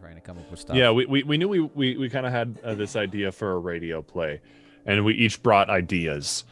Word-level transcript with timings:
trying 0.00 0.14
to 0.14 0.20
come 0.20 0.38
up 0.38 0.50
with 0.50 0.60
stuff. 0.60 0.76
Yeah, 0.76 0.90
we, 0.90 1.06
we, 1.06 1.22
we 1.22 1.38
knew 1.38 1.48
we 1.48 1.60
we, 1.60 1.96
we 1.96 2.08
kind 2.10 2.26
of 2.26 2.32
had 2.32 2.58
uh, 2.64 2.74
this 2.74 2.96
idea 2.96 3.32
for 3.32 3.52
a 3.52 3.58
radio 3.58 4.02
play, 4.02 4.40
and 4.86 5.04
we 5.04 5.14
each 5.14 5.42
brought 5.42 5.68
ideas. 5.70 6.44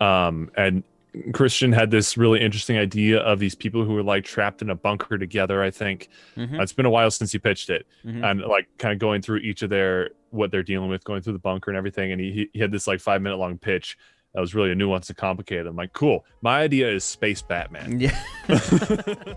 Um, 0.00 0.50
and 0.56 0.82
Christian 1.32 1.72
had 1.72 1.90
this 1.90 2.16
really 2.16 2.40
interesting 2.40 2.78
idea 2.78 3.18
of 3.20 3.38
these 3.40 3.54
people 3.54 3.84
who 3.84 3.92
were 3.94 4.02
like 4.02 4.24
trapped 4.24 4.62
in 4.62 4.70
a 4.70 4.74
bunker 4.76 5.18
together. 5.18 5.62
I 5.62 5.70
think 5.70 6.08
Mhm. 6.36 6.58
Uh, 6.58 6.62
it's 6.62 6.72
been 6.72 6.86
a 6.86 6.90
while 6.90 7.10
since 7.10 7.32
he 7.32 7.38
pitched 7.38 7.68
it, 7.70 7.86
Mhm. 8.06 8.24
and 8.24 8.40
like 8.42 8.68
kind 8.78 8.92
of 8.92 8.98
going 8.98 9.20
through 9.22 9.38
each 9.38 9.62
of 9.62 9.70
their 9.70 10.10
what 10.30 10.50
they're 10.52 10.62
dealing 10.62 10.88
with, 10.88 11.02
going 11.04 11.20
through 11.22 11.32
the 11.32 11.38
bunker 11.40 11.70
and 11.70 11.76
everything. 11.76 12.12
And 12.12 12.20
he 12.20 12.48
he 12.52 12.60
had 12.60 12.70
this 12.70 12.86
like 12.86 13.00
five 13.00 13.20
minute 13.22 13.36
long 13.38 13.58
pitch 13.58 13.98
that 14.32 14.40
was 14.40 14.54
really 14.54 14.70
a 14.70 14.76
nuanced 14.76 15.08
and 15.08 15.16
complicated. 15.18 15.66
I'm 15.66 15.74
like, 15.74 15.92
cool. 15.92 16.24
My 16.40 16.60
idea 16.60 16.88
is 16.88 17.02
Space 17.02 17.42
Batman. 17.42 17.98
Yeah. 17.98 18.16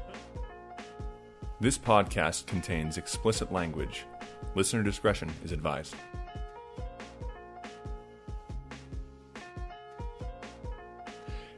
This 1.64 1.78
podcast 1.78 2.46
contains 2.46 2.98
explicit 2.98 3.50
language. 3.50 4.04
Listener 4.54 4.84
discretion 4.84 5.32
is 5.46 5.54
advised. 5.54 5.96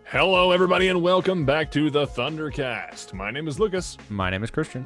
Hello, 0.03 0.52
everybody, 0.52 0.89
and 0.89 1.02
welcome 1.02 1.44
back 1.44 1.71
to 1.71 1.89
the 1.89 2.05
Thundercast. 2.05 3.13
My 3.13 3.31
name 3.31 3.47
is 3.47 3.59
Lucas. 3.59 3.97
My 4.11 4.30
name 4.30 4.44
is 4.44 4.52
Christian. 4.52 4.85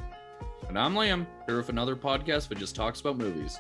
And 0.70 0.80
I'm 0.80 0.96
Liam, 0.96 1.28
here 1.48 1.58
with 1.58 1.68
another 1.68 1.98
podcast 1.98 2.48
that 2.48 2.58
just 2.58 2.74
talks 2.74 3.02
about 3.02 3.18
movies. 3.18 3.60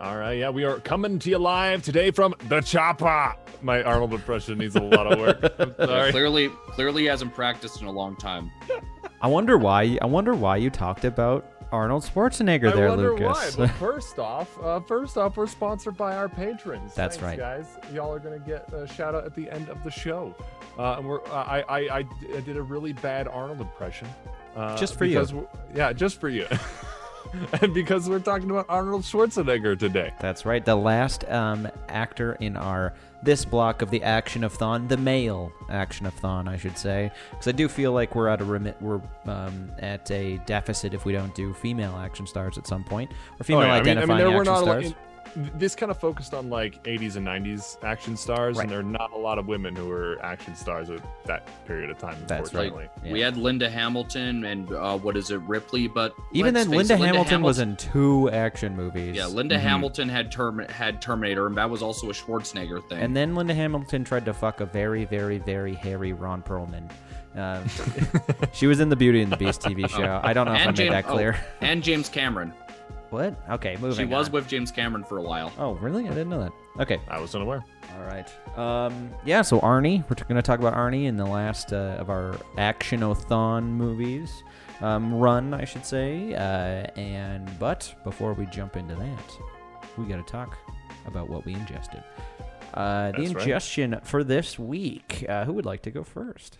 All 0.00 0.16
right, 0.16 0.38
yeah, 0.38 0.48
we 0.48 0.64
are 0.64 0.80
coming 0.80 1.18
to 1.18 1.28
you 1.28 1.36
live 1.36 1.82
today 1.82 2.10
from 2.10 2.34
the 2.48 2.62
Chopper. 2.62 3.36
My 3.60 3.82
Arnold 3.82 4.14
impression 4.14 4.56
needs 4.56 4.76
a 4.76 4.82
lot 4.82 5.12
of 5.12 5.18
work. 5.18 5.54
I'm 5.58 5.74
sorry. 5.76 6.10
clearly, 6.10 6.48
clearly 6.68 7.04
hasn't 7.04 7.34
practiced 7.34 7.82
in 7.82 7.86
a 7.86 7.92
long 7.92 8.16
time. 8.16 8.50
I 9.20 9.28
wonder 9.28 9.56
why. 9.58 9.98
I 10.00 10.06
wonder 10.06 10.34
why 10.34 10.56
you 10.56 10.70
talked 10.70 11.04
about 11.04 11.50
Arnold 11.72 12.04
Schwarzenegger 12.04 12.74
there, 12.74 12.92
Lucas. 12.92 13.02
I 13.02 13.10
wonder 13.10 13.10
Lucas. 13.12 13.56
why. 13.56 13.66
But 13.66 13.74
first 13.78 14.18
off, 14.18 14.62
uh, 14.62 14.80
first 14.80 15.16
off, 15.16 15.36
we're 15.36 15.46
sponsored 15.46 15.96
by 15.96 16.16
our 16.16 16.28
patrons. 16.28 16.94
That's 16.94 17.16
Thanks, 17.16 17.38
right. 17.38 17.38
guys. 17.38 17.66
Y'all 17.92 18.12
are 18.12 18.18
gonna 18.18 18.38
get 18.38 18.72
a 18.72 18.86
shout 18.86 19.14
out 19.14 19.24
at 19.24 19.34
the 19.34 19.50
end 19.50 19.68
of 19.68 19.82
the 19.82 19.90
show. 19.90 20.34
Uh, 20.78 20.96
and 20.98 21.08
we're 21.08 21.24
uh, 21.26 21.44
I, 21.44 21.64
I 21.68 22.06
I 22.34 22.40
did 22.40 22.56
a 22.56 22.62
really 22.62 22.92
bad 22.92 23.26
Arnold 23.28 23.60
impression. 23.60 24.08
Uh, 24.54 24.76
Just 24.76 24.96
for 24.96 25.04
you. 25.04 25.48
Yeah, 25.74 25.92
just 25.92 26.18
for 26.18 26.30
you. 26.30 26.46
and 27.60 27.74
because 27.74 28.08
we're 28.08 28.20
talking 28.20 28.50
about 28.50 28.66
Arnold 28.68 29.02
Schwarzenegger 29.02 29.78
today. 29.78 30.12
That's 30.18 30.46
right. 30.46 30.64
The 30.64 30.76
last 30.76 31.24
um, 31.28 31.68
actor 31.88 32.34
in 32.40 32.56
our 32.56 32.94
this 33.22 33.44
block 33.44 33.82
of 33.82 33.90
the 33.90 34.02
action 34.02 34.44
of 34.44 34.52
thon, 34.52 34.88
the 34.88 34.96
male 34.96 35.50
action 35.68 36.06
of 36.06 36.14
thon, 36.14 36.46
I 36.48 36.56
should 36.56 36.76
say, 36.78 37.10
because 37.30 37.48
I 37.48 37.52
do 37.52 37.68
feel 37.68 37.92
like 37.92 38.14
we're 38.14 38.28
at 38.28 38.40
a 38.40 38.44
remit, 38.44 38.76
we're 38.80 39.00
um, 39.26 39.70
at 39.78 40.10
a 40.10 40.38
deficit 40.46 40.94
if 40.94 41.04
we 41.04 41.12
don't 41.12 41.34
do 41.34 41.52
female 41.54 41.96
action 41.96 42.26
stars 42.26 42.58
at 42.58 42.66
some 42.66 42.84
point 42.84 43.10
or 43.40 43.44
female 43.44 43.62
Oh, 43.62 43.66
yeah, 43.66 43.72
I 43.74 43.82
mean, 43.82 43.88
I 43.98 44.02
identifying 44.02 44.18
mean, 44.18 44.26
there 44.28 44.36
were 44.36 44.42
action 44.42 44.52
not 44.52 44.62
a 44.62 44.66
lot. 44.66 44.72
stars. 44.82 44.86
in- 44.86 44.96
this 45.36 45.74
kind 45.74 45.90
of 45.90 45.98
focused 45.98 46.32
on 46.34 46.48
like 46.50 46.82
80s 46.84 47.16
and 47.16 47.26
90s 47.26 47.76
action 47.84 48.16
stars, 48.16 48.56
Right. 48.56 48.62
and 48.64 48.72
there 48.72 48.80
are 48.80 48.82
not 48.82 49.12
a 49.12 49.16
lot 49.18 49.38
of 49.38 49.46
women 49.46 49.76
who 49.76 49.86
were 49.86 50.18
action 50.22 50.54
stars 50.56 50.88
at 50.90 51.00
that 51.26 51.46
period 51.66 51.90
of 51.90 51.98
time. 51.98 52.16
That's 52.26 52.54
right. 52.54 52.64
unfortunately. 52.66 53.02
Yeah. 53.04 53.12
We 53.12 53.20
had 53.20 53.36
Linda 53.36 53.68
Hamilton 53.68 54.44
and 54.44 54.72
uh, 54.72 54.96
what 54.98 55.16
is 55.16 55.30
it, 55.30 55.40
Ripley? 55.42 55.88
But 55.88 56.14
Even 56.32 56.54
then, 56.54 56.68
face 56.68 56.76
Linda 56.76 56.94
it, 56.94 57.00
Hamilton 57.00 57.42
was 57.42 57.58
in 57.58 57.76
two 57.76 58.30
action 58.30 58.76
movies. 58.76 59.14
Yeah, 59.16 59.26
Linda 59.26 59.56
Mhm. 59.56 59.60
Hamilton 59.60 60.08
had 60.08 60.32
term 60.32 60.58
had 60.70 61.02
Terminator, 61.02 61.46
and 61.46 61.56
that 61.56 61.68
was 61.68 61.82
also 61.82 62.08
a 62.10 62.12
Schwarzenegger 62.12 62.86
thing. 62.88 62.98
And 62.98 63.14
then 63.16 63.34
Linda 63.34 63.54
Hamilton 63.54 64.04
tried 64.04 64.24
to 64.24 64.32
fuck 64.34 64.60
a 64.60 64.66
very, 64.66 65.04
very, 65.04 65.38
very 65.38 65.74
hairy 65.74 66.12
Ron 66.12 66.42
Perlman. 66.42 66.90
Uh, 67.36 67.60
she 68.52 68.66
was 68.66 68.80
in 68.80 68.88
the 68.88 68.96
Beauty 68.96 69.20
and 69.20 69.30
the 69.30 69.36
Beast 69.36 69.60
TV 69.60 69.86
show. 69.90 70.20
I 70.24 70.32
don't 70.32 70.46
know 70.46 70.54
if 70.54 70.60
I 70.60 70.64
And 70.70 70.78
made 70.78 70.92
that 70.92 71.06
clear. 71.06 71.36
oh, 71.38 71.44
and 71.60 71.82
James 71.82 72.08
Cameron. 72.08 72.54
What? 73.10 73.38
Okay, 73.50 73.76
moving. 73.76 73.96
She 73.96 74.04
was 74.04 74.26
on. 74.26 74.32
with 74.32 74.48
James 74.48 74.70
Cameron 74.70 75.04
for 75.04 75.18
a 75.18 75.22
while. 75.22 75.52
Oh, 75.58 75.74
really? 75.74 76.04
I 76.06 76.08
didn't 76.08 76.28
know 76.28 76.40
that. 76.40 76.52
Okay. 76.80 77.00
I 77.08 77.20
was 77.20 77.34
unaware. 77.34 77.64
All 77.96 78.04
right. 78.04 78.28
Um, 78.58 79.10
yeah. 79.24 79.42
So 79.42 79.60
Arnie, 79.60 80.02
we're 80.08 80.24
going 80.26 80.36
to 80.36 80.42
talk 80.42 80.58
about 80.58 80.74
Arnie 80.74 81.04
in 81.04 81.16
the 81.16 81.24
last 81.24 81.72
uh, 81.72 81.96
of 81.98 82.10
our 82.10 82.36
action-o-thon 82.58 83.64
movies. 83.72 84.42
Um, 84.80 85.14
run, 85.14 85.54
I 85.54 85.64
should 85.64 85.86
say. 85.86 86.34
Uh, 86.34 86.86
and 87.00 87.48
but 87.58 87.94
before 88.04 88.34
we 88.34 88.46
jump 88.46 88.76
into 88.76 88.94
that, 88.96 89.38
we 89.96 90.04
got 90.06 90.16
to 90.16 90.30
talk 90.30 90.58
about 91.06 91.30
what 91.30 91.44
we 91.46 91.54
ingested. 91.54 92.02
Uh, 92.74 93.12
the 93.12 93.18
That's 93.22 93.34
right. 93.34 93.42
ingestion 93.42 94.00
for 94.02 94.22
this 94.24 94.58
week. 94.58 95.24
Uh, 95.28 95.44
who 95.44 95.52
would 95.54 95.64
like 95.64 95.82
to 95.82 95.90
go 95.90 96.02
first? 96.04 96.58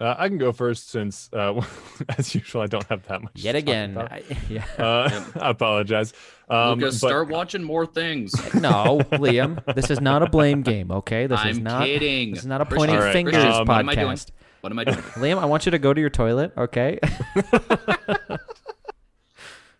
Uh, 0.00 0.14
I 0.18 0.28
can 0.28 0.38
go 0.38 0.50
first 0.50 0.88
since, 0.88 1.28
uh, 1.34 1.60
as 2.16 2.34
usual, 2.34 2.62
I 2.62 2.66
don't 2.66 2.86
have 2.86 3.06
that 3.08 3.22
much. 3.22 3.32
Yet 3.34 3.52
to 3.52 3.60
talk 3.60 3.68
again, 3.68 3.90
about. 3.92 4.12
I, 4.12 4.22
yeah. 4.48 4.64
Uh, 4.78 5.24
I 5.40 5.50
apologize. 5.50 6.14
Um, 6.48 6.78
Lucas, 6.78 7.00
but- 7.00 7.08
start 7.08 7.28
watching 7.28 7.62
more 7.62 7.84
things. 7.84 8.32
no, 8.54 9.00
Liam, 9.12 9.62
this 9.74 9.90
is 9.90 10.00
not 10.00 10.22
a 10.22 10.30
blame 10.30 10.62
game. 10.62 10.90
Okay, 10.90 11.26
this 11.26 11.38
is 11.40 11.58
I'm 11.58 11.62
not. 11.62 11.84
kidding. 11.84 12.30
This 12.30 12.40
is 12.40 12.46
not 12.46 12.62
a 12.62 12.66
pointing 12.66 12.96
All 12.96 13.02
right. 13.02 13.12
fingers 13.12 13.34
Christian, 13.34 13.66
what 13.66 13.78
am 13.78 13.88
I 13.88 13.94
doing? 13.94 14.08
podcast. 14.16 14.30
What 14.62 14.72
am 14.72 14.78
I 14.78 14.84
doing? 14.84 14.96
Liam, 14.96 15.38
I 15.38 15.44
want 15.44 15.66
you 15.66 15.72
to 15.72 15.78
go 15.78 15.92
to 15.92 16.00
your 16.00 16.10
toilet. 16.10 16.52
Okay. 16.56 16.98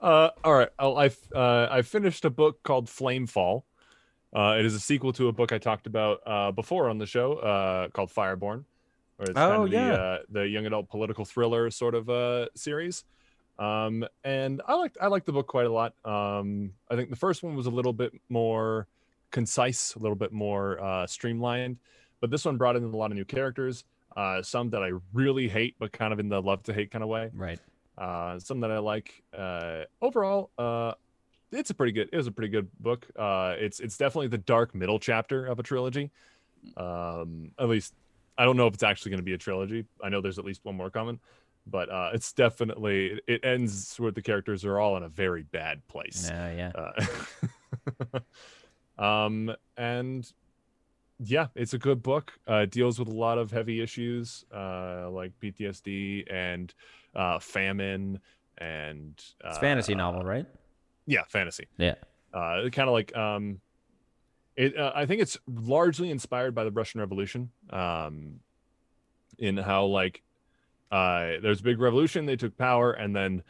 Uh, 0.01 0.31
all 0.43 0.55
right. 0.55 0.69
I'll, 0.79 0.97
I 0.97 1.11
uh, 1.35 1.69
I 1.71 1.83
finished 1.83 2.25
a 2.25 2.31
book 2.31 2.63
called 2.63 2.87
Flamefall. 2.87 3.65
Uh, 4.35 4.57
it 4.59 4.65
is 4.65 4.75
a 4.75 4.81
sequel 4.81 5.13
to 5.15 5.29
a 5.29 5.33
book 5.33 5.53
I 5.53 5.59
talked 5.59 5.87
about 5.87 6.21
uh, 6.27 6.53
before 6.53 6.89
on 6.89 6.99
the 6.99 7.07
show 7.07 7.35
uh, 7.35 7.89
called 7.89 8.11
Fireborne. 8.11 8.65
Or 9.21 9.25
it's 9.25 9.35
kind 9.35 9.53
Oh, 9.53 9.65
of 9.65 9.73
yeah. 9.73 9.89
the, 9.91 9.95
uh, 10.01 10.19
the 10.31 10.49
young 10.49 10.67
adult 10.67 10.89
political 10.89 11.25
thriller 11.25 11.71
sort 11.71 11.95
of 11.95 12.09
uh, 12.09 12.47
series. 12.57 13.05
Um, 13.59 14.07
and 14.25 14.63
I 14.67 14.75
liked 14.75 14.97
I 15.01 15.09
liked 15.09 15.27
the 15.27 15.33
book 15.33 15.47
quite 15.47 15.67
a 15.67 15.73
lot. 15.73 15.93
Um, 16.05 16.73
I 16.91 16.97
think 16.97 17.11
the 17.11 17.17
first 17.17 17.43
one 17.43 17.55
was 17.55 17.67
a 17.67 17.71
little 17.71 17.93
bit 17.93 18.13
more 18.31 18.87
concise, 19.31 19.95
a 19.95 19.99
little 19.99 20.17
bit 20.17 20.33
more 20.33 20.83
uh, 20.83 21.07
streamlined, 21.07 21.77
but 22.21 22.31
this 22.31 22.47
one 22.47 22.57
brought 22.57 22.75
in 22.77 22.83
a 22.85 22.97
lot 22.97 23.11
of 23.11 23.17
new 23.17 23.25
characters. 23.27 23.85
Uh, 24.17 24.43
some 24.43 24.71
that 24.71 24.83
I 24.83 24.93
really 25.13 25.47
hate, 25.49 25.77
but 25.79 25.93
kind 25.93 26.13
of 26.13 26.19
in 26.19 26.29
the 26.31 26.41
love 26.41 26.63
to 26.65 26.73
hate 26.73 26.91
kind 26.91 27.05
of 27.05 27.09
way 27.11 27.31
right. 27.35 27.61
uh 27.99 28.39
some 28.41 28.61
that 28.61 28.71
i 28.73 28.79
like 28.79 29.23
uh 29.39 29.83
overall 30.03 30.51
uh 30.59 30.93
it's 31.53 31.71
a 31.71 31.75
pretty 31.75 31.93
good 31.93 32.09
it 32.13 32.17
was 32.17 32.27
a 32.27 32.33
pretty 32.33 32.49
good 32.49 32.69
book 32.81 33.07
uh 33.17 33.55
it's 33.59 33.79
it's 33.79 33.97
definitely 33.97 34.27
the 34.27 34.39
dark 34.39 34.75
middle 34.75 34.99
chapter 34.99 35.47
of 35.47 35.59
a 35.61 35.63
trilogy 35.63 36.11
um 36.77 37.53
at 37.59 37.69
least 37.69 37.95
i 38.41 38.45
don't 38.45 38.57
know 38.57 38.67
if 38.67 38.75
it's 38.75 38.83
actually 38.83 39.11
going 39.11 39.21
to 39.25 39.31
be 39.31 39.35
a 39.35 39.39
trilogy 39.39 39.85
i 40.03 40.09
know 40.09 40.21
there's 40.21 40.39
at 40.39 40.45
least 40.45 40.65
one 40.65 40.75
more 40.77 40.91
coming 40.91 41.21
but 41.67 41.91
uh 41.91 42.11
it's 42.15 42.33
definitely 42.33 43.21
it 43.29 43.45
ends 43.45 43.95
where 43.99 44.11
the 44.11 44.23
characters 44.23 44.65
are 44.65 44.79
all 44.79 44.97
in 44.97 45.03
a 45.03 45.09
very 45.09 45.43
bad 45.43 45.87
place 45.89 46.31
Uh, 46.31 46.51
yeah. 46.57 46.73
uh, 48.19 48.21
um 48.99 49.55
and 49.77 50.33
yeah 51.19 51.49
it's 51.55 51.75
a 51.75 51.79
good 51.79 52.03
book 52.03 52.33
uh 52.49 52.63
it 52.67 52.71
deals 52.71 52.99
with 52.99 53.09
a 53.09 53.15
lot 53.27 53.37
of 53.39 53.51
heavy 53.51 53.83
issues 53.83 54.45
uh 54.55 55.09
like 55.11 55.33
ptsd 55.43 56.25
and 56.33 56.73
uh 57.15 57.39
famine 57.39 58.19
and 58.59 59.23
uh, 59.45 59.49
It's 59.49 59.59
a 59.59 59.61
fantasy 59.61 59.95
novel, 59.95 60.23
right? 60.25 60.47
yeah 61.07 61.25
fantasy 61.29 61.67
Yeah. 61.79 61.95
uh 62.33 62.69
kind 62.71 62.89
of 62.89 62.93
like 62.93 63.15
um 63.17 63.61
it 64.57 64.77
uh, 64.77 64.93
i 64.95 65.07
think 65.07 65.21
it's 65.21 65.39
largely 65.47 66.11
inspired 66.11 66.55
by 66.55 66.65
the 66.65 66.71
russian 66.71 67.01
revolution 67.01 67.51
um 67.71 68.41
in 69.39 69.57
how 69.57 69.85
like 69.85 70.23
uh 70.93 71.33
there's 71.43 71.61
a 71.61 71.63
big 71.65 71.81
revolution 71.81 72.27
they 72.27 72.37
took 72.37 72.57
power 72.57 72.93
and 72.93 73.15
then 73.15 73.43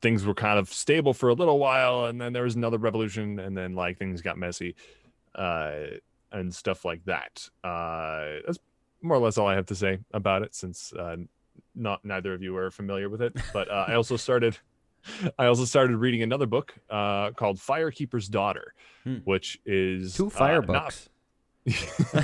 things 0.00 0.24
were 0.24 0.34
kind 0.34 0.58
of 0.58 0.68
stable 0.68 1.14
for 1.14 1.28
a 1.28 1.34
little 1.34 1.58
while 1.58 2.06
and 2.06 2.20
then 2.20 2.32
there 2.32 2.42
was 2.42 2.56
another 2.56 2.78
revolution 2.78 3.38
and 3.38 3.56
then 3.56 3.74
like 3.74 3.98
things 3.98 4.20
got 4.20 4.36
messy 4.36 4.74
uh 5.36 5.74
and 6.32 6.54
stuff 6.54 6.84
like 6.86 7.04
that. 7.04 7.48
Uh 7.62 8.40
that's 8.46 8.58
more 9.02 9.16
or 9.16 9.20
less 9.20 9.36
all 9.36 9.46
i 9.46 9.54
have 9.54 9.66
to 9.66 9.74
say 9.74 9.98
about 10.12 10.42
it 10.42 10.54
since 10.54 10.92
uh 10.94 11.16
not 11.74 12.04
neither 12.04 12.32
of 12.32 12.42
you 12.42 12.56
are 12.56 12.70
familiar 12.70 13.08
with 13.08 13.20
it 13.20 13.36
but 13.52 13.70
uh, 13.70 13.84
i 13.88 13.94
also 13.94 14.16
started 14.16 14.56
i 15.38 15.46
also 15.46 15.64
started 15.64 15.96
reading 15.96 16.22
another 16.22 16.46
book 16.46 16.74
uh 16.90 17.30
called 17.32 17.56
firekeeper's 17.58 18.28
daughter 18.28 18.74
Hmm. 19.04 19.16
which 19.24 19.58
is 19.66 20.14
Two 20.14 20.30
fire 20.30 20.62
uh, 20.62 20.66
not- 20.66 20.84
books. 20.84 21.08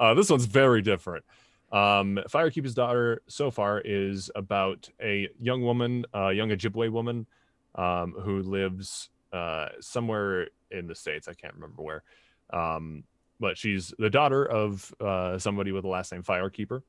uh, 0.00 0.14
this 0.14 0.30
one's 0.30 0.44
very 0.46 0.82
different. 0.82 1.24
Um, 1.72 2.18
Firekeeper's 2.30 2.74
Daughter 2.74 3.22
so 3.26 3.50
far 3.50 3.80
is 3.84 4.30
about 4.34 4.88
a 5.02 5.28
young 5.40 5.62
woman, 5.62 6.04
a 6.14 6.32
young 6.32 6.50
Ojibwe 6.50 6.90
woman, 6.90 7.26
um, 7.74 8.12
who 8.12 8.42
lives 8.42 9.10
uh, 9.32 9.68
somewhere 9.80 10.48
in 10.70 10.86
the 10.86 10.94
states. 10.94 11.28
I 11.28 11.34
can't 11.34 11.54
remember 11.54 11.82
where, 11.82 12.02
um, 12.52 13.04
but 13.40 13.58
she's 13.58 13.92
the 13.98 14.08
daughter 14.10 14.44
of 14.44 14.94
uh, 15.00 15.38
somebody 15.38 15.72
with 15.72 15.82
the 15.82 15.88
last 15.88 16.12
name 16.12 16.22
Firekeeper, 16.22 16.82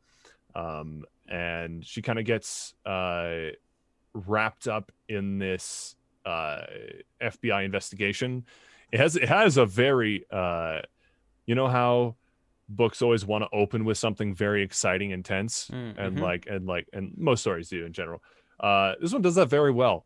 um, 0.55 1.03
and 1.27 1.85
she 1.85 2.01
kind 2.01 2.19
of 2.19 2.25
gets 2.25 2.73
uh, 2.85 3.49
wrapped 4.13 4.67
up 4.67 4.91
in 5.07 5.37
this 5.39 5.95
uh, 6.25 6.61
FBI 7.21 7.63
investigation. 7.65 8.45
It 8.91 8.99
has 8.99 9.15
it 9.15 9.29
has 9.29 9.57
a 9.57 9.65
very 9.65 10.25
uh, 10.31 10.79
you 11.45 11.55
know 11.55 11.67
how 11.67 12.15
books 12.67 13.01
always 13.01 13.25
want 13.25 13.43
to 13.43 13.49
open 13.51 13.83
with 13.85 13.97
something 13.97 14.33
very 14.35 14.61
exciting, 14.63 15.11
intense, 15.11 15.69
Mm, 15.73 15.97
and 15.97 16.17
mhm. 16.17 16.21
like 16.21 16.47
and 16.47 16.67
like 16.67 16.87
and 16.93 17.13
most 17.17 17.41
stories 17.41 17.69
do 17.69 17.85
in 17.85 17.93
general. 17.93 18.21
Uh, 18.59 18.93
this 19.01 19.13
one 19.13 19.21
does 19.21 19.35
that 19.35 19.47
very 19.49 19.71
well. 19.71 20.05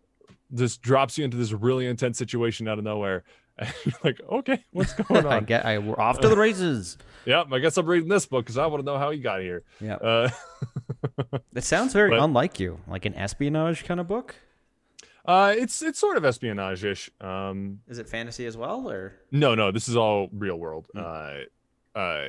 just 0.54 0.82
drops 0.84 1.18
you 1.18 1.26
into 1.26 1.36
this 1.38 1.52
really 1.52 1.88
intense 1.88 2.18
situation 2.18 2.68
out 2.68 2.78
of 2.78 2.84
nowhere. 2.84 3.24
And 3.58 3.74
you're 3.86 3.94
like, 4.04 4.20
okay, 4.30 4.64
what's 4.72 4.94
going 5.04 5.26
on? 5.26 5.32
I 5.34 5.40
get. 5.42 5.66
I 5.66 5.78
we're 5.78 6.00
off 6.00 6.20
to 6.22 6.28
the 6.30 6.38
races. 6.48 6.98
yep, 7.26 7.48
I 7.52 7.60
guess 7.60 7.78
I'm 7.78 7.86
reading 7.86 8.10
this 8.10 8.26
book 8.26 8.46
because 8.46 8.58
I 8.58 8.66
want 8.66 8.82
to 8.82 8.86
know 8.86 8.98
how 8.98 9.12
he 9.12 9.20
got 9.20 9.42
here. 9.42 9.64
Yeah. 9.80 9.96
Uh, 9.96 10.30
It 11.56 11.64
sounds 11.64 11.94
very 11.94 12.10
But- 12.10 12.20
unlike 12.20 12.60
you, 12.60 12.80
like 12.88 13.06
an 13.06 13.14
espionage 13.16 13.86
kind 13.86 14.00
of 14.00 14.08
book. 14.08 14.36
uh, 15.26 15.54
it's 15.58 15.82
it's 15.82 16.00
sort 16.00 16.18
of 16.18 16.26
espionage 16.26 16.84
ish. 16.84 17.10
Um, 17.22 17.80
Is 17.88 18.00
it 18.00 18.10
fantasy 18.10 18.46
as 18.46 18.58
well, 18.58 18.90
or 18.90 19.14
No, 19.32 19.54
no, 19.56 19.72
this 19.72 19.88
is 19.88 19.96
all 19.96 20.30
real 20.34 20.58
world. 20.58 20.88
Hmm. 20.94 21.00
Uh, 21.00 22.00
uh, 22.00 22.26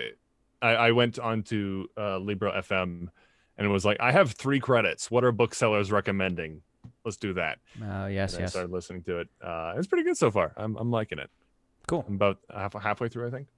I, 0.62 0.70
I 0.77 0.91
went 0.93 1.19
onto 1.19 1.87
uh, 1.97 2.19
Libro 2.19 2.53
FM 2.53 3.09
and 3.56 3.67
it 3.67 3.70
was 3.70 3.85
like, 3.85 3.97
I 4.00 4.12
have 4.12 4.32
three 4.32 4.61
credits. 4.61 5.11
What 5.11 5.25
are 5.25 5.32
booksellers 5.32 5.91
recommending? 5.93 6.62
Let's 7.05 7.17
do 7.19 7.35
that. 7.35 7.59
Oh 7.83 8.06
yes, 8.06 8.35
And 8.35 8.45
I 8.45 8.49
started 8.49 8.71
listening 8.71 9.03
to 9.05 9.19
it. 9.19 9.29
Uh, 9.43 9.75
it's 9.77 9.87
pretty 9.87 10.05
good 10.05 10.17
so 10.17 10.31
far. 10.31 10.53
I'm, 10.56 10.77
I'm 10.77 10.91
liking 10.91 11.19
it. 11.19 11.31
Cool. 11.87 12.05
I'm 12.09 12.15
about 12.15 12.39
half, 12.53 12.73
halfway 12.75 13.09
through, 13.09 13.27
I 13.29 13.31
think. 13.31 13.49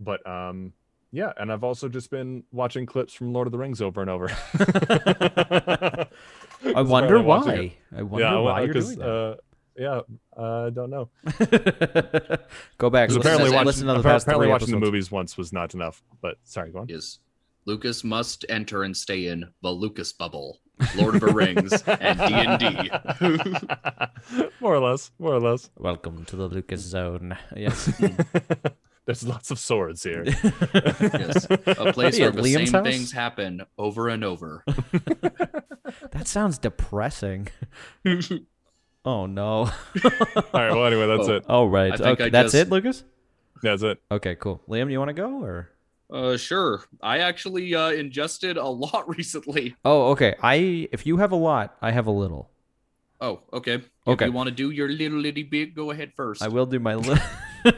But 0.00 0.26
um, 0.28 0.72
yeah, 1.12 1.32
and 1.36 1.52
I've 1.52 1.62
also 1.62 1.88
just 1.88 2.10
been 2.10 2.42
watching 2.52 2.86
clips 2.86 3.14
from 3.14 3.32
Lord 3.32 3.46
of 3.46 3.52
the 3.52 3.58
Rings 3.58 3.80
over 3.80 4.00
and 4.00 4.10
over. 4.10 4.28
I 6.74 6.82
wonder 6.82 7.20
why. 7.22 7.74
I 7.96 8.02
wonder 8.02 8.26
yeah, 8.26 8.38
why 8.38 8.62
you're 8.62 8.74
'cause, 8.74 8.96
doing 8.96 8.98
that. 8.98 9.08
Uh, 9.08 9.36
yeah, 9.76 10.00
uh, 10.36 10.66
I 10.66 10.70
don't 10.70 10.90
know. 10.90 11.08
Go 12.78 12.90
back. 12.90 13.08
Because 13.08 13.16
Listen, 13.16 13.20
apparently, 13.20 13.46
says- 13.46 13.52
watching, 13.52 13.66
listen 13.66 13.86
to 13.86 13.92
the 13.94 13.98
appar- 14.00 14.02
past 14.02 14.24
apparently 14.26 14.46
three 14.46 14.52
watching 14.52 14.70
the 14.72 14.78
movies 14.78 15.10
once 15.10 15.36
was 15.38 15.52
not 15.52 15.74
enough. 15.74 16.02
But 16.20 16.36
sorry, 16.44 16.70
go 16.70 16.80
on. 16.80 16.90
Is 16.90 17.20
Lucas 17.66 18.04
must 18.04 18.44
enter 18.48 18.82
and 18.82 18.96
stay 18.96 19.26
in 19.28 19.44
the 19.62 19.70
Lucas 19.70 20.12
bubble, 20.12 20.58
Lord 20.96 21.14
of 21.16 21.20
the 21.20 21.32
Rings, 21.32 21.72
and 21.86 22.18
D 22.18 22.34
and 22.34 22.58
D. 24.40 24.46
more 24.60 24.74
or 24.74 24.80
less, 24.80 25.10
more 25.18 25.34
or 25.34 25.40
less. 25.40 25.70
Welcome 25.76 26.24
to 26.26 26.36
the 26.36 26.46
Lucas 26.48 26.80
Zone. 26.80 27.36
Yes. 27.56 27.86
Hmm. 27.98 28.06
There's 29.06 29.26
lots 29.26 29.50
of 29.50 29.58
swords 29.58 30.02
here. 30.04 30.24
Yes, 30.24 31.46
a 31.50 31.56
place 31.92 32.18
where 32.20 32.30
the 32.30 32.42
Liam's 32.42 32.70
same 32.70 32.72
house? 32.72 32.84
things 32.86 33.12
happen 33.12 33.62
over 33.76 34.08
and 34.08 34.22
over. 34.22 34.62
that 36.12 36.26
sounds 36.26 36.58
depressing. 36.58 37.48
oh 39.04 39.26
no. 39.26 39.42
All 39.46 39.70
right. 40.52 40.70
Well, 40.70 40.86
anyway, 40.86 41.06
that's 41.08 41.28
Oh. 41.28 41.34
it. 41.36 41.44
Oh 41.48 41.66
right. 41.66 41.92
I 41.92 41.96
think 41.96 42.08
okay, 42.20 42.24
I 42.26 42.30
that's 42.30 42.52
just- 42.52 42.66
it, 42.66 42.70
Lucas. 42.70 43.04
That's 43.62 43.82
it. 43.82 43.98
Okay, 44.10 44.36
cool. 44.36 44.62
Liam, 44.68 44.90
you 44.90 44.98
want 44.98 45.08
to 45.10 45.14
go 45.14 45.42
or? 45.42 45.68
Uh, 46.10 46.36
sure. 46.36 46.84
I 47.02 47.18
actually 47.18 47.74
uh, 47.74 47.90
ingested 47.90 48.56
a 48.56 48.66
lot 48.68 49.08
recently. 49.08 49.76
Oh, 49.84 50.10
okay. 50.12 50.34
I 50.42 50.88
if 50.92 51.06
you 51.06 51.18
have 51.18 51.32
a 51.32 51.36
lot, 51.36 51.76
I 51.80 51.92
have 51.92 52.06
a 52.06 52.10
little. 52.10 52.50
Oh, 53.20 53.40
okay. 53.52 53.82
Okay. 54.06 54.24
If 54.24 54.28
you 54.28 54.32
want 54.32 54.48
to 54.48 54.54
do 54.54 54.70
your 54.70 54.88
little 54.88 55.18
little 55.18 55.44
bit, 55.44 55.74
go 55.74 55.90
ahead 55.90 56.12
first. 56.16 56.42
I 56.42 56.48
will 56.48 56.66
do 56.66 56.80
my 56.80 56.94
little. 56.94 57.22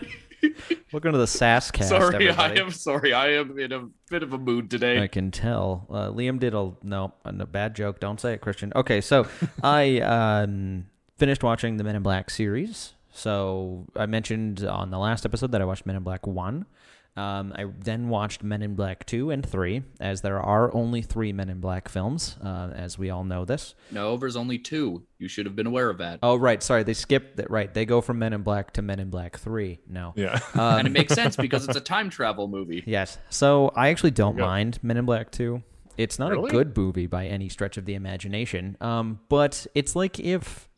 Welcome 0.92 1.12
to 1.12 1.18
the 1.18 1.26
SAS 1.26 1.70
cast. 1.70 1.88
sorry, 1.90 2.14
everybody. 2.14 2.60
I 2.60 2.62
am 2.62 2.70
sorry. 2.70 3.12
I 3.12 3.32
am 3.34 3.58
in 3.58 3.72
a 3.72 3.88
bit 4.10 4.22
of 4.22 4.32
a 4.32 4.38
mood 4.38 4.70
today. 4.70 5.02
I 5.02 5.08
can 5.08 5.30
tell. 5.30 5.86
Uh, 5.90 6.10
Liam 6.10 6.38
did 6.38 6.54
a 6.54 6.72
no, 6.82 7.12
a 7.24 7.46
bad 7.46 7.74
joke. 7.74 8.00
Don't 8.00 8.20
say 8.20 8.34
it, 8.34 8.40
Christian. 8.40 8.72
Okay, 8.76 9.00
so 9.00 9.26
I 9.62 10.00
um, 10.00 10.86
finished 11.16 11.42
watching 11.42 11.76
the 11.76 11.84
Men 11.84 11.96
in 11.96 12.02
Black 12.02 12.30
series. 12.30 12.94
So 13.12 13.86
I 13.96 14.06
mentioned 14.06 14.64
on 14.64 14.90
the 14.90 14.98
last 14.98 15.24
episode 15.24 15.52
that 15.52 15.60
I 15.60 15.64
watched 15.64 15.86
Men 15.86 15.96
in 15.96 16.02
Black 16.02 16.26
one. 16.26 16.66
Um, 17.14 17.52
I 17.54 17.66
then 17.78 18.08
watched 18.08 18.42
Men 18.42 18.62
in 18.62 18.74
Black 18.74 19.04
two 19.04 19.30
and 19.30 19.44
three, 19.44 19.82
as 20.00 20.22
there 20.22 20.40
are 20.40 20.74
only 20.74 21.02
three 21.02 21.32
Men 21.32 21.50
in 21.50 21.60
Black 21.60 21.88
films, 21.90 22.38
uh, 22.42 22.70
as 22.74 22.96
we 22.98 23.10
all 23.10 23.22
know 23.24 23.44
this. 23.44 23.74
No, 23.90 24.16
there's 24.16 24.36
only 24.36 24.58
two. 24.58 25.02
You 25.18 25.28
should 25.28 25.44
have 25.44 25.54
been 25.54 25.66
aware 25.66 25.90
of 25.90 25.98
that. 25.98 26.20
Oh, 26.22 26.36
right. 26.36 26.62
Sorry, 26.62 26.82
they 26.84 26.94
skipped 26.94 27.36
that. 27.36 27.50
Right, 27.50 27.72
they 27.72 27.84
go 27.84 28.00
from 28.00 28.18
Men 28.18 28.32
in 28.32 28.42
Black 28.42 28.72
to 28.74 28.82
Men 28.82 28.98
in 28.98 29.10
Black 29.10 29.38
three. 29.38 29.80
No. 29.86 30.14
Yeah. 30.16 30.40
Um, 30.54 30.60
and 30.78 30.86
it 30.88 30.90
makes 30.90 31.12
sense 31.12 31.36
because 31.36 31.68
it's 31.68 31.76
a 31.76 31.80
time 31.82 32.08
travel 32.10 32.48
movie. 32.48 32.82
Yes. 32.92 33.18
So 33.30 33.72
I 33.76 33.88
actually 33.90 34.10
don't 34.12 34.36
There 34.36 34.44
you 34.44 34.48
go. 34.48 34.50
mind 34.52 34.78
Men 34.82 34.96
in 34.96 35.04
Black 35.04 35.30
2. 35.30 35.62
It's 35.98 36.18
not 36.18 36.30
Really? 36.30 36.48
a 36.48 36.50
good 36.52 36.76
movie 36.76 37.06
by 37.06 37.26
any 37.26 37.48
stretch 37.50 37.76
of 37.76 37.84
the 37.84 37.94
imagination. 37.94 38.76
Um, 38.80 39.20
but 39.28 39.66
it's 39.74 39.94
like 39.94 40.18
if 40.18 40.68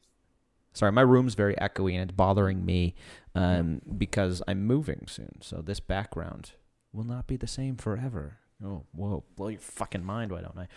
sorry, 0.74 0.92
my 0.92 1.00
room's 1.00 1.34
very 1.34 1.54
echoey 1.56 1.92
and 1.94 2.02
it's 2.02 2.12
bothering 2.12 2.64
me 2.64 2.94
um, 3.34 3.80
because 3.96 4.42
I'm 4.46 4.66
moving 4.66 5.06
soon. 5.08 5.40
So 5.40 5.62
this 5.62 5.80
background 5.80 6.52
will 6.92 7.04
not 7.04 7.26
be 7.26 7.36
the 7.36 7.46
same 7.46 7.76
forever. 7.76 8.36
Oh, 8.64 8.84
whoa, 8.92 9.24
blow 9.36 9.48
your 9.48 9.60
fucking 9.60 10.04
mind, 10.04 10.30
why 10.30 10.42
don't 10.42 10.56
I? 10.58 10.68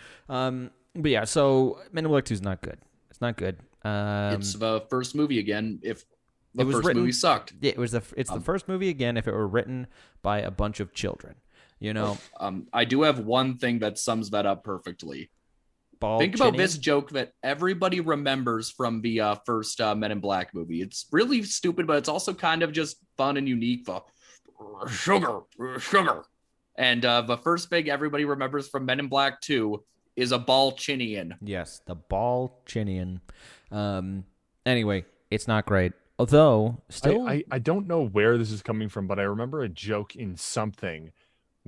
Um, 0.46 0.70
but 0.94 1.10
yeah, 1.10 1.24
so 1.24 1.78
Men 1.92 2.04
in 2.06 2.10
Black 2.10 2.24
2 2.24 2.34
is 2.34 2.42
not 2.42 2.60
good. 2.62 2.78
It's 3.10 3.20
not 3.20 3.36
good. 3.36 3.58
Um, 3.84 4.34
it's 4.34 4.54
the 4.54 4.80
first 4.90 5.14
movie 5.14 5.38
again. 5.38 5.78
If 5.82 6.04
the 6.54 6.62
It 6.62 6.66
was 6.66 6.76
first 6.76 6.86
written- 6.88 7.02
movie 7.02 7.12
sucked, 7.12 7.52
yeah, 7.60 7.70
it 7.72 7.78
was 7.78 7.92
the 7.92 8.02
it's 8.16 8.30
the 8.30 8.36
Um, 8.36 8.42
first 8.42 8.66
movie 8.68 8.88
again 8.88 9.16
if 9.16 9.28
it 9.28 9.32
were 9.32 9.46
written 9.46 9.86
by 10.22 10.40
a 10.40 10.50
bunch 10.50 10.80
of 10.80 10.92
children. 10.92 11.36
You 11.78 11.94
know, 11.94 12.18
um, 12.40 12.66
I 12.72 12.84
do 12.84 13.02
have 13.02 13.20
one 13.20 13.56
thing 13.58 13.78
that 13.78 13.98
sums 13.98 14.30
that 14.30 14.44
up 14.46 14.64
perfectly. 14.64 15.30
Ball 16.00 16.18
Think 16.18 16.34
about 16.34 16.52
chinny. 16.52 16.58
this 16.58 16.78
joke 16.78 17.10
that 17.10 17.32
everybody 17.42 18.00
remembers 18.00 18.70
from 18.70 19.00
the 19.00 19.20
uh, 19.20 19.34
first 19.46 19.80
uh, 19.80 19.94
Men 19.94 20.12
in 20.12 20.20
Black 20.20 20.54
movie. 20.54 20.80
It's 20.80 21.06
really 21.12 21.42
stupid, 21.42 21.86
but 21.86 21.96
it's 21.96 22.08
also 22.08 22.34
kind 22.34 22.62
of 22.62 22.72
just 22.72 22.96
fun 23.16 23.36
and 23.36 23.48
unique. 23.48 23.84
The 23.86 24.00
sugar, 24.88 25.40
sugar, 25.78 26.24
and 26.76 27.04
uh, 27.04 27.22
the 27.22 27.36
first 27.38 27.68
thing 27.68 27.88
everybody 27.88 28.24
remembers 28.24 28.68
from 28.68 28.86
Men 28.86 29.00
in 29.00 29.08
Black 29.08 29.40
Two 29.40 29.84
is 30.16 30.32
a 30.32 30.38
Ballchinian. 30.38 31.32
Yes, 31.40 31.80
the 31.86 31.96
Ballchinian. 31.96 33.20
Um. 33.70 34.24
Anyway, 34.66 35.04
it's 35.30 35.48
not 35.48 35.66
great. 35.66 35.92
Although 36.18 36.82
still, 36.88 37.28
I, 37.28 37.32
I, 37.32 37.44
I 37.52 37.58
don't 37.58 37.86
know 37.86 38.04
where 38.04 38.36
this 38.36 38.50
is 38.50 38.60
coming 38.60 38.88
from, 38.88 39.06
but 39.06 39.20
I 39.20 39.22
remember 39.22 39.62
a 39.62 39.68
joke 39.68 40.16
in 40.16 40.36
something 40.36 41.12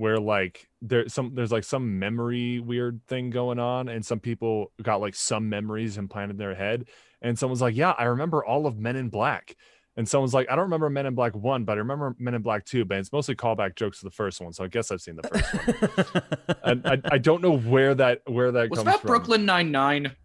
where 0.01 0.19
like 0.19 0.67
there's 0.81 1.13
some 1.13 1.35
there's 1.35 1.51
like 1.51 1.63
some 1.63 1.99
memory 1.99 2.59
weird 2.59 3.01
thing 3.07 3.29
going 3.29 3.59
on, 3.59 3.87
and 3.87 4.03
some 4.03 4.19
people 4.19 4.71
got 4.81 4.99
like 4.99 5.13
some 5.13 5.47
memories 5.47 5.99
implanted 5.99 6.31
in 6.31 6.37
their 6.37 6.55
head, 6.55 6.85
and 7.21 7.37
someone's 7.37 7.61
like, 7.61 7.75
"Yeah, 7.75 7.91
I 7.91 8.05
remember 8.05 8.43
all 8.43 8.65
of 8.65 8.79
Men 8.79 8.95
in 8.95 9.09
Black." 9.09 9.55
And 9.97 10.07
someone's 10.07 10.33
like, 10.33 10.49
I 10.49 10.55
don't 10.55 10.63
remember 10.63 10.89
Men 10.89 11.05
in 11.05 11.15
Black 11.15 11.35
one, 11.35 11.65
but 11.65 11.73
I 11.73 11.79
remember 11.79 12.15
Men 12.17 12.33
in 12.33 12.41
Black 12.41 12.65
two. 12.65 12.83
But 12.85 12.97
it's 12.97 13.11
mostly 13.11 13.35
callback 13.35 13.75
jokes 13.75 13.99
to 13.99 14.05
the 14.05 14.11
first 14.11 14.41
one, 14.41 14.53
so 14.53 14.63
I 14.63 14.67
guess 14.67 14.89
I've 14.89 15.01
seen 15.01 15.17
the 15.17 15.27
first 15.27 15.53
one. 15.53 16.57
and 16.63 16.87
I, 16.87 16.97
I 17.11 17.17
don't 17.19 17.43
know 17.43 17.57
where 17.57 17.93
that 17.93 18.21
where 18.25 18.51
that 18.53 18.71
Was 18.71 18.79
comes 18.79 18.85
that 18.85 19.01
from. 19.01 19.07
Brooklyn 19.07 19.45
Nine 19.45 19.69
Nine? 19.69 20.15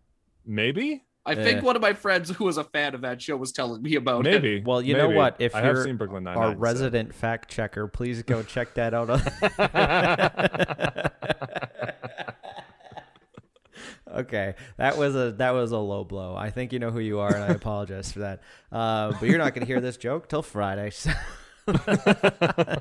Maybe, 0.47 1.03
I 1.27 1.33
Eh. 1.33 1.43
think 1.43 1.63
one 1.65 1.75
of 1.75 1.83
my 1.83 1.93
friends 1.93 2.31
who 2.31 2.45
was 2.45 2.57
a 2.57 2.63
fan 2.65 2.95
of 2.95 3.01
that 3.01 3.21
show 3.21 3.37
was 3.37 3.51
telling 3.51 3.83
me 3.83 3.97
about 3.97 4.25
it. 4.27 4.31
maybe. 4.31 4.63
Well, 4.65 4.81
you 4.81 4.97
know 4.97 5.11
what? 5.11 5.37
If 5.41 5.55
I 5.57 5.65
you're 5.65 5.83
seen 5.85 5.97
Brooklyn 5.97 6.23
Nine 6.25 6.37
our 6.39 6.55
resident 6.55 7.13
fact 7.15 7.51
checker, 7.51 7.89
please 7.89 8.23
go 8.23 8.43
check 8.45 8.75
that 8.75 8.95
out. 8.95 9.11
okay, 14.11 14.55
that 14.77 14.97
was 14.97 15.15
a 15.15 15.33
that 15.33 15.51
was 15.53 15.73
a 15.73 15.79
low 15.79 16.05
blow. 16.05 16.35
I 16.37 16.51
think 16.51 16.73
you 16.73 16.79
know 16.79 16.91
who 16.91 17.01
you 17.01 17.21
are, 17.21 17.35
and 17.35 17.45
I 17.45 17.49
apologize 17.49 18.13
for 18.13 18.21
that. 18.21 18.43
Uh, 18.71 19.13
but 19.19 19.29
you're 19.29 19.39
not 19.39 19.55
going 19.55 19.67
to 19.67 19.73
hear 19.73 19.81
this 19.81 19.97
joke 19.97 20.29
till 20.29 20.43
Friday. 20.43 20.91
so- 20.91 21.11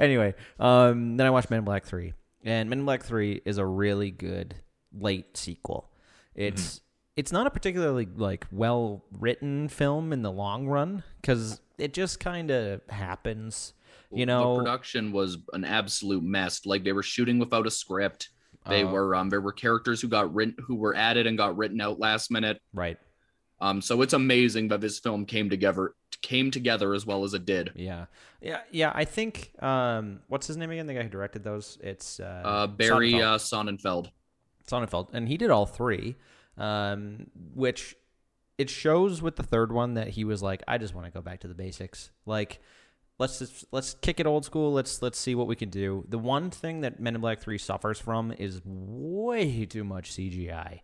anyway, 0.00 0.34
um, 0.58 1.16
then 1.16 1.26
I 1.26 1.30
watched 1.30 1.50
Men 1.50 1.58
in 1.58 1.64
Black 1.64 1.84
Three, 1.84 2.14
and 2.42 2.70
Men 2.70 2.80
in 2.80 2.84
Black 2.84 3.02
Three 3.02 3.40
is 3.44 3.58
a 3.58 3.66
really 3.66 4.10
good 4.10 4.54
late 4.92 5.36
sequel. 5.36 5.90
It's 6.34 6.80
it's 7.16 7.32
not 7.32 7.46
a 7.46 7.50
particularly 7.50 8.08
like 8.16 8.46
well 8.50 9.04
written 9.12 9.68
film 9.68 10.12
in 10.12 10.22
the 10.22 10.32
long 10.32 10.66
run 10.66 11.02
because 11.20 11.60
it 11.78 11.92
just 11.92 12.20
kind 12.20 12.50
of 12.50 12.80
happens. 12.88 13.74
You 14.12 14.26
know, 14.26 14.54
the 14.56 14.62
production 14.62 15.12
was 15.12 15.38
an 15.52 15.64
absolute 15.64 16.22
mess. 16.22 16.64
Like 16.66 16.84
they 16.84 16.92
were 16.92 17.02
shooting 17.02 17.38
without 17.38 17.66
a 17.66 17.70
script. 17.70 18.30
They 18.68 18.82
Uh, 18.82 18.90
were 18.92 19.14
um 19.14 19.28
there 19.28 19.40
were 19.40 19.52
characters 19.52 20.00
who 20.00 20.08
got 20.08 20.32
written 20.34 20.54
who 20.66 20.76
were 20.76 20.94
added 20.94 21.26
and 21.26 21.36
got 21.36 21.56
written 21.56 21.80
out 21.80 21.98
last 21.98 22.30
minute. 22.30 22.60
right? 22.72 22.98
Um 23.60 23.80
so 23.80 24.02
it's 24.02 24.12
amazing 24.14 24.68
that 24.68 24.80
this 24.80 24.98
film 24.98 25.26
came 25.26 25.50
together 25.50 25.94
came 26.22 26.50
together 26.50 26.94
as 26.94 27.04
well 27.04 27.24
as 27.24 27.34
it 27.34 27.44
did. 27.44 27.72
Yeah, 27.74 28.06
yeah, 28.40 28.60
yeah. 28.70 28.92
I 28.94 29.04
think 29.04 29.52
um, 29.62 30.20
what's 30.28 30.46
his 30.46 30.56
name 30.56 30.70
again? 30.70 30.86
The 30.86 30.94
guy 30.94 31.02
who 31.02 31.08
directed 31.10 31.44
those? 31.44 31.76
It's 31.82 32.18
uh, 32.20 32.42
Uh 32.44 32.66
Barry 32.68 33.12
Sonnenfeld. 33.12 33.24
uh 33.24 33.38
Sonnenfeld. 33.38 34.10
Sonnenfeld, 34.66 35.08
and 35.12 35.28
he 35.28 35.36
did 35.36 35.50
all 35.50 35.66
three, 35.66 36.16
um, 36.58 37.26
which 37.54 37.96
it 38.58 38.70
shows 38.70 39.20
with 39.20 39.36
the 39.36 39.42
third 39.42 39.72
one 39.72 39.94
that 39.94 40.08
he 40.08 40.24
was 40.24 40.42
like, 40.42 40.62
I 40.68 40.78
just 40.78 40.94
want 40.94 41.06
to 41.06 41.12
go 41.12 41.20
back 41.20 41.40
to 41.40 41.48
the 41.48 41.54
basics. 41.54 42.10
Like, 42.24 42.60
let's 43.18 43.38
just 43.38 43.64
let's 43.72 43.94
kick 43.94 44.20
it 44.20 44.26
old 44.26 44.44
school. 44.44 44.72
Let's 44.72 45.02
let's 45.02 45.18
see 45.18 45.34
what 45.34 45.46
we 45.46 45.56
can 45.56 45.70
do. 45.70 46.04
The 46.08 46.18
one 46.18 46.50
thing 46.50 46.80
that 46.82 47.00
Men 47.00 47.14
in 47.14 47.20
Black 47.20 47.40
Three 47.40 47.58
suffers 47.58 47.98
from 47.98 48.32
is 48.32 48.60
way 48.64 49.64
too 49.66 49.84
much 49.84 50.12
CGI. 50.12 50.80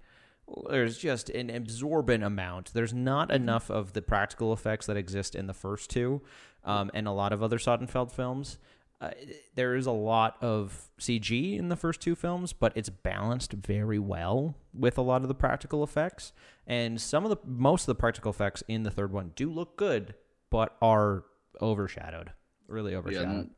There's 0.69 0.99
just 0.99 1.31
an 1.31 1.49
absorbent 1.49 2.25
amount. 2.25 2.73
There's 2.75 2.93
not 2.93 3.31
enough 3.31 3.71
of 3.71 3.93
the 3.93 4.03
practical 4.03 4.53
effects 4.53 4.87
that 4.87 4.97
exist 4.97 5.37
in 5.37 5.47
the 5.47 5.55
first 5.55 5.91
two, 5.91 6.23
um, 6.65 6.91
and 6.93 7.07
a 7.07 7.13
lot 7.13 7.33
of 7.33 7.41
other 7.41 7.59
Sonnenfeld 7.59 8.11
films. 8.11 8.59
Uh, 9.01 9.11
there 9.55 9.75
is 9.77 9.87
a 9.87 9.93
lot 9.93 10.37
of 10.43 10.91
CG 11.01 11.59
in 11.59 11.71
the 11.71 11.77
first 11.77 12.01
two 12.01 12.15
films, 12.15 12.53
but 12.53 12.73
it's 12.75 12.91
balanced 12.91 13.53
very 13.53 13.99
well 13.99 14.57
with 14.75 14.99
a 14.99 15.03
lot 15.03 15.23
of 15.23 15.29
the 15.29 15.35
practical 15.35 15.83
effects. 15.83 16.33
And 16.67 17.01
some 17.01 17.25
of 17.25 17.31
the 17.31 17.39
most 17.47 17.83
of 17.83 17.87
the 17.87 17.95
practical 17.95 18.31
effects 18.31 18.63
in 18.69 18.83
the 18.83 18.91
third 18.91 19.13
one 19.13 19.33
do 19.35 19.51
look 19.51 19.77
good, 19.79 20.15
but 20.51 20.77
are 20.83 21.25
overshadowed, 21.63 22.33
really 22.69 22.95
overshadowed. 22.95 23.29
and 23.29 23.51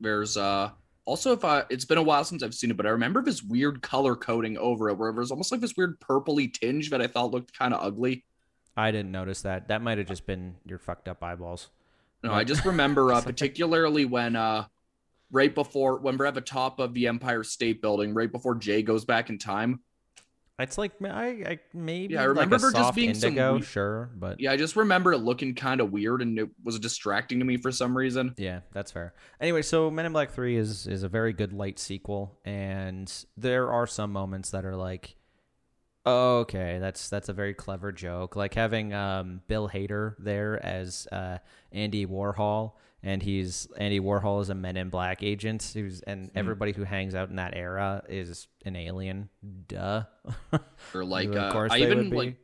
there's 0.00 0.36
uh 0.36 0.70
also 1.04 1.32
if 1.32 1.44
I 1.44 1.64
it's 1.70 1.84
been 1.84 1.98
a 1.98 2.02
while 2.02 2.24
since 2.24 2.42
I've 2.44 2.54
seen 2.54 2.70
it, 2.70 2.76
but 2.76 2.86
I 2.86 2.90
remember 2.90 3.20
this 3.20 3.42
weird 3.42 3.82
color 3.82 4.14
coding 4.14 4.56
over 4.58 4.88
it 4.90 4.96
where 4.96 5.12
there's 5.12 5.32
almost 5.32 5.50
like 5.50 5.60
this 5.60 5.76
weird 5.76 5.98
purpley 6.00 6.52
tinge 6.52 6.90
that 6.90 7.02
I 7.02 7.08
thought 7.08 7.32
looked 7.32 7.56
kind 7.58 7.74
of 7.74 7.84
ugly. 7.84 8.24
I 8.76 8.92
didn't 8.92 9.12
notice 9.12 9.42
that. 9.42 9.68
That 9.68 9.82
might 9.82 9.98
have 9.98 10.06
just 10.06 10.26
been 10.26 10.54
your 10.64 10.78
fucked 10.78 11.08
up 11.08 11.22
eyeballs. 11.22 11.70
No, 12.22 12.32
I 12.32 12.44
just 12.44 12.64
remember 12.64 13.12
uh, 13.12 13.20
particularly 13.24 14.04
when 14.04 14.36
uh 14.36 14.66
right 15.34 15.54
before 15.54 15.98
when 15.98 16.16
we're 16.16 16.26
at 16.26 16.34
the 16.34 16.40
top 16.40 16.78
of 16.78 16.94
the 16.94 17.08
Empire 17.08 17.42
State 17.42 17.82
Building, 17.82 18.14
right 18.14 18.30
before 18.30 18.54
Jay 18.54 18.82
goes 18.82 19.04
back 19.04 19.28
in 19.28 19.38
time. 19.38 19.80
It's 20.60 20.78
like 20.78 20.92
I, 21.02 21.26
I 21.26 21.58
maybe 21.74 22.14
Yeah, 22.14 22.22
I 22.22 22.26
like 22.26 22.44
remember 22.44 22.58
there 22.58 22.70
just 22.70 22.94
being 22.94 23.12
some 23.14 23.30
indigo, 23.30 23.56
we- 23.56 23.62
sure, 23.62 24.10
but 24.14 24.38
Yeah, 24.38 24.52
I 24.52 24.56
just 24.56 24.76
remember 24.76 25.12
it 25.12 25.18
looking 25.18 25.56
kind 25.56 25.80
of 25.80 25.90
weird 25.90 26.22
and 26.22 26.38
it 26.38 26.48
was 26.62 26.78
distracting 26.78 27.40
to 27.40 27.44
me 27.44 27.56
for 27.56 27.72
some 27.72 27.96
reason. 27.96 28.34
Yeah, 28.36 28.60
that's 28.72 28.92
fair. 28.92 29.14
Anyway, 29.40 29.62
so 29.62 29.90
Men 29.90 30.06
in 30.06 30.12
Black 30.12 30.30
Three 30.30 30.56
is 30.56 30.86
is 30.86 31.02
a 31.02 31.08
very 31.08 31.32
good 31.32 31.52
light 31.52 31.80
sequel, 31.80 32.38
and 32.44 33.12
there 33.36 33.72
are 33.72 33.88
some 33.88 34.12
moments 34.12 34.50
that 34.50 34.64
are 34.64 34.76
like, 34.76 35.16
oh, 36.06 36.38
okay, 36.42 36.78
that's 36.78 37.08
that's 37.08 37.28
a 37.28 37.32
very 37.32 37.54
clever 37.54 37.90
joke. 37.90 38.36
Like 38.36 38.54
having 38.54 38.94
um, 38.94 39.40
Bill 39.48 39.68
Hader 39.68 40.14
there 40.20 40.64
as 40.64 41.08
uh, 41.10 41.38
Andy 41.72 42.06
Warhol, 42.06 42.74
and 43.04 43.22
he's 43.22 43.68
Andy 43.76 44.00
Warhol 44.00 44.40
is 44.40 44.48
a 44.48 44.54
Men 44.54 44.78
in 44.78 44.88
Black 44.88 45.22
agent, 45.22 45.70
who's 45.74 46.00
and 46.00 46.30
everybody 46.34 46.72
who 46.72 46.84
hangs 46.84 47.14
out 47.14 47.28
in 47.28 47.36
that 47.36 47.54
era 47.54 48.02
is 48.08 48.48
an 48.64 48.74
alien. 48.74 49.28
Duh. 49.68 50.04
Or 50.94 51.04
like 51.04 51.28
of 51.28 51.54
uh, 51.54 51.68
I 51.70 51.78
they 51.78 51.82
even 51.84 51.98
would 51.98 52.10
be. 52.10 52.16
like 52.16 52.36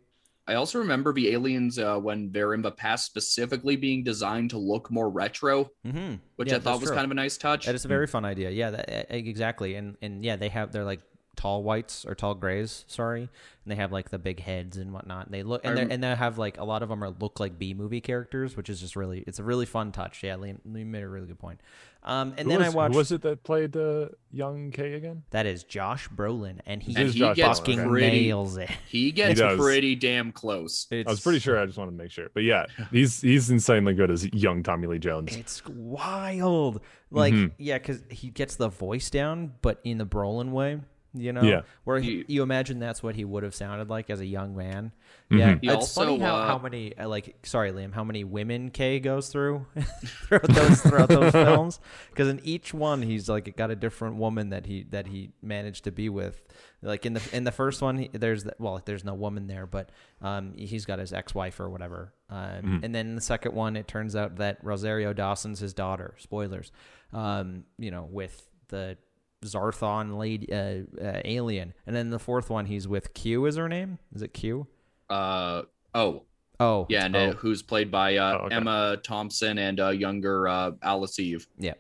I 0.47 0.55
also 0.55 0.81
remember 0.81 1.13
the 1.13 1.31
aliens 1.31 1.79
uh, 1.79 1.97
when 1.97 2.31
they're 2.31 2.55
in 2.55 2.61
the 2.61 2.73
past 2.73 3.07
specifically 3.07 3.77
being 3.77 4.05
designed 4.05 4.51
to 4.51 4.59
look 4.59 4.91
more 4.91 5.09
retro, 5.09 5.71
mm-hmm. 5.87 6.17
which 6.37 6.53
I 6.53 6.59
thought 6.59 6.81
was 6.81 6.91
kind 6.91 7.05
of 7.05 7.11
a 7.11 7.15
nice 7.15 7.39
touch. 7.39 7.67
That 7.67 7.75
is 7.75 7.85
a 7.85 7.89
very 7.89 8.07
fun 8.07 8.25
idea. 8.25 8.51
Yeah, 8.51 8.71
that, 8.71 9.15
exactly. 9.15 9.77
And 9.77 9.97
and 10.03 10.23
yeah, 10.23 10.37
they 10.37 10.49
have 10.51 10.73
they're 10.73 10.85
like 10.85 11.01
tall 11.37 11.63
whites 11.63 12.05
or 12.05 12.15
tall 12.15 12.35
grays. 12.35 12.85
Sorry, 12.89 13.23
and 13.23 13.29
they 13.67 13.77
have 13.77 13.93
like 13.93 14.11
the 14.11 14.19
big 14.19 14.41
heads 14.41 14.77
and 14.77 14.93
whatnot. 14.93 15.31
They 15.31 15.43
look 15.43 15.65
and 15.65 15.77
they 15.77 15.83
I'm- 15.83 15.91
and 15.91 16.03
they 16.05 16.15
have 16.15 16.39
like 16.39 16.59
a 16.59 16.65
lot 16.65 16.83
of 16.83 16.89
them 16.89 17.03
are 17.05 17.11
look 17.11 17.41
like 17.41 17.59
B 17.59 17.73
movie 17.75 18.01
characters, 18.01 18.57
which 18.57 18.69
is 18.69 18.81
just 18.81 18.97
really 18.97 19.25
it's 19.27 19.39
a 19.39 19.45
really 19.45 19.67
fun 19.67 19.93
touch. 19.93 20.23
Yeah, 20.23 20.37
Liam, 20.37 20.59
Liam 20.69 20.87
made 20.87 21.03
a 21.03 21.09
really 21.09 21.27
good 21.29 21.39
point. 21.39 21.61
Um, 22.03 22.31
and 22.39 22.47
Who 22.47 22.49
then 22.49 22.61
was, 22.61 22.69
I 22.69 22.71
watched 22.77 22.93
Who 22.95 22.99
was 22.99 23.13
it 23.13 23.21
that 23.23 23.43
played 23.45 23.77
uh, 23.77 24.09
young 24.33 24.71
K 24.71 24.95
again? 24.95 25.23
that 25.33 25.45
is 25.45 25.65
Josh 25.65 26.09
Brolin, 26.09 26.61
and 26.65 26.83
he, 26.83 26.97
And 26.97 27.11
he 27.13 27.21
gets 27.35 27.59
fucking 27.59 27.87
pretty. 27.87 28.23
nails 28.29 28.57
it. 28.57 28.71
He 28.89 29.13
gets 29.13 29.39
does. 29.39 29.59
pretty 29.59 29.97
damn 29.97 30.33
close. 30.33 30.87
It's, 30.91 31.07
I 31.07 31.11
was 31.11 31.21
pretty 31.21 31.41
sure. 31.41 31.61
I 31.61 31.67
just 31.67 31.77
wanted 31.77 31.91
to 31.91 31.97
make 31.99 32.11
sure. 32.11 32.29
But 32.33 32.45
yeah, 32.45 32.65
he's 32.91 33.21
he's 33.21 33.51
insanely 33.51 33.93
good 33.93 34.11
as 34.11 34.25
young 34.33 34.63
Tommy 34.63 34.87
Lee 34.87 34.99
Jones. 34.99 35.37
It's 35.37 35.63
wild. 35.67 36.81
Like, 37.11 37.35
Mhm. 37.35 37.53
yeah, 37.59 37.77
because 37.77 38.03
he 38.11 38.31
gets 38.31 38.57
the 38.57 38.69
voice 38.69 39.11
down, 39.11 39.53
but 39.61 39.79
in 39.85 39.99
the 39.99 40.07
Brolin 40.07 40.53
way, 40.53 40.81
you 41.15 41.33
know? 41.33 41.43
Yeah. 41.43 41.63
Where 41.85 41.99
he, 42.01 42.25
He- 42.27 42.35
you 42.35 42.43
imagine 42.43 42.79
that's 42.79 43.03
what 43.03 43.15
he 43.17 43.25
would 43.25 43.43
have 43.43 43.55
sounded 43.55 43.89
like 43.91 44.11
as 44.11 44.21
a 44.21 44.27
young 44.27 44.57
man. 44.57 44.93
Mhm. 45.31 45.39
Yeah. 45.39 45.59
He 45.61 45.67
it's 45.69 45.75
also, 45.77 46.05
funny 46.05 46.19
how, 46.19 46.37
uh, 46.37 46.47
how 46.47 46.59
many, 46.59 46.97
uh, 46.97 47.09
like, 47.09 47.35
sorry, 47.45 47.73
Liam, 47.73 47.93
how 47.93 48.05
many 48.05 48.25
women 48.25 48.71
Kay 48.71 49.01
goes 49.01 49.29
through 49.29 49.67
throughout 50.29 50.49
those, 50.49 50.81
throughout 50.83 51.09
those 51.09 51.33
films. 51.47 51.81
Because 52.11 52.29
in 52.29 52.41
each 52.45 52.73
one, 52.75 53.03
he's 53.03 53.29
like 53.29 53.57
got 53.57 53.71
a 53.71 53.77
different 53.77 54.17
woman 54.17 54.51
that 54.51 54.67
he, 54.67 54.85
that 54.91 55.07
he 55.07 55.31
managed 55.43 55.85
to 55.85 55.93
be 55.93 56.09
with. 56.09 56.43
Like 56.83 57.05
in 57.05 57.13
the 57.13 57.23
in 57.33 57.45
the 57.45 57.53
first 57.53 57.83
one, 57.83 57.99
he, 57.99 58.09
there's 58.13 58.45
the, 58.45 58.55
well, 58.59 58.81
there's 58.85 59.05
no 59.05 59.13
woman 59.15 59.47
there, 59.47 59.67
but 59.67 59.91
um, 60.23 60.55
he's 60.57 60.87
got 60.87 60.99
his 60.99 61.13
ex-wife 61.13 61.61
or 61.61 61.69
whatever. 61.69 62.15
Um, 62.31 62.41
Mhm. 62.63 62.85
And 62.85 62.95
then 62.95 63.07
in 63.09 63.15
the 63.17 63.21
second 63.21 63.55
one, 63.55 63.77
it 63.77 63.87
turns 63.87 64.17
out 64.17 64.37
that 64.37 64.59
Rosario 64.63 65.13
Dawson's 65.13 65.59
his 65.61 65.75
daughter. 65.75 66.15
Spoilers. 66.19 66.73
Um, 67.13 67.65
you 67.79 67.91
know, 67.91 68.09
with 68.11 68.49
the 68.69 68.97
Zarthon 69.45 70.19
lady 70.19 70.53
uh, 70.53 70.83
uh, 71.03 71.21
alien, 71.25 71.73
and 71.87 71.95
then 71.97 72.11
the 72.11 72.19
fourth 72.19 72.51
one, 72.51 72.67
he's 72.67 72.87
with 72.87 73.15
Q. 73.15 73.47
Is 73.47 73.57
her 73.57 73.69
name? 73.69 73.99
Is 74.15 74.23
it 74.23 74.35
Q? 74.35 74.67
Uh 75.09 75.63
oh 75.95 76.23
Oh, 76.63 76.85
yeah, 76.91 77.07
and 77.07 77.17
oh, 77.17 77.31
uh, 77.31 77.33
who's 77.33 77.63
played 77.63 77.91
by 77.91 78.17
uh, 78.19 78.39
Oh, 78.43 78.45
okay. 78.45 78.57
Emma 78.57 78.99
Thompson 79.03 79.57
and 79.57 79.81
uh, 79.81 79.89
younger 79.89 80.47
uh, 80.47 80.73
Alice 80.83 81.19
Eve. 81.19 81.47
yeah, 81.59 81.73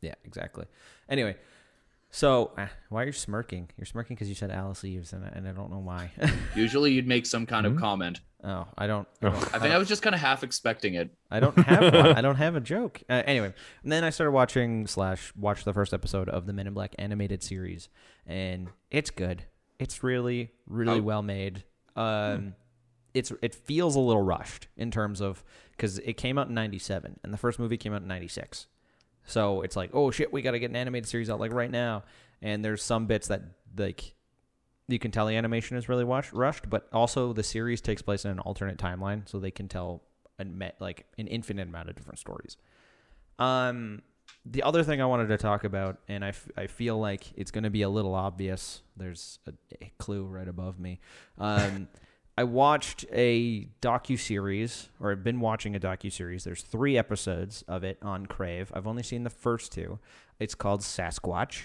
yeah, 0.00 0.14
exactly. 0.24 0.64
Anyway, 1.08 1.34
so 2.12 2.52
uh, 2.56 2.68
why 2.88 3.02
are 3.02 3.06
you 3.06 3.12
smirking? 3.12 3.68
You're 3.76 3.84
smirking 3.84 4.14
because 4.14 4.28
you 4.28 4.36
said 4.36 4.52
Alice 4.52 4.84
Eves, 4.84 5.12
and 5.12 5.24
I, 5.24 5.28
and 5.34 5.48
I 5.48 5.50
don't 5.50 5.72
know 5.72 5.80
why. 5.80 6.12
Usually 6.54 6.92
you'd 6.92 7.08
make 7.08 7.26
some 7.26 7.46
kind 7.46 7.66
Hmm? 7.66 7.72
of 7.74 7.80
comment. 7.80 8.20
Oh, 8.44 8.66
I 8.76 8.86
don't. 8.86 9.06
I 9.22 9.28
don't, 9.30 9.36
I 9.54 9.58
think 9.58 9.74
I 9.74 9.78
was 9.78 9.88
just 9.88 10.02
kind 10.02 10.14
of 10.14 10.20
half 10.20 10.42
expecting 10.42 10.94
it. 10.94 11.10
I 11.30 11.40
don't 11.40 11.56
have 11.58 11.92
one. 11.94 12.06
I 12.16 12.20
don't 12.22 12.36
have 12.36 12.56
a 12.56 12.60
joke. 12.60 13.02
Uh, 13.08 13.22
anyway, 13.26 13.52
and 13.82 13.92
then 13.92 14.04
I 14.04 14.10
started 14.10 14.32
watching 14.32 14.86
slash 14.86 15.32
watch 15.36 15.64
the 15.64 15.72
first 15.72 15.92
episode 15.94 16.28
of 16.28 16.46
the 16.46 16.52
Men 16.52 16.66
in 16.66 16.74
Black 16.74 16.94
animated 16.98 17.42
series, 17.42 17.88
and 18.26 18.68
it's 18.90 19.10
good. 19.10 19.44
It's 19.78 20.02
really, 20.02 20.52
really 20.66 21.00
Oh. 21.00 21.02
well 21.02 21.22
made. 21.22 21.64
Um, 21.96 22.54
it's 23.14 23.32
it 23.42 23.54
feels 23.54 23.96
a 23.96 24.00
little 24.00 24.22
rushed 24.22 24.68
in 24.76 24.90
terms 24.90 25.20
of 25.20 25.42
because 25.72 25.98
it 26.00 26.14
came 26.14 26.36
out 26.38 26.48
in 26.48 26.54
'97 26.54 27.18
and 27.24 27.32
the 27.32 27.38
first 27.38 27.58
movie 27.58 27.76
came 27.78 27.92
out 27.94 28.02
in 28.02 28.08
'96, 28.08 28.66
so 29.24 29.62
it's 29.62 29.76
like 29.76 29.90
oh 29.94 30.10
shit, 30.10 30.32
we 30.32 30.42
got 30.42 30.50
to 30.52 30.58
get 30.58 30.70
an 30.70 30.76
animated 30.76 31.08
series 31.08 31.30
out 31.30 31.40
like 31.40 31.52
right 31.52 31.70
now. 31.70 32.04
And 32.42 32.62
there's 32.64 32.82
some 32.82 33.06
bits 33.06 33.28
that 33.28 33.42
like 33.78 34.14
you 34.88 34.98
can 34.98 35.10
tell 35.10 35.26
the 35.26 35.36
animation 35.36 35.76
is 35.76 35.88
really 35.88 36.04
rushed, 36.04 36.70
but 36.70 36.88
also 36.92 37.32
the 37.32 37.42
series 37.42 37.80
takes 37.80 38.02
place 38.02 38.24
in 38.24 38.30
an 38.30 38.38
alternate 38.40 38.78
timeline, 38.78 39.28
so 39.28 39.38
they 39.38 39.50
can 39.50 39.68
tell 39.68 40.02
an 40.38 40.56
met 40.58 40.76
like 40.80 41.06
an 41.18 41.26
infinite 41.26 41.68
amount 41.68 41.88
of 41.88 41.96
different 41.96 42.18
stories. 42.18 42.56
Um, 43.38 44.02
the 44.44 44.62
other 44.62 44.82
thing 44.82 45.00
I 45.00 45.06
wanted 45.06 45.28
to 45.28 45.38
talk 45.38 45.64
about, 45.64 45.98
and 46.08 46.24
I, 46.24 46.28
f- 46.28 46.48
I 46.56 46.66
feel 46.66 46.98
like 46.98 47.32
it's 47.36 47.50
going 47.50 47.64
to 47.64 47.70
be 47.70 47.82
a 47.82 47.88
little 47.88 48.14
obvious. 48.14 48.82
There's 48.96 49.38
a, 49.46 49.52
a 49.82 49.92
clue 49.98 50.24
right 50.24 50.48
above 50.48 50.78
me. 50.78 51.00
Um, 51.38 51.88
I 52.38 52.44
watched 52.44 53.06
a 53.12 53.66
docu 53.80 54.18
series, 54.18 54.90
or 55.00 55.10
I've 55.10 55.24
been 55.24 55.40
watching 55.40 55.74
a 55.74 55.80
docu 55.80 56.12
series. 56.12 56.44
There's 56.44 56.62
three 56.62 56.98
episodes 56.98 57.64
of 57.66 57.82
it 57.82 57.98
on 58.02 58.26
Crave. 58.26 58.70
I've 58.74 58.86
only 58.86 59.02
seen 59.02 59.24
the 59.24 59.30
first 59.30 59.72
two. 59.72 59.98
It's 60.38 60.54
called 60.54 60.82
Sasquatch, 60.82 61.62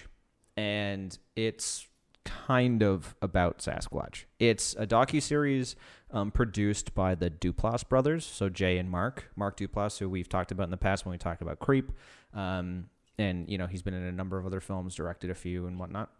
and 0.56 1.16
it's 1.36 1.86
kind 2.24 2.82
of 2.82 3.14
about 3.22 3.58
Sasquatch. 3.58 4.24
It's 4.38 4.74
a 4.78 4.86
docu 4.86 5.22
series 5.22 5.76
um, 6.10 6.30
produced 6.30 6.94
by 6.94 7.14
the 7.14 7.30
Duplass 7.30 7.88
brothers, 7.88 8.24
so 8.24 8.48
Jay 8.48 8.78
and 8.78 8.90
Mark, 8.90 9.30
Mark 9.36 9.56
Duplass, 9.56 9.98
who 9.98 10.08
we've 10.08 10.28
talked 10.28 10.52
about 10.52 10.64
in 10.64 10.70
the 10.70 10.76
past 10.76 11.04
when 11.04 11.12
we 11.12 11.18
talked 11.18 11.42
about 11.42 11.58
Creep, 11.58 11.92
um, 12.34 12.88
and 13.18 13.48
you 13.48 13.58
know 13.58 13.66
he's 13.66 13.82
been 13.82 13.94
in 13.94 14.02
a 14.02 14.12
number 14.12 14.38
of 14.38 14.46
other 14.46 14.60
films, 14.60 14.94
directed 14.94 15.30
a 15.30 15.34
few 15.34 15.66
and 15.66 15.78
whatnot, 15.78 16.10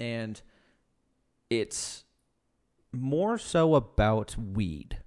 and 0.00 0.40
it's 1.50 2.04
more 2.92 3.38
so 3.38 3.74
about 3.74 4.36
weed. 4.38 4.98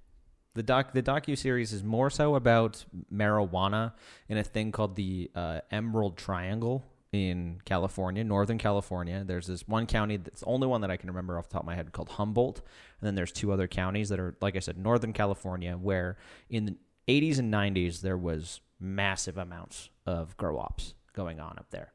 The 0.54 0.62
doc 0.62 0.92
the 0.92 1.02
docu 1.02 1.36
series 1.36 1.72
is 1.72 1.82
more 1.82 2.10
so 2.10 2.34
about 2.34 2.84
marijuana 3.12 3.92
and 4.28 4.38
a 4.38 4.44
thing 4.44 4.72
called 4.72 4.96
the 4.96 5.30
uh, 5.34 5.60
Emerald 5.70 6.16
Triangle 6.16 6.84
in 7.12 7.60
California, 7.64 8.22
Northern 8.22 8.58
California. 8.58 9.24
There's 9.24 9.46
this 9.46 9.66
one 9.66 9.86
county 9.86 10.16
that's 10.16 10.40
the 10.40 10.46
only 10.46 10.66
one 10.66 10.80
that 10.82 10.90
I 10.90 10.96
can 10.96 11.08
remember 11.10 11.38
off 11.38 11.48
the 11.48 11.54
top 11.54 11.62
of 11.62 11.66
my 11.66 11.74
head 11.74 11.92
called 11.92 12.10
Humboldt, 12.10 12.58
and 13.00 13.06
then 13.06 13.14
there's 13.14 13.32
two 13.32 13.52
other 13.52 13.66
counties 13.66 14.08
that 14.10 14.20
are, 14.20 14.36
like 14.40 14.56
I 14.56 14.60
said, 14.60 14.78
Northern 14.78 15.12
California, 15.12 15.76
where 15.76 16.16
in 16.48 16.66
the 16.66 16.76
80s 17.08 17.38
and 17.38 17.52
90s 17.52 18.00
there 18.00 18.16
was 18.16 18.60
massive 18.78 19.36
amounts 19.36 19.90
of 20.06 20.36
grow 20.36 20.58
ops 20.58 20.94
going 21.12 21.40
on 21.40 21.56
up 21.58 21.70
there. 21.70 21.92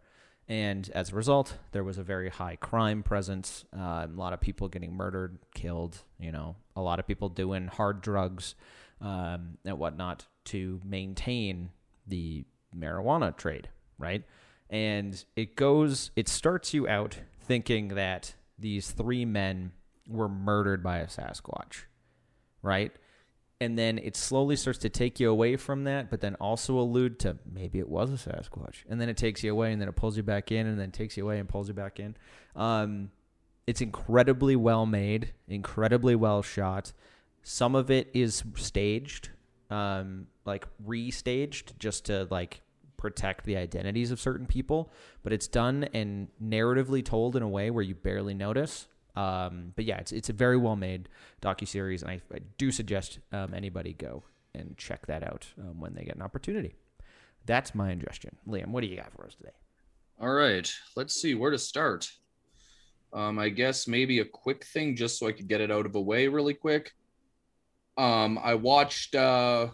And 0.47 0.89
as 0.93 1.11
a 1.11 1.15
result, 1.15 1.57
there 1.71 1.83
was 1.83 1.97
a 1.97 2.03
very 2.03 2.29
high 2.29 2.55
crime 2.55 3.01
presence. 3.01 3.65
Uh, 3.75 4.05
a 4.05 4.09
lot 4.13 4.33
of 4.33 4.39
people 4.39 4.67
getting 4.67 4.93
murdered, 4.93 5.39
killed. 5.55 5.97
You 6.19 6.31
know, 6.31 6.55
a 6.75 6.81
lot 6.81 6.99
of 6.99 7.07
people 7.07 7.29
doing 7.29 7.67
hard 7.67 8.01
drugs 8.01 8.53
um, 9.01 9.57
and 9.65 9.79
whatnot 9.79 10.25
to 10.45 10.79
maintain 10.85 11.71
the 12.05 12.45
marijuana 12.77 13.35
trade, 13.35 13.69
right? 13.97 14.23
And 14.69 15.23
it 15.35 15.55
goes, 15.55 16.11
it 16.15 16.27
starts 16.27 16.73
you 16.73 16.87
out 16.87 17.19
thinking 17.41 17.89
that 17.89 18.35
these 18.57 18.91
three 18.91 19.25
men 19.25 19.71
were 20.07 20.29
murdered 20.29 20.83
by 20.83 20.97
a 20.99 21.07
Sasquatch, 21.07 21.83
right? 22.61 22.91
and 23.61 23.77
then 23.77 23.97
it 23.97 24.15
slowly 24.15 24.55
starts 24.55 24.79
to 24.79 24.89
take 24.89 25.19
you 25.19 25.29
away 25.29 25.55
from 25.55 25.85
that, 25.85 26.09
but 26.09 26.19
then 26.19 26.35
also 26.35 26.77
allude 26.77 27.19
to 27.19 27.37
maybe 27.51 27.79
it 27.79 27.87
was 27.87 28.11
a 28.11 28.29
Sasquatch, 28.29 28.83
and 28.89 28.99
then 28.99 29.07
it 29.07 29.17
takes 29.17 29.43
you 29.43 29.51
away, 29.51 29.71
and 29.71 29.81
then 29.81 29.87
it 29.87 29.95
pulls 29.95 30.17
you 30.17 30.23
back 30.23 30.51
in, 30.51 30.67
and 30.67 30.79
then 30.79 30.91
takes 30.91 31.15
you 31.15 31.23
away 31.23 31.39
and 31.39 31.47
pulls 31.47 31.67
you 31.67 31.73
back 31.73 31.99
in. 31.99 32.17
Um, 32.55 33.11
it's 33.65 33.81
incredibly 33.81 34.55
well 34.55 34.85
made, 34.85 35.33
incredibly 35.47 36.15
well 36.15 36.41
shot. 36.41 36.91
Some 37.43 37.75
of 37.75 37.89
it 37.89 38.09
is 38.13 38.43
staged, 38.55 39.29
um, 39.69 40.27
like 40.43 40.67
restaged, 40.85 41.79
just 41.79 42.05
to 42.05 42.27
like 42.29 42.61
protect 43.05 43.45
the 43.45 43.55
identities 43.55 44.09
of 44.09 44.19
certain 44.19 44.47
people, 44.47 44.91
but 45.21 45.31
it's 45.31 45.47
done 45.47 45.83
and 45.93 46.27
narratively 46.43 47.05
told 47.05 47.35
in 47.35 47.43
a 47.43 47.47
way 47.47 47.69
where 47.69 47.83
you 47.83 47.93
barely 47.93 48.33
notice. 48.33 48.87
Um, 49.15 49.73
but 49.75 49.85
yeah, 49.85 49.97
it's 49.97 50.11
it's 50.11 50.27
a 50.27 50.33
very 50.33 50.57
well 50.57 50.75
made 50.75 51.07
docu 51.39 51.67
series, 51.67 52.01
and 52.01 52.09
I, 52.09 52.21
I 52.33 52.39
do 52.57 52.71
suggest 52.71 53.19
um, 53.31 53.53
anybody 53.53 53.93
go 53.93 54.23
and 54.55 54.75
check 54.75 55.05
that 55.05 55.21
out 55.21 55.45
um, 55.59 55.79
when 55.79 55.93
they 55.93 56.03
get 56.03 56.15
an 56.15 56.23
opportunity. 56.23 56.73
That's 57.45 57.75
my 57.75 57.91
ingestion. 57.91 58.37
Liam, 58.47 58.69
what 58.69 58.81
do 58.81 58.87
you 58.87 58.95
got 58.95 59.13
for 59.13 59.23
us 59.23 59.35
today? 59.35 59.53
All 60.19 60.33
right, 60.33 60.67
let's 60.95 61.13
see 61.13 61.35
where 61.35 61.51
to 61.51 61.59
start. 61.59 62.09
Um, 63.13 63.37
I 63.37 63.49
guess 63.49 63.87
maybe 63.87 64.19
a 64.19 64.25
quick 64.25 64.65
thing 64.65 64.95
just 64.95 65.19
so 65.19 65.27
I 65.27 65.31
could 65.31 65.47
get 65.47 65.61
it 65.61 65.69
out 65.69 65.85
of 65.85 65.93
the 65.93 66.01
way 66.01 66.27
really 66.27 66.55
quick. 66.55 66.91
Um, 67.97 68.39
I 68.43 68.55
watched 68.55 69.13
uh, 69.13 69.67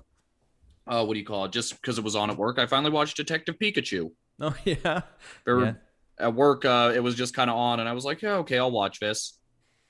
uh, 0.88 1.04
what 1.06 1.14
do 1.14 1.20
you 1.20 1.26
call 1.26 1.46
it? 1.46 1.52
Just 1.52 1.80
because 1.80 1.98
it 1.98 2.04
was 2.04 2.16
on 2.16 2.30
at 2.30 2.38
work, 2.38 2.60
I 2.60 2.66
finally 2.66 2.92
watched 2.92 3.18
Detective 3.18 3.58
Pikachu. 3.60 4.12
Oh 4.44 4.56
yeah, 4.66 5.02
There 5.46 5.60
yeah. 5.62 5.74
at 6.18 6.34
work, 6.34 6.66
uh, 6.66 6.92
it 6.96 7.00
was 7.04 7.14
just 7.14 7.36
kind 7.36 7.48
of 7.48 7.56
on, 7.58 7.80
and 7.80 7.88
I 7.88 7.94
was 7.94 8.04
like, 8.04 8.24
yeah, 8.24 8.38
okay, 8.38 8.58
I'll 8.58 8.72
watch 8.72 9.00
this. 9.00 9.38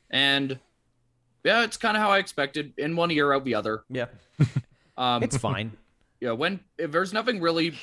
And 0.09 0.59
yeah, 1.45 1.63
it's 1.63 1.77
kind 1.77 1.95
of 1.95 2.03
how 2.03 2.11
I 2.11 2.17
expected. 2.17 2.73
In 2.77 2.97
one 2.97 3.11
ear, 3.11 3.31
out 3.31 3.45
the 3.45 3.55
other. 3.55 3.83
yeah. 3.89 4.07
Um, 4.97 5.23
It's 5.23 5.37
fine. 5.37 5.71
yeah, 6.19 6.31
when 6.31 6.59
if 6.77 6.91
there's 6.91 7.13
nothing 7.13 7.39
really 7.39 7.75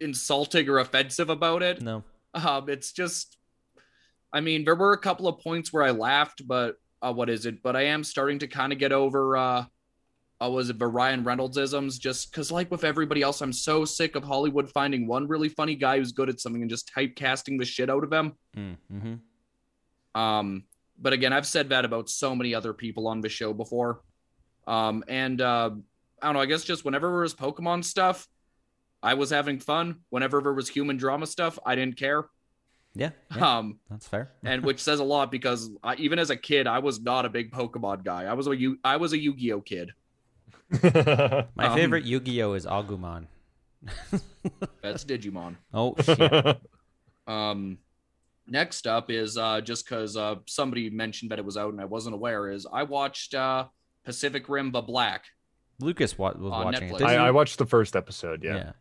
insulting 0.00 0.66
or 0.68 0.78
offensive 0.78 1.28
about 1.30 1.62
it, 1.62 1.82
No, 1.82 2.02
um, 2.34 2.68
it's 2.70 2.92
just, 2.92 3.36
I 4.32 4.40
mean, 4.40 4.64
there 4.64 4.74
were 4.74 4.94
a 4.94 4.98
couple 4.98 5.28
of 5.28 5.40
points 5.40 5.72
where 5.72 5.82
I 5.82 5.90
laughed, 5.90 6.46
but 6.48 6.76
uh, 7.02 7.12
what 7.12 7.28
is 7.28 7.44
it? 7.46 7.62
But 7.62 7.76
I 7.76 7.82
am 7.82 8.02
starting 8.02 8.38
to 8.40 8.46
kind 8.48 8.72
of 8.72 8.78
get 8.78 8.92
over, 8.92 9.36
uh, 9.36 9.64
uh, 10.42 10.48
was 10.48 10.70
it 10.70 10.78
the 10.78 10.86
Ryan 10.86 11.22
Reynolds 11.24 11.56
isms? 11.56 11.98
Just 11.98 12.30
because, 12.30 12.50
like 12.50 12.70
with 12.70 12.84
everybody 12.84 13.22
else, 13.22 13.40
I'm 13.40 13.52
so 13.52 13.84
sick 13.84 14.16
of 14.16 14.24
Hollywood 14.24 14.68
finding 14.70 15.06
one 15.06 15.28
really 15.28 15.48
funny 15.48 15.74
guy 15.74 15.98
who's 15.98 16.12
good 16.12 16.28
at 16.28 16.40
something 16.40 16.62
and 16.62 16.70
just 16.70 16.90
typecasting 16.94 17.58
the 17.58 17.64
shit 17.64 17.90
out 17.90 18.04
of 18.04 18.10
them. 18.10 18.32
mm-hmm. 18.56 19.14
Um, 20.20 20.64
but 21.00 21.12
again, 21.12 21.32
I've 21.32 21.46
said 21.46 21.70
that 21.70 21.84
about 21.84 22.08
so 22.10 22.34
many 22.34 22.54
other 22.54 22.72
people 22.72 23.08
on 23.08 23.20
the 23.20 23.28
show 23.28 23.52
before. 23.52 24.02
Um, 24.66 25.04
and 25.08 25.40
uh, 25.40 25.70
I 26.20 26.26
don't 26.26 26.34
know. 26.34 26.40
I 26.40 26.46
guess 26.46 26.64
just 26.64 26.84
whenever 26.84 27.08
there 27.08 27.20
was 27.20 27.34
Pokemon 27.34 27.84
stuff, 27.84 28.28
I 29.02 29.14
was 29.14 29.30
having 29.30 29.58
fun. 29.58 30.00
Whenever 30.10 30.40
there 30.40 30.52
was 30.52 30.68
human 30.68 30.96
drama 30.96 31.26
stuff, 31.26 31.58
I 31.66 31.74
didn't 31.74 31.96
care. 31.96 32.26
yeah, 32.94 33.10
yeah, 33.34 33.58
Um, 33.58 33.78
that's 33.90 34.06
fair. 34.06 34.32
and 34.44 34.62
which 34.62 34.80
says 34.80 35.00
a 35.00 35.04
lot 35.04 35.30
because 35.30 35.70
I, 35.82 35.96
even 35.96 36.18
as 36.18 36.30
a 36.30 36.36
kid, 36.36 36.66
I 36.66 36.78
was 36.78 37.00
not 37.00 37.24
a 37.24 37.28
big 37.28 37.50
Pokemon 37.50 38.04
guy. 38.04 38.24
I 38.24 38.34
was 38.34 38.46
a 38.46 38.56
Yu- 38.56 38.78
I 38.84 38.96
was 38.98 39.12
a 39.12 39.18
Yu-Gi-Oh 39.18 39.62
kid. 39.62 39.90
My 41.54 41.66
Um, 41.66 41.74
favorite 41.76 42.04
Yu-Gi-Oh 42.04 42.54
is 42.54 42.66
Agumon. 42.66 43.26
That's 44.82 45.04
Digimon. 45.04 45.56
Oh 45.74 45.94
shit! 46.02 46.60
Um, 47.26 47.78
next 48.48 48.88
up 48.88 49.08
is 49.10 49.36
uh, 49.38 49.60
just 49.60 49.84
because 49.88 50.16
uh, 50.16 50.34
somebody 50.48 50.90
mentioned 50.90 51.30
that 51.30 51.38
it 51.38 51.44
was 51.44 51.56
out 51.56 51.72
and 51.72 51.80
I 51.80 51.84
wasn't 51.84 52.14
aware. 52.16 52.50
Is 52.50 52.66
I 52.70 52.82
watched 52.82 53.34
uh, 53.34 53.66
Pacific 54.04 54.48
Rim: 54.48 54.72
The 54.72 54.82
Black. 54.82 55.24
Lucas 55.78 56.18
wa- 56.18 56.32
was 56.36 56.52
On 56.52 56.64
watching 56.64 56.90
Netflix. 56.90 57.00
it. 57.00 57.02
I. 57.04 57.28
I 57.28 57.30
watched 57.30 57.58
the 57.58 57.66
first 57.66 57.94
episode. 57.94 58.42
Yeah. 58.42 58.72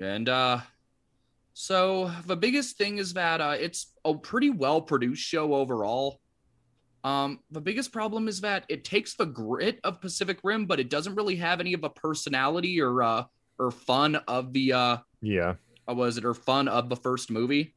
And 0.00 0.28
uh 0.28 0.60
so 1.54 2.10
the 2.26 2.36
biggest 2.36 2.78
thing 2.78 2.98
is 2.98 3.12
that 3.14 3.40
uh 3.40 3.56
it's 3.58 3.92
a 4.04 4.14
pretty 4.14 4.50
well 4.50 4.80
produced 4.80 5.22
show 5.22 5.54
overall. 5.54 6.20
Um 7.04 7.40
the 7.50 7.60
biggest 7.60 7.92
problem 7.92 8.28
is 8.28 8.40
that 8.42 8.64
it 8.68 8.84
takes 8.84 9.14
the 9.14 9.26
grit 9.26 9.80
of 9.82 10.00
Pacific 10.00 10.38
Rim 10.44 10.66
but 10.66 10.78
it 10.80 10.88
doesn't 10.90 11.14
really 11.14 11.36
have 11.36 11.60
any 11.60 11.72
of 11.72 11.80
the 11.80 11.90
personality 11.90 12.80
or 12.80 13.02
uh 13.02 13.24
or 13.58 13.70
fun 13.70 14.16
of 14.28 14.52
the 14.52 14.72
uh 14.72 14.96
Yeah. 15.20 15.54
uh, 15.88 15.94
was 15.94 16.16
it 16.16 16.24
or 16.24 16.34
fun 16.34 16.68
of 16.68 16.88
the 16.88 16.96
first 16.96 17.30
movie. 17.30 17.74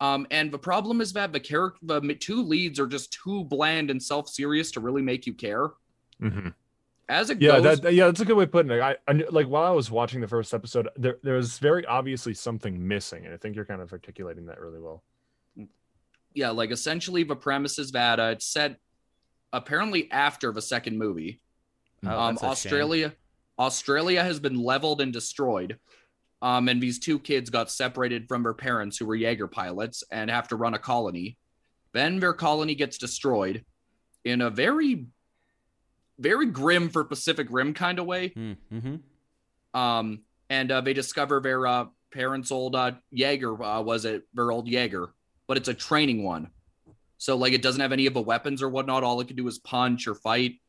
Um 0.00 0.26
and 0.30 0.50
the 0.52 0.58
problem 0.58 1.00
is 1.00 1.12
that 1.14 1.32
the 1.32 1.40
character 1.40 1.78
the 1.82 2.14
two 2.14 2.42
leads 2.42 2.78
are 2.78 2.86
just 2.86 3.12
too 3.12 3.44
bland 3.44 3.90
and 3.90 4.02
self-serious 4.02 4.70
to 4.72 4.80
really 4.80 5.02
make 5.02 5.26
you 5.26 5.34
care. 5.34 5.70
Mm-hmm. 6.22 6.48
As 7.08 7.28
it 7.28 7.40
Yeah, 7.42 7.60
goes 7.60 7.80
that 7.80 7.92
yeah, 7.92 8.06
that's 8.06 8.20
a 8.20 8.24
good 8.24 8.36
way 8.36 8.44
of 8.44 8.52
putting 8.52 8.70
it. 8.70 8.80
I, 8.80 8.96
I 9.08 9.12
like 9.30 9.48
while 9.48 9.64
I 9.64 9.70
was 9.70 9.90
watching 9.90 10.20
the 10.20 10.28
first 10.28 10.54
episode, 10.54 10.88
there 10.96 11.16
there 11.24 11.34
was 11.34 11.58
very 11.58 11.84
obviously 11.86 12.34
something 12.34 12.86
missing, 12.86 13.24
and 13.24 13.34
I 13.34 13.36
think 13.36 13.56
you're 13.56 13.64
kind 13.64 13.82
of 13.82 13.92
articulating 13.92 14.46
that 14.46 14.60
really 14.60 14.78
well. 14.78 15.02
Yeah, 16.34 16.50
like 16.50 16.70
essentially 16.70 17.22
the 17.22 17.36
premise 17.36 17.78
is 17.78 17.92
that 17.92 18.20
uh, 18.20 18.30
it's 18.32 18.46
set 18.46 18.76
apparently 19.52 20.10
after 20.10 20.52
the 20.52 20.62
second 20.62 20.98
movie. 20.98 21.40
Oh, 22.04 22.18
um, 22.18 22.34
that's 22.34 22.42
a 22.42 22.44
shame. 22.44 22.50
Australia, 22.50 23.14
Australia 23.58 24.22
has 24.22 24.40
been 24.40 24.62
leveled 24.62 25.00
and 25.00 25.12
destroyed. 25.12 25.78
Um, 26.42 26.68
and 26.68 26.82
these 26.82 26.98
two 26.98 27.18
kids 27.18 27.50
got 27.50 27.70
separated 27.70 28.26
from 28.26 28.42
their 28.42 28.54
parents, 28.54 28.96
who 28.96 29.04
were 29.04 29.14
Jaeger 29.14 29.46
pilots, 29.46 30.02
and 30.10 30.30
have 30.30 30.48
to 30.48 30.56
run 30.56 30.72
a 30.72 30.78
colony. 30.78 31.36
Then 31.92 32.18
their 32.18 32.32
colony 32.32 32.74
gets 32.74 32.96
destroyed 32.96 33.64
in 34.24 34.40
a 34.40 34.48
very, 34.48 35.06
very 36.18 36.46
grim 36.46 36.88
for 36.88 37.04
Pacific 37.04 37.48
Rim 37.50 37.74
kind 37.74 37.98
of 37.98 38.06
way. 38.06 38.30
Mm-hmm. 38.30 38.96
Um, 39.78 40.20
and 40.48 40.72
uh, 40.72 40.80
they 40.80 40.94
discover 40.94 41.40
their 41.40 41.66
uh, 41.66 41.86
parents' 42.10 42.50
old 42.50 42.74
uh, 42.74 42.92
Jaeger 43.10 43.62
uh, 43.62 43.82
was 43.82 44.04
it 44.04 44.24
their 44.34 44.50
old 44.50 44.66
Jaeger, 44.66 45.10
but 45.50 45.56
it's 45.56 45.66
a 45.66 45.74
training 45.74 46.22
one. 46.22 46.48
So 47.18 47.36
like 47.36 47.52
it 47.52 47.60
doesn't 47.60 47.80
have 47.80 47.90
any 47.90 48.06
of 48.06 48.14
the 48.14 48.20
weapons 48.22 48.62
or 48.62 48.68
whatnot. 48.68 49.02
All 49.02 49.20
it 49.20 49.26
can 49.26 49.34
do 49.34 49.48
is 49.48 49.58
punch 49.58 50.06
or 50.06 50.14
fight. 50.14 50.60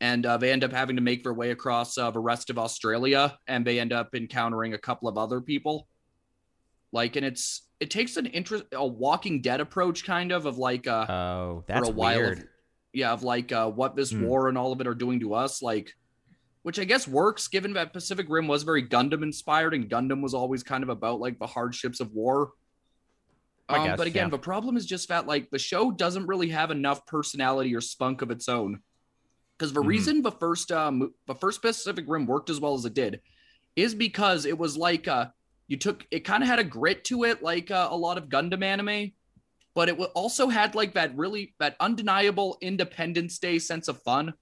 And 0.00 0.24
uh, 0.24 0.38
they 0.38 0.50
end 0.52 0.64
up 0.64 0.72
having 0.72 0.96
to 0.96 1.02
make 1.02 1.22
their 1.22 1.34
way 1.34 1.50
across 1.50 1.98
uh, 1.98 2.10
the 2.10 2.18
rest 2.18 2.48
of 2.48 2.58
Australia, 2.58 3.36
and 3.46 3.66
they 3.66 3.78
end 3.78 3.92
up 3.92 4.14
encountering 4.14 4.72
a 4.72 4.78
couple 4.78 5.06
of 5.06 5.18
other 5.18 5.42
people. 5.42 5.86
Like, 6.92 7.16
and 7.16 7.26
it's 7.26 7.68
it 7.78 7.90
takes 7.90 8.16
an 8.16 8.24
interest, 8.24 8.64
a 8.72 8.86
Walking 8.86 9.42
Dead 9.42 9.60
approach, 9.60 10.02
kind 10.06 10.32
of, 10.32 10.46
of 10.46 10.56
like 10.56 10.86
uh, 10.86 11.04
Oh, 11.06 11.64
that's 11.66 11.88
for 11.88 11.92
a 11.92 11.94
while 11.94 12.20
weird. 12.20 12.38
of 12.38 12.44
yeah 12.94 13.12
of 13.12 13.22
like 13.22 13.52
uh 13.52 13.68
what 13.68 13.96
this 13.96 14.12
Hmm. 14.12 14.22
war 14.22 14.48
and 14.48 14.56
all 14.56 14.72
of 14.72 14.80
it 14.80 14.86
are 14.86 14.94
doing 14.94 15.20
to 15.20 15.34
us 15.34 15.60
like 15.60 15.92
which 16.62 16.78
i 16.80 16.84
guess 16.84 17.06
works 17.06 17.46
given 17.46 17.74
that 17.74 17.92
pacific 17.92 18.24
rim 18.30 18.48
was 18.48 18.62
very 18.62 18.82
gundam 18.88 19.22
inspired 19.22 19.74
and 19.74 19.90
gundam 19.90 20.22
was 20.22 20.32
always 20.32 20.62
kind 20.62 20.82
of 20.82 20.88
about 20.88 21.20
like 21.20 21.38
the 21.38 21.46
hardships 21.46 22.00
of 22.00 22.10
war 22.12 22.52
um, 23.76 23.84
guess, 23.84 23.98
but 23.98 24.06
again 24.06 24.26
yeah. 24.26 24.30
the 24.30 24.38
problem 24.38 24.76
is 24.76 24.86
just 24.86 25.08
that 25.08 25.26
like 25.26 25.50
the 25.50 25.58
show 25.58 25.90
doesn't 25.90 26.26
really 26.26 26.48
have 26.48 26.70
enough 26.70 27.06
personality 27.06 27.74
or 27.74 27.80
spunk 27.80 28.22
of 28.22 28.30
its 28.30 28.48
own 28.48 28.80
because 29.58 29.72
the 29.72 29.82
Mhm. 29.82 29.86
reason 29.86 30.22
the 30.22 30.30
first 30.32 30.72
um 30.72 31.12
the 31.26 31.34
first 31.34 31.62
pacific 31.62 32.04
rim 32.08 32.26
worked 32.26 32.50
as 32.50 32.60
well 32.60 32.74
as 32.74 32.84
it 32.84 32.94
did 32.94 33.20
is 33.76 33.94
because 33.94 34.44
it 34.46 34.58
was 34.58 34.76
like 34.76 35.06
uh 35.08 35.26
you 35.66 35.76
took 35.76 36.06
it 36.10 36.20
kind 36.20 36.42
of 36.42 36.48
had 36.48 36.58
a 36.58 36.64
grit 36.64 37.04
to 37.04 37.24
it 37.24 37.42
like 37.42 37.70
uh, 37.70 37.88
a 37.90 37.96
lot 37.96 38.18
of 38.18 38.28
gundam 38.28 38.62
anime 38.62 39.12
but 39.74 39.88
it 39.88 39.98
also 40.14 40.48
had 40.48 40.74
like 40.74 40.94
that 40.94 41.16
really 41.16 41.54
that 41.60 41.76
undeniable 41.78 42.56
independence 42.60 43.38
day 43.38 43.58
sense 43.58 43.86
of 43.88 44.02
fun 44.02 44.32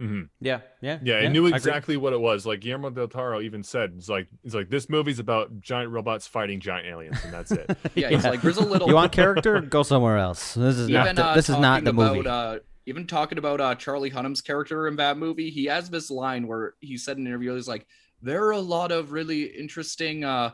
hmm 0.00 0.22
Yeah, 0.40 0.60
yeah, 0.80 0.98
Yeah, 1.02 1.20
it 1.20 1.26
I 1.26 1.28
knew 1.28 1.46
exactly 1.46 1.96
what 1.96 2.12
it 2.12 2.20
was. 2.20 2.46
Like 2.46 2.60
Guillermo 2.60 2.90
del 2.90 3.08
Toro 3.08 3.40
even 3.40 3.62
said, 3.62 3.92
"It's 3.96 4.08
like 4.08 4.28
it's 4.42 4.54
like 4.54 4.70
this 4.70 4.88
movie's 4.88 5.18
about 5.18 5.60
giant 5.60 5.90
robots 5.90 6.26
fighting 6.26 6.58
giant 6.60 6.88
aliens, 6.88 7.18
and 7.22 7.32
that's 7.32 7.52
it." 7.52 7.68
yeah, 7.94 8.08
it's 8.08 8.24
like 8.24 8.42
there's 8.42 8.56
a 8.56 8.64
little 8.64 8.88
You 8.88 8.94
want 8.94 9.12
character? 9.12 9.60
Go 9.60 9.82
somewhere 9.82 10.18
else. 10.18 10.54
This 10.54 10.76
is 10.76 10.88
not. 10.88 11.14
The, 11.14 11.24
uh, 11.24 11.34
this 11.34 11.48
is 11.48 11.56
not 11.56 11.82
talking 11.82 11.84
the 11.84 11.92
movie. 11.92 12.20
about, 12.20 12.56
uh 12.56 12.58
even 12.86 13.06
talking 13.06 13.36
about 13.38 13.60
uh 13.60 13.74
charlie 13.74 14.10
hunnam's 14.10 14.40
character 14.40 14.88
in 14.88 14.96
that 14.96 15.18
movie 15.18 15.50
he 15.50 15.66
has 15.66 15.90
this 15.90 16.10
line 16.10 16.48
where 16.48 16.74
he 16.80 16.96
said 16.96 17.18
in 17.18 17.24
an 17.24 17.26
interview 17.28 17.54
he's 17.54 17.68
like 17.68 17.86
there 18.22 18.42
are 18.46 18.52
a 18.52 18.58
lot 18.58 18.90
of 18.90 19.12
really 19.12 19.44
interesting 19.44 20.24
uh 20.24 20.50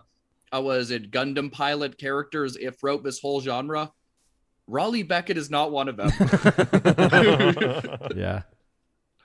uh, 0.54 0.60
was 0.60 0.90
it 0.90 1.10
Gundam 1.10 1.50
pilot 1.50 1.98
characters 1.98 2.56
if 2.56 2.82
wrote 2.82 3.02
this 3.02 3.20
whole 3.20 3.40
genre? 3.40 3.92
Raleigh 4.66 5.02
Becket 5.02 5.36
is 5.36 5.50
not 5.50 5.70
one 5.70 5.88
of 5.88 5.96
them. 5.96 6.10
yeah. 8.16 8.42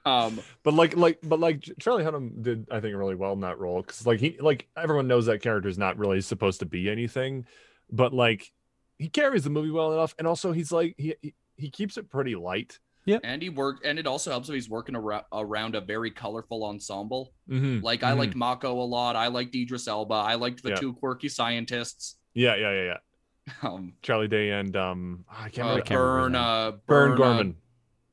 Um, 0.05 0.39
but 0.63 0.73
like 0.73 0.95
like 0.95 1.19
but 1.23 1.39
like 1.39 1.63
Charlie 1.79 2.03
Hunnam 2.03 2.41
did 2.41 2.67
I 2.71 2.79
think 2.79 2.95
really 2.95 3.15
well 3.15 3.33
in 3.33 3.41
that 3.41 3.59
role 3.59 3.81
because 3.81 4.05
like 4.05 4.19
he 4.19 4.37
like 4.39 4.67
everyone 4.75 5.07
knows 5.07 5.25
that 5.27 5.41
character 5.41 5.69
is 5.69 5.77
not 5.77 5.97
really 5.97 6.21
supposed 6.21 6.59
to 6.59 6.65
be 6.65 6.89
anything, 6.89 7.45
but 7.91 8.13
like 8.13 8.51
he 8.97 9.09
carries 9.09 9.43
the 9.43 9.49
movie 9.49 9.71
well 9.71 9.93
enough, 9.93 10.15
and 10.17 10.27
also 10.27 10.51
he's 10.51 10.71
like 10.71 10.95
he 10.97 11.15
he, 11.21 11.33
he 11.57 11.69
keeps 11.69 11.97
it 11.97 12.09
pretty 12.09 12.35
light. 12.35 12.79
Yeah, 13.05 13.17
and 13.23 13.41
he 13.41 13.49
worked, 13.49 13.83
and 13.83 13.97
it 13.97 14.05
also 14.05 14.29
helps 14.29 14.47
if 14.47 14.53
he's 14.53 14.69
working 14.69 14.95
ar- 14.95 15.25
around 15.33 15.73
a 15.73 15.81
very 15.81 16.11
colorful 16.11 16.63
ensemble. 16.65 17.33
Mm-hmm. 17.49 17.83
Like 17.83 18.03
I 18.03 18.13
liked 18.13 18.35
Mako 18.35 18.79
a 18.79 18.85
lot. 18.85 19.15
I 19.15 19.25
liked 19.27 19.55
Idris 19.55 19.87
Elba. 19.87 20.13
I 20.13 20.35
liked 20.35 20.61
the 20.61 20.69
Yeah. 20.69 20.75
two 20.75 20.93
quirky 20.93 21.27
scientists. 21.27 22.17
Yeah, 22.35 22.55
yeah, 22.55 22.71
yeah, 22.71 22.83
yeah. 22.83 22.97
Um, 23.67 23.93
Charlie 24.03 24.27
Day 24.27 24.51
and 24.51 24.75
um 24.77 25.25
I 25.29 25.49
can't 25.49 25.67
uh, 25.67 25.69
remember. 25.71 25.81
can't 25.85 25.99
remember 25.99 26.21
Burn, 26.21 26.35
uh, 26.35 26.71
Burn 26.85 27.11
uh, 27.13 27.15
Gorman. 27.15 27.55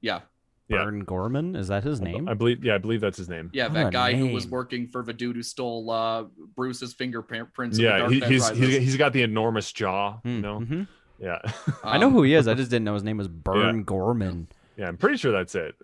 yeah, 0.01 0.21
Yeah. 0.69 0.85
Burn 0.85 1.01
Gorman 1.01 1.57
is 1.57 1.69
that 1.69 1.83
his 1.83 2.01
name? 2.01 2.29
I 2.29 2.35
believe 2.35 2.63
yeah, 2.65 2.75
I 2.75 2.79
believe 2.79 3.01
that's 3.01 3.17
his 3.17 3.29
name. 3.29 3.51
yeah, 3.55 3.65
What 3.69 3.75
that 3.75 3.87
a 3.87 3.91
guy 3.91 4.15
who 4.15 4.29
was 4.29 4.47
working 4.47 4.87
for 4.87 5.03
the 5.03 5.15
dude 5.15 5.37
who 5.37 5.43
stole 5.43 5.91
uh, 5.91 6.25
Bruce's 6.57 6.93
fingerprints. 6.93 7.79
in 7.79 7.85
The 7.85 7.89
Yeah, 7.91 7.99
Dark 7.99 8.13
he, 8.13 8.21
he's, 8.21 8.49
he's 8.51 8.77
he's 8.77 8.97
got 8.97 9.13
the 9.15 9.23
enormous 9.23 9.73
jaw, 9.73 10.19
you 10.25 10.43
Mm-hmm. 10.43 10.83
Yeah, 11.21 11.39
I 11.83 11.99
know 11.99 12.07
Um, 12.09 12.13
who 12.13 12.23
he 12.23 12.35
is. 12.35 12.47
I 12.47 12.55
just 12.61 12.71
didn't 12.71 12.85
know 12.85 12.95
his 12.95 13.03
name 13.03 13.17
was 13.17 13.29
Burn 13.29 13.83
Gorman. 13.83 14.47
yeah, 14.77 14.87
I'm 14.89 14.97
pretty 14.99 15.17
sure 15.17 15.33
that's 15.33 15.55
it. 15.55 15.75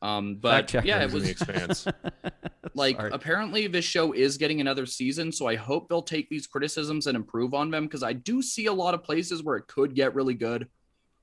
Um, 0.00 0.36
but 0.36 0.72
yeah, 0.84 1.02
it 1.02 1.10
was 1.12 1.24
the 1.24 1.30
Expanse. 1.30 1.86
like 2.74 2.96
Sorry. 2.96 3.10
apparently 3.12 3.66
this 3.66 3.84
show 3.84 4.12
is 4.12 4.36
getting 4.38 4.60
another 4.60 4.84
season 4.86 5.32
so 5.32 5.46
i 5.46 5.56
hope 5.56 5.88
they'll 5.88 6.02
take 6.02 6.28
these 6.28 6.46
criticisms 6.46 7.06
and 7.06 7.16
improve 7.16 7.54
on 7.54 7.70
them 7.70 7.84
because 7.86 8.02
i 8.02 8.12
do 8.12 8.42
see 8.42 8.66
a 8.66 8.72
lot 8.72 8.92
of 8.92 9.02
places 9.02 9.42
where 9.42 9.56
it 9.56 9.66
could 9.66 9.94
get 9.94 10.14
really 10.14 10.34
good 10.34 10.68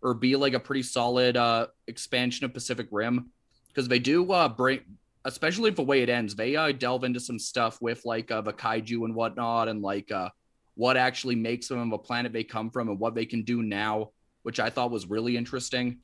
or 0.06 0.14
be 0.14 0.36
like 0.36 0.54
a 0.54 0.60
pretty 0.60 0.84
solid 0.84 1.36
uh 1.36 1.68
expansion 1.88 2.46
of 2.46 2.54
pacific 2.54 2.88
rim. 2.92 3.32
Because 3.68 3.90
they 3.90 4.00
do 4.00 4.32
uh 4.32 4.48
bring 4.48 4.82
especially 5.26 5.72
the 5.72 5.82
way 5.82 6.04
it 6.04 6.10
ends 6.10 6.36
they 6.36 6.56
uh 6.56 6.72
delve 6.72 7.04
into 7.04 7.20
some 7.20 7.40
stuff 7.40 7.82
with 7.82 8.06
like 8.06 8.30
uh 8.32 8.42
the 8.42 8.54
kaiju 8.54 9.04
and 9.04 9.16
whatnot 9.16 9.68
and 9.68 9.82
like 9.82 10.12
uh 10.12 10.30
what 10.76 10.96
actually 10.96 11.36
makes 11.36 11.68
them 11.68 11.92
a 11.92 11.98
planet 11.98 12.32
they 12.32 12.44
come 12.44 12.70
from 12.70 12.90
and 12.90 13.00
what 13.00 13.16
they 13.16 13.26
can 13.26 13.42
do 13.44 13.64
now 13.64 14.12
which 14.44 14.60
i 14.60 14.70
thought 14.70 14.92
was 14.92 15.08
really 15.08 15.36
interesting. 15.36 15.98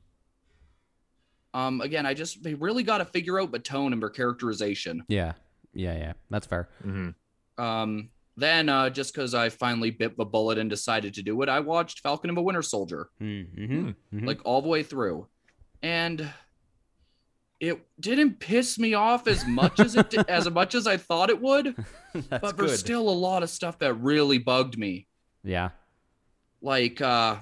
Um 1.54 1.80
again 1.80 2.04
i 2.04 2.14
just 2.14 2.42
they 2.42 2.54
really 2.54 2.82
got 2.82 2.98
to 2.98 3.04
figure 3.04 3.40
out 3.40 3.52
the 3.52 3.58
tone 3.58 3.92
and 3.92 4.02
their 4.02 4.10
characterization. 4.10 5.04
Yeah, 5.08 5.34
yeah, 5.72 5.96
yeah. 5.96 6.12
That's 6.28 6.46
fair. 6.46 6.68
hmm 6.82 7.10
um, 7.58 8.10
then, 8.36 8.68
uh, 8.68 8.88
just 8.90 9.14
because 9.14 9.34
I 9.34 9.48
finally 9.50 9.90
bit 9.90 10.16
the 10.16 10.24
bullet 10.24 10.58
and 10.58 10.70
decided 10.70 11.14
to 11.14 11.22
do 11.22 11.40
it, 11.42 11.48
I 11.48 11.60
watched 11.60 12.00
Falcon 12.00 12.30
and 12.30 12.36
the 12.36 12.42
Winter 12.42 12.62
Soldier 12.62 13.10
Mm-hmm. 13.20 13.90
hmm 14.10 14.26
like 14.26 14.40
all 14.44 14.62
the 14.62 14.68
way 14.68 14.82
through, 14.82 15.26
and 15.82 16.28
it 17.60 17.78
didn't 18.00 18.40
piss 18.40 18.78
me 18.78 18.94
off 18.94 19.28
as 19.28 19.46
much 19.46 19.78
as 19.78 19.94
it 19.94 20.10
did, 20.10 20.28
as 20.28 20.50
much 20.50 20.74
as 20.74 20.86
I 20.86 20.96
thought 20.96 21.30
it 21.30 21.40
would. 21.40 21.76
That's 22.14 22.26
but 22.28 22.56
good. 22.56 22.68
there's 22.70 22.80
still 22.80 23.08
a 23.08 23.10
lot 23.10 23.42
of 23.42 23.50
stuff 23.50 23.78
that 23.80 23.94
really 23.94 24.38
bugged 24.38 24.76
me. 24.78 25.06
yeah. 25.44 25.70
Like, 26.64 27.00
uh, 27.00 27.36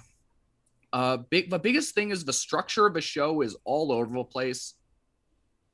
uh, 0.93 1.19
big 1.19 1.51
the 1.51 1.59
biggest 1.59 1.95
thing 1.95 2.11
is 2.11 2.25
the 2.25 2.33
structure 2.33 2.87
of 2.87 2.95
the 2.95 3.01
show 3.01 3.43
is 3.43 3.55
all 3.65 3.93
over 3.93 4.13
the 4.17 4.25
place, 4.25 4.75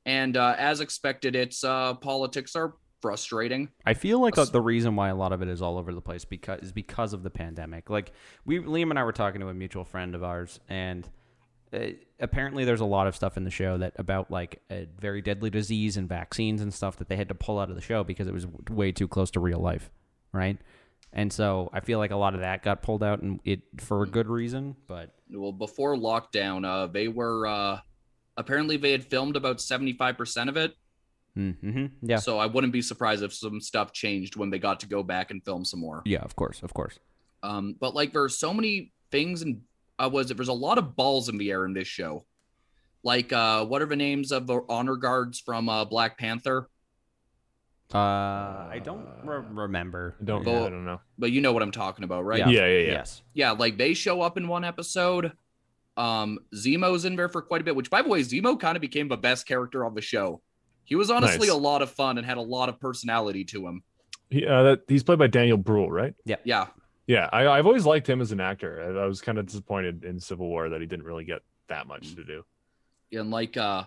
and 0.05 0.35
uh, 0.37 0.53
as 0.57 0.79
expected, 0.81 1.35
its 1.35 1.63
uh, 1.63 1.93
politics 1.95 2.55
are 2.55 2.73
frustrating. 3.01 3.69
I 3.85 3.93
feel 3.93 4.21
like 4.21 4.37
uh, 4.37 4.41
Us- 4.43 4.49
the 4.49 4.61
reason 4.61 4.95
why 4.95 5.09
a 5.09 5.15
lot 5.15 5.31
of 5.33 5.41
it 5.41 5.47
is 5.47 5.61
all 5.61 5.77
over 5.77 5.93
the 5.93 6.01
place 6.01 6.25
because 6.25 6.61
is 6.61 6.71
because 6.71 7.13
of 7.13 7.23
the 7.23 7.29
pandemic. 7.29 7.89
Like 7.89 8.11
we, 8.45 8.59
Liam 8.59 8.89
and 8.89 8.99
I 8.99 9.03
were 9.03 9.11
talking 9.11 9.41
to 9.41 9.49
a 9.49 9.53
mutual 9.53 9.83
friend 9.83 10.15
of 10.15 10.23
ours, 10.23 10.59
and 10.69 11.07
uh, 11.73 11.79
apparently 12.19 12.65
there's 12.65 12.81
a 12.81 12.85
lot 12.85 13.07
of 13.07 13.15
stuff 13.15 13.37
in 13.37 13.43
the 13.43 13.51
show 13.51 13.77
that 13.77 13.93
about 13.97 14.31
like 14.31 14.61
a 14.71 14.87
very 14.99 15.21
deadly 15.21 15.49
disease 15.49 15.97
and 15.97 16.07
vaccines 16.07 16.61
and 16.61 16.73
stuff 16.73 16.97
that 16.97 17.09
they 17.09 17.15
had 17.15 17.27
to 17.29 17.35
pull 17.35 17.59
out 17.59 17.69
of 17.69 17.75
the 17.75 17.81
show 17.81 18.03
because 18.03 18.27
it 18.27 18.33
was 18.33 18.45
w- 18.45 18.63
way 18.75 18.91
too 18.91 19.07
close 19.07 19.31
to 19.31 19.39
real 19.39 19.59
life, 19.59 19.89
right? 20.31 20.57
And 21.13 21.31
so 21.31 21.69
I 21.73 21.79
feel 21.79 21.99
like 21.99 22.11
a 22.11 22.17
lot 22.17 22.33
of 22.33 22.41
that 22.41 22.63
got 22.63 22.81
pulled 22.83 23.03
out, 23.03 23.21
and 23.21 23.39
it 23.45 23.61
for 23.79 24.03
a 24.03 24.07
good 24.07 24.27
reason. 24.27 24.75
But 24.87 25.13
well 25.29 25.51
before 25.51 25.95
lockdown 25.95 26.65
uh 26.65 26.87
they 26.87 27.07
were 27.07 27.45
uh 27.47 27.79
apparently 28.37 28.77
they 28.77 28.91
had 28.91 29.03
filmed 29.03 29.35
about 29.35 29.57
75% 29.57 30.47
of 30.47 30.55
it 30.55 30.75
mm-hmm. 31.37 31.85
yeah, 32.01 32.17
so 32.17 32.37
i 32.39 32.45
wouldn't 32.45 32.73
be 32.73 32.81
surprised 32.81 33.23
if 33.23 33.33
some 33.33 33.61
stuff 33.61 33.91
changed 33.93 34.35
when 34.35 34.49
they 34.49 34.59
got 34.59 34.79
to 34.79 34.87
go 34.87 35.03
back 35.03 35.31
and 35.31 35.43
film 35.45 35.63
some 35.63 35.79
more 35.79 36.01
yeah, 36.05 36.19
of 36.19 36.35
course, 36.35 36.63
of 36.63 36.73
course. 36.73 36.99
um 37.43 37.75
but 37.79 37.93
like 37.95 38.11
there's 38.13 38.37
so 38.37 38.53
many 38.53 38.91
things 39.11 39.41
and 39.43 39.61
uh 39.99 40.09
was 40.11 40.31
it 40.31 40.37
there's 40.37 40.47
a 40.47 40.53
lot 40.53 40.77
of 40.77 40.95
balls 40.95 41.29
in 41.29 41.37
the 41.37 41.51
air 41.51 41.65
in 41.65 41.73
this 41.73 41.87
show 41.87 42.25
like 43.03 43.31
uh 43.31 43.63
what 43.65 43.81
are 43.81 43.85
the 43.85 43.95
names 43.95 44.31
of 44.31 44.47
the 44.47 44.59
honor 44.67 44.95
guards 44.95 45.39
from 45.39 45.69
uh 45.69 45.85
black 45.85 46.17
panther 46.17 46.67
Uh, 47.93 47.97
I 47.97 48.81
don't 48.83 49.07
re- 49.23 49.45
remember. 49.49 50.15
I 50.19 50.23
don't. 50.25 50.45
Well- 50.45 50.65
I 50.65 50.69
don't 50.69 50.83
know. 50.85 50.99
but 51.17 51.31
you 51.31 51.39
know 51.39 51.53
what 51.53 51.63
i'm 51.63 51.71
talking 51.71 52.03
about 52.03 52.25
right 52.25 52.39
Yeah. 52.39 52.49
Yeah, 52.49 52.67
yeah, 52.67 52.79
yeah. 52.79 52.91
Yes. 52.91 53.21
yeah, 53.33 53.51
like 53.51 53.77
they 53.77 53.93
show 53.93 54.21
up 54.21 54.37
in 54.37 54.47
one 54.49 54.65
episode. 54.65 55.31
Um, 55.95 56.37
Zemo's 56.53 57.05
in 57.05 57.15
there 57.15 57.29
for 57.29 57.41
quite 57.41 57.61
a 57.61 57.63
bit, 57.63 57.75
which 57.75 57.89
by 57.89 58.01
the 58.03 58.09
way, 58.09 58.21
Zemo 58.21 58.59
kind 58.59 58.75
of 58.75 58.81
became 58.81 59.07
the 59.07 59.17
best 59.17 59.47
character 59.47 59.83
on 59.85 59.95
the 59.95 60.01
show. 60.01 60.41
He 60.87 60.95
was 60.95 61.11
honestly 61.11 61.47
Nice. 61.47 61.55
a 61.55 61.59
lot 61.59 61.81
of 61.81 61.91
fun 61.91 62.17
and 62.17 62.25
had 62.25 62.37
a 62.37 62.41
lot 62.41 62.69
of 62.69 62.79
personality 62.79 63.43
to 63.45 63.67
him. 63.67 63.83
He, 64.29 64.47
uh, 64.47 64.63
that, 64.63 64.81
he's 64.87 65.03
played 65.03 65.19
by 65.19 65.27
Daniel 65.27 65.57
Bruhl, 65.57 65.91
right? 65.91 66.15
Yeah. 66.25 66.67
Yeah, 67.05 67.29
I, 67.31 67.47
I've 67.47 67.65
always 67.65 67.85
liked 67.85 68.09
him 68.09 68.19
as 68.19 68.31
an 68.31 68.39
actor. 68.41 68.97
I, 68.97 69.03
I 69.03 69.05
was 69.05 69.21
kind 69.21 69.37
of 69.37 69.45
disappointed 69.45 70.03
in 70.03 70.19
Civil 70.19 70.47
War 70.47 70.69
that 70.69 70.81
he 70.81 70.87
didn't 70.87 71.05
really 71.05 71.23
get 71.23 71.41
that 71.67 71.87
much 71.87 72.15
to 72.15 72.23
do. 72.23 72.43
And 73.13 73.31
like 73.31 73.55
uh 73.57 73.83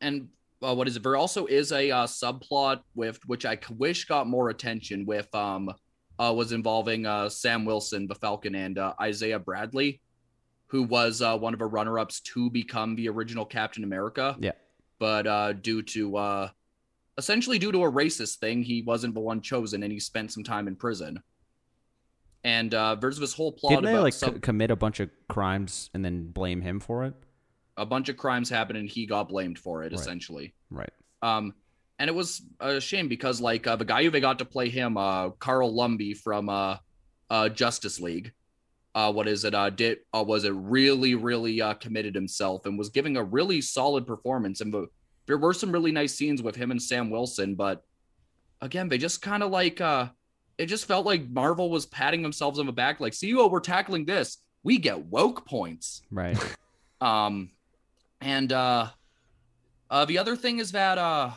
and 0.00 0.28
uh, 0.62 0.74
what 0.74 0.88
is 0.88 0.96
it? 0.96 1.02
There 1.02 1.16
also 1.16 1.46
is 1.46 1.72
a 1.72 1.90
uh, 1.90 2.06
subplot 2.06 2.80
with 2.94 3.18
which 3.26 3.44
I 3.46 3.58
wish 3.76 4.06
got 4.06 4.26
more 4.26 4.48
attention 4.48 5.04
with 5.04 5.34
um 5.34 5.70
uh 6.18 6.32
was 6.34 6.52
involving 6.52 7.04
uh 7.04 7.28
Sam 7.28 7.64
Wilson, 7.66 8.06
the 8.06 8.14
Falcon, 8.14 8.54
and 8.54 8.78
uh, 8.78 8.94
Isaiah 9.00 9.38
Bradley, 9.38 10.00
who 10.68 10.82
was 10.84 11.20
uh 11.20 11.36
one 11.36 11.52
of 11.52 11.58
the 11.58 11.66
runner-ups 11.66 12.20
to 12.20 12.48
become 12.48 12.96
the 12.96 13.08
original 13.10 13.44
Captain 13.44 13.84
America. 13.84 14.36
Yeah. 14.40 14.52
But 14.98 15.26
uh 15.26 15.52
due 15.52 15.82
to 15.82 16.16
uh 16.16 16.48
essentially 17.16 17.58
due 17.58 17.72
to 17.72 17.84
a 17.84 17.90
racist 17.90 18.36
thing, 18.36 18.62
he 18.62 18.82
wasn't 18.82 19.14
the 19.14 19.20
one 19.20 19.40
chosen 19.40 19.82
and 19.82 19.92
he 19.92 20.00
spent 20.00 20.32
some 20.32 20.44
time 20.44 20.68
in 20.68 20.76
prison. 20.76 21.22
And 22.44 22.72
uh 22.74 22.94
there's 22.96 23.18
this 23.18 23.34
whole 23.34 23.52
plot 23.52 23.70
Didn't 23.70 23.84
they 23.84 23.92
about 23.92 24.22
like 24.22 24.42
commit 24.42 24.70
a 24.70 24.76
bunch 24.76 25.00
of 25.00 25.10
crimes 25.28 25.90
and 25.94 26.04
then 26.04 26.28
blame 26.30 26.60
him 26.62 26.80
for 26.80 27.04
it? 27.04 27.14
a 27.76 27.86
bunch 27.86 28.08
of 28.08 28.16
crimes 28.16 28.50
happened 28.50 28.76
and 28.76 28.88
he 28.88 29.06
got 29.06 29.28
blamed 29.28 29.56
for 29.56 29.84
it 29.84 29.92
Right. 29.92 30.00
essentially. 30.00 30.52
Right. 30.68 30.90
Um, 31.22 31.54
and 32.00 32.08
it 32.10 32.12
was 32.12 32.42
a 32.58 32.80
shame 32.80 33.06
because 33.06 33.40
like 33.40 33.68
uh, 33.68 33.76
the 33.76 33.84
guy 33.84 34.02
who 34.02 34.10
they 34.10 34.18
got 34.18 34.40
to 34.40 34.44
play 34.44 34.68
him, 34.68 34.96
uh, 34.96 35.30
Carl 35.30 35.72
Lumbly 35.72 36.12
from 36.14 36.48
uh, 36.48 36.78
uh, 37.30 37.48
Justice 37.48 38.00
League, 38.00 38.32
uh, 38.98 39.12
what 39.12 39.28
is 39.28 39.44
it? 39.44 39.54
Uh, 39.54 39.70
did 39.70 39.98
uh, 40.12 40.24
was 40.26 40.42
it 40.42 40.52
really 40.54 41.14
really 41.14 41.62
uh, 41.62 41.74
committed 41.74 42.16
himself 42.16 42.66
and 42.66 42.76
was 42.76 42.88
giving 42.88 43.16
a 43.16 43.22
really 43.22 43.60
solid 43.60 44.08
performance. 44.08 44.60
And 44.60 44.74
there 45.26 45.38
were 45.38 45.54
some 45.54 45.70
really 45.70 45.92
nice 45.92 46.16
scenes 46.16 46.42
with 46.42 46.56
him 46.56 46.72
and 46.72 46.82
Sam 46.82 47.08
Wilson, 47.08 47.54
but 47.54 47.84
again, 48.60 48.88
they 48.88 48.98
just 48.98 49.22
kind 49.22 49.44
of 49.44 49.52
like 49.52 49.80
uh, 49.80 50.08
it 50.58 50.66
just 50.66 50.86
felt 50.86 51.06
like 51.06 51.30
Marvel 51.30 51.70
was 51.70 51.86
patting 51.86 52.22
themselves 52.22 52.58
on 52.58 52.66
the 52.66 52.72
back, 52.72 52.98
like, 52.98 53.14
see, 53.14 53.32
oh, 53.36 53.46
we're 53.46 53.60
tackling 53.60 54.04
this. 54.04 54.38
We 54.64 54.78
get 54.78 55.06
woke 55.06 55.46
points. 55.46 56.02
Right. 56.10 56.36
Um, 57.00 57.52
and 58.20 58.52
uh, 58.52 58.88
uh, 59.88 60.04
the 60.06 60.18
other 60.18 60.34
thing 60.34 60.58
is 60.58 60.72
that 60.72 60.98
uh, 60.98 61.30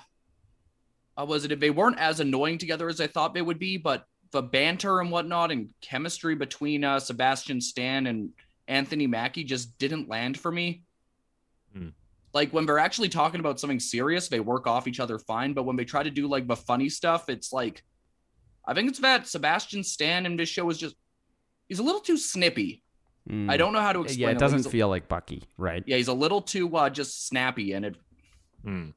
uh, 1.16 1.26
was 1.26 1.46
it 1.46 1.60
they 1.60 1.70
weren't 1.70 2.00
as 2.00 2.20
annoying 2.20 2.58
together 2.58 2.90
as 2.90 3.00
I 3.00 3.06
thought 3.06 3.36
they 3.36 3.44
would 3.44 3.60
be, 3.60 3.78
but 3.78 4.08
the 4.32 4.42
banter 4.42 5.02
and 5.02 5.12
whatnot 5.12 5.52
and 5.52 5.70
chemistry 5.82 6.36
between 6.36 6.84
uh, 6.84 7.00
Sebastian 7.00 7.60
Stan 7.62 8.08
and 8.08 8.30
Anthony 8.68 9.08
Mackie 9.08 9.44
just 9.44 9.78
didn't 9.78 10.10
land 10.10 10.40
for 10.40 10.52
me. 10.52 10.84
Hmm. 11.76 11.90
Like 12.34 12.52
when 12.52 12.66
they're 12.66 12.80
actually 12.80 13.10
talking 13.10 13.42
about 13.42 13.60
something 13.60 13.80
serious, 13.80 14.30
they 14.30 14.40
work 14.40 14.68
off 14.68 14.88
each 14.88 15.00
other 15.02 15.20
fine. 15.20 15.54
But 15.54 15.64
when 15.64 15.76
they 15.76 15.84
try 15.84 16.04
to 16.04 16.10
do 16.10 16.28
like 16.28 16.48
the 16.48 16.56
funny 16.56 16.88
stuff, 16.88 17.28
it's 17.28 17.52
like 17.52 17.84
I 18.66 18.74
think 18.74 18.90
it's 18.90 19.00
that 19.00 19.28
Sebastian 19.28 19.84
Stan 19.84 20.26
in 20.26 20.38
this 20.38 20.50
show 20.50 20.70
is 20.70 20.78
just 20.78 20.96
he's 21.68 21.80
a 21.80 21.84
little 21.84 22.02
too 22.02 22.18
snippy. 22.18 22.84
I 23.30 23.56
don't 23.56 23.72
know 23.72 23.82
how 23.82 23.94
to 23.94 24.02
explain. 24.02 24.20
Mm. 24.20 24.22
Yeah, 24.22 24.36
it 24.36 24.40
doesn't 24.40 24.66
a- 24.66 24.70
feel 24.70 24.90
like 24.90 25.08
Bucky, 25.08 25.44
right? 25.58 25.84
yeah, 25.86 25.98
he's 25.98 26.08
a 26.08 26.14
little 26.14 26.42
too 26.42 26.76
uh, 26.76 26.90
just 26.90 27.28
snappy, 27.28 27.74
and 27.74 27.86
it. 27.86 27.96
Hmm. 28.64 28.90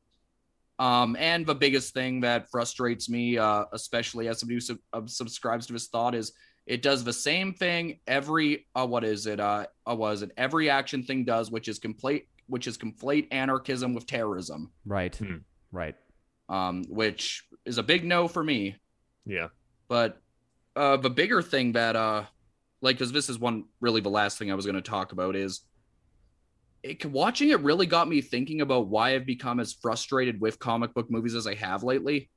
Um, 0.84 1.16
and 1.18 1.46
the 1.46 1.54
biggest 1.54 1.94
thing 1.94 2.20
that 2.20 2.50
frustrates 2.50 3.08
me, 3.08 3.38
uh, 3.38 3.64
especially 3.72 4.28
as 4.28 4.38
somebody 4.38 4.56
who 4.56 4.60
sub- 4.60 4.78
uh, 4.92 5.00
subscribes 5.06 5.66
to 5.68 5.72
his 5.72 5.88
thought, 5.88 6.14
is 6.14 6.32
it 6.66 6.82
does 6.82 7.02
the 7.02 7.12
same 7.12 7.54
thing 7.54 8.00
every. 8.06 8.66
Uh, 8.74 8.86
what 8.86 9.02
is 9.02 9.26
it? 9.26 9.40
Uh, 9.40 9.64
uh, 9.88 9.94
was 9.94 10.20
it 10.20 10.32
every 10.36 10.68
action 10.68 11.02
thing 11.02 11.24
does, 11.24 11.50
which 11.50 11.68
is 11.68 11.78
complete, 11.78 12.28
which 12.48 12.66
is 12.66 12.76
conflate 12.76 13.28
anarchism 13.30 13.94
with 13.94 14.06
terrorism. 14.06 14.72
Right. 14.84 15.16
Hmm. 15.16 15.36
Right. 15.72 15.94
Um, 16.50 16.84
which 16.90 17.44
is 17.64 17.78
a 17.78 17.82
big 17.82 18.04
no 18.04 18.28
for 18.28 18.44
me. 18.44 18.76
Yeah. 19.24 19.48
But 19.88 20.20
uh, 20.76 20.98
the 20.98 21.08
bigger 21.08 21.40
thing 21.40 21.72
that, 21.72 21.96
uh, 21.96 22.24
like, 22.82 22.98
because 22.98 23.10
this 23.10 23.30
is 23.30 23.38
one 23.38 23.64
really 23.80 24.02
the 24.02 24.10
last 24.10 24.36
thing 24.36 24.52
I 24.52 24.54
was 24.54 24.66
going 24.66 24.76
to 24.76 24.82
talk 24.82 25.12
about 25.12 25.34
is 25.34 25.62
it, 26.84 27.04
watching 27.06 27.48
it 27.48 27.60
really 27.60 27.86
got 27.86 28.08
me 28.08 28.20
thinking 28.20 28.60
about 28.60 28.88
why 28.88 29.14
I've 29.14 29.24
become 29.24 29.58
as 29.58 29.72
frustrated 29.72 30.38
with 30.40 30.58
comic 30.58 30.92
book 30.92 31.10
movies 31.10 31.34
as 31.34 31.46
I 31.46 31.54
have 31.54 31.82
lately. 31.82 32.30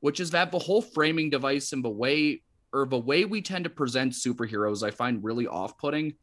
Which 0.00 0.18
is 0.18 0.30
that 0.30 0.50
the 0.50 0.58
whole 0.58 0.80
framing 0.80 1.28
device 1.28 1.72
and 1.72 1.84
the 1.84 1.90
way, 1.90 2.42
or 2.72 2.86
the 2.86 2.98
way 2.98 3.26
we 3.26 3.42
tend 3.42 3.64
to 3.64 3.70
present 3.70 4.14
superheroes, 4.14 4.82
I 4.82 4.90
find 4.90 5.22
really 5.22 5.46
off-putting. 5.46 6.14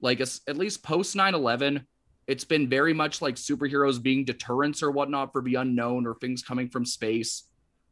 Like, 0.00 0.20
at 0.20 0.56
least 0.56 0.84
post 0.84 1.16
9/11, 1.16 1.84
it's 2.28 2.44
been 2.44 2.68
very 2.68 2.94
much 2.94 3.20
like 3.20 3.34
superheroes 3.34 4.00
being 4.00 4.24
deterrents 4.24 4.82
or 4.82 4.92
whatnot 4.92 5.32
for 5.32 5.42
the 5.42 5.56
unknown 5.56 6.06
or 6.06 6.14
things 6.14 6.42
coming 6.42 6.68
from 6.68 6.84
space 6.84 7.44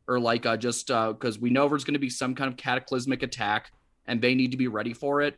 or 0.06 0.20
like 0.20 0.46
uh, 0.46 0.56
just 0.56 0.86
because 0.86 1.38
we 1.38 1.50
know 1.50 1.68
there's 1.68 1.84
going 1.84 1.94
to 1.94 1.98
be 1.98 2.10
some 2.10 2.34
kind 2.34 2.48
of 2.48 2.56
cataclysmic 2.56 3.22
attack 3.22 3.72
and 4.06 4.20
they 4.20 4.34
need 4.34 4.52
to 4.52 4.56
be 4.56 4.68
ready 4.68 4.92
for 4.92 5.20
it. 5.22 5.36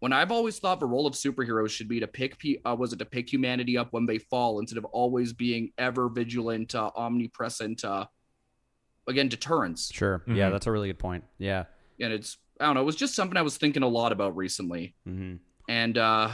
When 0.00 0.12
I've 0.12 0.30
always 0.30 0.58
thought 0.60 0.78
the 0.78 0.86
role 0.86 1.06
of 1.06 1.14
superheroes 1.14 1.70
should 1.70 1.88
be 1.88 1.98
to 2.00 2.06
pick, 2.06 2.38
pe- 2.38 2.58
uh, 2.64 2.74
was 2.76 2.92
it 2.92 3.00
to 3.00 3.04
pick 3.04 3.32
humanity 3.32 3.76
up 3.76 3.88
when 3.92 4.06
they 4.06 4.18
fall 4.18 4.60
instead 4.60 4.78
of 4.78 4.84
always 4.86 5.32
being 5.32 5.72
ever 5.76 6.08
vigilant, 6.08 6.74
uh, 6.74 6.90
omnipresent, 6.94 7.84
uh, 7.84 8.06
again, 9.08 9.28
deterrence. 9.28 9.90
Sure. 9.92 10.22
Yeah, 10.28 10.48
Mhm. 10.48 10.52
that's 10.52 10.66
a 10.68 10.72
really 10.72 10.88
good 10.88 11.00
point. 11.00 11.24
Yeah. 11.38 11.64
And 12.00 12.12
it's, 12.12 12.38
I 12.60 12.66
don't 12.66 12.74
know, 12.76 12.82
it 12.82 12.84
was 12.86 12.94
just 12.96 13.14
something 13.14 13.36
I 13.36 13.42
was 13.42 13.56
thinking 13.56 13.82
a 13.82 13.88
lot 13.88 14.12
about 14.12 14.36
recently. 14.36 14.94
hmm 15.04 15.36
And 15.68 15.98
uh, 15.98 16.30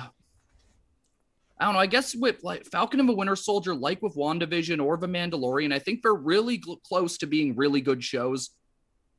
I 1.59 1.65
don't 1.65 1.73
know. 1.75 1.81
I 1.81 1.87
guess 1.87 2.15
with 2.15 2.43
like 2.45 2.67
Falcon 2.67 3.01
and 3.01 3.09
the 3.09 3.15
Winter 3.15 3.37
Soldier, 3.37 3.75
like 3.75 4.03
with 4.03 4.15
WandaVision 4.15 4.85
or 4.85 4.97
The 4.99 5.07
Mandalorian, 5.07 5.73
I 5.73 5.79
think 5.79 6.03
they're 6.03 6.13
really 6.15 6.59
gl- 6.59 6.83
close 6.83 7.17
to 7.19 7.27
being 7.27 7.57
really 7.57 7.81
good 7.81 8.05
shows. 8.05 8.51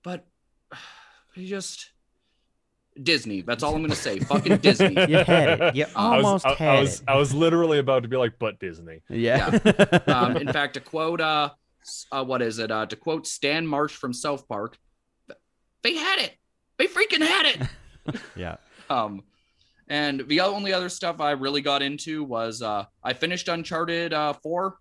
But 0.03 0.27
they 1.35 1.45
just 1.45 1.91
Disney. 3.01 3.41
That's 3.41 3.63
all 3.63 3.75
I'm 3.75 3.81
gonna 3.81 3.95
say. 3.95 4.19
Fucking 4.19 4.57
Disney. 4.57 4.95
You 5.07 5.17
had 5.17 5.61
it. 5.61 5.75
You 5.75 5.85
I 5.95 6.17
was, 6.17 6.25
almost 6.25 6.45
I, 6.45 6.53
had 6.53 6.69
I 6.69 6.81
was, 6.81 6.99
it. 6.99 7.03
I 7.07 7.15
was 7.15 7.33
literally 7.33 7.79
about 7.79 8.03
to 8.03 8.09
be 8.09 8.17
like, 8.17 8.33
but 8.39 8.59
Disney. 8.59 9.01
Yeah. 9.09 9.59
Um, 10.07 10.37
in 10.37 10.51
fact, 10.51 10.75
to 10.75 10.79
quote 10.79 11.19
uh, 11.19 11.49
uh 12.11 12.23
what 12.23 12.41
is 12.41 12.59
it? 12.59 12.71
Uh, 12.71 12.85
to 12.85 12.95
quote 12.95 13.27
Stan 13.27 13.67
Marsh 13.67 13.93
from 13.93 14.13
South 14.13 14.47
Park, 14.47 14.77
they 15.83 15.95
had 15.95 16.19
it. 16.19 16.33
They 16.77 16.87
freaking 16.87 17.25
had 17.25 17.45
it. 17.45 18.19
yeah. 18.35 18.57
Um, 18.89 19.23
and 19.87 20.23
the 20.27 20.41
only 20.41 20.73
other 20.73 20.89
stuff 20.89 21.19
I 21.21 21.31
really 21.31 21.61
got 21.61 21.81
into 21.81 22.23
was 22.23 22.61
uh, 22.61 22.85
I 23.03 23.13
finished 23.13 23.47
Uncharted 23.47 24.13
uh, 24.13 24.33
4. 24.33 24.77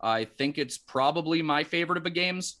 I 0.00 0.24
think 0.24 0.58
it's 0.58 0.78
probably 0.78 1.42
my 1.42 1.64
favorite 1.64 1.98
of 1.98 2.04
the 2.04 2.10
games. 2.10 2.56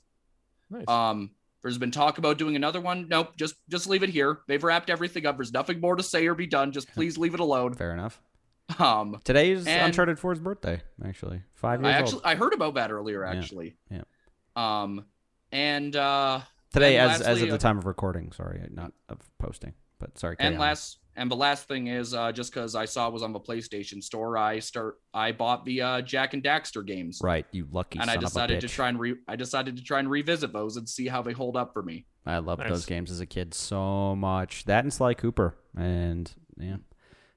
Nice. 0.68 0.88
Um, 0.88 1.30
there's 1.62 1.78
been 1.78 1.90
talk 1.90 2.18
about 2.18 2.38
doing 2.38 2.56
another 2.56 2.80
one. 2.80 3.06
Nope, 3.08 3.36
just 3.36 3.54
just 3.68 3.88
leave 3.88 4.02
it 4.02 4.10
here. 4.10 4.40
They've 4.46 4.62
wrapped 4.62 4.90
everything 4.90 5.26
up. 5.26 5.36
There's 5.36 5.52
nothing 5.52 5.80
more 5.80 5.96
to 5.96 6.02
say 6.02 6.26
or 6.26 6.34
be 6.34 6.46
done. 6.46 6.72
Just 6.72 6.92
please 6.94 7.18
leave 7.18 7.34
it 7.34 7.40
alone. 7.40 7.74
Fair 7.74 7.92
enough. 7.92 8.20
Um, 8.78 9.18
Today's 9.24 9.66
Uncharted 9.66 10.18
4's 10.18 10.38
birthday, 10.38 10.80
actually. 11.04 11.42
Five 11.54 11.82
years 11.82 11.94
I 11.94 12.00
old. 12.14 12.22
I 12.24 12.34
heard 12.36 12.52
about 12.52 12.74
that 12.74 12.92
earlier. 12.92 13.24
Actually, 13.24 13.74
yeah. 13.90 14.02
Um, 14.54 15.06
and 15.50 15.94
uh, 15.96 16.42
Today, 16.72 16.98
and 16.98 17.10
as 17.10 17.20
as 17.20 17.26
lastly, 17.26 17.42
of 17.42 17.48
the 17.48 17.54
uh, 17.56 17.58
time 17.58 17.78
of 17.78 17.86
recording. 17.86 18.30
Sorry, 18.30 18.62
not 18.70 18.92
of 19.08 19.18
posting. 19.38 19.74
But 19.98 20.18
sorry. 20.18 20.36
and 20.38 20.54
on. 20.54 20.60
last 20.60 20.98
and 21.20 21.30
the 21.30 21.36
last 21.36 21.68
thing 21.68 21.88
is 21.88 22.14
uh, 22.14 22.32
just 22.32 22.50
because 22.50 22.74
I 22.74 22.86
saw 22.86 23.06
it 23.06 23.12
was 23.12 23.22
on 23.22 23.34
the 23.34 23.40
PlayStation 23.40 24.02
Store, 24.02 24.38
I 24.38 24.58
start 24.58 24.98
I 25.12 25.32
bought 25.32 25.66
the 25.66 25.82
uh, 25.82 26.00
Jak 26.00 26.32
and 26.32 26.42
Daxter 26.42 26.84
games. 26.84 27.20
Right, 27.22 27.44
you 27.52 27.68
lucky 27.70 27.98
and 27.98 28.08
son 28.08 28.10
I 28.10 28.14
of 28.14 28.22
a 28.22 28.24
decided 28.24 28.60
to 28.62 28.68
try 28.68 28.88
and 28.88 28.98
re- 28.98 29.18
I 29.28 29.36
decided 29.36 29.76
to 29.76 29.82
try 29.84 29.98
and 29.98 30.10
revisit 30.10 30.54
those 30.54 30.78
and 30.78 30.88
see 30.88 31.08
how 31.08 31.20
they 31.20 31.32
hold 31.32 31.58
up 31.58 31.74
for 31.74 31.82
me. 31.82 32.06
I 32.24 32.38
loved 32.38 32.62
those 32.66 32.86
games 32.86 33.10
as 33.10 33.20
a 33.20 33.26
kid 33.26 33.52
so 33.52 34.16
much. 34.16 34.64
That 34.64 34.84
and 34.84 34.92
Sly 34.92 35.12
Cooper, 35.12 35.56
and 35.76 36.32
yeah, 36.58 36.76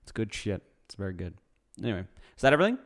it's 0.02 0.14
good 0.14 0.34
shit. 0.34 0.62
It's 0.86 0.96
very 0.96 1.14
good. 1.14 1.34
Anyway, 1.82 2.06
is 2.38 2.42
that 2.42 2.54
everything? 2.54 2.78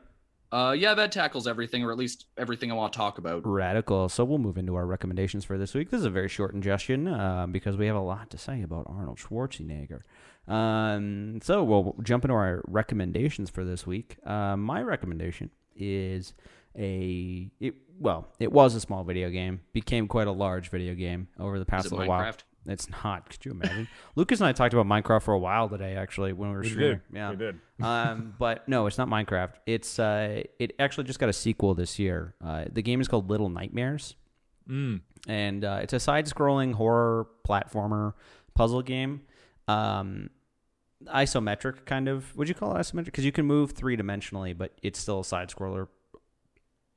Uh, 0.51 0.75
yeah, 0.77 0.93
that 0.93 1.12
tackles 1.12 1.47
everything, 1.47 1.83
or 1.83 1.91
at 1.91 1.97
least 1.97 2.25
everything 2.38 2.71
I 2.71 2.75
want 2.75 2.93
to 2.93 2.97
talk 2.97 3.17
about. 3.17 3.45
Radical. 3.45 4.07
So 4.10 4.23
we'll 4.23 4.38
move 4.38 4.57
into 4.57 4.75
our 4.75 4.86
recommendations 4.86 5.43
for 5.43 5.57
this 5.57 5.73
week. 5.73 5.89
This 5.89 5.99
is 5.99 6.05
a 6.05 6.10
very 6.10 6.29
short 6.29 6.53
ingestion 6.53 7.07
uh, 7.07 7.47
because 7.47 7.75
we 7.75 7.88
have 7.88 7.95
a 7.95 8.01
lot 8.01 8.29
to 8.29 8.38
say 8.38 8.62
about 8.62 8.86
Arnold 8.88 9.17
Schwarzenegger. 9.17 10.01
Um, 10.47 11.39
so 11.43 11.63
we'll 11.63 11.95
jump 12.01 12.23
into 12.23 12.33
our 12.33 12.63
recommendations 12.67 13.49
for 13.49 13.65
this 13.65 13.86
week. 13.86 14.17
Uh, 14.25 14.55
my 14.55 14.81
recommendation 14.81 15.49
is 15.75 16.33
a 16.77 17.49
it, 17.60 17.75
well, 17.99 18.27
it 18.39 18.51
was 18.51 18.75
a 18.75 18.79
small 18.79 19.03
video 19.03 19.29
game, 19.29 19.62
became 19.73 20.07
quite 20.07 20.27
a 20.27 20.31
large 20.31 20.69
video 20.69 20.93
game 20.93 21.27
over 21.39 21.60
the 21.60 21.65
past 21.65 21.88
it 21.88 21.91
little 21.91 22.07
while. 22.07 22.33
It's 22.67 22.89
not. 22.89 23.30
Could 23.30 23.45
you 23.45 23.51
imagine? 23.51 23.88
Lucas 24.15 24.39
and 24.41 24.47
I 24.47 24.51
talked 24.51 24.73
about 24.73 24.86
Minecraft 24.86 25.23
for 25.23 25.34
a 25.34 25.39
while 25.39 25.69
today, 25.69 25.95
actually, 25.95 26.34
when 26.34 26.49
we 26.49 26.56
were 26.56 26.62
We 26.62 26.69
streaming. 26.69 26.91
did. 26.91 27.01
Yeah. 27.15 27.30
We 27.32 27.36
did. 27.38 27.60
um, 27.82 28.34
but 28.38 28.67
no, 28.67 28.88
it's 28.88 28.97
not 28.97 29.08
Minecraft. 29.08 29.53
It's 29.65 29.99
uh, 29.99 30.43
it 30.60 30.73
actually 30.80 31.06
just 31.06 31.19
got 31.19 31.30
a 31.30 31.34
sequel 31.34 31.75
this 31.75 31.97
year. 31.97 32.36
Uh, 32.43 32.65
the 32.71 32.82
game 32.82 32.99
is 33.01 33.08
called 33.08 33.30
Little 33.30 33.49
Nightmares, 33.49 34.15
Mm. 34.69 34.99
and 35.30 35.63
uh, 35.63 35.80
it's 35.82 35.93
a 35.93 35.99
side-scrolling 35.99 36.73
horror 36.73 37.27
platformer 37.47 38.13
puzzle 38.53 38.82
game. 38.82 39.21
Um, 39.69 40.30
isometric 41.06 41.86
kind 41.86 42.08
of. 42.10 42.36
Would 42.36 42.49
you 42.49 42.56
call 42.56 42.75
it 42.75 42.80
isometric? 42.80 43.06
Because 43.06 43.23
you 43.25 43.32
can 43.32 43.45
move 43.45 43.71
three-dimensionally, 43.71 44.58
but 44.58 44.73
it's 44.82 44.99
still 44.99 45.21
a 45.21 45.23
side-scroller. 45.25 45.88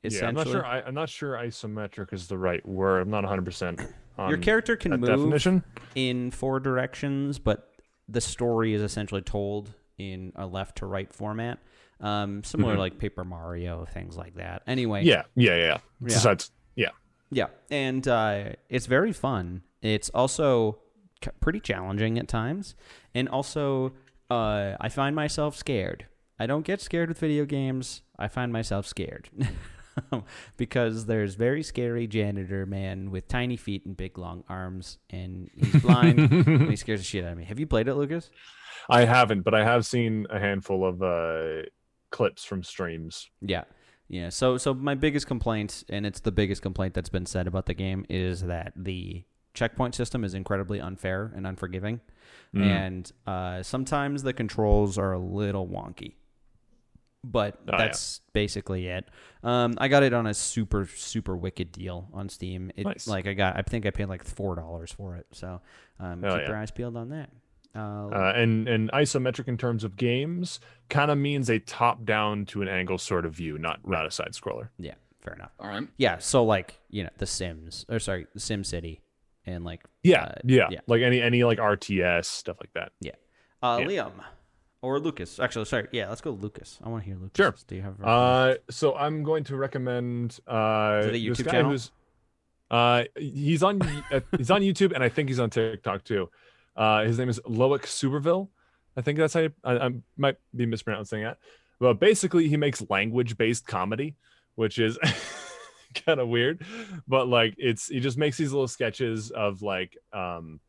Yeah, 0.02 0.26
I'm 0.28 0.34
not 0.34 0.48
sure. 0.48 0.64
I, 0.64 0.80
I'm 0.80 0.94
not 0.94 1.10
sure 1.10 1.34
isometric 1.36 2.12
is 2.14 2.26
the 2.26 2.38
right 2.38 2.66
word. 2.66 3.02
I'm 3.02 3.10
not 3.10 3.22
100 3.22 3.44
percent 3.44 3.80
Your 4.28 4.38
character 4.38 4.76
can 4.76 4.92
move 4.92 5.08
definition. 5.08 5.64
in 5.94 6.30
four 6.30 6.60
directions, 6.60 7.38
but 7.38 7.72
the 8.08 8.20
story 8.20 8.74
is 8.74 8.82
essentially 8.82 9.22
told 9.22 9.72
in 9.98 10.32
a 10.36 10.46
left 10.46 10.78
to 10.78 10.86
right 10.86 11.12
format. 11.12 11.58
Um, 12.00 12.42
similar 12.44 12.74
Mhm. 12.76 12.78
like 12.78 12.98
Paper 12.98 13.24
Mario, 13.24 13.84
things 13.84 14.16
like 14.16 14.34
that. 14.36 14.62
Anyway, 14.66 15.04
Yeah, 15.04 15.24
yeah, 15.34 15.50
yeah. 15.50 15.56
yeah. 15.56 15.66
Yeah. 15.66 15.78
Besides, 16.02 16.50
yeah, 16.74 16.88
Yeah, 17.30 17.46
and 17.70 18.06
uh, 18.08 18.52
it's 18.70 18.86
very 18.86 19.12
fun. 19.12 19.62
It's 19.82 20.08
also 20.10 20.78
c- 21.22 21.30
pretty 21.40 21.60
challenging 21.60 22.18
at 22.18 22.26
times, 22.26 22.74
and 23.14 23.28
also 23.28 23.92
uh, 24.30 24.76
I 24.80 24.88
find 24.88 25.14
myself 25.14 25.56
scared. 25.56 26.06
I 26.38 26.46
don't 26.46 26.64
get 26.64 26.80
scared 26.80 27.08
with 27.10 27.18
video 27.18 27.44
games. 27.44 28.02
I 28.18 28.28
find 28.28 28.50
myself 28.52 28.86
scared 28.86 29.28
because 30.56 31.06
there's 31.06 31.34
very 31.34 31.62
scary 31.62 32.06
janitor 32.06 32.66
man 32.66 33.10
with 33.10 33.28
tiny 33.28 33.56
feet 33.56 33.84
and 33.86 33.96
big 33.96 34.18
long 34.18 34.44
arms, 34.48 34.98
and 35.10 35.50
he's 35.56 35.82
blind. 35.82 36.18
and 36.18 36.70
he 36.70 36.76
scares 36.76 37.00
the 37.00 37.04
shit 37.04 37.24
out 37.24 37.32
of 37.32 37.38
me. 37.38 37.44
Have 37.44 37.58
you 37.58 37.66
played 37.66 37.88
it, 37.88 37.94
Lucas? 37.94 38.30
I 38.88 39.04
haven't, 39.04 39.42
but 39.42 39.54
I 39.54 39.64
have 39.64 39.86
seen 39.86 40.26
a 40.30 40.38
handful 40.38 40.84
of 40.84 41.02
uh, 41.02 41.62
clips 42.10 42.44
from 42.44 42.62
streams. 42.62 43.28
Yeah. 43.40 43.64
Yeah. 44.08 44.28
So 44.30 44.56
so 44.58 44.74
my 44.74 44.94
biggest 44.94 45.26
complaint, 45.26 45.84
and 45.88 46.04
it's 46.04 46.20
the 46.20 46.32
biggest 46.32 46.62
complaint 46.62 46.94
that's 46.94 47.08
been 47.08 47.26
said 47.26 47.46
about 47.46 47.66
the 47.66 47.74
game, 47.74 48.04
is 48.08 48.42
that 48.42 48.72
the 48.76 49.24
checkpoint 49.54 49.94
system 49.94 50.24
is 50.24 50.34
incredibly 50.34 50.80
unfair 50.80 51.32
and 51.34 51.46
unforgiving. 51.46 52.00
Mm. 52.54 52.62
And 52.62 53.12
uh, 53.26 53.62
sometimes 53.62 54.22
the 54.22 54.32
controls 54.32 54.98
are 54.98 55.12
a 55.12 55.18
little 55.18 55.66
wonky. 55.66 56.14
But 57.22 57.56
Oh, 57.68 57.72
yeah. 57.72 57.78
that's 57.78 58.20
basically 58.32 58.86
it. 58.86 59.04
Um, 59.42 59.74
I 59.78 59.88
got 59.88 60.02
it 60.02 60.12
on 60.14 60.26
a 60.26 60.32
super 60.34 60.86
super 60.86 61.36
wicked 61.36 61.70
deal 61.72 62.08
on 62.14 62.28
Steam. 62.28 62.70
It's 62.76 62.84
Nice. 62.86 63.06
like 63.06 63.26
I 63.26 63.34
got 63.34 63.56
I 63.58 63.62
think 63.62 63.84
I 63.86 63.90
paid 63.90 64.06
like 64.06 64.24
four 64.24 64.54
dollars 64.54 64.90
for 64.92 65.16
it. 65.16 65.26
So 65.32 65.60
um, 65.98 66.22
Hell 66.22 66.32
keep 66.32 66.42
yeah. 66.42 66.48
your 66.48 66.56
eyes 66.56 66.70
peeled 66.70 66.96
on 66.96 67.10
that. 67.10 67.30
Uh, 67.76 68.08
Uh, 68.08 68.32
and 68.34 68.66
and 68.68 68.90
isometric 68.92 69.48
in 69.48 69.56
terms 69.58 69.84
of 69.84 69.96
games 69.96 70.60
kind 70.88 71.10
of 71.10 71.18
means 71.18 71.48
a 71.50 71.58
top 71.58 72.04
down 72.04 72.46
to 72.46 72.62
an 72.62 72.68
angle 72.68 72.98
sort 72.98 73.26
of 73.26 73.32
view, 73.34 73.58
not 73.58 73.86
not 73.86 74.06
a 74.06 74.10
side 74.10 74.32
scroller. 74.32 74.70
yeah, 74.78 74.94
fair 75.20 75.34
enough. 75.34 75.52
All 75.60 75.68
right. 75.68 75.86
Yeah, 75.98 76.18
so 76.18 76.42
like 76.44 76.80
you 76.88 77.04
know 77.04 77.10
the 77.18 77.26
Sims 77.26 77.84
or 77.90 77.98
sorry, 77.98 78.26
the 78.32 78.40
Sim 78.40 78.64
City, 78.64 79.02
and 79.46 79.62
like 79.64 79.82
Yeah, 80.02 80.22
Uh, 80.24 80.34
yeah, 80.44 80.68
yeah. 80.70 80.80
like 80.86 81.02
any 81.02 81.20
any 81.20 81.44
like 81.44 81.58
RTS 81.58 82.24
stuff 82.24 82.56
like 82.60 82.72
that. 82.72 82.92
uh, 83.62 83.78
Yeah. 83.82 83.86
Liam 83.86 84.12
or 84.82 84.98
Lucas. 84.98 85.38
Actually, 85.38 85.64
sorry, 85.66 85.88
yeah, 85.92 86.08
let's 86.08 86.20
go 86.20 86.30
Lucas. 86.30 86.78
I 86.82 86.88
want 86.88 87.04
to 87.04 87.10
hear 87.10 87.18
Lucas. 87.18 87.36
Sure. 87.36 87.54
Do 87.66 87.76
you 87.76 87.82
have? 87.82 88.02
Uh, 88.02 88.54
so 88.70 88.94
I'm 88.96 89.22
going 89.22 89.44
to 89.44 89.56
recommend 89.56 90.38
uh 90.46 91.00
Is 91.02 91.06
it 91.06 91.08
a 91.08 91.12
this 91.12 91.22
YouTube 91.40 91.44
guy 91.44 91.50
channel? 91.50 91.70
who's 91.70 91.90
uh 92.70 93.04
he's 93.16 93.62
on 93.62 93.82
uh, 93.82 94.20
he's 94.36 94.50
on 94.50 94.62
YouTube 94.62 94.92
and 94.94 95.02
I 95.02 95.08
think 95.08 95.28
he's 95.28 95.40
on 95.40 95.50
TikTok 95.50 96.04
too. 96.04 96.30
Uh, 96.76 97.04
his 97.04 97.18
name 97.18 97.28
is 97.28 97.40
Loic 97.40 97.82
Suberville. 97.82 98.48
I 98.96 99.02
think 99.02 99.18
that's 99.18 99.34
how 99.34 99.40
you, 99.40 99.52
I, 99.64 99.78
I 99.78 99.90
might 100.16 100.36
be 100.54 100.66
mispronouncing 100.66 101.22
that. 101.22 101.38
But 101.78 101.94
basically, 102.00 102.48
he 102.48 102.56
makes 102.56 102.82
language 102.90 103.36
based 103.36 103.66
comedy, 103.66 104.16
which 104.54 104.78
is 104.78 104.98
kind 106.06 106.20
of 106.20 106.28
weird. 106.28 106.64
But 107.08 107.28
like, 107.28 107.54
it's 107.58 107.88
he 107.88 108.00
just 108.00 108.18
makes 108.18 108.36
these 108.36 108.52
little 108.52 108.68
sketches 108.68 109.30
of 109.30 109.62
like 109.62 109.96
um 110.12 110.60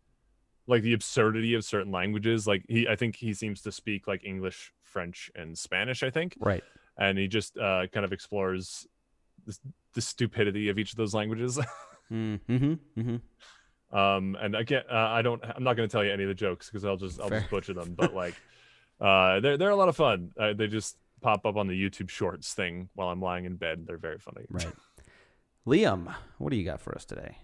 like 0.67 0.81
the 0.83 0.93
absurdity 0.93 1.53
of 1.53 1.63
certain 1.63 1.91
languages. 1.91 2.47
Like 2.47 2.63
he, 2.67 2.87
I 2.87 2.95
think 2.95 3.15
he 3.15 3.33
seems 3.33 3.61
to 3.63 3.71
speak 3.71 4.07
like 4.07 4.23
English, 4.25 4.73
French, 4.83 5.31
and 5.35 5.57
Spanish. 5.57 6.03
I 6.03 6.09
think 6.09 6.37
right. 6.39 6.63
and 6.97 7.17
he 7.17 7.27
just 7.27 7.57
uh, 7.57 7.87
kind 7.87 8.05
of 8.05 8.13
explores 8.13 8.87
the, 9.45 9.57
the 9.93 10.01
stupidity 10.01 10.69
of 10.69 10.77
each 10.77 10.91
of 10.91 10.97
those 10.97 11.13
languages. 11.13 11.59
Mm-hmm. 12.11 12.73
Mm-hmm. 12.99 13.97
um, 13.97 14.35
and 14.41 14.53
again, 14.53 14.83
uh, 14.91 14.95
I 14.97 15.21
don't, 15.21 15.41
I'm 15.45 15.63
not 15.63 15.77
going 15.77 15.87
to 15.87 15.91
tell 15.91 16.03
you 16.03 16.11
any 16.11 16.23
of 16.23 16.27
the 16.27 16.35
jokes 16.35 16.69
because 16.69 16.83
I'll 16.83 16.97
just, 16.97 17.21
I'll 17.21 17.29
Fair. 17.29 17.39
just 17.39 17.49
butcher 17.49 17.73
them. 17.73 17.93
But 17.95 18.13
like, 18.23 18.35
uh, 18.99 19.39
they're 19.39 19.57
they're 19.57 19.69
a 19.69 19.75
lot 19.77 19.87
of 19.87 19.95
fun. 19.95 20.31
Uh, 20.37 20.51
they 20.51 20.67
just 20.67 20.97
pop 21.21 21.45
up 21.45 21.55
on 21.55 21.67
the 21.67 21.73
YouTube 21.73 22.09
Shorts 22.09 22.53
thing 22.53 22.89
while 22.95 23.07
I'm 23.07 23.21
lying 23.21 23.45
in 23.45 23.55
bed. 23.55 23.85
They're 23.87 23.97
very 23.97 24.17
funny. 24.17 24.45
Right. 24.49 24.73
Liam, 25.67 26.13
what 26.37 26.49
do 26.49 26.57
you 26.57 26.65
got 26.65 26.81
for 26.81 26.93
us 26.95 27.05
today? 27.05 27.37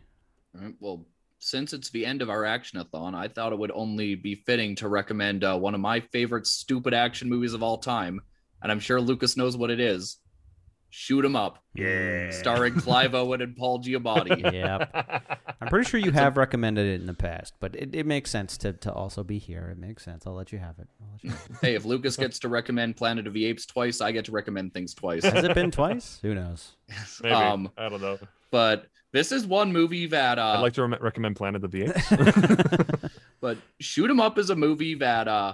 All 0.55 0.65
right. 0.65 0.75
Well, 0.79 1.05
since 1.39 1.73
it's 1.73 1.89
the 1.89 2.05
end 2.05 2.21
of 2.21 2.29
our 2.29 2.43
actionathon, 2.43 3.13
I 3.15 3.27
thought 3.27 3.53
it 3.53 3.59
would 3.59 3.71
only 3.73 4.15
be 4.15 4.35
fitting 4.35 4.75
to 4.77 4.87
recommend 4.87 5.43
uh, 5.43 5.57
one 5.57 5.75
of 5.75 5.81
my 5.81 5.99
favorite 5.99 6.47
stupid 6.47 6.93
action 6.93 7.29
movies 7.29 7.53
of 7.53 7.61
all 7.63 7.77
time, 7.77 8.21
and 8.61 8.71
I'm 8.71 8.79
sure 8.79 8.99
Lucas 8.99 9.37
knows 9.37 9.55
what 9.55 9.69
it 9.69 9.79
is. 9.79 10.17
Shoot 10.89 11.25
'em 11.25 11.35
up, 11.35 11.61
Yeah. 11.75 12.29
starring 12.31 12.73
Clive 12.75 13.13
Owen 13.21 13.41
and 13.41 13.55
Paul 13.57 13.83
Giamatti. 13.83 14.41
Yep. 14.53 15.37
I'm 15.61 15.67
pretty 15.67 15.87
sure 15.89 15.99
you 15.99 16.11
have 16.13 16.37
recommended 16.37 16.87
it 16.87 17.01
in 17.01 17.07
the 17.07 17.13
past, 17.13 17.55
but 17.59 17.75
it, 17.75 17.93
it 17.93 18.05
makes 18.05 18.31
sense 18.31 18.57
to, 18.59 18.71
to 18.73 18.91
also 18.93 19.21
be 19.23 19.37
here. 19.37 19.67
It 19.69 19.77
makes 19.77 20.03
sense. 20.05 20.25
I'll 20.25 20.33
let 20.33 20.53
you 20.53 20.59
have 20.59 20.79
it. 20.79 20.87
You 21.21 21.31
have 21.31 21.39
it. 21.51 21.57
hey, 21.61 21.75
if 21.75 21.83
Lucas 21.83 22.15
gets 22.15 22.39
to 22.39 22.47
recommend 22.47 22.95
Planet 22.95 23.27
of 23.27 23.33
the 23.33 23.45
Apes 23.45 23.65
twice, 23.65 23.99
I 23.99 24.13
get 24.13 24.25
to 24.25 24.31
recommend 24.31 24.73
things 24.73 24.93
twice. 24.93 25.25
Has 25.25 25.43
it 25.43 25.53
been 25.53 25.71
twice? 25.71 26.19
Who 26.21 26.33
knows? 26.33 26.71
Maybe 27.21 27.35
Um, 27.35 27.69
I 27.77 27.89
don't 27.89 28.01
know. 28.01 28.17
But 28.51 28.87
this 29.11 29.31
is 29.31 29.45
one 29.45 29.71
movie 29.71 30.07
that 30.07 30.37
uh, 30.39 30.53
I'd 30.57 30.61
like 30.61 30.73
to 30.73 30.81
rem- 30.85 31.01
recommend 31.01 31.35
Planet 31.35 31.63
of 31.63 31.71
the 31.71 31.83
Apes. 31.83 33.11
but 33.41 33.57
Shoot 33.79 34.09
'em 34.09 34.19
up 34.19 34.37
is 34.37 34.49
a 34.49 34.55
movie 34.55 34.95
that 34.95 35.27
uh 35.27 35.53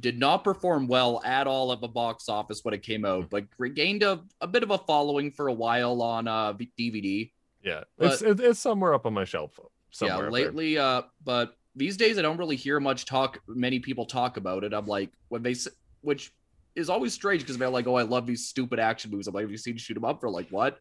did 0.00 0.18
not 0.18 0.44
perform 0.44 0.86
well 0.86 1.20
at 1.24 1.46
all 1.48 1.72
at 1.72 1.80
the 1.80 1.88
box 1.88 2.28
office 2.28 2.64
when 2.64 2.72
it 2.72 2.82
came 2.82 3.04
out, 3.04 3.28
but 3.30 3.44
regained 3.58 4.02
a, 4.04 4.20
a 4.40 4.46
bit 4.46 4.62
of 4.62 4.70
a 4.70 4.78
following 4.78 5.30
for 5.32 5.48
a 5.48 5.52
while 5.52 6.00
on 6.02 6.28
uh, 6.28 6.52
DVD. 6.78 7.30
Yeah, 7.62 7.82
But- 7.96 8.22
it's 8.22 8.40
it's 8.40 8.60
somewhere 8.60 8.94
up 8.94 9.06
on 9.06 9.14
my 9.14 9.24
shelf. 9.24 9.58
Somewhere 9.90 10.16
yeah, 10.16 10.22
there. 10.22 10.30
lately, 10.30 10.78
uh, 10.78 11.02
but 11.24 11.56
these 11.74 11.96
days 11.96 12.18
I 12.18 12.22
don't 12.22 12.36
really 12.36 12.56
hear 12.56 12.78
much 12.78 13.06
talk. 13.06 13.40
Many 13.48 13.80
people 13.80 14.04
talk 14.04 14.36
about 14.36 14.62
it. 14.62 14.72
I'm 14.72 14.86
like, 14.86 15.10
when 15.28 15.42
they, 15.42 15.54
which 16.02 16.32
is 16.76 16.88
always 16.90 17.12
strange 17.14 17.42
because 17.42 17.56
they're 17.56 17.68
like, 17.70 17.86
oh, 17.86 17.96
I 17.96 18.02
love 18.02 18.26
these 18.26 18.46
stupid 18.46 18.78
action 18.78 19.10
movies. 19.10 19.26
I'm 19.26 19.34
like, 19.34 19.42
have 19.42 19.50
you 19.50 19.56
seen 19.56 19.76
Shoot 19.78 19.96
'Em 19.96 20.04
Up? 20.04 20.20
For 20.20 20.28
like, 20.30 20.48
what? 20.50 20.78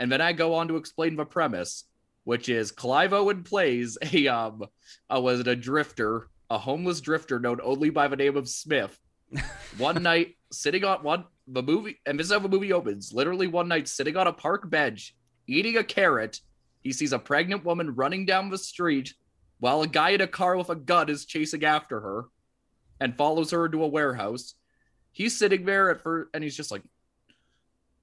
And 0.00 0.10
then 0.10 0.22
I 0.22 0.32
go 0.32 0.54
on 0.54 0.66
to 0.68 0.76
explain 0.76 1.14
the 1.14 1.26
premise, 1.26 1.84
which 2.24 2.48
is 2.48 2.72
Clive 2.72 3.12
Owen 3.12 3.44
plays 3.44 3.98
a 4.12 4.26
um, 4.28 4.64
uh, 5.14 5.20
was 5.20 5.40
it 5.40 5.46
a 5.46 5.54
drifter, 5.54 6.28
a 6.48 6.56
homeless 6.56 7.02
drifter 7.02 7.38
known 7.38 7.60
only 7.62 7.90
by 7.90 8.08
the 8.08 8.16
name 8.16 8.36
of 8.36 8.48
Smith. 8.48 8.98
One 9.78 10.02
night, 10.02 10.36
sitting 10.50 10.84
on 10.84 11.04
one 11.04 11.24
the 11.46 11.62
movie, 11.62 12.00
and 12.06 12.18
this 12.18 12.28
is 12.28 12.32
how 12.32 12.38
the 12.38 12.48
movie 12.48 12.72
opens. 12.72 13.12
Literally, 13.12 13.46
one 13.46 13.68
night, 13.68 13.86
sitting 13.86 14.16
on 14.16 14.26
a 14.26 14.32
park 14.32 14.68
bench, 14.68 15.14
eating 15.46 15.76
a 15.76 15.84
carrot, 15.84 16.40
he 16.80 16.92
sees 16.92 17.12
a 17.12 17.18
pregnant 17.18 17.64
woman 17.64 17.94
running 17.94 18.24
down 18.24 18.50
the 18.50 18.58
street 18.58 19.14
while 19.58 19.82
a 19.82 19.86
guy 19.86 20.10
in 20.10 20.20
a 20.20 20.26
car 20.26 20.56
with 20.56 20.70
a 20.70 20.74
gun 20.74 21.08
is 21.08 21.26
chasing 21.26 21.64
after 21.64 22.00
her 22.00 22.24
and 23.00 23.16
follows 23.16 23.50
her 23.50 23.66
into 23.66 23.84
a 23.84 23.88
warehouse. 23.88 24.54
He's 25.12 25.38
sitting 25.38 25.64
there 25.64 25.90
at 25.90 26.02
first 26.02 26.30
and 26.34 26.42
he's 26.42 26.56
just 26.56 26.70
like, 26.70 26.82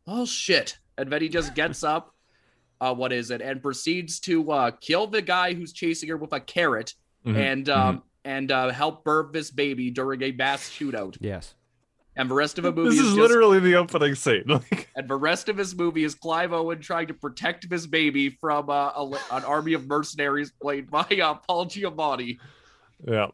oh 0.07 0.25
shit. 0.25 0.77
And 0.97 1.11
then 1.11 1.21
he 1.21 1.29
just 1.29 1.53
gets 1.53 1.83
up, 1.83 2.15
uh, 2.81 2.93
what 2.93 3.11
is 3.13 3.29
it, 3.31 3.41
and 3.41 3.61
proceeds 3.61 4.19
to 4.21 4.51
uh, 4.51 4.71
kill 4.81 5.07
the 5.07 5.21
guy 5.21 5.53
who's 5.53 5.73
chasing 5.73 6.09
her 6.09 6.17
with 6.17 6.33
a 6.33 6.39
carrot 6.39 6.93
Mhm, 7.25 7.35
and 7.35 7.69
um, 7.69 8.03
and 8.23 8.51
uh, 8.51 8.69
help 8.69 9.03
birth 9.03 9.33
this 9.33 9.51
baby 9.51 9.91
during 9.91 10.21
a 10.23 10.31
mass 10.31 10.69
shootout. 10.69 11.17
Yes. 11.19 11.55
And 12.15 12.29
the 12.31 12.33
rest 12.35 12.57
of 12.57 12.63
the 12.63 12.71
movie 12.71 12.89
This 12.89 12.99
is 12.99 13.05
just- 13.07 13.17
literally 13.17 13.59
the 13.59 13.75
opening 13.75 14.15
scene. 14.15 14.43
Like, 14.47 14.89
and 14.95 15.07
the 15.07 15.15
rest 15.15 15.49
of 15.49 15.57
his 15.57 15.75
movie 15.75 16.03
is 16.03 16.15
Clive 16.15 16.51
Owen 16.53 16.79
trying 16.81 17.07
to 17.07 17.13
protect 17.13 17.69
this 17.69 17.85
baby 17.85 18.29
from 18.29 18.69
uh, 18.71 18.89
a, 18.95 19.19
an 19.31 19.43
army 19.43 19.73
of 19.73 19.85
mercenaries 19.87 20.51
played 20.61 20.89
by 20.91 21.05
uh, 21.21 21.35
Paul 21.47 21.65
Giamatti. 21.67 22.39
yeah, 23.07 23.27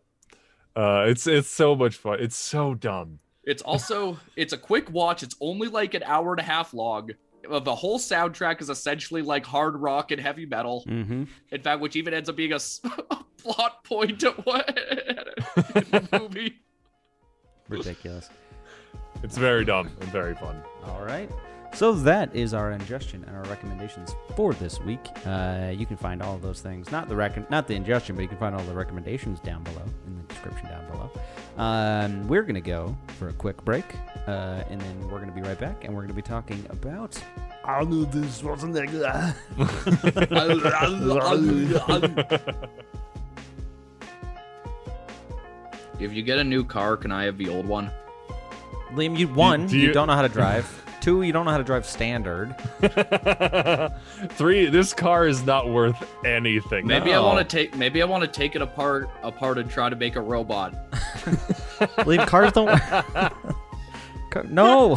uh, 0.75 1.05
it's 1.07 1.27
it's 1.27 1.49
so 1.49 1.75
much 1.75 1.95
fun. 1.95 2.17
It's 2.19 2.35
so 2.35 2.73
dumb. 2.73 3.19
It's 3.43 3.61
also 3.61 4.17
it's 4.35 4.53
a 4.53 4.57
quick 4.57 4.89
watch. 4.91 5.23
It's 5.23 5.35
only 5.41 5.67
like 5.67 5.93
an 5.93 6.03
hour 6.03 6.31
and 6.31 6.39
a 6.39 6.43
half 6.43 6.73
long. 6.73 7.09
The 7.49 7.75
whole 7.75 7.99
soundtrack 7.99 8.61
is 8.61 8.69
essentially 8.69 9.21
like 9.21 9.45
hard 9.45 9.75
rock 9.75 10.11
and 10.11 10.21
heavy 10.21 10.45
metal. 10.45 10.85
Mm-hmm. 10.87 11.23
In 11.51 11.61
fact, 11.61 11.81
which 11.81 11.97
even 11.97 12.13
ends 12.13 12.29
up 12.29 12.37
being 12.37 12.53
a 12.53 12.59
plot 13.37 13.83
point 13.83 14.23
at 14.23 14.45
what 14.45 14.77
movie. 16.21 16.61
Ridiculous. 17.67 18.29
It's 19.23 19.37
very 19.37 19.65
dumb 19.65 19.89
and 19.99 20.09
very 20.09 20.35
fun. 20.35 20.61
All 20.85 21.03
right. 21.03 21.29
So 21.73 21.91
that 21.93 22.33
is 22.35 22.53
our 22.53 22.71
ingestion 22.71 23.23
and 23.27 23.35
our 23.35 23.43
recommendations 23.45 24.15
for 24.35 24.53
this 24.53 24.79
week. 24.81 24.99
Uh, 25.25 25.71
you 25.75 25.85
can 25.87 25.97
find 25.97 26.21
all 26.21 26.35
of 26.35 26.41
those 26.41 26.61
things, 26.61 26.91
not 26.91 27.09
the 27.09 27.15
rec- 27.15 27.49
not 27.49 27.67
the 27.67 27.73
ingestion, 27.73 28.15
but 28.15 28.21
you 28.21 28.27
can 28.27 28.37
find 28.37 28.53
all 28.55 28.61
the 28.63 28.73
recommendations 28.73 29.39
down 29.39 29.63
below 29.63 29.81
in 30.05 30.15
the 30.15 30.21
description 30.33 30.67
down 30.69 30.85
below. 30.91 31.09
Um, 31.57 32.27
we're 32.27 32.43
gonna 32.43 32.61
go 32.61 32.95
for 33.19 33.29
a 33.29 33.33
quick 33.33 33.63
break, 33.65 33.85
uh, 34.27 34.63
and 34.69 34.79
then 34.79 35.09
we're 35.09 35.19
gonna 35.19 35.31
be 35.31 35.41
right 35.41 35.59
back, 35.59 35.83
and 35.83 35.93
we're 35.95 36.01
gonna 36.03 36.13
be 36.13 36.21
talking 36.21 36.63
about 36.69 37.19
Arnold 37.63 38.11
Schwarzenegger. 38.11 39.33
If 45.99 46.13
you 46.13 46.21
get 46.23 46.39
a 46.39 46.43
new 46.43 46.63
car, 46.63 46.97
can 46.97 47.11
I 47.11 47.23
have 47.25 47.37
the 47.37 47.49
old 47.49 47.65
one? 47.65 47.89
Liam, 48.93 49.17
you 49.17 49.27
one, 49.27 49.67
do 49.67 49.77
you, 49.77 49.87
you- 49.87 49.93
don't 49.93 50.07
know 50.07 50.13
how 50.15 50.21
to 50.21 50.29
drive. 50.29 50.82
Two, 51.03 51.21
you 51.23 51.33
don't 51.33 51.43
know 51.43 51.51
how 51.51 51.57
to 51.57 51.65
drive 51.65 51.85
standard. 51.85 52.55
Three. 54.37 54.67
This 54.67 54.93
car 54.93 55.27
is 55.27 55.43
not 55.43 55.67
worth 55.69 56.01
anything. 56.23 56.87
Maybe 56.87 57.11
I 57.11 57.15
No. 57.17 57.25
want 57.25 57.39
to 57.39 57.43
take. 57.57 57.75
Maybe 57.75 58.01
I 58.01 58.05
want 58.05 58.21
to 58.23 58.27
take 58.29 58.55
it 58.55 58.61
apart, 58.61 59.09
apart 59.21 59.57
and 59.57 59.69
try 59.69 59.89
to 59.89 59.97
make 59.97 60.15
a 60.15 60.21
robot. 60.21 60.73
Leave 62.05 62.25
cars 62.25 62.53
don't. 62.53 62.69
Car- 64.29 64.45
no. 64.47 64.95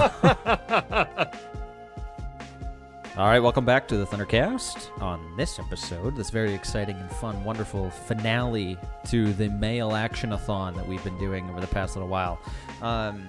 All 3.16 3.27
right, 3.27 3.40
welcome 3.40 3.64
back 3.64 3.88
to 3.88 3.97
the 3.97 4.07
Thundercast. 4.07 4.90
On 5.03 5.37
this 5.37 5.59
episode, 5.59 6.14
this 6.14 6.31
very 6.31 6.55
exciting 6.55 6.97
and 7.01 7.11
fun, 7.11 7.42
wonderful 7.42 7.90
finale 7.90 8.79
to 9.07 9.33
the 9.33 9.49
male 9.49 9.92
action-a-thon 9.97 10.75
that 10.75 10.87
we've 10.87 11.03
been 11.03 11.19
doing 11.19 11.51
over 11.51 11.61
the 11.61 11.66
past 11.66 11.97
little 11.97 12.09
while, 12.11 12.38
um, 12.81 13.27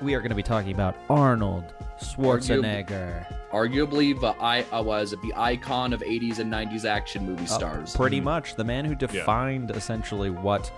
we 0.00 0.14
are 0.14 0.20
going 0.20 0.30
to 0.30 0.36
be 0.36 0.42
talking 0.42 0.72
about 0.72 0.96
Arnold 1.10 1.64
Schwarzenegger. 2.00 3.26
Arguably, 3.52 4.18
the 4.18 4.34
I 4.40 4.62
uh, 4.72 4.82
was 4.82 5.10
the 5.22 5.32
icon 5.36 5.92
of 5.92 6.00
80s 6.02 6.38
and 6.38 6.52
90s 6.52 6.84
action 6.84 7.26
movie 7.26 7.44
Uh, 7.44 7.46
stars. 7.46 7.96
pretty 7.96 8.20
much 8.20 8.54
the 8.56 8.64
man 8.64 8.84
who 8.84 8.94
defined 8.94 9.70
essentially 9.70 10.30
what 10.30 10.70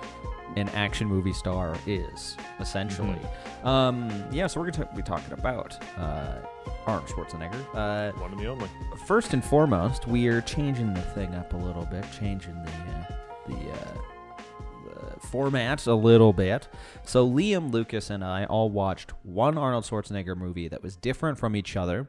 an 0.57 0.69
action 0.71 1.07
movie 1.07 1.33
star 1.33 1.77
is, 1.87 2.37
essentially. 2.59 3.19
Um, 3.65 4.09
yeah, 4.33 4.47
so 4.47 4.61
we're 4.61 4.71
going 4.71 4.89
to 4.89 4.97
be 4.97 5.03
talking 5.03 5.33
about 5.33 5.77
uh, 5.99 6.39
Arnold 6.87 7.09
Schwarzenegger. 7.09 7.61
Uh, 7.75 8.13
One 8.21 8.33
and 8.33 8.41
the 8.41 8.47
only. 8.47 8.69
first 9.07 9.33
and 9.35 9.45
foremost, 9.45 10.07
we 10.09 10.27
are 10.29 10.41
changing 10.41 10.95
the 10.95 11.03
thing 11.03 11.35
up 11.35 11.53
a 11.53 11.57
little 11.57 11.85
bit, 11.87 12.05
changing 12.19 12.55
the 12.63 12.71
uh, 12.71 13.15
the, 13.49 13.71
uh, 13.73 15.15
the 15.15 15.21
format 15.29 15.87
a 15.87 15.95
little 15.95 16.33
bit. 16.33 16.69
So 17.11 17.29
Liam, 17.29 17.73
Lucas, 17.73 18.09
and 18.09 18.23
I 18.23 18.45
all 18.45 18.71
watched 18.71 19.11
one 19.25 19.59
Arnold 19.59 19.83
Schwarzenegger 19.83 20.37
movie 20.37 20.69
that 20.69 20.81
was 20.81 20.95
different 20.95 21.41
from 21.41 21.57
each 21.57 21.77
other. 21.77 22.09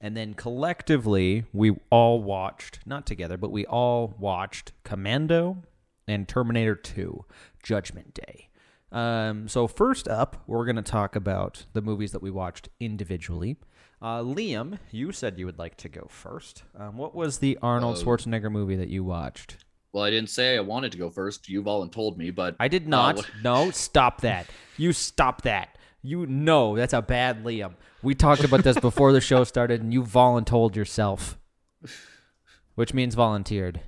And 0.00 0.16
then 0.16 0.34
collectively, 0.34 1.46
we 1.52 1.76
all 1.90 2.22
watched, 2.22 2.78
not 2.86 3.06
together, 3.06 3.36
but 3.36 3.50
we 3.50 3.66
all 3.66 4.14
watched 4.20 4.70
Commando 4.84 5.64
and 6.06 6.28
Terminator 6.28 6.76
2 6.76 7.24
Judgment 7.64 8.14
Day. 8.14 8.50
Um, 8.92 9.48
so, 9.48 9.66
first 9.66 10.06
up, 10.06 10.44
we're 10.46 10.64
going 10.64 10.76
to 10.76 10.82
talk 10.82 11.16
about 11.16 11.66
the 11.72 11.82
movies 11.82 12.12
that 12.12 12.22
we 12.22 12.30
watched 12.30 12.68
individually. 12.78 13.56
Uh, 14.00 14.20
Liam, 14.20 14.78
you 14.92 15.10
said 15.10 15.40
you 15.40 15.46
would 15.46 15.58
like 15.58 15.76
to 15.78 15.88
go 15.88 16.06
first. 16.08 16.62
Um, 16.78 16.96
what 16.96 17.16
was 17.16 17.38
the 17.38 17.58
Arnold 17.60 17.96
Schwarzenegger 17.96 18.52
movie 18.52 18.76
that 18.76 18.90
you 18.90 19.02
watched? 19.02 19.56
Well, 19.92 20.04
I 20.04 20.10
didn't 20.10 20.30
say 20.30 20.56
I 20.56 20.60
wanted 20.60 20.92
to 20.92 20.98
go 20.98 21.10
first. 21.10 21.48
You've 21.48 21.66
all 21.66 21.86
told 21.88 22.16
me, 22.16 22.30
but 22.30 22.56
I 22.60 22.68
did 22.68 22.86
uh, 22.86 22.88
not. 22.88 23.18
Oh. 23.18 23.24
no, 23.42 23.70
stop 23.70 24.20
that. 24.20 24.46
You 24.76 24.92
stop 24.92 25.42
that. 25.42 25.76
You 26.02 26.26
know 26.26 26.76
that's 26.76 26.94
a 26.94 27.02
bad 27.02 27.44
Liam. 27.44 27.74
We 28.02 28.14
talked 28.14 28.44
about 28.44 28.64
this 28.64 28.78
before 28.78 29.12
the 29.12 29.20
show 29.20 29.44
started, 29.44 29.82
and 29.82 29.92
you 29.92 30.02
voluntold 30.02 30.74
yourself, 30.74 31.38
which 32.74 32.94
means 32.94 33.14
volunteered. 33.14 33.80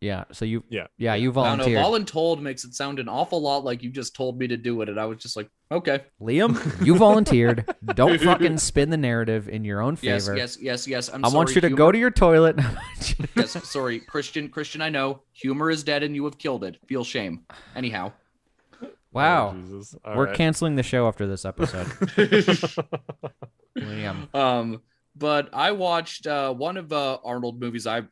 Yeah. 0.00 0.24
So 0.32 0.44
you. 0.44 0.62
Yeah. 0.68 0.86
Yeah, 0.96 1.14
you 1.16 1.30
I 1.32 1.34
don't 1.56 1.58
know. 1.58 1.64
volunteered. 1.64 2.06
Voluntold 2.06 2.40
makes 2.40 2.64
it 2.64 2.74
sound 2.74 2.98
an 3.00 3.08
awful 3.08 3.40
lot 3.42 3.64
like 3.64 3.82
you 3.82 3.90
just 3.90 4.14
told 4.14 4.38
me 4.38 4.46
to 4.46 4.56
do 4.56 4.80
it, 4.82 4.88
and 4.88 4.98
I 4.98 5.06
was 5.06 5.18
just 5.18 5.36
like, 5.36 5.50
okay, 5.72 6.04
Liam, 6.20 6.84
you 6.86 6.94
volunteered. 6.96 7.64
Don't 7.94 8.20
fucking 8.20 8.58
spin 8.58 8.90
the 8.90 8.96
narrative 8.96 9.48
in 9.48 9.64
your 9.64 9.80
own 9.80 9.96
favor. 9.96 10.36
yes, 10.36 10.56
yes, 10.60 10.86
yes. 10.86 10.86
yes. 10.86 11.08
I'm 11.08 11.22
sorry. 11.22 11.32
I 11.32 11.36
want 11.36 11.48
sorry, 11.48 11.54
you 11.56 11.60
to 11.62 11.66
humor- 11.68 11.76
go 11.78 11.92
to 11.92 11.98
your 11.98 12.10
toilet. 12.12 12.56
yes, 13.36 13.68
sorry, 13.68 13.98
Christian. 13.98 14.48
Christian, 14.48 14.80
I 14.82 14.88
know 14.88 15.22
humor 15.32 15.68
is 15.70 15.82
dead, 15.82 16.02
and 16.04 16.14
you 16.14 16.24
have 16.26 16.38
killed 16.38 16.62
it. 16.62 16.78
Feel 16.86 17.02
shame. 17.02 17.44
Anyhow, 17.74 18.12
wow. 19.10 19.48
Oh, 19.56 19.60
Jesus. 19.60 19.96
All 20.04 20.16
We're 20.16 20.26
right. 20.26 20.36
canceling 20.36 20.76
the 20.76 20.84
show 20.84 21.08
after 21.08 21.26
this 21.26 21.44
episode. 21.44 21.86
Liam. 23.76 24.32
um, 24.34 24.82
but 25.16 25.50
I 25.52 25.72
watched 25.72 26.26
uh, 26.26 26.52
one 26.54 26.76
of 26.76 26.88
the 26.88 27.18
Arnold 27.24 27.60
movies. 27.60 27.86
I 27.86 28.02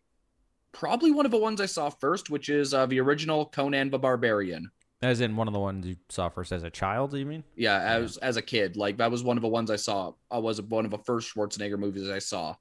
probably 0.77 1.11
one 1.11 1.25
of 1.25 1.33
the 1.33 1.39
ones 1.39 1.61
I 1.61 1.67
saw 1.67 1.89
first, 1.89 2.29
which 2.29 2.49
is 2.51 2.75
uh, 2.75 2.85
the 2.87 3.01
original 3.01 3.47
Conan 3.47 3.91
the 3.91 3.99
Barbarian. 3.99 4.71
As 5.03 5.21
in 5.21 5.37
one 5.37 5.49
of 5.49 5.55
the 5.55 5.61
ones 5.61 5.87
you 5.87 5.97
saw 6.09 6.29
first 6.29 6.53
as 6.53 6.63
a 6.63 6.71
child, 6.71 7.15
you 7.15 7.27
mean? 7.27 7.45
Yeah, 7.55 7.79
as 7.79 8.17
as 8.19 8.37
a 8.37 8.43
kid, 8.43 8.77
like 8.77 8.99
that 8.99 9.11
was 9.11 9.23
one 9.23 9.37
of 9.37 9.43
the 9.43 9.49
ones 9.49 9.71
I 9.71 9.77
saw. 9.77 10.13
I 10.31 10.39
was 10.39 10.61
one 10.61 10.85
of 10.85 10.91
the 10.91 10.99
first 10.99 11.35
Schwarzenegger 11.35 11.79
movies 11.79 12.09
I 12.09 12.19
saw, 12.19 12.57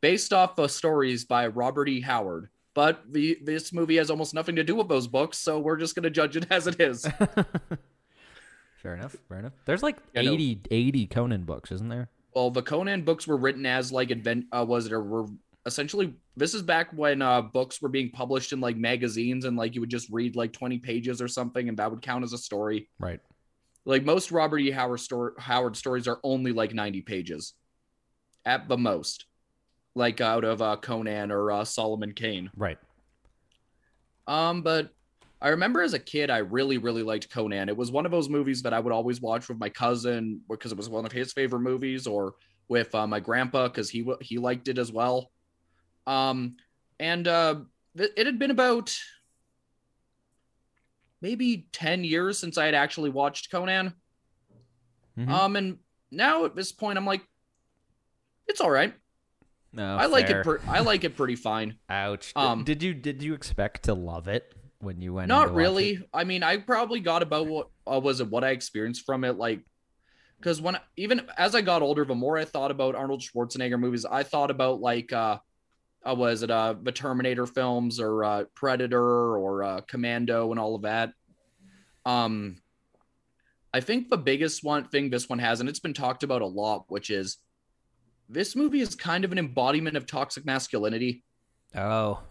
based 0.00 0.32
off 0.32 0.58
of 0.58 0.70
stories 0.70 1.24
by 1.24 1.46
Robert 1.48 1.88
E. 1.88 2.00
Howard. 2.00 2.48
But 2.74 3.02
the 3.12 3.38
this 3.42 3.72
movie 3.72 3.96
has 3.96 4.10
almost 4.10 4.34
nothing 4.34 4.56
to 4.56 4.64
do 4.64 4.74
with 4.74 4.88
those 4.88 5.06
books, 5.06 5.38
so 5.38 5.58
we're 5.58 5.76
just 5.76 5.94
gonna 5.94 6.10
judge 6.10 6.36
it 6.36 6.46
as 6.50 6.66
it 6.66 6.80
is. 6.80 7.06
Fair 8.82 8.94
enough. 8.94 9.16
Fair 9.28 9.38
enough. 9.38 9.52
There's 9.64 9.82
like 9.82 9.96
Yeah, 10.14 10.22
no. 10.22 10.32
80, 10.34 10.60
80 10.70 11.06
Conan 11.06 11.44
books, 11.44 11.72
isn't 11.72 11.88
there? 11.88 12.08
well, 12.34 12.50
the 12.50 12.62
Conan 12.62 13.02
books 13.02 13.26
were 13.28 13.36
written 13.36 13.64
as 13.64 13.92
like 13.92 14.10
invent 14.10 14.46
uh, 14.52 14.64
was 14.66 14.86
it 14.86 14.92
or 14.92 15.00
were 15.00 15.26
essentially 15.66 16.14
this 16.36 16.54
is 16.54 16.62
back 16.62 16.88
when 16.92 17.22
uh 17.22 17.40
books 17.40 17.80
were 17.80 17.88
being 17.88 18.10
published 18.10 18.52
in 18.52 18.60
like 18.60 18.76
magazines 18.76 19.44
and 19.44 19.56
like 19.56 19.74
you 19.74 19.80
would 19.80 19.90
just 19.90 20.10
read 20.10 20.36
like 20.36 20.52
20 20.52 20.78
pages 20.78 21.22
or 21.22 21.28
something 21.28 21.68
and 21.68 21.78
that 21.78 21.90
would 21.90 22.02
count 22.02 22.24
as 22.24 22.32
a 22.32 22.38
story. 22.38 22.88
Right. 22.98 23.20
Like 23.86 24.04
most 24.04 24.30
Robert 24.30 24.58
E. 24.58 24.70
Howard 24.70 25.00
Howard 25.38 25.76
stories 25.76 26.08
are 26.08 26.18
only 26.22 26.52
like 26.52 26.74
90 26.74 27.02
pages 27.02 27.54
at 28.44 28.68
the 28.68 28.76
most. 28.76 29.26
Like 29.94 30.20
out 30.20 30.44
of 30.44 30.60
uh 30.60 30.76
Conan 30.76 31.30
or 31.30 31.50
uh 31.50 31.64
Solomon 31.64 32.12
Kane. 32.12 32.50
Right. 32.56 32.78
Um, 34.26 34.62
but 34.62 34.90
I 35.40 35.48
remember 35.48 35.82
as 35.82 35.92
a 35.92 35.98
kid, 35.98 36.30
I 36.30 36.38
really, 36.38 36.78
really 36.78 37.02
liked 37.02 37.30
Conan. 37.30 37.68
It 37.68 37.76
was 37.76 37.92
one 37.92 38.06
of 38.06 38.10
those 38.10 38.30
movies 38.30 38.62
that 38.62 38.72
I 38.72 38.80
would 38.80 38.92
always 38.92 39.20
watch 39.20 39.48
with 39.48 39.58
my 39.58 39.68
cousin 39.68 40.40
because 40.48 40.72
it 40.72 40.78
was 40.78 40.88
one 40.88 41.04
of 41.04 41.12
his 41.12 41.34
favorite 41.34 41.60
movies, 41.60 42.06
or 42.06 42.34
with 42.68 42.94
uh, 42.94 43.06
my 43.06 43.20
grandpa 43.20 43.68
because 43.68 43.90
he 43.90 44.10
he 44.20 44.38
liked 44.38 44.68
it 44.68 44.78
as 44.78 44.90
well. 44.90 45.30
Um, 46.06 46.56
and 47.00 47.26
uh, 47.26 47.56
it, 47.96 48.12
it 48.16 48.26
had 48.26 48.38
been 48.38 48.50
about 48.50 48.94
maybe 51.20 51.66
ten 51.72 52.04
years 52.04 52.38
since 52.38 52.58
I 52.58 52.66
had 52.66 52.74
actually 52.74 53.10
watched 53.10 53.50
Conan. 53.50 53.94
Mhm. 55.18 55.28
Um, 55.28 55.56
and 55.56 55.78
now 56.10 56.44
at 56.44 56.54
this 56.56 56.72
point, 56.72 56.98
I'm 56.98 57.06
like, 57.06 57.22
it's 58.46 58.60
all 58.60 58.70
right. 58.70 58.94
no, 59.72 59.96
I 59.96 60.06
like 60.06 60.28
it. 60.28 60.44
Per- 60.44 60.60
I 60.68 60.80
like 60.80 61.04
it 61.04 61.16
pretty 61.16 61.36
fine. 61.36 61.76
Ouch. 61.88 62.32
um, 62.36 62.64
did 62.64 62.82
you 62.82 62.94
did 62.94 63.22
you 63.22 63.34
expect 63.34 63.84
to 63.84 63.94
love 63.94 64.28
it 64.28 64.52
when 64.80 65.00
you 65.00 65.14
went? 65.14 65.28
Not 65.28 65.54
really. 65.54 66.04
I 66.12 66.24
mean, 66.24 66.42
I 66.42 66.58
probably 66.58 67.00
got 67.00 67.22
about 67.22 67.46
what 67.46 67.68
uh, 67.90 68.00
was 68.00 68.20
it 68.20 68.28
what 68.28 68.44
I 68.44 68.50
experienced 68.50 69.06
from 69.06 69.24
it, 69.24 69.36
like 69.38 69.60
because 70.38 70.60
when 70.60 70.76
even 70.96 71.28
as 71.38 71.54
I 71.54 71.62
got 71.62 71.80
older, 71.82 72.04
the 72.04 72.14
more 72.14 72.36
I 72.36 72.44
thought 72.44 72.70
about 72.70 72.94
Arnold 72.94 73.22
Schwarzenegger 73.22 73.78
movies, 73.78 74.04
I 74.04 74.24
thought 74.24 74.50
about 74.50 74.80
like 74.80 75.12
uh, 75.12 75.38
uh 76.04 76.14
was 76.14 76.42
it 76.42 76.50
uh 76.50 76.74
the 76.82 76.92
Terminator 76.92 77.46
films 77.46 77.98
or 78.00 78.24
uh, 78.24 78.44
Predator 78.54 79.36
or 79.36 79.62
uh, 79.62 79.80
Commando 79.82 80.50
and 80.50 80.60
all 80.60 80.74
of 80.74 80.82
that. 80.82 81.12
Um, 82.06 82.56
I 83.72 83.80
think 83.80 84.08
the 84.10 84.16
biggest 84.18 84.62
one 84.62 84.84
thing 84.84 85.10
this 85.10 85.28
one 85.28 85.38
has, 85.40 85.60
and 85.60 85.68
it's 85.68 85.80
been 85.80 85.94
talked 85.94 86.22
about 86.22 86.42
a 86.42 86.46
lot, 86.46 86.84
which 86.88 87.10
is 87.10 87.38
this 88.28 88.54
movie 88.54 88.80
is 88.80 88.94
kind 88.94 89.24
of 89.24 89.32
an 89.32 89.38
embodiment 89.38 89.96
of 89.96 90.06
toxic 90.06 90.44
masculinity. 90.44 91.24
Oh. 91.76 92.20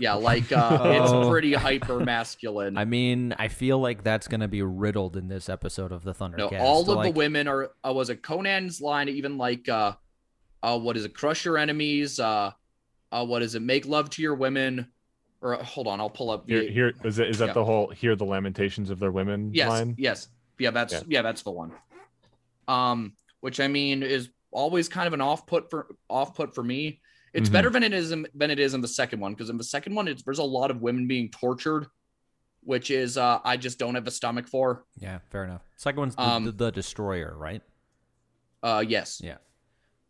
Yeah, 0.00 0.14
like 0.14 0.50
uh, 0.50 0.78
Oh. 0.82 1.22
it's 1.22 1.28
pretty 1.28 1.52
hyper 1.52 2.00
masculine. 2.00 2.76
I 2.78 2.84
mean, 2.84 3.32
I 3.38 3.46
feel 3.46 3.78
like 3.78 4.02
that's 4.02 4.26
gonna 4.26 4.48
be 4.48 4.62
riddled 4.62 5.16
in 5.16 5.28
this 5.28 5.48
episode 5.48 5.92
of 5.92 6.02
the 6.02 6.12
Thundercast. 6.12 6.50
No, 6.52 6.58
all 6.58 6.80
of 6.80 6.86
the 6.86 6.94
Like, 6.94 7.14
women 7.14 7.46
are. 7.46 7.70
Uh, 7.86 7.92
was 7.92 8.10
it 8.10 8.22
Conan's 8.22 8.80
line? 8.80 9.08
Even 9.08 9.38
like, 9.38 9.68
uh, 9.68 9.92
uh, 10.64 10.78
what 10.78 10.96
is 10.96 11.04
it? 11.04 11.14
Crush 11.14 11.44
your 11.44 11.56
enemies. 11.58 12.18
Uh, 12.18 12.50
uh, 13.14 13.24
what 13.24 13.42
is 13.42 13.54
it? 13.54 13.62
Make 13.62 13.86
love 13.86 14.10
to 14.10 14.22
your 14.22 14.34
women. 14.34 14.88
Or 15.40 15.54
uh, 15.60 15.62
hold 15.62 15.86
on, 15.86 16.00
I'll 16.00 16.10
pull 16.10 16.30
up. 16.30 16.48
Here, 16.48 16.68
here 16.68 16.92
is 17.04 17.16
that 17.16 17.28
is 17.28 17.38
that 17.38 17.48
Yeah. 17.48 17.52
the 17.52 17.64
whole 17.64 17.88
hear 17.90 18.16
the 18.16 18.24
lamentations 18.24 18.90
of 18.90 18.98
their 18.98 19.12
women 19.12 19.50
yes, 19.54 19.68
line? 19.68 19.94
yes, 19.98 20.28
yeah. 20.58 20.70
That's 20.70 20.92
Yeah. 20.92 21.00
yeah. 21.06 21.22
that's 21.22 21.42
the 21.42 21.50
one. 21.52 21.72
Um, 22.66 23.12
which 23.40 23.60
I 23.60 23.68
mean 23.68 24.02
is 24.02 24.30
always 24.50 24.88
kind 24.88 25.06
of 25.06 25.12
an 25.12 25.20
off 25.20 25.46
put 25.46 25.70
for 25.70 25.86
off 26.08 26.34
put 26.34 26.54
for 26.54 26.64
me. 26.64 27.00
It's 27.34 27.48
Mhm. 27.48 27.52
better 27.52 27.70
than 27.70 27.82
it 27.82 27.92
is 27.92 28.12
in, 28.12 28.26
than 28.34 28.50
it 28.50 28.58
is 28.58 28.74
in 28.74 28.80
the 28.80 28.88
second 28.88 29.20
one 29.20 29.34
because 29.34 29.50
in 29.50 29.58
the 29.58 29.64
second 29.64 29.94
one, 29.94 30.06
it's, 30.08 30.22
there's 30.22 30.38
a 30.38 30.44
lot 30.44 30.70
of 30.70 30.80
women 30.80 31.06
being 31.08 31.28
tortured, 31.30 31.86
which 32.62 32.90
is 32.90 33.18
uh, 33.18 33.40
I 33.44 33.56
just 33.56 33.78
don't 33.78 33.96
have 33.96 34.06
a 34.06 34.10
stomach 34.12 34.46
for. 34.48 34.84
Yeah, 34.96 35.18
fair 35.30 35.44
enough. 35.44 35.62
Second 35.76 35.98
one's 36.00 36.16
the, 36.16 36.22
Um, 36.22 36.44
the, 36.44 36.52
the 36.52 36.72
destroyer, 36.72 37.34
right? 37.36 37.60
Uh, 38.62 38.84
yes. 38.86 39.20
Yeah. 39.22 39.38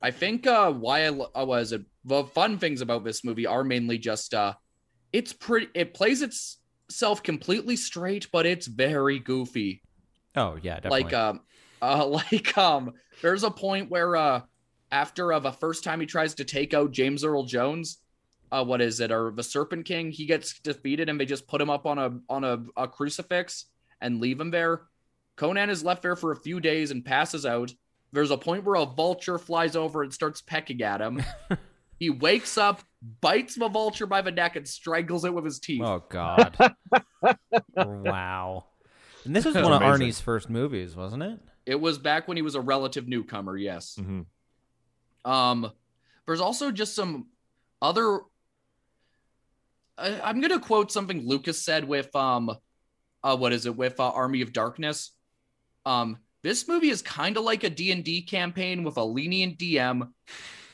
I 0.05 0.11
think 0.11 0.47
uh, 0.47 0.71
why 0.71 1.07
I 1.07 1.09
uh, 1.09 1.47
was 1.47 1.73
it 1.73 1.81
the 2.05 2.25
fun 2.25 2.59
things 2.59 2.83
about 2.83 3.05
this 3.05 3.25
movie 3.25 3.47
are 3.47 3.65
mainly 3.65 3.97
just 3.97 4.35
uh, 4.35 4.53
it's 5.15 5.33
pretty. 5.33 5.69
It 5.73 5.95
plays 5.95 6.21
itself 6.21 7.23
completely 7.23 7.75
straight, 7.77 8.29
but 8.31 8.45
it's 8.45 8.67
very 8.67 9.19
goofy. 9.19 9.81
Oh 10.37 10.59
yeah, 10.63 10.75
definitely. 10.75 11.05
Like 11.05 11.15
um, 11.15 11.41
uh, 11.83 12.07
like 12.07 12.59
um, 12.59 12.93
there's 13.23 13.45
a 13.45 13.51
point 13.51 13.91
where 13.91 14.15
uh, 14.15 14.43
after 14.93 15.33
uh, 15.33 15.39
the 15.39 15.53
first 15.53 15.85
time 15.85 16.01
he 16.01 16.07
tries 16.07 16.35
to 16.35 16.45
take 16.45 16.75
out 16.75 16.91
James 16.91 17.25
Earl 17.25 17.45
Jones, 17.45 17.97
uh, 18.53 18.63
what 18.63 18.83
is 18.83 19.01
it, 19.01 19.11
or 19.11 19.33
the 19.35 19.43
Serpent 19.43 19.87
King, 19.87 20.11
he 20.11 20.27
gets 20.27 20.61
defeated, 20.61 21.09
and 21.09 21.19
they 21.19 21.25
just 21.25 21.49
put 21.49 21.63
him 21.63 21.71
up 21.71 21.87
on 21.87 21.97
a 21.97 22.11
on 22.29 22.45
a, 22.45 22.63
a 22.77 22.89
crucifix 22.89 23.65
and 24.03 24.21
leave 24.21 24.39
him 24.39 24.51
there. 24.51 24.83
Conan 25.37 25.71
is 25.71 25.83
left 25.83 26.03
there 26.03 26.15
for 26.15 26.31
a 26.31 26.37
few 26.37 26.61
days 26.61 26.91
and 26.91 27.07
passes 27.07 27.47
out. 27.47 27.73
There's 28.15 28.31
a 28.31 28.39
point 28.39 28.63
where 28.65 28.77
a 28.77 28.87
vulture 28.87 29.39
flies 29.39 29.75
over 29.75 30.03
and 30.05 30.15
starts 30.15 30.41
pecking 30.41 30.81
at 30.83 31.01
him. 31.01 31.21
he 31.99 32.11
wakes 32.11 32.57
up, 32.57 32.81
bites 33.21 33.57
the 33.57 33.69
vulture 33.69 34.07
by 34.07 34.23
the 34.23 34.31
neck, 34.31 34.55
and 34.55 34.67
strangles 34.69 35.25
it 35.25 35.35
with 35.35 35.45
his 35.45 35.59
teeth. 35.59 35.83
oh 35.85 36.03
god. 36.09 36.57
wow. 37.77 38.67
And 39.25 39.35
this 39.35 39.45
was 39.45 39.55
That's 39.55 39.65
one 39.65 39.73
of 39.73 39.83
amazing. 39.83 40.07
Arnie's 40.09 40.21
first 40.21 40.49
movies, 40.49 40.95
wasn't 40.95 41.25
it? 41.25 41.41
It 41.67 41.81
was 41.81 41.99
back 41.99 42.29
when 42.29 42.37
he 42.37 42.43
was 42.43 42.55
a 42.55 42.61
relative 42.61 43.09
newcomer, 43.09 43.57
yes. 43.57 43.97
hmm 43.97 44.21
Um, 45.25 45.73
there's 46.27 46.41
also 46.41 46.71
just 46.71 46.95
some 46.95 47.27
other. 47.83 48.21
I, 49.99 50.21
I'm 50.21 50.41
gonna 50.41 50.61
quote 50.61 50.93
something 50.93 51.27
Lucas 51.27 51.63
said 51.65 51.85
with 51.85 52.15
um, 52.15 52.51
uh, 53.23 53.37
what 53.37 53.53
is 53.53 53.67
it 53.67 53.77
with 53.77 53.99
uh, 53.99 54.11
Army 54.11 54.43
of 54.43 54.53
Darkness? 54.53 55.11
Um, 55.87 56.19
this 56.45 56.69
movie 56.69 56.91
is 56.91 57.03
kind 57.03 57.37
of 57.37 57.43
like 57.43 57.65
a 57.65 57.71
D 57.71 57.91
and 57.91 58.05
D 58.05 58.23
campaign 58.23 58.85
with 58.85 58.97
a 58.99 59.05
lenient 59.05 59.59
DM, 59.59 60.09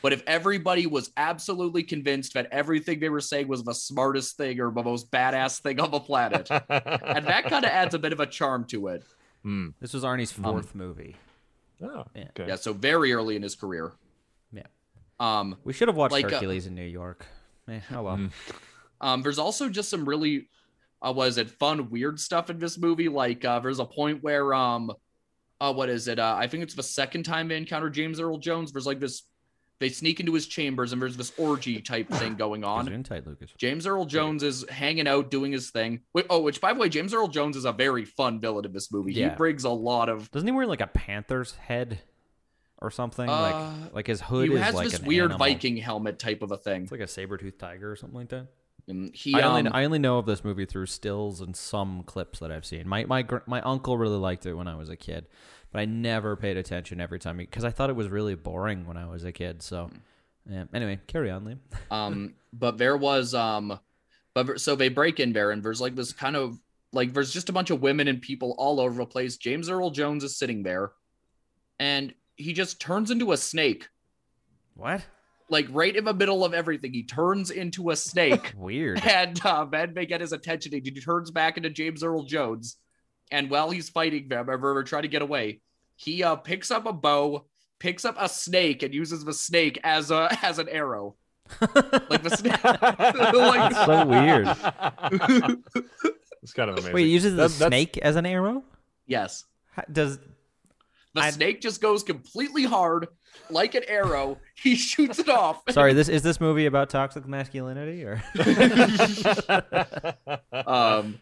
but 0.03 0.13
if 0.13 0.23
everybody 0.27 0.87
was 0.87 1.11
absolutely 1.17 1.83
convinced 1.85 2.35
that 2.35 2.49
everything 2.51 3.01
they 3.01 3.09
were 3.09 3.21
saying 3.21 3.49
was 3.49 3.63
the 3.63 3.73
smartest 3.73 4.37
thing 4.37 4.61
or 4.61 4.71
the 4.73 4.83
most 4.83 5.11
badass 5.11 5.61
thing 5.63 5.81
on 5.81 5.91
the 5.91 6.01
planet, 6.01 6.51
and 6.69 7.25
that 7.27 7.45
kind 7.45 7.65
of 7.65 7.71
adds 7.71 7.95
a 7.95 7.99
bit 7.99 8.13
of 8.13 8.21
a 8.21 8.27
charm 8.27 8.65
to 8.67 8.89
it. 8.89 9.05
Hmm. 9.43 9.69
This 9.81 9.95
was 9.95 10.03
Arnie's 10.05 10.37
Um, 10.37 10.45
fourth 10.45 10.75
movie. 10.75 11.17
Oh, 11.83 12.05
Yeah. 12.15 12.25
okay. 12.31 12.47
Yeah, 12.49 12.57
so 12.57 12.73
very 12.75 13.13
early 13.13 13.37
in 13.37 13.43
his 13.43 13.55
career. 13.55 13.93
Yeah. 14.53 14.67
Um, 15.19 15.57
We 15.65 15.73
should 15.73 15.89
have 15.89 15.97
watched 15.97 16.13
Like, 16.13 16.27
uh, 16.27 16.31
Hercules 16.31 16.67
in 16.67 16.75
New 16.75 16.85
York. 16.85 17.25
Eh, 17.69 17.81
oh 17.93 18.03
well. 18.03 18.17
Mhm. 18.19 18.31
Um, 19.01 19.23
there's 19.23 19.39
also 19.39 19.69
just 19.71 19.89
some 19.89 20.05
really, 20.07 20.49
uh, 21.01 21.13
was 21.15 21.39
it 21.39 21.49
fun, 21.49 21.89
weird 21.89 22.21
stuff 22.21 22.51
in 22.51 22.59
this 22.59 22.77
movie? 22.77 23.09
Like, 23.09 23.45
uh, 23.45 23.61
there's 23.61 23.79
a 23.79 23.87
point 23.87 24.23
where, 24.23 24.53
um, 24.53 24.91
uh, 25.61 25.73
what 25.73 25.89
is 25.89 26.09
it? 26.09 26.19
Uh, 26.19 26.35
I 26.39 26.47
think 26.47 26.63
it's 26.63 26.75
the 26.75 26.83
second 26.83 27.25
time 27.25 27.49
they 27.49 27.57
encounter 27.57 27.91
James 27.91 28.21
Earl 28.21 28.39
Jones. 28.39 28.73
There's 28.73 28.87
like 28.87 29.01
this, 29.01 29.23
they 29.79 29.89
sneak 29.89 30.21
into 30.21 30.33
his 30.33 30.47
chambers 30.47 30.93
and 30.93 31.01
there's 31.01 31.17
this 31.17 31.33
orgy 31.37 31.81
type 31.81 32.09
thing 32.13 32.35
going 32.37 32.65
on. 32.65 32.89
in 32.89 33.03
tight, 33.03 33.27
Lucas. 33.27 33.51
James 33.59 33.87
Earl 33.87 34.07
Jones 34.07 34.43
is 34.43 34.65
hanging 34.69 35.07
out 35.07 35.31
doing 35.31 35.53
his 35.53 35.71
thing. 35.71 36.01
Wait, 36.15 36.27
oh, 36.31 36.41
which 36.41 36.61
by 36.61 36.73
the 36.73 36.81
way, 36.81 36.89
James 36.89 37.13
Earl 37.13 37.29
Jones 37.29 37.57
is 37.57 37.65
a 37.65 37.73
very 37.73 38.05
fun 38.05 38.41
villain 38.41 38.65
in 38.65 38.73
this 38.73 38.91
movie. 38.93 39.13
Yeah. 39.13 39.31
He 39.31 39.37
brings 39.37 39.65
a 39.65 39.71
lot 39.71 40.09
of. 40.09 40.31
Doesn't 40.31 40.47
he 40.49 40.53
wear 40.53 40.67
like 40.67 40.81
a 40.81 40.87
panther's 40.87 41.53
head 41.57 42.01
or 42.79 42.91
something? 42.91 43.29
Uh, 43.29 43.73
like 43.83 43.95
like 43.95 44.07
his 44.07 44.21
hood 44.21 44.49
he 44.49 44.55
is 44.55 44.61
has 44.63 44.75
like 44.75 44.91
this 44.91 45.01
weird 45.01 45.33
animal. 45.33 45.39
Viking 45.47 45.77
helmet 45.77 46.19
type 46.19 46.43
of 46.43 46.53
a 46.53 46.57
thing. 46.57 46.83
It's 46.83 46.93
like 46.93 47.01
a 47.01 47.07
saber-toothed 47.09 47.59
tiger 47.59 47.91
or 47.91 47.97
something 47.97 48.19
like 48.19 48.29
that. 48.31 48.47
And 48.89 49.15
he, 49.15 49.35
I 49.35 49.43
only 49.43 49.67
um, 49.67 49.73
I 49.75 49.85
only 49.85 49.99
know 49.99 50.19
of 50.19 50.27
this 50.27 50.45
movie 50.45 50.67
through 50.67 50.87
stills 50.87 51.41
and 51.41 51.55
some 51.57 52.03
clips 52.05 52.39
that 52.41 52.51
I've 52.51 52.65
seen. 52.65 52.89
My 52.89 53.05
my 53.05 53.25
my 53.47 53.61
uncle 53.63 53.97
really 53.99 54.17
liked 54.17 54.47
it 54.47 54.55
when 54.55 54.69
I 54.69 54.75
was 54.77 54.89
a 54.89 54.97
kid, 54.97 55.27
but 55.73 55.81
I 55.81 55.85
never 55.85 56.37
paid 56.37 56.57
attention 56.57 57.01
every 57.01 57.19
time 57.19 57.37
because 57.37 57.65
I 57.65 57.71
thought 57.71 57.91
it 57.91 57.97
was 57.97 58.09
really 58.09 58.35
boring 58.35 58.87
when 58.87 58.97
I 58.97 59.07
was 59.07 59.25
a 59.25 59.33
kid. 59.33 59.63
So, 59.63 59.91
yeah. 60.49 60.65
Anyway, 60.75 61.01
carry 61.07 61.31
on, 61.31 61.45
Liam. 61.45 61.59
um 61.91 62.35
but 62.53 62.79
there 62.79 62.97
was 62.97 63.35
um 63.35 63.79
but 64.35 64.61
so 64.61 64.75
they 64.75 64.89
break 64.89 65.21
in 65.21 65.33
there 65.33 65.51
and 65.51 65.63
there's 65.63 65.81
like 65.81 65.95
this 65.95 66.13
kind 66.13 66.37
of 66.37 66.59
like 66.93 67.13
there's 67.15 67.33
just 67.33 67.49
a 67.49 67.53
bunch 67.53 67.71
of 67.71 67.81
women 67.83 68.09
and 68.09 68.21
people 68.21 68.55
all 68.59 68.81
over 68.81 68.97
the 68.99 69.07
place 69.07 69.37
james 69.37 69.69
earl 69.71 69.91
jones 69.91 70.25
is 70.25 70.37
sitting 70.37 70.65
there 70.65 70.91
and 71.79 72.13
he 72.37 72.53
just 72.53 72.81
turns 72.81 73.11
into 73.13 73.31
a 73.31 73.37
snake 73.37 73.89
What? 74.75 75.03
Like 75.51 75.67
right 75.71 75.95
in 75.95 76.05
the 76.05 76.15
middle 76.15 76.45
of 76.45 76.55
everything 76.55 76.93
he 76.93 77.03
turns 77.03 77.51
into 77.51 77.91
a 77.91 77.97
snake 77.97 78.53
Weird. 78.57 79.05
and 79.05 79.39
uh, 79.45 79.65
then 79.67 79.93
they 79.95 80.07
get 80.07 80.21
his 80.21 80.33
attention 80.33 80.73
and 80.75 80.83
he 80.85 80.91
turns 80.93 81.31
back 81.31 81.57
into 81.57 81.69
james 81.71 82.03
earl 82.03 82.23
jones 82.23 82.77
and 83.33 83.51
while 83.51 83.71
he's 83.71 83.89
fighting 83.89 84.29
them 84.29 84.49
or 84.49 84.57
they're 84.75 84.83
trying 84.85 85.03
to 85.03 85.09
get 85.09 85.23
away 85.23 85.61
he 85.97 86.23
uh 86.25 86.37
picks 86.37 86.71
up 86.71 86.87
a 86.87 86.93
bow 86.93 87.45
picks 87.79 88.05
up 88.05 88.15
a 88.19 88.29
snake 88.29 88.83
and 88.83 88.95
uses 88.95 89.25
the 89.25 89.33
snake 89.33 89.79
as 89.85 90.11
a 90.11 90.29
as 90.43 90.59
an 90.59 90.69
arrow 90.69 91.15
like 92.09 92.23
the 92.23 92.31
snake 92.31 92.63
like 92.65 92.81
That's 93.73 93.85
so 93.87 94.07
weird. 94.07 94.47
it's 96.43 96.53
kind 96.53 96.71
of 96.71 96.77
amazing. 96.77 96.93
Wait, 96.95 97.05
he 97.07 97.11
uses 97.13 97.33
the 97.33 97.49
That- 97.49 97.59
that's- 97.59 97.69
snake 97.69 97.99
as 97.99 98.17
an 98.17 98.27
arrow? 98.27 98.63
yes 99.07 99.45
How- 99.73 99.85
Does 99.91 100.19
The 101.15 101.21
I- 101.23 101.31
snake 101.31 101.61
just 101.61 101.81
goes 101.81 102.03
completely 102.03 102.65
hard, 102.65 103.09
like 103.51 103.75
an 103.75 103.83
arrow. 103.89 104.39
He 104.63 104.77
shoots 104.77 105.19
it 105.19 105.31
off. 105.31 105.63
sorry 105.71 105.95
this 105.95 106.11
is 106.11 106.21
this 106.23 106.39
movie 106.39 106.67
about 106.67 106.91
toxic 106.91 107.27
masculinity 107.27 108.05
or? 108.05 108.23
Um, 110.53 111.19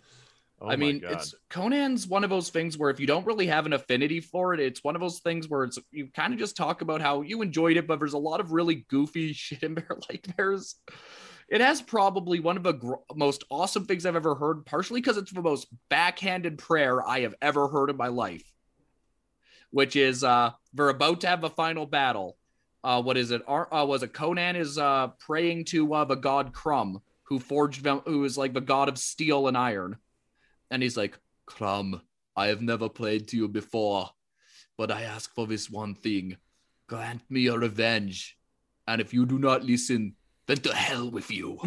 Oh 0.61 0.68
I 0.68 0.76
mean, 0.76 0.98
God. 0.98 1.12
it's 1.12 1.34
Conan's 1.50 2.09
one 2.09 2.24
of 2.24 2.30
those 2.30 2.50
things 2.50 2.76
where 2.76 2.90
if 2.90 2.98
you 2.98 3.06
don't 3.06 3.24
really 3.24 3.46
have 3.46 3.64
an 3.66 3.72
affinity 3.72 4.20
for 4.20 4.54
it, 4.54 4.61
it's 4.61 4.82
one 4.82 4.96
of 4.96 5.00
those 5.00 5.20
things 5.20 5.48
where 5.48 5.62
it's 5.62 5.78
you 5.92 6.09
kind 6.09 6.32
of 6.32 6.38
just 6.40 6.56
talk 6.56 6.82
about 6.82 7.00
how 7.00 7.22
you 7.22 7.42
enjoyed 7.42 7.76
it, 7.76 7.86
but 7.86 8.00
there's 8.00 8.14
a 8.14 8.18
lot 8.18 8.40
of 8.40 8.50
really 8.50 8.84
goofy 8.88 9.32
shit 9.32 9.62
in 9.62 9.76
there. 9.76 9.96
Like 10.11 10.26
there's, 10.36 10.74
it 11.48 11.61
has 11.61 11.80
probably 11.80 12.40
one 12.40 12.56
of 12.56 12.64
the 12.64 12.72
gr- 12.72 12.94
most 13.14 13.44
awesome 13.50 13.84
things 13.84 14.04
I've 14.04 14.16
ever 14.16 14.34
heard, 14.34 14.66
partially 14.66 15.00
because 15.00 15.16
it's 15.16 15.32
the 15.32 15.42
most 15.42 15.68
backhanded 15.90 16.59
prayer 16.59 17.06
I 17.06 17.20
have 17.20 17.36
ever 17.40 17.68
heard 17.68 17.88
in 17.88 17.96
my 17.96 18.09
life. 18.09 18.42
Which 19.70 19.96
is, 19.96 20.24
uh, 20.24 20.52
they're 20.72 20.88
about 20.88 21.20
to 21.22 21.26
have 21.26 21.44
a 21.44 21.50
final 21.50 21.86
battle. 21.86 22.36
Uh, 22.82 23.02
what 23.02 23.16
is 23.16 23.30
it? 23.30 23.42
Ar- 23.46 23.72
uh, 23.72 23.84
was 23.84 24.02
it 24.02 24.12
Conan 24.12 24.56
is 24.56 24.78
uh 24.78 25.08
praying 25.18 25.64
to 25.66 25.92
uh, 25.94 26.04
the 26.04 26.14
god 26.14 26.52
Crom, 26.52 27.02
who 27.24 27.38
forged 27.38 27.82
them, 27.82 28.00
who 28.06 28.24
is 28.24 28.38
like 28.38 28.54
the 28.54 28.60
god 28.60 28.88
of 28.88 28.98
steel 28.98 29.48
and 29.48 29.56
iron 29.56 29.96
and 30.70 30.82
he's 30.82 30.96
like, 30.96 31.18
Crom, 31.46 32.00
I 32.36 32.48
have 32.48 32.62
never 32.62 32.88
played 32.88 33.28
to 33.28 33.36
you 33.36 33.48
before, 33.48 34.10
but 34.76 34.90
I 34.90 35.02
ask 35.02 35.34
for 35.34 35.46
this 35.46 35.70
one 35.70 35.94
thing. 35.94 36.36
Grant 36.86 37.22
me 37.30 37.40
your 37.40 37.58
revenge. 37.58 38.36
And 38.86 39.00
if 39.00 39.12
you 39.12 39.26
do 39.26 39.38
not 39.38 39.64
listen, 39.64 40.14
then 40.46 40.58
to 40.58 40.74
hell 40.74 41.10
with 41.10 41.30
you. 41.30 41.58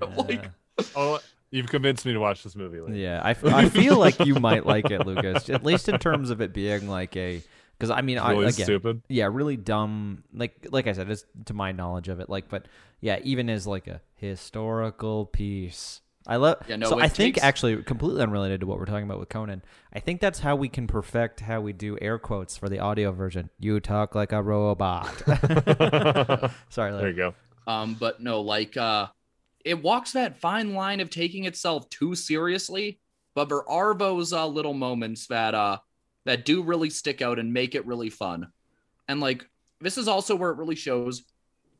I'm 0.00 0.16
like, 0.16 0.50
Oh, 0.96 1.20
you've 1.52 1.68
convinced 1.68 2.04
me 2.04 2.12
to 2.14 2.18
watch 2.18 2.42
this 2.42 2.56
movie. 2.56 2.80
Lee. 2.80 3.04
Yeah, 3.04 3.20
I, 3.22 3.30
f- 3.30 3.44
I 3.44 3.68
feel 3.68 3.96
like 3.96 4.18
you 4.26 4.34
might 4.34 4.66
like 4.66 4.90
it, 4.90 5.06
Lucas. 5.06 5.48
At 5.48 5.62
least 5.64 5.88
in 5.88 5.98
terms 6.00 6.30
of 6.30 6.40
it 6.40 6.52
being 6.52 6.88
like 6.88 7.16
a, 7.16 7.40
because 7.78 7.90
I 7.90 8.00
mean, 8.00 8.18
I 8.18 8.32
really 8.32 8.46
again, 8.46 8.64
stupid. 8.66 9.02
yeah, 9.08 9.28
really 9.30 9.56
dumb. 9.56 10.24
Like 10.34 10.66
like 10.70 10.88
I 10.88 10.92
said, 10.92 11.08
it's 11.10 11.24
to 11.44 11.54
my 11.54 11.70
knowledge 11.70 12.08
of 12.08 12.18
it. 12.18 12.28
Like, 12.28 12.48
but 12.48 12.66
yeah, 13.00 13.20
even 13.22 13.48
as 13.48 13.66
like 13.66 13.86
a 13.86 14.00
historical 14.16 15.26
piece. 15.26 16.00
I 16.24 16.36
love. 16.36 16.58
Yeah, 16.68 16.76
no, 16.76 16.88
so 16.88 17.00
it 17.00 17.02
I 17.02 17.08
think 17.08 17.42
actually 17.42 17.82
completely 17.82 18.22
unrelated 18.22 18.60
to 18.60 18.66
what 18.66 18.78
we're 18.78 18.84
talking 18.84 19.02
about 19.02 19.18
with 19.18 19.28
Conan. 19.28 19.62
I 19.92 19.98
think 19.98 20.20
that's 20.20 20.38
how 20.38 20.54
we 20.54 20.68
can 20.68 20.86
perfect 20.86 21.40
how 21.40 21.60
we 21.60 21.72
do 21.72 21.98
air 22.00 22.16
quotes 22.16 22.56
for 22.56 22.68
the 22.68 22.78
audio 22.78 23.10
version. 23.10 23.50
You 23.58 23.80
talk 23.80 24.14
like 24.14 24.30
a 24.30 24.40
robot. 24.40 25.06
Sorry, 26.68 26.92
There 26.92 27.08
you 27.08 27.16
go. 27.16 27.34
Um, 27.66 27.94
but 27.98 28.20
no, 28.20 28.40
like 28.40 28.76
uh 28.76 29.08
it 29.64 29.82
walks 29.82 30.12
that 30.12 30.40
fine 30.40 30.74
line 30.74 31.00
of 31.00 31.10
taking 31.10 31.44
itself 31.44 31.88
too 31.90 32.14
seriously, 32.14 32.98
but 33.34 33.48
there 33.48 33.68
are 33.68 33.94
those 33.94 34.32
uh, 34.32 34.46
little 34.46 34.74
moments 34.74 35.26
that 35.28 35.54
uh 35.54 35.78
that 36.24 36.44
do 36.44 36.62
really 36.62 36.90
stick 36.90 37.20
out 37.20 37.38
and 37.38 37.52
make 37.52 37.74
it 37.74 37.86
really 37.86 38.10
fun. 38.10 38.48
And 39.08 39.20
like 39.20 39.46
this 39.80 39.98
is 39.98 40.08
also 40.08 40.36
where 40.36 40.50
it 40.50 40.58
really 40.58 40.76
shows 40.76 41.24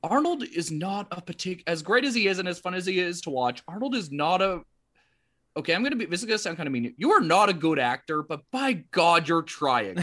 Arnold 0.02 0.42
is 0.42 0.70
not 0.70 1.06
a 1.12 1.20
particular 1.20 1.62
as 1.66 1.82
great 1.82 2.04
as 2.04 2.14
he 2.14 2.26
is 2.26 2.38
and 2.38 2.48
as 2.48 2.58
fun 2.58 2.74
as 2.74 2.86
he 2.86 2.98
is 2.98 3.20
to 3.22 3.30
watch. 3.30 3.62
Arnold 3.68 3.94
is 3.94 4.10
not 4.10 4.42
a 4.42 4.62
okay. 5.56 5.74
I'm 5.74 5.82
gonna 5.82 5.96
be. 5.96 6.06
This 6.06 6.20
is 6.20 6.26
gonna 6.26 6.38
sound 6.38 6.56
kind 6.56 6.66
of 6.66 6.72
mean. 6.72 6.94
You 6.96 7.12
are 7.12 7.20
not 7.20 7.48
a 7.48 7.52
good 7.52 7.78
actor, 7.78 8.22
but 8.22 8.40
by 8.50 8.84
God, 8.90 9.28
you're 9.28 9.42
trying. 9.42 9.98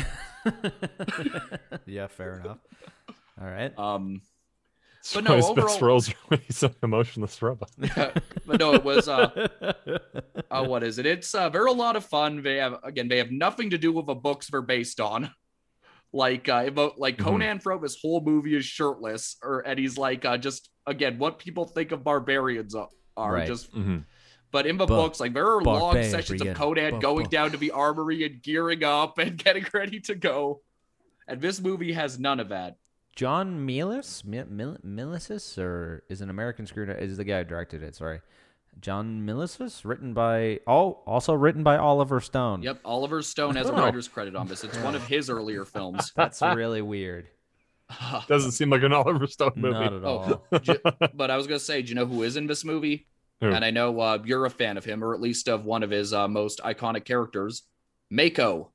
yeah, 1.85 2.07
fair 2.07 2.39
enough. 2.39 2.59
All 3.41 3.47
right. 3.47 3.77
Um, 3.77 4.21
But 5.13 5.23
no, 5.23 5.35
his 5.35 5.45
overall- 5.45 5.67
best 5.67 5.81
roles 5.81 6.09
are 6.09 6.13
when 6.27 6.39
he's 6.41 6.61
an 6.63 6.75
emotionless 6.83 7.41
robot. 7.41 7.71
but 8.45 8.59
no, 8.59 8.73
it 8.73 8.83
was 8.83 9.07
uh 9.07 9.47
uh, 10.51 10.63
what 10.65 10.83
is 10.83 10.97
it? 10.99 11.05
It's 11.05 11.33
uh, 11.33 11.49
they're 11.49 11.65
a 11.65 11.71
lot 11.71 11.95
of 11.95 12.05
fun. 12.05 12.43
They 12.43 12.57
have 12.57 12.77
again, 12.83 13.07
they 13.07 13.17
have 13.17 13.31
nothing 13.31 13.69
to 13.71 13.77
do 13.77 13.91
with 13.91 14.07
the 14.07 14.15
books 14.15 14.47
they're 14.49 14.61
based 14.61 14.99
on. 14.99 15.31
Like 16.11 16.49
uh, 16.49 16.65
about 16.67 16.99
like 16.99 17.17
Mhm. 17.17 17.23
Conan 17.23 17.59
throughout 17.59 17.81
this 17.81 17.97
whole 18.01 18.21
movie 18.21 18.55
is 18.55 18.65
shirtless, 18.65 19.37
or 19.43 19.59
and 19.61 19.77
he's 19.79 19.97
like 19.97 20.25
uh, 20.25 20.37
just 20.37 20.69
again 20.87 21.17
what 21.19 21.39
people 21.39 21.65
think 21.65 21.91
of 21.91 22.03
barbarians 22.03 22.73
are. 22.75 22.89
are 23.15 23.33
Right. 23.33 23.47
Just, 23.47 23.71
Mhm. 23.75 24.05
but 24.51 24.65
in 24.65 24.77
the 24.77 24.85
Ba- 24.87 24.95
books, 24.95 25.19
like 25.19 25.33
there 25.33 25.45
are 25.47 25.61
long 25.61 25.93
sessions 26.03 26.41
of. 26.41 26.55
Conan 26.57 26.95
Ba- 26.95 26.99
going 26.99 27.25
ba- 27.25 27.29
down 27.29 27.51
to 27.51 27.57
the 27.57 27.71
armory 27.71 28.25
and 28.25 28.41
gearing 28.41 28.83
up 28.83 29.17
and 29.19 29.37
getting 29.43 29.65
ready 29.73 29.99
to 30.01 30.15
go, 30.15 30.61
and 31.27 31.39
this 31.39 31.61
movie 31.61 31.93
has 31.93 32.17
none 32.19 32.39
of 32.39 32.49
that. 32.49 32.75
John 33.15 33.67
Milius, 33.67 34.23
Mi- 34.23 34.43
Mil- 34.49 34.77
Milius, 34.85 35.57
or 35.57 36.03
is 36.09 36.21
an 36.21 36.29
American 36.29 36.65
screenwriter? 36.65 36.99
Is 37.01 37.17
the 37.17 37.23
guy 37.23 37.39
who 37.39 37.43
directed 37.45 37.83
it? 37.83 37.95
Sorry, 37.95 38.21
John 38.79 39.21
Milius, 39.25 39.83
written 39.83 40.13
by 40.13 40.59
oh, 40.67 40.99
also 41.05 41.33
written 41.33 41.63
by 41.63 41.77
Oliver 41.77 42.21
Stone. 42.21 42.61
Yep, 42.63 42.79
Oliver 42.85 43.21
Stone 43.21 43.55
has 43.55 43.67
a 43.69 43.73
Oh. 43.73 43.77
writer's 43.77 44.07
credit 44.07 44.35
on 44.35 44.47
this. 44.47 44.63
It's 44.63 44.77
one 44.79 44.95
of 44.95 45.05
his 45.07 45.29
earlier 45.29 45.65
films. 45.65 46.13
that's 46.15 46.41
really 46.41 46.81
weird. 46.81 47.27
Doesn't 48.27 48.51
seem 48.51 48.69
like 48.69 48.83
an 48.83 48.93
Oliver 48.93 49.27
Stone 49.27 49.53
movie. 49.55 49.73
Not 49.73 49.93
at 49.93 50.03
all. 50.03 50.45
Oh, 50.51 50.57
J- 50.59 50.77
but 51.13 51.31
I 51.31 51.35
was 51.37 51.47
gonna 51.47 51.59
say, 51.59 51.81
do 51.81 51.89
you 51.89 51.95
know 51.95 52.05
who 52.05 52.23
is 52.23 52.37
in 52.37 52.47
this 52.47 52.63
movie? 52.63 53.07
Who? 53.41 53.49
And 53.51 53.65
I 53.65 53.71
know 53.71 53.99
uh, 53.99 54.19
you're 54.23 54.45
a 54.45 54.49
fan 54.49 54.77
of 54.77 54.85
him, 54.85 55.03
or 55.03 55.13
at 55.13 55.21
least 55.21 55.47
of 55.49 55.65
one 55.65 55.81
of 55.81 55.89
his 55.89 56.13
uh, 56.13 56.27
most 56.27 56.59
iconic 56.59 57.05
characters, 57.05 57.63
Mako. 58.09 58.71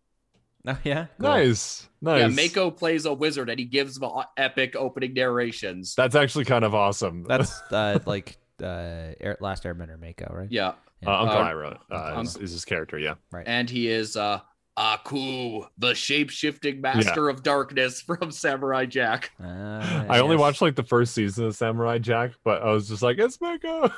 Oh 0.69 0.79
yeah, 0.83 1.07
Cool. 1.21 1.29
Nice, 1.29 1.89
nice. 2.01 2.21
Yeah, 2.21 2.29
Mako 2.29 2.71
plays 2.71 3.05
a 3.05 3.13
wizard, 3.13 3.51
and 3.51 3.59
he 3.59 3.67
gives 3.67 3.99
the 3.99 4.07
uh, 4.07 4.25
epic 4.39 4.75
opening 4.77 5.13
narrations. 5.13 5.95
That's 5.95 6.15
actually 6.15 6.47
kind 6.47 6.65
of 6.65 6.75
awesome. 6.75 7.25
That's 7.29 7.61
uh, 7.71 7.99
like 8.07 8.39
uh, 8.63 9.13
Air, 9.21 9.37
Last 9.41 9.65
Airbender 9.65 10.01
Mako, 10.01 10.35
right? 10.35 10.49
yeah, 10.51 10.73
uh, 11.07 11.21
Uncle 11.21 11.37
Uh, 11.37 11.51
Iroh 11.51 11.79
uh, 11.91 12.21
is, 12.23 12.37
is 12.39 12.53
his 12.53 12.65
character. 12.65 12.99
Yeah, 12.99 13.15
right. 13.31 13.45
and 13.47 13.69
he 13.69 13.89
is 13.91 14.17
uh, 14.17 14.41
Aku, 14.77 15.65
the 15.79 15.95
shape 15.95 16.31
shifting 16.31 16.81
master 16.81 17.29
of 17.29 17.43
darkness 17.43 18.01
from 18.07 18.31
Samurai 18.31 18.87
Jack. 18.87 19.33
Ah, 19.43 20.07
I 20.09 20.21
only 20.21 20.37
watched 20.37 20.63
like 20.63 20.77
the 20.77 20.83
first 20.83 21.15
season 21.15 21.45
of 21.45 21.55
Samurai 21.55 21.99
Jack, 21.99 22.33
but 22.43 22.63
I 22.63 22.73
was 22.73 22.89
just 22.89 23.03
like, 23.03 23.19
it's 23.19 23.41
Mako 23.41 23.91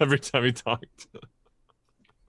every 0.00 0.18
time 0.18 0.44
he 0.44 0.52
talked. 0.52 1.06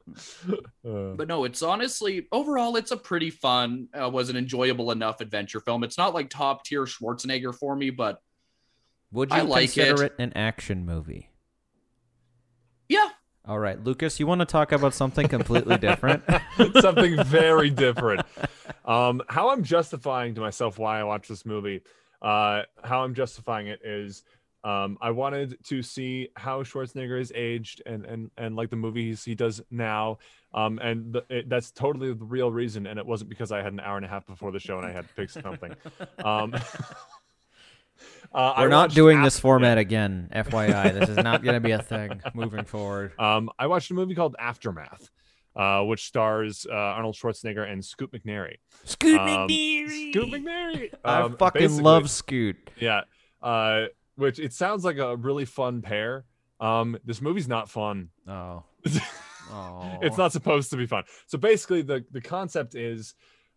Uh, 0.88 1.14
But 1.16 1.28
no, 1.28 1.46
it's 1.46 1.64
honestly 1.64 2.28
overall, 2.32 2.76
it's 2.76 2.92
a 2.92 2.98
pretty 2.98 3.32
fun, 3.32 3.88
uh, 4.00 4.08
was 4.10 4.30
an 4.30 4.36
enjoyable 4.38 4.92
enough 4.92 5.20
adventure 5.20 5.60
film. 5.60 5.84
It's 5.84 5.98
not 5.98 6.14
like 6.14 6.30
top 6.30 6.64
tier 6.64 6.84
Schwarzenegger 6.86 7.54
for 7.56 7.76
me, 7.76 7.90
but 7.90 8.22
Would 9.12 9.32
you 9.32 9.38
I 9.38 9.42
like 9.42 9.74
consider 9.74 10.04
it. 10.04 10.14
it. 10.18 10.22
an 10.22 10.34
action 10.36 10.86
movie? 10.86 11.32
yeah, 12.88 13.10
All 13.48 13.58
right, 13.60 13.84
Lucas, 13.84 14.20
you 14.20 14.28
want 14.28 14.42
to 14.42 14.46
talk 14.46 14.72
about 14.72 14.94
something 14.94 15.28
completely 15.28 15.78
different? 15.78 16.24
something 16.82 17.24
very 17.24 17.70
different. 17.72 18.22
Um, 18.86 19.22
how 19.28 19.50
I'm 19.50 19.64
justifying 19.64 20.36
to 20.36 20.42
myself 20.42 20.78
why 20.78 21.00
I 21.00 21.04
watch 21.04 21.28
this 21.28 21.46
movie, 21.48 21.82
uh, 22.22 22.62
how 22.84 23.04
I'm 23.04 23.16
justifying 23.16 23.68
it 23.68 23.80
is 23.84 24.24
um, 24.66 24.98
I 25.00 25.12
wanted 25.12 25.58
to 25.66 25.82
see 25.84 26.30
how 26.36 26.64
Schwarzenegger 26.64 27.20
is 27.22 27.32
aged 27.36 27.82
and 27.86 28.04
and 28.06 28.32
and 28.38 28.56
like 28.56 28.70
the 28.72 28.76
movies 28.76 29.24
he 29.24 29.36
does 29.36 29.62
now. 29.72 30.18
Um, 30.54 30.80
and 30.80 31.14
the, 31.14 31.24
it, 31.30 31.50
that's 31.50 31.70
totally 31.72 32.14
the 32.14 32.24
real 32.26 32.50
reason. 32.52 32.88
And 32.88 32.98
it 32.98 33.06
wasn't 33.06 33.30
because 33.30 33.52
I 33.52 33.58
had 33.62 33.74
an 33.74 33.80
hour 33.82 33.98
and 33.98 34.06
a 34.06 34.10
half 34.10 34.26
before 34.26 34.52
the 34.52 34.60
show 34.60 34.78
and 34.78 34.88
I 34.88 34.92
had 34.92 35.06
to 35.08 35.14
pick 35.14 35.30
something. 35.30 35.74
Um, 36.24 36.54
uh, 38.34 38.38
I 38.38 38.62
We're 38.64 38.70
not 38.70 38.92
doing 38.92 39.18
Af- 39.20 39.24
this 39.26 39.40
format 39.40 39.78
again, 39.78 40.30
FYI. 40.34 40.94
This 41.00 41.10
is 41.10 41.18
not 41.18 41.44
going 41.44 41.56
to 41.56 41.60
be 41.60 41.72
a 41.72 41.82
thing 41.82 42.22
moving 42.34 42.64
forward. 42.66 43.14
Um, 43.20 43.50
I 43.60 43.68
watched 43.68 43.92
a 43.92 43.94
movie 43.94 44.16
called 44.16 44.36
Aftermath, 44.40 45.10
uh, 45.56 45.82
which 45.82 46.06
stars 46.06 46.66
uh, 46.70 46.74
Arnold 46.74 47.16
Schwarzenegger 47.16 47.70
and 47.70 47.84
Scoot 47.84 48.12
McNairy. 48.14 48.56
Scoot 48.86 49.20
Um, 49.20 49.28
McNairy. 49.50 50.12
Scoot 50.12 50.30
McNairy. 50.32 50.94
I 51.04 51.22
Um, 51.22 51.38
fucking 51.38 51.84
love 51.84 52.10
Scoot. 52.10 52.70
Yeah. 52.80 53.02
Which 54.16 54.40
it 54.40 54.54
sounds 54.54 54.84
like 54.86 54.98
a 54.98 55.16
really 55.16 55.46
fun 55.46 55.82
pair. 55.82 56.26
Um, 56.60 56.98
this 57.06 57.22
movie's 57.22 57.48
not 57.48 57.70
fun. 57.70 58.10
Oh. 58.28 58.64
Oh. 59.52 60.00
It's 60.02 60.18
not 60.18 60.32
supposed 60.32 60.72
to 60.72 60.78
be 60.78 60.86
fun. 60.88 61.04
So 61.28 61.38
basically, 61.38 61.82
the 61.84 62.04
the 62.12 62.22
concept 62.22 62.74
is 62.76 63.14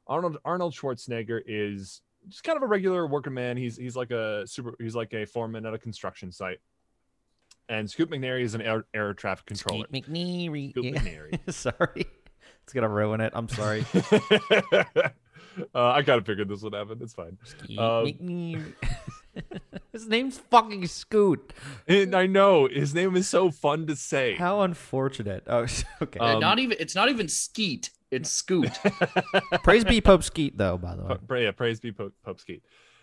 Arnold 0.07 0.37
Arnold 0.45 0.75
Schwarzenegger 0.75 1.41
is 1.47 2.03
just 2.29 2.45
kind 2.45 2.57
of 2.57 2.63
a 2.63 2.67
regular 2.67 3.07
working 3.07 3.33
man. 3.35 3.57
He's 3.57 3.77
he's 3.77 3.97
like 3.97 4.11
a 4.11 4.47
super. 4.47 4.75
He's 4.79 4.95
like 4.95 5.15
a 5.15 5.25
foreman 5.25 5.65
at 5.65 5.73
a 5.75 5.79
construction 5.79 6.31
site. 6.33 6.59
And 7.71 7.89
Scoot 7.91 8.11
McNairy 8.11 8.43
is 8.43 8.55
an 8.55 8.63
air, 8.63 8.85
air 8.95 9.13
traffic 9.15 9.47
controller. 9.47 9.87
Scoot 9.87 10.05
McNairy. 10.07 10.71
Scoot 10.71 10.85
Yeah. 10.85 10.93
McNairy. 11.01 11.53
sorry. 11.53 12.07
It's 12.65 12.73
going 12.73 12.83
to 12.83 12.89
ruin 12.89 13.21
it. 13.21 13.33
I'm 13.35 13.49
sorry. 13.49 13.85
uh, 14.75 15.11
I 15.75 16.03
kind 16.03 16.19
of 16.19 16.27
figured 16.27 16.49
this 16.49 16.63
would 16.63 16.75
happen. 16.75 16.99
It's 17.03 17.15
fine. 17.15 17.37
Scoot 17.45 17.79
Um, 17.79 18.07
McNairy. 18.07 18.75
His 19.93 20.07
name's 20.07 20.39
fucking 20.39 20.87
Scoot. 20.87 21.53
And 21.87 22.15
I 22.15 22.27
know 22.27 22.69
his 22.69 22.95
name 22.95 23.17
is 23.17 23.29
so 23.29 23.51
fun 23.51 23.87
to 23.87 23.97
say. 23.97 24.37
How 24.37 24.61
unfortunate. 24.61 25.45
Oh, 25.47 25.67
okay. 26.03 26.19
Um, 26.19 26.41
not 26.41 26.59
even 26.59 26.77
it's 26.79 26.95
not 26.95 27.09
even 27.09 27.29
Skeet, 27.29 27.91
it's 28.11 28.31
Scoot. 28.31 28.71
Praise 29.63 29.85
be 29.85 30.01
Pope 30.01 30.23
Skeet, 30.23 30.57
though, 30.57 30.79
by 30.79 30.95
the 30.95 31.03
way. 31.03 31.09
Pa- 31.09 31.21
pra- 31.27 31.43
yeah, 31.43 31.51
praise 31.51 31.81
be 31.81 31.93
Pope, 31.93 32.15
Pope 32.25 32.41
Skeet. 32.41 32.63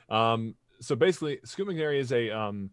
Um, 0.10 0.56
so 0.80 0.96
basically, 0.96 1.40
Scoot 1.44 1.68
McNairy 1.68 2.00
is 2.00 2.12
a 2.12 2.30
um, 2.30 2.70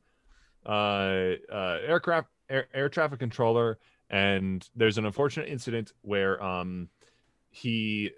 uh, 0.67 1.33
uh, 1.51 1.79
aircraft 1.87 2.29
air, 2.49 2.67
air 2.75 2.89
traffic 2.89 3.19
controller, 3.19 3.79
and 4.11 4.69
there's 4.77 4.99
an 4.99 5.07
unfortunate 5.07 5.49
incident 5.49 5.93
where 6.03 6.43
um, 6.43 6.89
he 7.51 8.11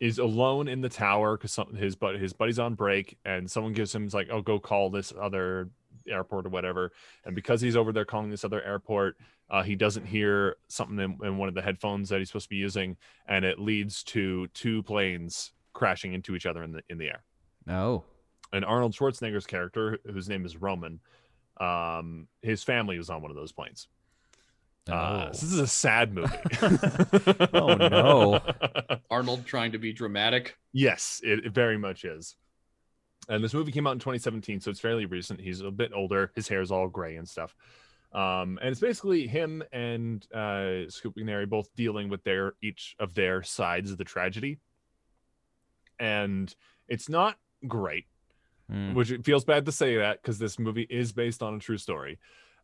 is 0.00 0.18
alone 0.18 0.68
in 0.68 0.80
the 0.80 0.88
tower 0.88 1.36
because 1.36 1.58
his 1.76 1.96
but 1.96 2.16
his 2.16 2.32
buddy's 2.32 2.58
on 2.58 2.74
break, 2.74 3.18
and 3.24 3.50
someone 3.50 3.72
gives 3.72 3.94
him 3.94 4.08
like, 4.12 4.28
"Oh, 4.30 4.40
go 4.40 4.58
call 4.58 4.90
this 4.90 5.12
other 5.20 5.70
airport 6.06 6.46
or 6.46 6.50
whatever." 6.50 6.92
And 7.24 7.34
because 7.34 7.60
he's 7.60 7.76
over 7.76 7.92
there 7.92 8.04
calling 8.04 8.30
this 8.30 8.44
other 8.44 8.62
airport, 8.62 9.16
uh, 9.50 9.62
he 9.62 9.74
doesn't 9.74 10.06
hear 10.06 10.56
something 10.68 10.98
in, 10.98 11.18
in 11.26 11.36
one 11.36 11.48
of 11.48 11.54
the 11.54 11.62
headphones 11.62 12.08
that 12.08 12.18
he's 12.18 12.28
supposed 12.28 12.46
to 12.46 12.50
be 12.50 12.56
using, 12.56 12.96
and 13.26 13.44
it 13.44 13.58
leads 13.58 14.02
to 14.04 14.46
two 14.48 14.82
planes 14.84 15.52
crashing 15.72 16.12
into 16.12 16.34
each 16.36 16.46
other 16.46 16.62
in 16.62 16.72
the 16.72 16.82
in 16.88 16.98
the 16.98 17.06
air. 17.06 17.24
No. 17.66 18.04
And 18.52 18.64
Arnold 18.64 18.94
Schwarzenegger's 18.94 19.46
character, 19.46 19.98
whose 20.10 20.28
name 20.28 20.46
is 20.46 20.56
Roman, 20.56 21.00
um, 21.60 22.28
his 22.40 22.62
family 22.62 22.96
was 22.96 23.10
on 23.10 23.20
one 23.20 23.30
of 23.30 23.36
those 23.36 23.52
planes. 23.52 23.88
Uh, 24.88 25.26
Oh. 25.28 25.32
so 25.32 25.46
this 25.46 25.52
is 25.54 25.58
a 25.60 25.66
sad 25.66 26.14
movie. 26.14 26.34
Oh, 27.52 27.74
no. 27.74 28.40
Arnold 29.10 29.44
trying 29.46 29.72
to 29.72 29.78
be 29.78 29.92
dramatic. 29.92 30.56
yes, 30.72 31.20
it, 31.24 31.44
it 31.46 31.52
very 31.52 31.76
much 31.78 32.04
is. 32.04 32.36
And 33.28 33.44
this 33.44 33.52
movie 33.52 33.72
came 33.72 33.86
out 33.86 33.92
in 33.92 33.98
2017, 33.98 34.60
so 34.60 34.70
it's 34.70 34.80
fairly 34.80 35.04
recent. 35.06 35.40
He's 35.40 35.60
a 35.60 35.70
bit 35.70 35.92
older. 35.94 36.32
His 36.34 36.48
hair's 36.48 36.70
all 36.70 36.88
gray 36.88 37.16
and 37.16 37.28
stuff. 37.28 37.54
Um, 38.14 38.58
and 38.62 38.70
it's 38.70 38.80
basically 38.80 39.26
him 39.26 39.62
and 39.70 40.26
uh, 40.32 40.88
Scoot 40.88 41.14
McNairy 41.16 41.46
both 41.46 41.68
dealing 41.76 42.08
with 42.08 42.24
their 42.24 42.54
each 42.62 42.96
of 42.98 43.12
their 43.12 43.42
sides 43.42 43.90
of 43.90 43.98
the 43.98 44.04
tragedy, 44.04 44.60
and 45.98 46.54
it's 46.88 47.08
not 47.08 47.36
great 47.66 48.06
Mm. 48.70 48.92
which 48.94 49.10
it 49.10 49.24
feels 49.24 49.46
bad 49.46 49.64
to 49.64 49.72
say 49.72 49.96
that 49.96 50.20
because 50.20 50.38
this 50.38 50.58
movie 50.58 50.86
is 50.90 51.10
based 51.14 51.42
on 51.42 51.54
a 51.54 51.58
true 51.58 51.78
story 51.78 52.18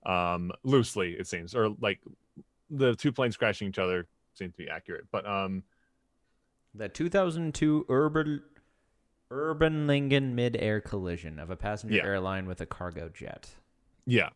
um 0.06 0.52
loosely 0.62 1.12
it 1.12 1.26
seems 1.26 1.54
or 1.54 1.70
like 1.80 2.00
the 2.70 2.94
two 2.96 3.12
planes 3.12 3.36
crashing 3.36 3.68
each 3.68 3.78
other 3.78 4.06
seem 4.34 4.50
to 4.50 4.56
be 4.58 4.68
accurate 4.68 5.04
but 5.10 5.26
um 5.26 5.62
The 6.74 6.88
2002 6.88 7.86
urban 7.88 8.42
Überlingen 9.30 10.34
mid-air 10.34 10.80
collision 10.80 11.38
of 11.38 11.50
a 11.50 11.56
passenger 11.56 11.96
Yeah. 11.96 12.04
airline 12.04 12.46
with 12.46 12.60
a 12.60 12.66
cargo 12.66 13.08
jet. 13.08 13.48
yeah 14.06 14.28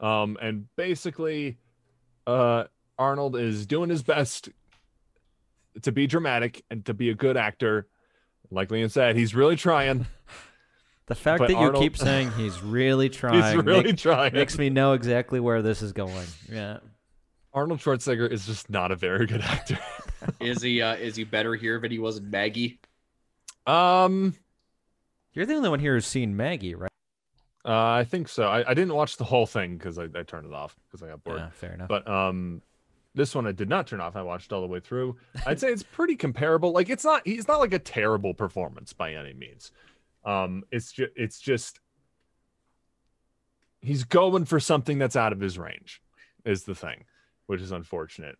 um 0.00 0.36
and 0.42 0.66
basically 0.76 1.58
uh 2.26 2.64
arnold 2.98 3.36
is 3.36 3.66
doing 3.66 3.90
his 3.90 4.02
best 4.02 4.48
to 5.82 5.90
be 5.92 6.06
dramatic 6.06 6.64
and 6.70 6.84
to 6.84 6.94
be 6.94 7.10
a 7.10 7.14
good 7.14 7.36
actor 7.36 7.86
like 8.50 8.68
Liam 8.68 8.90
said 8.90 9.16
he's 9.16 9.34
really 9.34 9.56
trying 9.56 10.06
The 11.06 11.14
fact 11.14 11.38
But 11.40 11.48
that 11.48 11.60
you 11.60 11.72
keep 11.72 11.96
saying 11.96 12.30
he's 12.36 12.62
really 12.62 13.08
trying 13.10 13.42
he's 13.56 13.62
really 13.64 13.82
make- 13.84 13.96
trying 13.98 14.32
makes 14.32 14.56
me 14.58 14.70
know 14.70 14.94
exactly 14.94 15.38
where 15.40 15.60
this 15.62 15.82
is 15.82 15.92
going. 15.92 16.26
Yeah. 16.50 16.78
arnold 17.52 17.80
schwarzenegger 17.80 18.30
is 18.30 18.46
just 18.46 18.70
not 18.70 18.90
a 18.90 18.96
very 18.96 19.26
good 19.26 19.42
actor 19.42 19.78
Is 20.40 20.62
he 20.62 20.80
uh 20.80 20.94
is 20.96 21.14
he 21.16 21.24
better 21.24 21.54
here 21.54 21.78
than 21.78 21.90
he 21.90 21.98
was 21.98 22.16
in 22.16 22.30
Maggie? 22.30 22.78
um 23.66 24.34
You're 25.34 25.46
the 25.46 25.54
only 25.54 25.68
one 25.68 25.80
here 25.80 25.94
who's 25.94 26.06
seen 26.06 26.36
Maggie, 26.36 26.74
right? 26.74 26.90
uh, 27.66 27.92
i 28.00 28.04
think 28.04 28.28
so 28.28 28.46
i, 28.46 28.70
I 28.70 28.74
didn't 28.74 28.94
watch 28.94 29.16
the 29.16 29.24
whole 29.24 29.46
thing 29.46 29.78
because 29.78 29.98
I, 29.98 30.04
I 30.14 30.22
turned 30.22 30.46
it 30.46 30.52
off 30.52 30.76
because 30.86 31.02
i 31.02 31.08
got 31.08 31.24
bored 31.24 31.38
Yeah, 31.38 31.48
fair 31.50 31.72
enough. 31.74 31.88
but 31.88 32.06
um 32.08 32.62
this 33.16 33.32
one 33.34 33.46
I 33.46 33.52
did 33.52 33.68
not 33.68 33.86
turn 33.86 34.00
off. 34.00 34.16
I 34.16 34.22
watched 34.22 34.52
all 34.52 34.60
the 34.60 34.66
way 34.66 34.80
through. 34.80 35.14
I'd 35.46 35.60
say 35.60 35.68
it's 35.68 35.84
pretty 35.84 36.16
comparable. 36.16 36.72
Like 36.72 36.90
it's 36.90 37.04
not 37.04 37.22
he's 37.24 37.46
not 37.46 37.60
like 37.60 37.72
a 37.72 37.78
terrible 37.78 38.34
performance 38.34 38.92
by 38.92 39.14
any 39.14 39.32
means. 39.32 39.70
Um 40.24 40.64
it's 40.70 40.92
just 40.92 41.12
it's 41.16 41.38
just 41.40 41.80
he's 43.80 44.04
going 44.04 44.44
for 44.44 44.58
something 44.60 44.98
that's 44.98 45.16
out 45.16 45.32
of 45.32 45.40
his 45.40 45.58
range 45.58 46.00
is 46.44 46.64
the 46.64 46.74
thing, 46.74 47.04
which 47.46 47.60
is 47.60 47.72
unfortunate. 47.72 48.36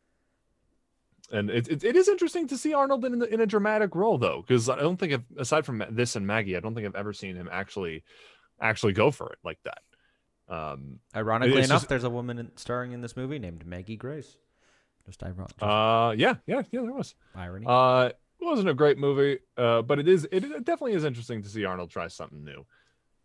And 1.32 1.51
it, 1.51 1.68
it, 1.68 1.85
it 1.85 1.97
is 1.97 2.09
interesting 2.09 2.49
to 2.49 2.57
see 2.59 2.74
Arnold 2.74 3.05
in, 3.05 3.22
in 3.24 3.41
a 3.41 3.47
dramatic 3.47 3.95
role 3.95 4.18
though, 4.18 4.43
because 4.47 4.68
I 4.68 4.76
don't 4.76 4.99
think 4.99 5.12
I've, 5.14 5.24
aside 5.39 5.64
from 5.66 5.82
this 5.91 6.16
and 6.16 6.26
Maggie, 6.26 6.57
I 6.57 6.61
don't 6.61 6.74
think 6.74 6.87
I've 6.87 6.95
ever 6.95 7.12
seen 7.12 7.35
him 7.37 7.49
actually 7.51 8.05
actually 8.61 8.93
go 8.93 9.11
for 9.11 9.32
it 9.32 9.39
like 9.45 9.59
that. 9.64 9.78
Um, 10.55 11.01
Ironically 11.16 11.59
enough, 11.62 11.68
just- 11.80 11.89
there's 11.89 12.05
a 12.05 12.11
woman 12.11 12.39
in, 12.39 12.51
starring 12.57 12.93
in 12.93 13.01
this 13.01 13.16
movie 13.16 13.39
named 13.39 13.66
Maggie 13.66 13.97
Grace. 13.97 14.37
Just 15.07 15.22
ironic. 15.22 15.53
uh, 15.61 16.14
yeah, 16.16 16.37
yeah, 16.47 16.62
yeah, 16.70 16.80
there 16.80 16.93
was. 16.93 17.14
irony. 17.35 17.66
Uh, 17.68 18.11
it 18.45 18.51
wasn't 18.51 18.68
a 18.68 18.74
great 18.74 18.99
movie, 18.99 19.38
uh, 19.57 19.82
but 19.82 19.99
it 19.99 20.09
is. 20.09 20.26
It, 20.30 20.45
it 20.45 20.64
definitely 20.64 20.92
is 20.92 21.05
interesting 21.05 21.42
to 21.42 21.49
see 21.49 21.64
Arnold 21.64 21.90
try 21.90 22.09
something 22.09 22.45
new, 22.45 22.66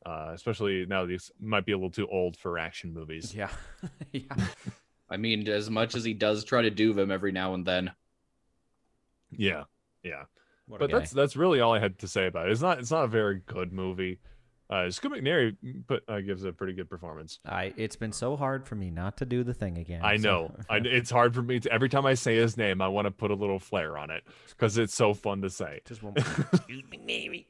uh, 0.05 0.31
especially 0.33 0.85
now 0.85 1.05
that 1.05 1.11
he's 1.11 1.31
might 1.39 1.65
be 1.65 1.73
a 1.73 1.77
little 1.77 1.91
too 1.91 2.07
old 2.07 2.37
for 2.37 2.57
action 2.57 2.93
movies. 2.93 3.33
yeah. 3.35 3.49
yeah. 4.11 4.35
I 5.09 5.17
mean, 5.17 5.47
as 5.47 5.69
much 5.69 5.95
as 5.95 6.03
he 6.03 6.13
does 6.13 6.43
try 6.43 6.61
to 6.61 6.69
do 6.69 6.93
them 6.93 7.11
every 7.11 7.31
now 7.31 7.53
and 7.53 7.65
then. 7.65 7.91
Yeah, 9.31 9.63
yeah. 10.03 10.23
What 10.67 10.79
But 10.79 10.91
that's 10.91 11.11
that's 11.11 11.35
really 11.35 11.59
all 11.59 11.73
I 11.73 11.79
had 11.79 11.97
to 11.99 12.07
say 12.07 12.27
about 12.27 12.47
it. 12.47 12.51
It's 12.51 12.61
not 12.61 12.79
it's 12.79 12.91
not 12.91 13.05
a 13.05 13.07
very 13.07 13.41
good 13.45 13.73
movie. 13.73 14.19
Uh, 14.69 14.91
Scoot 14.91 15.11
McNairy 15.13 15.55
put 15.87 16.03
uh, 16.07 16.19
gives 16.19 16.43
a 16.43 16.51
pretty 16.53 16.73
good 16.73 16.89
performance. 16.89 17.39
I. 17.45 17.73
It's 17.75 17.95
been 17.95 18.11
so 18.11 18.35
hard 18.35 18.67
for 18.67 18.75
me 18.75 18.91
not 18.91 19.17
to 19.17 19.25
do 19.25 19.43
the 19.43 19.53
thing 19.53 19.77
again. 19.79 20.01
I 20.03 20.17
so- 20.17 20.21
know. 20.23 20.55
I, 20.69 20.77
it's 20.77 21.09
hard 21.09 21.33
for 21.33 21.41
me 21.41 21.59
to 21.61 21.71
every 21.71 21.89
time 21.89 22.05
I 22.05 22.13
say 22.13 22.35
his 22.35 22.55
name, 22.55 22.79
I 22.81 22.87
want 22.87 23.05
to 23.05 23.11
put 23.11 23.31
a 23.31 23.35
little 23.35 23.57
flair 23.59 23.97
on 23.97 24.11
it 24.11 24.23
because 24.49 24.77
it's 24.77 24.93
so 24.93 25.13
fun 25.15 25.41
to 25.41 25.49
say. 25.49 25.81
Just 25.87 26.03
one 26.03 26.13
more. 26.15 26.45
Excuse 26.53 26.83
me, 26.91 26.97
Navy. 27.03 27.47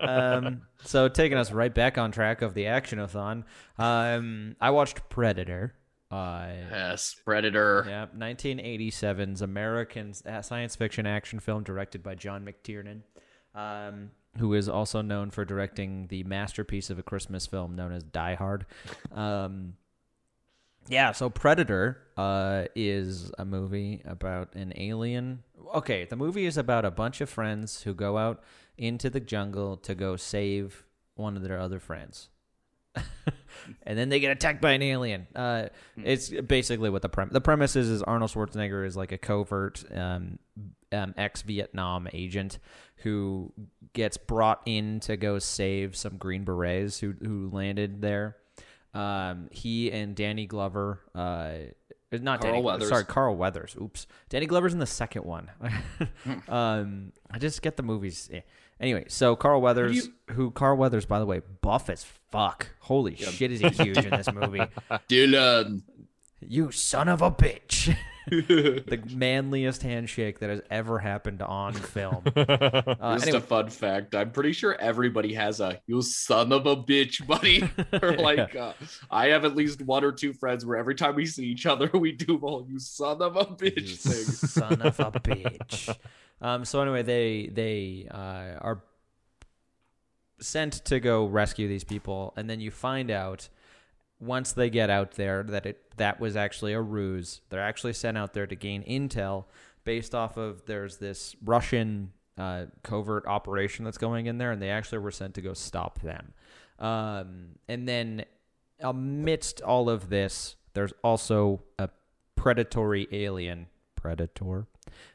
um, 0.00 0.62
so 0.82 1.08
taking 1.08 1.38
us 1.38 1.52
right 1.52 1.74
back 1.74 1.98
on 1.98 2.10
track 2.12 2.42
of 2.42 2.54
the 2.54 2.64
actionathon, 2.64 3.44
um, 3.78 4.56
I 4.60 4.70
watched 4.70 5.08
Predator. 5.08 5.74
Uh, 6.10 6.48
Yes, 6.70 7.16
Predator. 7.24 7.84
yeah, 7.88 8.06
1987's 8.16 9.42
American 9.42 10.12
uh, 10.26 10.42
science 10.42 10.76
fiction 10.76 11.06
action 11.06 11.40
film 11.40 11.64
directed 11.64 12.02
by 12.02 12.14
John 12.14 12.44
McTiernan, 12.46 13.00
um, 13.54 14.10
who 14.38 14.54
is 14.54 14.68
also 14.68 15.00
known 15.02 15.30
for 15.30 15.44
directing 15.44 16.08
the 16.08 16.24
masterpiece 16.24 16.90
of 16.90 16.98
a 16.98 17.02
Christmas 17.02 17.46
film 17.46 17.76
known 17.76 17.92
as 17.92 18.02
Die 18.02 18.34
Hard. 18.34 18.66
Um, 19.12 19.74
yeah, 20.88 21.12
so 21.12 21.30
Predator 21.30 21.98
uh, 22.16 22.64
is 22.74 23.32
a 23.38 23.44
movie 23.44 24.02
about 24.04 24.54
an 24.54 24.72
alien. 24.76 25.42
Okay, 25.74 26.04
the 26.04 26.16
movie 26.16 26.46
is 26.46 26.56
about 26.56 26.84
a 26.84 26.90
bunch 26.90 27.20
of 27.20 27.30
friends 27.30 27.82
who 27.82 27.94
go 27.94 28.18
out 28.18 28.42
into 28.76 29.08
the 29.08 29.20
jungle 29.20 29.76
to 29.78 29.94
go 29.94 30.16
save 30.16 30.84
one 31.14 31.36
of 31.36 31.42
their 31.42 31.58
other 31.58 31.78
friends. 31.78 32.28
and 33.82 33.98
then 33.98 34.08
they 34.08 34.20
get 34.20 34.30
attacked 34.30 34.60
by 34.60 34.72
an 34.72 34.82
alien. 34.82 35.26
Uh, 35.34 35.68
it's 35.96 36.28
basically 36.28 36.90
what 36.90 37.02
the 37.02 37.08
premise. 37.08 37.32
The 37.32 37.40
premise 37.40 37.76
is: 37.76 37.88
is 37.88 38.02
Arnold 38.02 38.30
Schwarzenegger 38.30 38.86
is 38.86 38.96
like 38.96 39.10
a 39.10 39.18
covert 39.18 39.84
um, 39.92 40.38
um, 40.92 41.14
ex-Vietnam 41.16 42.08
agent 42.12 42.58
who 43.04 43.52
gets 43.92 44.16
brought 44.16 44.60
in 44.66 44.98
to 45.00 45.16
go 45.16 45.38
save 45.38 45.94
some 45.94 46.16
Green 46.16 46.44
Berets 46.44 46.98
who 46.98 47.12
who 47.12 47.48
landed 47.52 48.02
there. 48.02 48.36
Um, 48.92 49.48
he 49.50 49.90
and 49.92 50.14
Danny 50.14 50.46
Glover, 50.46 51.00
uh, 51.14 51.54
not 52.12 52.40
Carl 52.40 52.54
Danny, 52.54 52.64
Weathers. 52.64 52.88
sorry, 52.88 53.04
Carl 53.04 53.36
Weathers. 53.36 53.76
Oops, 53.80 54.06
Danny 54.28 54.46
Glover's 54.46 54.72
in 54.72 54.78
the 54.78 54.86
second 54.86 55.24
one. 55.24 55.50
um, 56.48 57.12
I 57.30 57.38
just 57.38 57.62
get 57.62 57.76
the 57.76 57.82
movies. 57.82 58.28
eh. 58.32 58.40
Anyway, 58.80 59.04
so 59.08 59.36
Carl 59.36 59.60
Weathers, 59.60 60.08
who 60.32 60.50
Carl 60.50 60.76
Weathers, 60.76 61.06
by 61.06 61.18
the 61.18 61.26
way, 61.26 61.40
buff 61.60 61.88
as 61.88 62.04
fuck. 62.30 62.68
Holy 62.80 63.14
shit, 63.16 63.52
is 63.52 63.60
he 63.60 63.68
huge 63.68 63.98
in 63.98 64.10
this 64.10 64.32
movie? 64.32 64.62
Dillon. 65.08 65.84
You 66.40 66.70
son 66.72 67.08
of 67.08 67.22
a 67.22 67.30
bitch. 67.30 67.96
the 68.30 69.02
manliest 69.12 69.82
handshake 69.82 70.38
that 70.40 70.50
has 70.50 70.60
ever 70.70 70.98
happened 70.98 71.42
on 71.42 71.74
film. 71.74 72.22
Uh, 72.36 73.14
Just 73.14 73.26
anyway, 73.28 73.38
a 73.38 73.40
fun 73.40 73.68
fact. 73.70 74.14
I'm 74.14 74.30
pretty 74.30 74.52
sure 74.52 74.74
everybody 74.80 75.34
has 75.34 75.60
a 75.60 75.80
"you 75.86 76.00
son 76.02 76.52
of 76.52 76.66
a 76.66 76.76
bitch" 76.76 77.26
buddy. 77.26 77.68
or 78.02 78.16
like, 78.16 78.54
uh, 78.56 78.72
I 79.10 79.28
have 79.28 79.44
at 79.44 79.54
least 79.56 79.82
one 79.82 80.04
or 80.04 80.12
two 80.12 80.32
friends 80.32 80.64
where 80.64 80.76
every 80.76 80.94
time 80.94 81.14
we 81.14 81.26
see 81.26 81.44
each 81.46 81.66
other, 81.66 81.90
we 81.92 82.12
do 82.12 82.38
all 82.38 82.66
"you 82.68 82.78
son 82.78 83.20
of 83.20 83.36
a 83.36 83.44
bitch" 83.46 83.88
You 83.88 83.96
thing. 83.96 84.24
son 84.24 84.82
of 84.82 84.98
a 85.00 85.10
bitch. 85.12 85.94
Um, 86.40 86.64
so 86.64 86.80
anyway, 86.80 87.02
they 87.02 87.50
they 87.52 88.08
uh, 88.10 88.58
are 88.60 88.82
sent 90.40 90.84
to 90.86 91.00
go 91.00 91.26
rescue 91.26 91.68
these 91.68 91.84
people, 91.84 92.32
and 92.36 92.48
then 92.48 92.60
you 92.60 92.70
find 92.70 93.10
out 93.10 93.48
once 94.24 94.52
they 94.52 94.70
get 94.70 94.90
out 94.90 95.12
there 95.12 95.42
that 95.42 95.66
it 95.66 95.96
that 95.96 96.20
was 96.20 96.36
actually 96.36 96.72
a 96.72 96.80
ruse. 96.80 97.40
They're 97.50 97.60
actually 97.60 97.92
sent 97.92 98.18
out 98.18 98.34
there 98.34 98.46
to 98.46 98.56
gain 98.56 98.82
intel 98.84 99.44
based 99.84 100.14
off 100.14 100.36
of 100.36 100.64
there's 100.66 100.96
this 100.96 101.36
Russian 101.44 102.12
uh, 102.36 102.66
covert 102.82 103.26
operation 103.26 103.84
that's 103.84 103.98
going 103.98 104.26
in 104.26 104.38
there, 104.38 104.50
and 104.50 104.60
they 104.60 104.70
actually 104.70 104.98
were 104.98 105.10
sent 105.10 105.34
to 105.34 105.40
go 105.40 105.52
stop 105.54 106.00
them. 106.00 106.32
Um, 106.78 107.50
and 107.68 107.86
then 107.86 108.24
amidst 108.80 109.60
all 109.62 109.88
of 109.88 110.08
this, 110.08 110.56
there's 110.72 110.92
also 111.02 111.62
a 111.78 111.88
predatory 112.36 113.06
alien 113.12 113.68
predator 113.94 114.66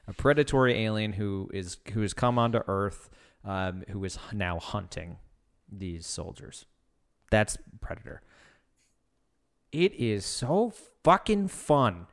a 0.08 0.14
predatory 0.14 0.74
alien 0.84 1.14
who 1.14 1.50
is 1.54 1.78
who 1.94 2.02
has 2.02 2.14
come 2.14 2.40
onto 2.40 2.60
earth 2.68 3.10
um, 3.46 3.84
who 3.90 4.04
is 4.04 4.18
now 4.34 4.58
hunting 4.58 5.18
these 5.72 6.08
soldiers 6.08 6.66
that's 7.30 7.56
predator 7.82 8.22
it 9.72 9.94
is 9.94 10.26
so 10.26 10.72
fucking 11.04 11.48
fun 11.48 12.08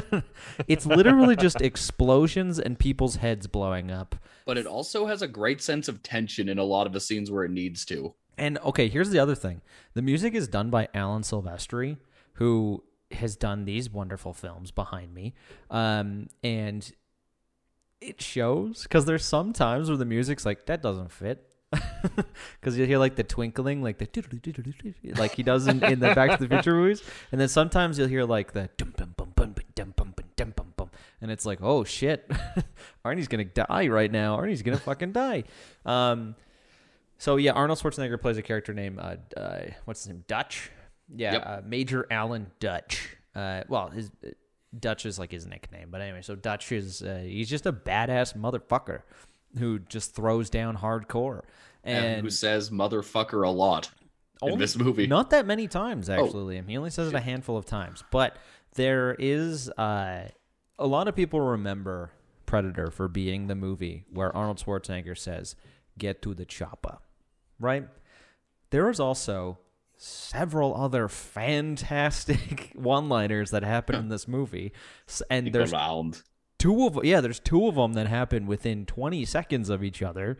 it's 0.68 0.84
literally 0.84 1.34
just 1.34 1.60
explosions 1.60 2.58
and 2.58 2.78
people's 2.78 3.16
heads 3.16 3.46
blowing 3.46 3.90
up 3.90 4.16
But 4.48 4.56
it 4.56 4.66
also 4.66 5.04
has 5.04 5.20
a 5.20 5.28
great 5.28 5.60
sense 5.60 5.88
of 5.88 6.02
tension 6.02 6.48
in 6.48 6.58
a 6.58 6.64
lot 6.64 6.86
of 6.86 6.94
the 6.94 7.00
scenes 7.00 7.30
where 7.30 7.44
it 7.44 7.50
needs 7.50 7.84
to. 7.84 8.14
And 8.38 8.56
okay, 8.60 8.88
here's 8.88 9.10
the 9.10 9.18
other 9.18 9.34
thing. 9.34 9.60
The 9.92 10.00
music 10.00 10.34
is 10.34 10.48
done 10.48 10.70
by 10.70 10.88
Alan 10.94 11.20
Silvestri, 11.20 11.98
who 12.34 12.82
has 13.10 13.36
done 13.36 13.66
these 13.66 13.90
wonderful 13.90 14.32
films 14.32 14.70
behind 14.70 15.12
me. 15.12 15.34
Um, 15.70 16.28
and 16.42 16.90
it 18.00 18.22
shows 18.22 18.84
because 18.84 19.04
there's 19.04 19.24
some 19.24 19.52
times 19.52 19.90
where 19.90 19.98
the 19.98 20.06
music's 20.06 20.46
like, 20.46 20.64
that 20.64 20.80
doesn't 20.82 21.12
fit. 21.12 21.47
Because 22.60 22.78
you 22.78 22.86
hear 22.86 22.98
like 22.98 23.16
the 23.16 23.24
twinkling, 23.24 23.82
like 23.82 23.98
the 23.98 24.06
like 25.16 25.34
he 25.34 25.42
does 25.42 25.66
in, 25.66 25.82
in 25.84 26.00
the 26.00 26.14
Back 26.14 26.38
to 26.38 26.46
the 26.46 26.48
Future 26.48 26.74
movies, 26.74 27.02
and 27.32 27.40
then 27.40 27.48
sometimes 27.48 27.98
you'll 27.98 28.08
hear 28.08 28.24
like 28.24 28.52
the 28.52 28.68
and 31.20 31.30
it's 31.30 31.44
like, 31.44 31.58
oh 31.62 31.84
shit, 31.84 32.30
Arnie's 33.04 33.28
gonna 33.28 33.44
die 33.44 33.88
right 33.88 34.10
now. 34.10 34.36
Arnie's 34.38 34.62
gonna 34.62 34.78
fucking 34.78 35.12
die. 35.12 35.44
Um, 35.84 36.34
so 37.18 37.36
yeah, 37.36 37.52
Arnold 37.52 37.78
Schwarzenegger 37.80 38.20
plays 38.20 38.36
a 38.38 38.42
character 38.42 38.72
named 38.72 38.98
uh, 38.98 39.16
uh, 39.36 39.66
what's 39.84 40.00
his 40.04 40.08
name, 40.08 40.24
Dutch. 40.28 40.70
Yeah, 41.14 41.32
Yep. 41.34 41.42
uh, 41.46 41.60
Major 41.66 42.06
Alan 42.10 42.50
Dutch. 42.60 43.16
Uh, 43.34 43.62
well, 43.68 43.88
his 43.90 44.10
uh, 44.24 44.30
Dutch 44.78 45.06
is 45.06 45.18
like 45.18 45.32
his 45.32 45.46
nickname, 45.46 45.88
but 45.90 46.00
anyway, 46.00 46.22
so 46.22 46.34
Dutch 46.36 46.70
is 46.72 47.02
uh, 47.02 47.22
he's 47.24 47.48
just 47.48 47.66
a 47.66 47.72
badass 47.72 48.36
motherfucker 48.36 49.02
who 49.58 49.78
just 49.78 50.14
throws 50.14 50.50
down 50.50 50.76
hardcore, 50.76 51.42
and, 51.84 52.04
and, 52.04 52.22
who 52.22 52.30
says 52.30 52.70
motherfucker 52.70 53.46
a 53.46 53.50
lot 53.50 53.90
in 54.42 54.58
this 54.58 54.76
movie. 54.76 55.06
Not 55.06 55.30
that 55.30 55.46
many 55.46 55.66
times, 55.68 56.10
Oh. 56.10 56.12
actually. 56.24 56.56
Liam. 56.58 56.68
He 56.68 56.76
only 56.76 56.90
says 56.90 57.08
it 57.08 57.14
a 57.14 57.20
handful 57.20 57.56
of 57.56 57.64
times. 57.66 58.04
But 58.10 58.36
there 58.74 59.16
is 59.18 59.68
uh, 59.70 60.28
a 60.78 60.86
lot 60.86 61.08
of 61.08 61.16
people 61.16 61.40
remember 61.40 62.12
Predator 62.46 62.90
for 62.90 63.08
being 63.08 63.46
the 63.46 63.54
movie 63.54 64.04
where 64.12 64.34
Arnold 64.36 64.58
Schwarzenegger 64.64 65.16
says, 65.18 65.56
"Get 65.98 66.22
to 66.22 66.34
the 66.34 66.44
chopper," 66.44 66.98
right? 67.58 67.88
There 68.70 68.88
is 68.90 69.00
also 69.00 69.58
several 69.96 70.76
other 70.80 71.08
fantastic 71.08 72.70
one-liners 72.76 73.50
that 73.50 73.64
happen 73.64 73.96
in 73.96 74.08
this 74.08 74.28
movie, 74.28 74.72
and 75.30 75.52
there's 75.52 75.72
around. 75.72 76.22
Two 76.58 76.86
of 76.86 77.04
yeah 77.04 77.20
there's 77.20 77.40
two 77.40 77.66
of 77.66 77.76
them 77.76 77.92
that 77.94 78.06
happen 78.06 78.46
within 78.46 78.84
20 78.84 79.24
seconds 79.24 79.68
of 79.68 79.82
each 79.82 80.02
other 80.02 80.38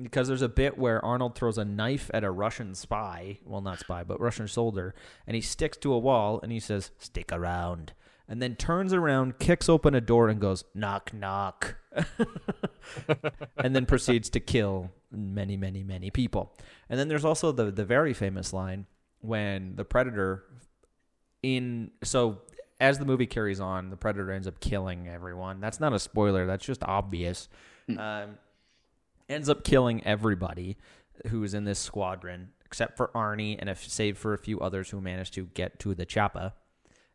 because 0.00 0.28
there's 0.28 0.42
a 0.42 0.48
bit 0.48 0.78
where 0.78 1.04
arnold 1.04 1.34
throws 1.34 1.58
a 1.58 1.64
knife 1.64 2.10
at 2.14 2.24
a 2.24 2.30
russian 2.30 2.74
spy. 2.74 3.38
Well 3.44 3.60
not 3.60 3.80
spy 3.80 4.04
but 4.04 4.20
russian 4.20 4.48
soldier 4.48 4.94
and 5.26 5.34
he 5.34 5.40
sticks 5.40 5.76
to 5.78 5.92
a 5.92 5.98
wall 5.98 6.40
and 6.42 6.50
he 6.52 6.60
says 6.60 6.90
stick 6.98 7.32
around 7.32 7.92
and 8.28 8.40
then 8.40 8.54
turns 8.54 8.92
around 8.92 9.38
kicks 9.38 9.68
open 9.68 9.94
a 9.94 10.00
door 10.00 10.28
and 10.28 10.40
goes 10.40 10.64
knock 10.74 11.12
knock 11.12 11.76
and 13.56 13.74
then 13.74 13.86
proceeds 13.86 14.30
to 14.30 14.40
kill 14.40 14.90
many 15.10 15.56
many 15.56 15.82
many 15.82 16.10
people. 16.10 16.52
And 16.88 16.98
then 16.98 17.08
there's 17.08 17.24
also 17.24 17.52
the 17.52 17.70
the 17.70 17.84
very 17.84 18.14
famous 18.14 18.52
line 18.52 18.86
when 19.20 19.76
the 19.76 19.84
predator 19.84 20.44
in 21.42 21.90
so 22.02 22.42
as 22.80 22.98
the 22.98 23.04
movie 23.04 23.26
carries 23.26 23.60
on, 23.60 23.90
the 23.90 23.96
predator 23.96 24.32
ends 24.32 24.48
up 24.48 24.58
killing 24.58 25.06
everyone. 25.06 25.60
That's 25.60 25.78
not 25.78 25.92
a 25.92 25.98
spoiler. 25.98 26.46
That's 26.46 26.64
just 26.64 26.82
obvious. 26.82 27.48
Um, 27.98 28.38
ends 29.28 29.48
up 29.48 29.64
killing 29.64 30.04
everybody 30.04 30.76
who 31.28 31.42
is 31.44 31.54
in 31.54 31.64
this 31.64 31.78
squadron 31.78 32.50
except 32.64 32.96
for 32.96 33.08
Arnie 33.16 33.56
and 33.58 33.68
if 33.68 33.88
save 33.88 34.16
for 34.16 34.32
a 34.32 34.38
few 34.38 34.60
others 34.60 34.90
who 34.90 35.00
managed 35.00 35.34
to 35.34 35.46
get 35.54 35.80
to 35.80 35.92
the 35.92 36.06
choppa. 36.06 36.52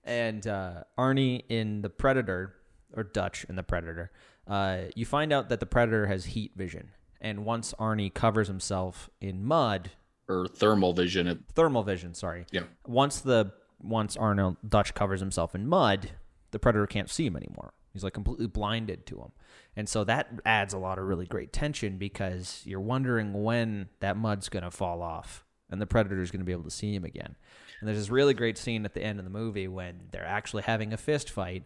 And 0.04 0.46
uh, 0.46 0.84
Arnie 0.98 1.44
in 1.48 1.82
the 1.82 1.90
Predator 1.90 2.54
or 2.94 3.04
Dutch 3.04 3.46
in 3.48 3.56
the 3.56 3.64
Predator, 3.64 4.12
uh, 4.48 4.80
you 4.96 5.06
find 5.06 5.32
out 5.32 5.48
that 5.50 5.62
the 5.62 5.66
Predator 5.66 6.08
has 6.08 6.26
heat 6.26 6.52
vision. 6.56 6.92
And 7.22 7.46
once 7.46 7.74
Arnie 7.80 8.14
covers 8.14 8.50
himself 8.50 9.10
in 9.22 9.46
mud, 9.46 9.92
Or 10.28 10.46
thermal 10.48 10.92
vision. 10.92 11.26
It, 11.28 11.40
thermal 11.54 11.84
vision, 11.84 12.14
sorry. 12.14 12.46
Yeah. 12.52 12.64
Once 12.86 13.22
the 13.22 13.54
once 13.82 14.16
Arnold 14.18 14.58
Dutch 14.68 14.94
covers 14.94 15.20
himself 15.20 15.56
in 15.56 15.68
mud, 15.68 16.12
the 16.52 16.60
predator 16.60 16.88
can't 16.88 17.10
see 17.10 17.26
him 17.26 17.36
anymore. 17.36 17.74
He's 17.94 18.04
like 18.04 18.14
completely 18.14 18.48
blinded 18.48 19.06
to 19.08 19.18
him. 19.18 19.32
And 19.76 19.88
so 19.88 20.04
that 20.04 20.30
adds 20.46 20.74
a 20.74 20.78
lot 20.78 21.00
of 21.00 21.06
really 21.06 21.26
great 21.26 21.54
tension 21.54 21.98
because 21.98 22.62
you're 22.66 22.80
wondering 22.80 23.44
when 23.44 23.90
that 24.02 24.18
mud's 24.18 24.50
going 24.50 24.64
to 24.64 24.72
fall 24.72 25.02
off 25.02 25.46
and 25.70 25.82
the 25.82 25.88
predator's 25.88 26.32
going 26.32 26.42
to 26.42 26.46
be 26.46 26.52
able 26.52 26.64
to 26.64 26.72
see 26.72 26.94
him 26.94 27.06
again. 27.06 27.36
And 27.80 27.88
there's 27.88 27.98
this 27.98 28.10
really 28.10 28.34
great 28.34 28.58
scene 28.58 28.86
at 28.86 28.94
the 28.94 29.04
end 29.04 29.20
of 29.20 29.26
the 29.26 29.32
movie 29.32 29.68
when 29.68 30.10
they're 30.12 30.26
actually 30.26 30.64
having 30.64 30.94
a 30.94 30.98
fist 30.98 31.30
fight 31.30 31.64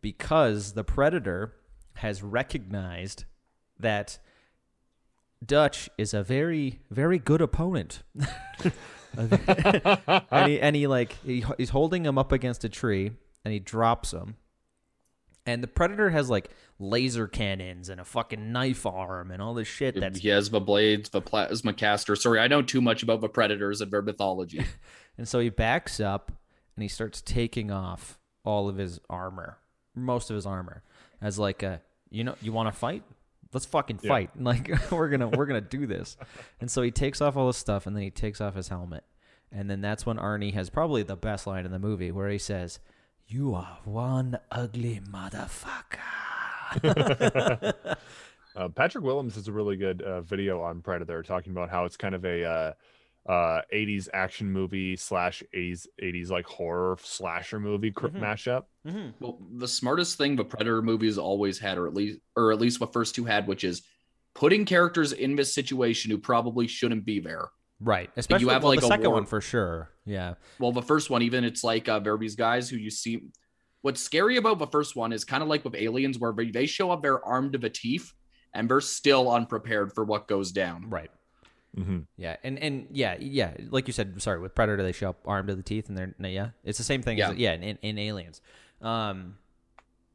because 0.00 0.74
the 0.74 0.84
predator 0.84 1.54
has 1.94 2.22
recognized 2.22 3.24
that 3.78 4.18
Dutch 5.44 5.90
is 5.98 6.14
a 6.14 6.22
very, 6.22 6.80
very 6.90 7.18
good 7.18 7.40
opponent. 7.40 8.02
and 10.30 10.50
he 10.50 10.60
and 10.60 10.76
he 10.76 10.86
like 10.86 11.16
he, 11.24 11.44
he's 11.58 11.70
holding 11.70 12.04
him 12.04 12.18
up 12.18 12.32
against 12.32 12.64
a 12.64 12.68
tree 12.68 13.12
and 13.44 13.52
he 13.52 13.58
drops 13.58 14.12
him 14.12 14.36
and 15.44 15.62
the 15.62 15.68
predator 15.68 16.10
has 16.10 16.30
like 16.30 16.50
laser 16.78 17.26
cannons 17.26 17.88
and 17.88 18.00
a 18.00 18.04
fucking 18.04 18.52
knife 18.52 18.86
arm 18.86 19.30
and 19.30 19.42
all 19.42 19.54
this 19.54 19.68
shit 19.68 19.98
that's 19.98 20.18
he 20.18 20.28
has 20.28 20.50
the 20.50 20.60
blades, 20.60 21.10
the 21.10 21.20
plasma 21.20 21.72
caster. 21.72 22.14
Sorry, 22.14 22.38
I 22.38 22.48
know 22.48 22.62
too 22.62 22.80
much 22.80 23.02
about 23.02 23.20
the 23.20 23.28
predators 23.28 23.80
and 23.80 23.90
their 23.90 24.02
mythology. 24.02 24.64
and 25.18 25.26
so 25.26 25.40
he 25.40 25.48
backs 25.48 25.98
up 26.00 26.32
and 26.76 26.82
he 26.82 26.88
starts 26.88 27.20
taking 27.20 27.70
off 27.70 28.18
all 28.44 28.68
of 28.68 28.76
his 28.76 29.00
armor 29.10 29.58
most 29.94 30.30
of 30.30 30.34
his 30.34 30.46
armor 30.46 30.82
as 31.20 31.38
like 31.38 31.62
a 31.62 31.80
you 32.10 32.24
know 32.24 32.34
you 32.40 32.52
want 32.52 32.72
to 32.72 32.72
fight 32.72 33.02
let's 33.52 33.66
fucking 33.66 34.00
Yeah. 34.02 34.08
fight. 34.08 34.30
Like 34.38 34.70
we're 34.90 35.08
gonna 35.08 35.28
we're 35.28 35.46
gonna 35.46 35.60
do 35.60 35.86
this. 35.86 36.16
And 36.60 36.70
so 36.70 36.82
he 36.82 36.90
takes 36.90 37.20
off 37.20 37.36
all 37.36 37.46
his 37.48 37.56
stuff 37.56 37.86
and 37.86 37.94
then 37.96 38.02
he 38.02 38.10
takes 38.10 38.40
off 38.40 38.54
his 38.54 38.68
helmet. 38.68 39.04
And 39.50 39.68
then 39.70 39.80
that's 39.80 40.06
when 40.06 40.16
arnie 40.16 40.54
has 40.54 40.70
probably 40.70 41.02
the 41.02 41.16
best 41.16 41.46
line 41.46 41.64
in 41.66 41.72
the 41.72 41.78
movie 41.78 42.10
where 42.12 42.28
he 42.30 42.38
says 42.38 42.78
you 43.26 43.54
are 43.54 43.78
one 43.84 44.38
ugly 44.50 45.00
motherfucker. 45.10 45.98
Uh, 48.54 48.68
Patrick 48.68 49.02
Willems 49.02 49.34
has 49.36 49.48
a 49.48 49.52
really 49.52 49.76
good 49.76 50.02
uh, 50.02 50.20
video 50.20 50.60
on 50.60 50.82
Predator 50.82 51.22
talking 51.22 51.52
about 51.52 51.70
how 51.70 51.86
it's 51.86 51.96
kind 51.96 52.14
of 52.14 52.22
a 52.26 52.44
uh, 52.44 52.72
uh, 53.26 53.62
80s 53.72 54.10
action 54.12 54.52
movie 54.52 54.94
slash 54.94 55.42
80s 55.56 55.86
80s 56.02 56.28
like 56.28 56.44
horror 56.44 56.98
slasher 57.00 57.58
movie 57.58 57.90
cr- 57.92 58.08
Mhm. 58.08 58.20
Mashup. 58.86 59.12
well, 59.20 59.38
the 59.56 59.68
smartest 59.68 60.18
thing 60.18 60.36
the 60.36 60.44
Predator 60.44 60.82
movies 60.82 61.18
always 61.18 61.58
had, 61.58 61.78
or 61.78 61.86
at 61.86 61.94
least, 61.94 62.18
or 62.36 62.52
at 62.52 62.60
least 62.60 62.80
what 62.80 62.92
first 62.92 63.14
two 63.14 63.24
had, 63.24 63.46
which 63.46 63.64
is 63.64 63.82
putting 64.34 64.64
characters 64.64 65.12
in 65.12 65.36
this 65.36 65.54
situation 65.54 66.10
who 66.10 66.18
probably 66.18 66.66
shouldn't 66.66 67.04
be 67.04 67.20
there. 67.20 67.48
right 67.80 68.10
especially 68.16 68.44
you 68.44 68.48
have, 68.50 68.62
well, 68.62 68.72
like, 68.72 68.80
the 68.80 68.86
a 68.86 68.88
second 68.88 69.06
war- 69.10 69.14
one 69.20 69.26
for 69.26 69.40
sure 69.40 69.90
yeah 70.06 70.34
Well, 70.58 70.72
the 70.72 70.82
first 70.82 71.10
one, 71.10 71.22
even 71.22 71.44
it's 71.44 71.62
like 71.64 71.88
uh, 71.88 71.98
there 71.98 72.16
these 72.16 72.36
guys 72.36 72.68
who 72.70 72.76
you 72.76 72.90
see. 72.90 73.28
What's 73.82 74.00
scary 74.00 74.36
about 74.36 74.58
the 74.60 74.66
first 74.68 74.94
one 74.94 75.12
is 75.12 75.24
kind 75.24 75.42
of 75.42 75.48
like 75.48 75.64
with 75.64 75.74
aliens, 75.74 76.18
where 76.18 76.32
they- 76.32 76.50
they 76.50 76.66
show 76.66 76.90
up, 76.92 77.02
they're 77.02 77.24
armed 77.24 77.52
to 77.54 77.58
the 77.58 77.68
teeth, 77.70 78.12
and 78.54 78.68
they're 78.68 78.80
still 78.80 79.30
unprepared 79.30 79.92
for 79.92 80.04
what 80.04 80.26
goes 80.28 80.50
down. 80.52 80.88
right 80.90 81.10
Mm-hmm. 81.76 82.00
Yeah, 82.18 82.36
and 82.44 82.58
and 82.58 82.86
yeah, 82.90 83.16
yeah, 83.18 83.54
like 83.70 83.86
you 83.86 83.94
said. 83.94 84.20
Sorry, 84.20 84.38
with 84.38 84.54
Predator, 84.54 84.82
they 84.82 84.92
show 84.92 85.08
up 85.08 85.20
armed 85.24 85.48
to 85.48 85.54
the 85.54 85.62
teeth, 85.62 85.88
and 85.88 85.96
they're 85.96 86.14
yeah, 86.30 86.50
it's 86.64 86.76
the 86.76 86.84
same 86.84 87.00
thing. 87.00 87.16
Yeah. 87.16 87.30
as, 87.30 87.36
yeah, 87.38 87.54
in, 87.54 87.78
in 87.80 87.98
Aliens. 87.98 88.42
Um, 88.82 89.36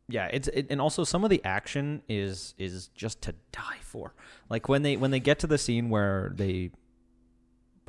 yeah, 0.09 0.27
it's 0.27 0.47
it, 0.49 0.67
and 0.69 0.79
also 0.79 1.03
some 1.03 1.23
of 1.23 1.29
the 1.29 1.43
action 1.43 2.01
is 2.07 2.53
is 2.57 2.87
just 2.89 3.21
to 3.23 3.35
die 3.51 3.79
for. 3.81 4.13
Like 4.49 4.69
when 4.69 4.81
they 4.81 4.95
when 4.95 5.11
they 5.11 5.19
get 5.19 5.39
to 5.39 5.47
the 5.47 5.57
scene 5.57 5.89
where 5.89 6.31
they 6.35 6.71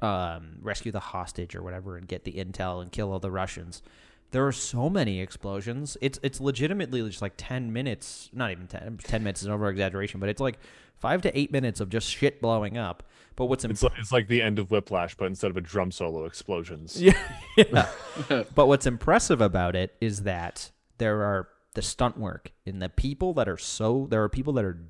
um 0.03 0.59
rescue 0.61 0.93
the 0.93 1.01
hostage 1.01 1.55
or 1.57 1.63
whatever 1.63 1.97
and 1.97 2.07
get 2.07 2.25
the 2.25 2.33
intel 2.33 2.83
and 2.83 2.91
kill 2.91 3.13
all 3.13 3.19
the 3.19 3.31
Russians. 3.31 3.83
There 4.31 4.47
are 4.47 4.53
so 4.53 4.91
many 4.91 5.21
explosions. 5.21 5.97
It's 6.01 6.19
it's 6.23 6.41
legitimately 6.41 7.03
just 7.09 7.23
like 7.23 7.35
ten 7.37 7.73
minutes. 7.73 8.31
Not 8.33 8.51
even 8.51 8.67
ten. 8.67 8.99
Ten 9.03 9.23
minutes 9.23 9.41
is 9.41 9.47
an 9.47 9.53
over 9.53 9.69
exaggeration, 9.71 10.21
but 10.21 10.29
it's 10.29 10.41
like 10.41 10.59
five 10.99 11.23
to 11.23 11.39
eight 11.39 11.53
minutes 11.53 11.81
of 11.81 11.89
just 11.89 12.09
shit 12.09 12.41
blowing 12.41 12.77
up. 12.77 13.03
But 13.37 13.47
what's 13.47 13.65
It's 13.65 13.83
like, 13.83 13.93
it's 13.99 14.13
like 14.13 14.29
the 14.29 14.43
end 14.43 14.59
of 14.59 14.71
Whiplash, 14.71 15.15
but 15.15 15.27
instead 15.27 15.51
of 15.51 15.57
a 15.57 15.61
drum 15.61 15.93
solo, 15.93 16.25
explosions. 16.25 17.01
yeah. 17.03 17.17
yeah. 17.57 17.89
but 18.55 18.67
what's 18.67 18.87
impressive 18.87 19.41
about 19.41 19.77
it 19.77 19.95
is 20.01 20.23
that 20.23 20.71
there 20.99 21.23
are 21.23 21.49
the 21.75 21.83
stunt 21.83 22.19
work 22.19 22.51
and 22.67 22.83
the 22.83 22.89
people 22.89 23.33
that 23.35 23.49
are 23.49 23.57
so 23.57 24.09
there 24.11 24.23
are 24.25 24.29
people 24.29 24.53
that 24.55 24.65
are 24.65 24.83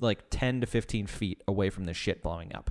like 0.00 0.30
10 0.30 0.62
to 0.62 0.66
15 0.66 1.06
feet 1.06 1.42
away 1.46 1.68
from 1.68 1.84
the 1.84 1.92
shit 1.92 2.22
blowing 2.22 2.54
up. 2.54 2.70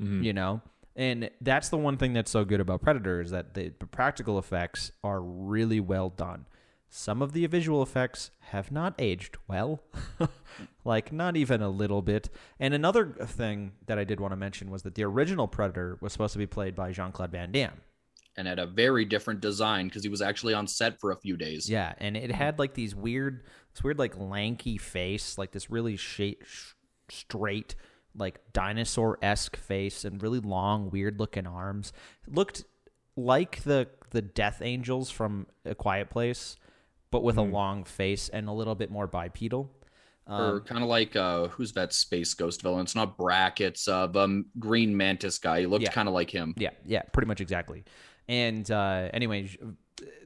Mm-hmm. 0.00 0.22
You 0.22 0.32
know? 0.34 0.60
And 0.94 1.30
that's 1.40 1.68
the 1.68 1.78
one 1.78 1.96
thing 1.96 2.12
that's 2.12 2.30
so 2.30 2.44
good 2.44 2.60
about 2.60 2.82
Predator 2.82 3.20
is 3.20 3.30
that 3.30 3.54
the 3.54 3.70
practical 3.92 4.38
effects 4.38 4.90
are 5.04 5.22
really 5.22 5.78
well 5.78 6.10
done. 6.10 6.44
Some 6.90 7.20
of 7.20 7.32
the 7.32 7.44
visual 7.46 7.82
effects 7.82 8.30
have 8.50 8.72
not 8.72 8.94
aged 8.98 9.36
well, 9.46 9.82
like 10.84 11.12
not 11.12 11.36
even 11.36 11.60
a 11.60 11.68
little 11.68 12.00
bit. 12.00 12.30
And 12.58 12.72
another 12.72 13.06
thing 13.06 13.72
that 13.86 13.98
I 13.98 14.04
did 14.04 14.20
want 14.20 14.32
to 14.32 14.36
mention 14.36 14.70
was 14.70 14.82
that 14.82 14.94
the 14.94 15.04
original 15.04 15.48
Predator 15.48 15.98
was 16.00 16.12
supposed 16.12 16.32
to 16.32 16.38
be 16.38 16.46
played 16.46 16.74
by 16.74 16.92
Jean 16.92 17.12
Claude 17.12 17.32
Van 17.32 17.52
Damme. 17.52 17.82
And 18.36 18.46
had 18.46 18.58
a 18.58 18.66
very 18.66 19.04
different 19.04 19.40
design 19.40 19.88
because 19.88 20.02
he 20.02 20.08
was 20.08 20.22
actually 20.22 20.54
on 20.54 20.66
set 20.66 21.00
for 21.00 21.10
a 21.10 21.16
few 21.16 21.36
days. 21.36 21.68
Yeah, 21.68 21.92
and 21.98 22.16
it 22.16 22.30
had 22.30 22.58
like 22.58 22.74
these 22.74 22.94
weird, 22.94 23.42
this 23.74 23.82
weird 23.82 23.98
like 23.98 24.16
lanky 24.16 24.78
face, 24.78 25.36
like 25.36 25.50
this 25.50 25.70
really 25.70 25.96
shape, 25.96 26.44
sh- 26.46 26.72
straight, 27.10 27.74
like 28.14 28.40
dinosaur 28.52 29.18
esque 29.22 29.56
face, 29.56 30.04
and 30.04 30.22
really 30.22 30.38
long, 30.38 30.88
weird 30.88 31.18
looking 31.18 31.48
arms. 31.48 31.92
It 32.26 32.34
looked 32.34 32.64
like 33.16 33.64
the 33.64 33.88
the 34.10 34.22
Death 34.22 34.62
Angels 34.62 35.10
from 35.10 35.46
A 35.64 35.74
Quiet 35.74 36.08
Place, 36.08 36.56
but 37.10 37.22
with 37.22 37.36
a 37.38 37.42
long 37.42 37.84
face 37.84 38.28
and 38.28 38.48
a 38.48 38.52
little 38.52 38.74
bit 38.74 38.90
more 38.90 39.06
bipedal. 39.06 39.70
or 40.26 40.60
kind 40.60 40.82
of 40.82 40.88
like 40.90 41.16
uh, 41.16 41.48
who's 41.48 41.72
that 41.72 41.92
space 41.92 42.34
ghost 42.34 42.60
villain? 42.62 42.82
It's 42.82 42.94
not 42.94 43.16
Brak. 43.16 43.60
It's 43.62 43.88
uh, 43.88 44.08
um, 44.14 44.46
Green 44.58 44.94
Mantis 44.96 45.38
guy. 45.38 45.60
He 45.60 45.66
looked 45.66 45.84
Yeah. 45.84 45.90
kind 45.92 46.06
of 46.08 46.14
like 46.14 46.30
him. 46.30 46.54
Yeah, 46.58 46.70
yeah, 46.84 47.02
pretty 47.12 47.26
much 47.28 47.40
exactly. 47.40 47.84
And 48.28 48.70
uh, 48.70 49.08
anyway, 49.14 49.48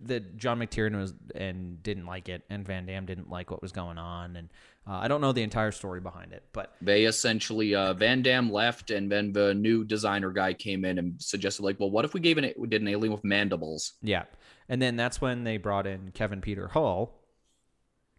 that 0.02 0.36
John 0.36 0.58
McTiernan 0.58 1.00
was 1.00 1.14
and 1.34 1.82
didn't 1.82 2.06
like 2.06 2.28
it, 2.28 2.42
and 2.50 2.66
Van 2.66 2.86
Damme 2.86 3.06
didn't 3.06 3.30
like 3.30 3.50
what 3.50 3.62
was 3.62 3.72
going 3.72 3.98
on, 3.98 4.36
and 4.36 4.48
uh, 4.86 4.94
I 4.94 5.08
don't 5.08 5.20
know 5.20 5.32
the 5.32 5.42
entire 5.42 5.70
story 5.70 6.00
behind 6.00 6.32
it, 6.32 6.42
but 6.52 6.74
They 6.80 7.04
essentially 7.04 7.74
uh, 7.74 7.94
Van 7.94 8.22
Damme 8.22 8.50
left, 8.50 8.90
and 8.90 9.10
then 9.10 9.32
the 9.32 9.54
new 9.54 9.84
designer 9.84 10.30
guy 10.30 10.54
came 10.54 10.84
in 10.84 10.98
and 10.98 11.20
suggested 11.22 11.62
like, 11.62 11.78
well, 11.78 11.90
what 11.90 12.04
if 12.04 12.14
we 12.14 12.20
gave 12.20 12.38
an 12.38 12.52
we 12.58 12.68
did 12.68 12.82
an 12.82 12.88
alien 12.88 13.12
with 13.12 13.24
mandibles? 13.24 13.92
yeah, 14.02 14.24
and 14.68 14.80
then 14.80 14.96
that's 14.96 15.20
when 15.20 15.44
they 15.44 15.56
brought 15.56 15.86
in 15.86 16.10
Kevin 16.12 16.40
Peter 16.40 16.68
Hall, 16.68 17.20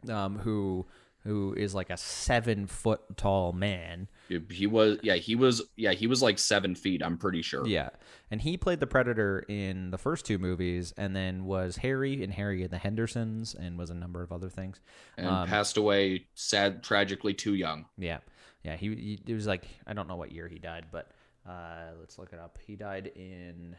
um, 0.09 0.39
who 0.39 0.85
who 1.23 1.53
is 1.53 1.73
like 1.73 1.89
a 1.89 1.97
seven 1.97 2.67
foot 2.67 3.01
tall 3.17 3.53
man. 3.53 4.07
He 4.28 4.67
was 4.67 4.97
yeah 5.03 5.15
he 5.15 5.36
was 5.36 5.61
yeah 5.76 5.91
he 5.91 6.07
was 6.07 6.21
like 6.21 6.39
seven 6.39 6.76
feet. 6.76 7.03
I'm 7.03 7.17
pretty 7.17 7.41
sure. 7.41 7.67
Yeah, 7.67 7.89
and 8.32 8.41
he 8.41 8.57
played 8.57 8.80
the 8.80 8.88
Predator 8.88 9.45
in 9.47 9.91
the 9.91 9.97
first 9.97 10.26
two 10.26 10.38
movies, 10.38 10.93
and 10.97 11.15
then 11.15 11.45
was 11.45 11.78
Harry 11.78 12.24
and 12.24 12.34
Harry 12.34 12.63
and 12.63 12.71
the 12.71 12.78
Hendersons, 12.78 13.53
and 13.53 13.78
was 13.78 13.89
a 13.89 13.93
number 13.93 14.24
of 14.24 14.32
other 14.32 14.49
things. 14.49 14.80
and 15.17 15.28
Um, 15.28 15.47
passed 15.47 15.78
away 15.78 16.28
sad 16.36 16.84
tragically 16.84 17.34
too 17.34 17.53
young. 17.53 17.86
Yeah, 17.97 18.19
yeah. 18.63 18.76
He, 18.78 18.88
he 18.95 19.19
it 19.28 19.34
was 19.34 19.45
like 19.45 19.67
I 19.86 19.93
don't 19.93 20.07
know 20.07 20.15
what 20.15 20.32
year 20.32 20.47
he 20.47 20.57
died, 20.57 20.86
but 20.91 21.11
uh, 21.47 21.91
let's 21.99 22.17
look 22.17 22.32
it 22.32 22.39
up. 22.39 22.57
He 22.65 22.76
died 22.76 23.11
in 23.15 23.76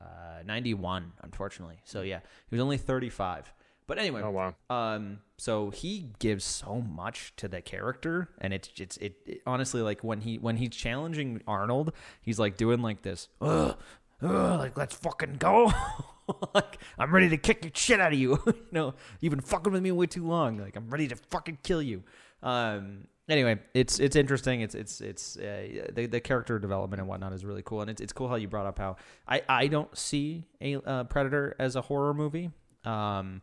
uh, 0.00 0.42
ninety 0.46 0.74
one, 0.74 1.12
unfortunately. 1.22 1.80
So 1.84 2.02
yeah, 2.02 2.20
he 2.48 2.54
was 2.54 2.62
only 2.62 2.78
thirty 2.78 3.10
five. 3.10 3.52
But 3.92 3.98
anyway, 3.98 4.22
Oh 4.24 4.30
wow. 4.30 4.54
um, 4.70 5.18
so 5.36 5.68
he 5.68 6.08
gives 6.18 6.46
so 6.46 6.80
much 6.80 7.34
to 7.36 7.46
the 7.46 7.60
character, 7.60 8.30
and 8.38 8.54
it's 8.54 8.70
it's 8.78 8.96
it, 8.96 9.16
it 9.26 9.42
honestly 9.46 9.82
like 9.82 10.02
when 10.02 10.22
he 10.22 10.38
when 10.38 10.56
he's 10.56 10.70
challenging 10.70 11.42
Arnold, 11.46 11.92
he's 12.22 12.38
like 12.38 12.56
doing 12.56 12.80
like 12.80 13.02
this, 13.02 13.28
ugh, 13.42 13.76
ugh, 14.22 14.58
like 14.58 14.78
let's 14.78 14.94
fucking 14.94 15.34
go. 15.34 15.70
like 16.54 16.78
I'm 16.98 17.12
ready 17.14 17.28
to 17.28 17.36
kick 17.36 17.64
your 17.64 17.72
shit 17.74 18.00
out 18.00 18.14
of 18.14 18.18
you. 18.18 18.38
you 18.46 18.54
know, 18.72 18.94
you've 19.20 19.32
been 19.32 19.42
fucking 19.42 19.70
with 19.70 19.82
me 19.82 19.92
way 19.92 20.06
too 20.06 20.26
long. 20.26 20.56
Like 20.56 20.74
I'm 20.74 20.88
ready 20.88 21.06
to 21.08 21.16
fucking 21.16 21.58
kill 21.62 21.82
you. 21.82 22.02
Um. 22.42 23.08
Anyway, 23.28 23.58
it's 23.74 24.00
it's 24.00 24.16
interesting. 24.16 24.62
It's 24.62 24.74
it's 24.74 25.02
it's 25.02 25.36
uh, 25.36 25.90
the 25.92 26.06
the 26.06 26.20
character 26.22 26.58
development 26.58 27.00
and 27.00 27.10
whatnot 27.10 27.34
is 27.34 27.44
really 27.44 27.62
cool, 27.62 27.82
and 27.82 27.90
it's 27.90 28.00
it's 28.00 28.14
cool 28.14 28.28
how 28.30 28.36
you 28.36 28.48
brought 28.48 28.64
up 28.64 28.78
how 28.78 28.96
I 29.28 29.42
I 29.50 29.66
don't 29.66 29.94
see 29.98 30.46
a 30.62 30.76
uh, 30.76 31.04
Predator 31.04 31.54
as 31.58 31.76
a 31.76 31.82
horror 31.82 32.14
movie. 32.14 32.52
Um, 32.86 33.42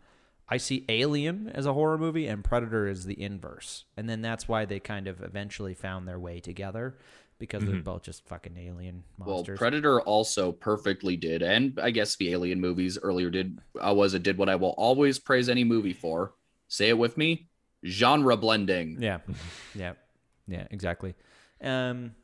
I 0.49 0.57
see 0.57 0.83
Alien 0.89 1.49
as 1.53 1.65
a 1.65 1.73
horror 1.73 1.97
movie 1.97 2.27
and 2.27 2.43
Predator 2.43 2.87
is 2.87 3.05
the 3.05 3.21
inverse. 3.21 3.85
And 3.95 4.09
then 4.09 4.21
that's 4.21 4.47
why 4.47 4.65
they 4.65 4.79
kind 4.79 5.07
of 5.07 5.21
eventually 5.21 5.75
found 5.75 6.07
their 6.07 6.19
way 6.19 6.39
together 6.39 6.97
because 7.37 7.63
they're 7.63 7.81
both 7.81 8.03
just 8.03 8.27
fucking 8.27 8.57
alien 8.57 9.03
Well. 9.17 9.45
Predator 9.45 10.01
also 10.01 10.51
perfectly 10.51 11.15
did, 11.15 11.41
and 11.41 11.79
I 11.81 11.89
guess 11.91 12.17
the 12.17 12.31
Alien 12.31 12.59
movies 12.59 12.97
earlier 13.01 13.29
did. 13.29 13.59
Uh, 13.79 13.93
was 13.93 14.13
it 14.13 14.23
did 14.23 14.37
what 14.37 14.49
I 14.49 14.55
will 14.55 14.75
always 14.77 15.19
praise 15.19 15.47
any 15.47 15.63
movie 15.63 15.93
for? 15.93 16.33
Say 16.67 16.89
it 16.89 16.97
with 16.97 17.17
me: 17.17 17.47
genre 17.85 18.35
blending. 18.35 18.97
yeah. 18.99 19.19
yeah. 19.73 19.93
Yeah, 20.47 20.67
exactly. 20.69 21.15
Um 21.61 22.15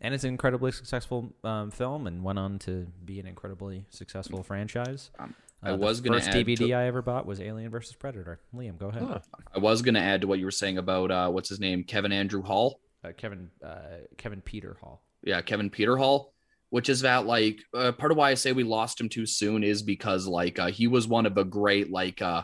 and 0.00 0.14
it's 0.14 0.24
an 0.24 0.30
incredibly 0.30 0.72
successful 0.72 1.32
um, 1.44 1.70
film 1.70 2.06
and 2.08 2.24
went 2.24 2.38
on 2.38 2.58
to 2.60 2.88
be 3.04 3.20
an 3.20 3.26
incredibly 3.26 3.86
successful 3.88 4.42
franchise. 4.42 5.10
Um, 5.18 5.34
Uh, 5.64 5.68
I 5.70 5.72
was 5.72 6.00
gonna 6.00 6.18
first 6.18 6.30
add 6.30 6.34
DVD 6.46 6.56
to- 6.58 6.72
I 6.74 6.86
ever 6.86 7.02
bought 7.02 7.24
was 7.26 7.40
Alien 7.40 7.70
versus 7.70 7.94
Predator. 7.94 8.40
Liam, 8.54 8.78
go 8.78 8.88
ahead. 8.88 9.02
Huh. 9.02 9.18
I 9.54 9.58
was 9.58 9.80
going 9.82 9.94
to 9.94 10.00
add 10.00 10.22
to 10.22 10.26
what 10.26 10.38
you 10.38 10.44
were 10.44 10.50
saying 10.50 10.78
about 10.78 11.10
uh, 11.10 11.28
what's 11.30 11.48
his 11.48 11.60
name, 11.60 11.84
Kevin 11.84 12.10
Andrew 12.12 12.42
Hall. 12.42 12.80
Uh, 13.04 13.12
Kevin 13.16 13.48
uh, 13.64 13.98
Kevin 14.16 14.40
Peter 14.40 14.76
Hall. 14.80 15.02
Yeah, 15.22 15.40
Kevin 15.42 15.70
Peter 15.70 15.96
Hall, 15.96 16.32
which 16.70 16.88
is 16.88 17.02
that 17.02 17.26
like 17.26 17.60
uh, 17.74 17.92
part 17.92 18.10
of 18.12 18.18
why 18.18 18.30
I 18.30 18.34
say 18.34 18.52
we 18.52 18.64
lost 18.64 19.00
him 19.00 19.08
too 19.08 19.24
soon 19.26 19.62
is 19.62 19.82
because 19.82 20.26
like 20.26 20.58
uh, 20.58 20.66
he 20.68 20.88
was 20.88 21.06
one 21.06 21.26
of 21.26 21.34
the 21.36 21.44
great 21.44 21.90
like 21.92 22.20
uh 22.22 22.42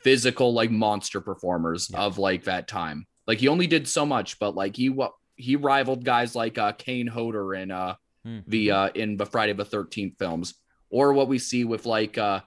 physical 0.00 0.52
like 0.52 0.70
monster 0.70 1.20
performers 1.20 1.88
Yeah. 1.92 2.00
of 2.02 2.18
like 2.18 2.44
that 2.44 2.68
time. 2.68 3.06
Like 3.26 3.38
he 3.38 3.48
only 3.48 3.66
did 3.66 3.86
so 3.88 4.04
much, 4.04 4.38
but 4.38 4.54
like 4.54 4.76
he 4.76 4.88
what 4.88 5.12
he 5.36 5.56
rivaled 5.56 6.04
guys 6.04 6.34
like 6.34 6.58
uh 6.58 6.72
Kane 6.72 7.06
Hodder 7.08 7.54
in 7.54 7.70
uh 7.70 7.94
Hmm. 8.24 8.38
the 8.46 8.70
uh 8.70 8.88
in 8.94 9.16
the 9.16 9.26
Friday 9.26 9.52
the 9.52 9.64
13th 9.64 10.16
films 10.16 10.54
or 10.92 11.12
what 11.12 11.26
we 11.26 11.38
see 11.40 11.64
with 11.64 11.84
like 11.86 12.16
uh 12.18 12.40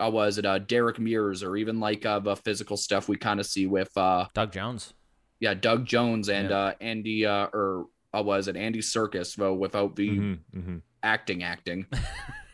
uh, 0.00 0.10
was 0.10 0.38
it 0.38 0.44
uh 0.44 0.58
Derek 0.58 0.98
Mears 0.98 1.44
or 1.44 1.56
even 1.56 1.78
like 1.78 2.04
uh 2.04 2.18
the 2.18 2.34
physical 2.34 2.76
stuff 2.76 3.08
we 3.08 3.16
kind 3.16 3.38
of 3.38 3.46
see 3.46 3.66
with 3.66 3.96
uh 3.96 4.26
Doug 4.34 4.50
Jones. 4.50 4.92
yeah 5.38 5.54
Doug 5.54 5.86
Jones 5.86 6.28
and 6.28 6.50
Yeah. 6.50 6.58
uh 6.58 6.72
Andy 6.80 7.24
uh 7.26 7.46
or 7.52 7.86
uh, 8.12 8.22
was 8.22 8.48
it 8.48 8.56
Andy 8.56 8.80
Serkis 8.80 9.36
though 9.36 9.54
without 9.54 9.94
the 9.94 10.08
Mhm, 10.18 10.38
mhm. 10.56 10.82
acting 11.02 11.42
acting 11.44 11.86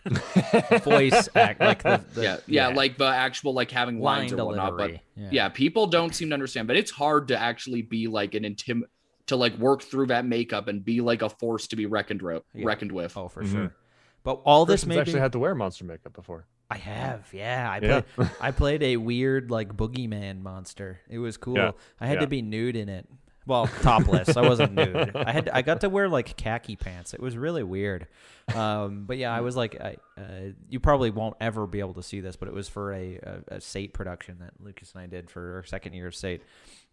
Voice 0.85 1.29
act 1.35 1.61
like 1.61 1.83
the, 1.83 2.05
the 2.15 2.23
yeah, 2.23 2.37
yeah 2.47 2.69
like 2.69 2.97
the 2.99 3.05
actual 3.07 3.53
like 3.53 3.71
having 3.71 4.01
line 4.01 4.21
lines 4.21 4.33
or 4.33 4.45
whatnot 4.45 4.77
but 4.77 4.87
delivery. 4.89 5.03
yeah 5.31 5.49
people 5.49 5.87
don't 5.87 6.15
seem 6.15 6.29
to 6.31 6.35
understand 6.35 6.67
but 6.67 6.77
it's 6.77 6.91
hard 6.91 7.29
to 7.29 7.39
actually 7.39 7.83
be 7.83 8.07
like 8.07 8.35
an 8.35 8.43
intim 8.45 8.81
to 9.27 9.37
like 9.37 9.57
work 9.59 9.83
through 9.83 10.07
that 10.07 10.25
makeup 10.25 10.69
and 10.69 10.85
be 10.85 11.01
like 11.01 11.23
a 11.23 11.29
force 11.29 11.67
to 11.69 11.77
be 11.77 11.87
reckoned 11.87 12.23
with 12.23 12.43
Yeah. 12.55 12.67
reckoned 12.67 12.93
with 12.93 13.17
Oh, 13.17 13.29
for 13.29 13.45
Mhm. 13.45 13.53
sure. 13.53 13.75
But 14.23 14.41
all 14.45 14.65
this 14.67 14.81
Christian's 14.85 14.89
made 14.89 14.99
actually 15.01 15.15
me, 15.15 15.21
had 15.21 15.33
to 15.33 15.39
wear 15.39 15.55
monster 15.55 15.85
makeup 15.85 16.13
before. 16.13 16.47
I 16.71 16.77
have, 16.77 17.29
yeah. 17.33 17.69
I 17.71 17.85
Yeah. 17.85 18.01
played 18.03 18.31
I 18.41 18.51
played 18.53 18.83
a 18.83 18.97
weird 18.97 19.51
like 19.51 19.75
boogeyman 19.77 20.41
monster. 20.43 21.01
It 21.09 21.19
was 21.19 21.37
cool. 21.37 21.57
Yeah. 21.57 21.73
I 22.01 22.07
had 22.07 22.15
Yeah. 22.17 22.21
to 22.21 22.27
be 22.27 22.43
nude 22.43 22.77
in 22.77 22.89
it. 22.89 23.09
Well, 23.47 23.67
topless. 23.67 24.37
I 24.37 24.43
wasn't 24.43 24.75
nude. 24.75 25.17
I 25.17 25.33
had 25.33 25.49
I 25.49 25.63
got 25.63 25.81
to 25.81 25.89
wear 25.89 26.09
like 26.09 26.37
khaki 26.37 26.77
pants. 26.77 27.15
It 27.15 27.21
was 27.21 27.37
really 27.37 27.65
weird. 27.65 28.07
Um, 28.55 29.05
but 29.07 29.17
yeah, 29.17 29.35
I 29.35 29.41
was 29.41 29.57
like, 29.57 29.81
I, 29.81 29.97
uh, 30.21 30.51
you 30.69 30.79
probably 30.79 31.11
won't 31.11 31.37
ever 31.41 31.67
be 31.67 31.81
able 31.81 31.95
to 31.95 32.03
see 32.03 32.21
this, 32.21 32.37
but 32.37 32.47
it 32.49 32.55
was 32.55 32.69
for 32.69 32.93
a, 32.93 33.17
a, 33.17 33.55
a 33.57 33.61
SATE 33.61 33.93
production 33.95 34.39
that 34.41 34.53
Lucas 34.61 34.93
and 34.93 35.03
I 35.03 35.07
did 35.07 35.31
for 35.31 35.57
our 35.57 35.65
second 35.65 35.95
year 35.95 36.07
of 36.09 36.15
SATE. 36.15 36.41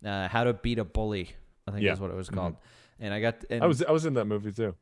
Uh, 0.05 0.27
How 0.29 0.45
to 0.45 0.53
beat 0.53 0.79
a 0.79 0.83
bully, 0.85 1.31
I 1.67 1.71
think 1.71 1.83
Yeah. 1.83 1.93
is 1.93 1.99
what 1.99 2.09
it 2.09 2.15
was 2.15 2.29
called. 2.29 2.55
And 2.99 3.13
I 3.13 3.19
got 3.21 3.43
and 3.51 3.63
I 3.63 3.67
was 3.67 3.83
I 3.83 3.91
was 3.91 4.05
in 4.05 4.13
that 4.15 4.25
movie 4.25 4.51
too. 4.53 4.73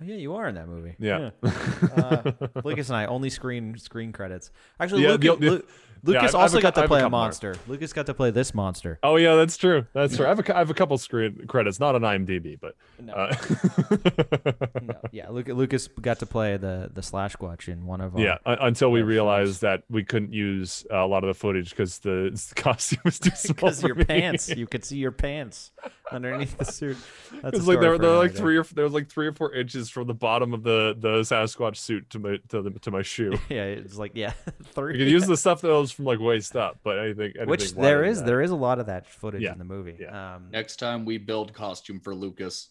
Oh, 0.00 0.04
yeah, 0.04 0.16
you 0.16 0.34
are 0.34 0.46
in 0.46 0.56
that 0.56 0.68
movie. 0.68 0.94
Yeah. 0.98 1.30
uh, 1.42 2.32
Lucas 2.64 2.88
and 2.90 2.96
I 2.96 3.06
only 3.06 3.30
screen 3.30 3.78
screen 3.78 4.12
credits. 4.12 4.50
Actually, 4.78 5.04
Yeah, 5.04 5.12
Lucas, 5.12 5.30
the- 5.30 5.36
the- 5.36 5.50
Lu- 5.52 5.62
Lucas 6.02 6.22
I've- 6.22 6.36
I've 6.36 6.42
also 6.42 6.58
a 6.58 6.60
got 6.60 6.74
cou- 6.74 6.80
I 6.80 6.80
to 6.80 6.80
have 6.82 6.84
a 6.84 6.88
play 6.88 6.98
a 6.98 7.02
couple 7.04 7.10
more. 7.18 7.24
monster. 7.24 7.54
Lucas 7.66 7.92
got 7.94 8.04
to 8.06 8.14
play 8.14 8.30
this 8.30 8.54
monster. 8.54 8.98
Oh 9.02 9.16
yeah, 9.16 9.34
that's 9.36 9.56
true. 9.56 9.86
That's 9.94 10.14
true. 10.16 10.26
I 10.26 10.28
have 10.28 10.46
a, 10.46 10.52
have 10.54 10.68
a 10.70 10.74
couple 10.74 10.98
screen 10.98 11.46
credits, 11.48 11.80
not 11.80 11.94
on 11.94 12.02
IMDb, 12.02 12.60
but 12.60 12.76
No, 13.00 13.14
uh, 13.14 13.34
no. 14.82 14.94
yeah, 15.12 15.30
Luca, 15.30 15.54
Lucas 15.54 15.88
got 15.88 16.18
to 16.20 16.26
play 16.26 16.58
the 16.58 16.90
the 16.92 17.02
Slash 17.02 17.34
Squatch 17.36 17.68
in 17.68 17.86
one 17.86 18.00
of 18.02 18.14
our. 18.14 18.20
yeah. 18.20 18.36
un- 18.44 18.58
Until 18.60 18.90
we 18.90 19.00
Yeah, 19.00 19.06
realized 19.06 19.62
that 19.62 19.82
we 19.88 20.04
couldn't 20.04 20.32
use 20.34 20.86
uh, 20.92 20.98
a 20.98 21.06
lot 21.06 21.24
of 21.24 21.28
the 21.28 21.34
footage 21.34 21.70
because 21.70 21.98
the, 22.00 22.30
the 22.54 22.54
costume 22.54 23.00
was 23.04 23.18
too 23.18 23.30
small. 23.30 23.54
because 23.54 23.82
your 23.82 23.94
me. 23.94 24.04
pants, 24.04 24.48
you 24.50 24.66
could 24.66 24.84
see 24.84 24.98
your 24.98 25.12
pants 25.12 25.72
underneath 26.12 26.56
the 26.58 26.64
suit. 26.64 26.96
That's 27.42 27.58
It's 27.58 27.66
like 27.66 27.76
story 27.76 27.76
they're, 27.80 27.98
they're 27.98 28.16
like 28.18 28.32
day. 28.32 28.38
three 28.38 28.56
or 28.56 28.62
there 28.64 28.84
was 28.84 28.92
like 28.92 29.08
three 29.08 29.26
or 29.26 29.32
four 29.32 29.52
inches 29.54 29.90
from 29.90 30.06
the 30.06 30.14
bottom 30.14 30.54
of 30.54 30.62
the 30.62 30.96
the 30.98 31.20
Sasquatch 31.20 31.76
suit 31.76 32.08
to 32.10 32.18
my 32.18 32.36
to 32.48 32.62
the 32.62 32.70
to 32.80 32.90
my 32.90 33.02
shoe. 33.02 33.32
Yeah, 33.48 33.64
it's 33.64 33.96
like 33.96 34.12
yeah, 34.14 34.32
three. 34.64 34.98
You 34.98 35.04
could 35.04 35.10
use 35.12 35.26
the 35.26 35.36
stuff 35.36 35.60
that 35.62 35.68
was 35.68 35.90
from 35.92 36.04
like 36.04 36.18
waist 36.20 36.54
up, 36.56 36.78
but 36.82 36.98
anything, 36.98 37.32
anything 37.36 37.46
Which 37.48 37.72
wider 37.74 37.82
there 37.82 38.00
than 38.02 38.10
is 38.10 38.18
that. 38.18 38.26
there 38.26 38.40
is 38.42 38.50
a 38.50 38.56
lot 38.56 38.78
of 38.78 38.86
that 38.86 39.06
footage 39.06 39.42
Yeah, 39.42 39.52
in 39.52 39.58
the 39.58 39.64
movie. 39.64 39.96
yeah. 40.00 40.36
Um, 40.36 40.48
next 40.52 40.76
time 40.76 41.04
we 41.04 41.18
build 41.18 41.52
costume 41.52 42.00
for 42.00 42.14
lucas 42.14 42.70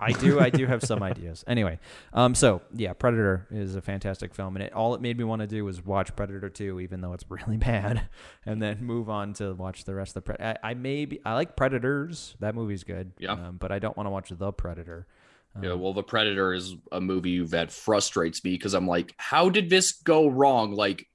I 0.00 0.12
do. 0.12 0.40
I 0.40 0.50
do 0.50 0.66
have 0.66 0.82
some 0.82 1.02
ideas. 1.02 1.44
Anyway, 1.46 1.78
um, 2.12 2.34
so 2.34 2.62
yeah, 2.74 2.92
Predator 2.92 3.46
is 3.50 3.76
a 3.76 3.82
fantastic 3.82 4.34
film, 4.34 4.56
and 4.56 4.64
it 4.64 4.72
all 4.72 4.94
it 4.94 5.00
made 5.00 5.18
me 5.18 5.24
want 5.24 5.40
to 5.40 5.46
do 5.46 5.64
was 5.64 5.84
watch 5.84 6.14
Predator 6.16 6.48
two, 6.48 6.80
even 6.80 7.00
though 7.00 7.12
it's 7.12 7.24
really 7.28 7.56
bad, 7.56 8.08
and 8.46 8.62
then 8.62 8.82
move 8.82 9.10
on 9.10 9.34
to 9.34 9.54
watch 9.54 9.84
the 9.84 9.94
rest 9.94 10.16
of 10.16 10.24
the. 10.24 10.32
Pre- 10.32 10.44
I, 10.44 10.56
I 10.62 10.74
maybe 10.74 11.20
I 11.24 11.34
like 11.34 11.56
Predators. 11.56 12.36
That 12.40 12.54
movie's 12.54 12.84
good. 12.84 13.12
Yeah. 13.18 13.32
Um, 13.32 13.56
but 13.58 13.70
I 13.70 13.78
don't 13.78 13.96
want 13.96 14.06
to 14.06 14.10
watch 14.10 14.30
the 14.30 14.52
Predator. 14.52 15.06
Um, 15.54 15.64
yeah 15.64 15.72
well 15.72 15.92
the 15.92 16.04
predator 16.04 16.54
is 16.54 16.76
a 16.92 17.00
movie 17.00 17.44
that 17.46 17.72
frustrates 17.72 18.44
me 18.44 18.52
because 18.52 18.72
i'm 18.72 18.86
like 18.86 19.12
how 19.16 19.48
did 19.48 19.68
this 19.68 19.90
go 19.90 20.28
wrong 20.28 20.76
like 20.76 21.08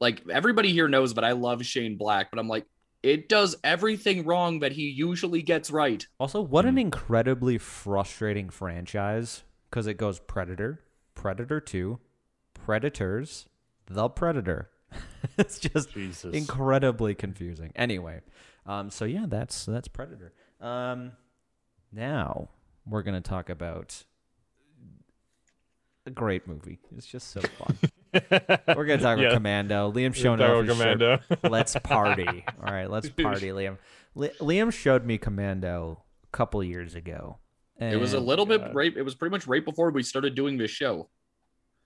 like 0.00 0.22
everybody 0.30 0.70
here 0.70 0.86
knows 0.86 1.14
but 1.14 1.24
i 1.24 1.32
love 1.32 1.64
shane 1.64 1.96
black 1.96 2.30
but 2.30 2.38
i'm 2.38 2.46
like 2.46 2.66
it 3.04 3.28
does 3.28 3.54
everything 3.62 4.24
wrong 4.24 4.60
that 4.60 4.72
he 4.72 4.88
usually 4.88 5.42
gets 5.42 5.70
right 5.70 6.06
Also, 6.18 6.40
what 6.40 6.64
Hmm. 6.64 6.70
an 6.70 6.78
incredibly 6.78 7.58
frustrating 7.58 8.48
franchise 8.50 9.44
because 9.70 9.86
it 9.86 9.94
goes 9.94 10.18
Predator, 10.20 10.80
Predator 11.14 11.60
two, 11.60 11.98
Predators, 12.54 13.46
the 13.86 14.08
Predator. 14.08 14.70
it's 15.38 15.58
just 15.58 15.90
Jesus. 15.92 16.34
incredibly 16.34 17.14
confusing. 17.14 17.72
Anyway, 17.76 18.20
um, 18.66 18.90
so 18.90 19.04
yeah, 19.04 19.26
that's 19.28 19.66
that's 19.66 19.88
Predator. 19.88 20.32
Um, 20.60 21.12
now 21.92 22.48
we're 22.86 23.02
gonna 23.02 23.20
talk 23.20 23.50
about 23.50 24.04
a 26.06 26.10
great 26.10 26.46
movie. 26.46 26.78
It's 26.96 27.06
just 27.06 27.30
so 27.30 27.40
fun. 27.40 27.78
we're 28.14 28.84
gonna 28.84 28.98
talk 28.98 29.18
about 29.18 29.20
Yeah. 29.20 29.34
Commando. 29.34 29.90
Liam 29.92 30.08
We're 30.10 30.14
showing 30.14 30.40
off 30.40 30.64
about 30.64 30.76
shirt. 30.76 30.98
Commando. 30.98 31.18
Let's 31.48 31.76
party. 31.82 32.44
All 32.64 32.72
right, 32.72 32.90
let's 32.90 33.08
party, 33.10 33.48
Liam. 33.48 33.78
Li- 34.14 34.30
Liam 34.40 34.72
showed 34.72 35.04
me 35.04 35.18
Commando 35.18 36.02
a 36.24 36.36
couple 36.36 36.62
years 36.62 36.94
ago. 36.94 37.38
it 37.80 37.98
was 37.98 38.14
a 38.14 38.18
and- 38.18 38.26
little 38.26 38.46
bit 38.46 38.62
right 38.72 38.96
it 38.96 39.02
was 39.02 39.14
pretty 39.16 39.32
much 39.32 39.46
right 39.48 39.64
before 39.64 39.90
we 39.90 40.02
started 40.02 40.34
doing 40.34 40.56
this 40.58 40.70
show 40.70 41.08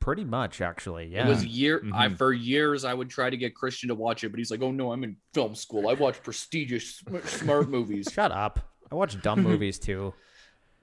Pretty 0.01 0.25
much, 0.25 0.61
actually. 0.61 1.09
Yeah. 1.09 1.27
It 1.27 1.29
was 1.29 1.45
year. 1.45 1.83
I 1.93 2.07
Mhm. 2.09 2.17
for 2.17 2.33
years 2.33 2.85
I 2.85 2.95
would 2.95 3.11
try 3.11 3.31
to 3.31 3.37
get 3.37 3.55
Christian 3.57 3.89
to 3.89 3.97
watch 3.97 4.23
it, 4.23 4.29
but 4.29 4.39
he's 4.39 4.49
like, 4.51 4.63
"Oh 4.63 4.71
no, 4.71 4.93
I'm 4.93 5.03
in 5.03 5.17
film 5.35 5.57
school. 5.57 5.89
I 5.89 5.95
watch 5.95 6.23
prestigious, 6.23 7.03
smart 7.25 7.69
movies." 7.77 8.09
Shut 8.13 8.31
up. 8.31 8.61
I 8.93 8.95
watch 8.95 9.21
dumb 9.21 9.43
movies 9.51 9.77
too. 9.79 10.15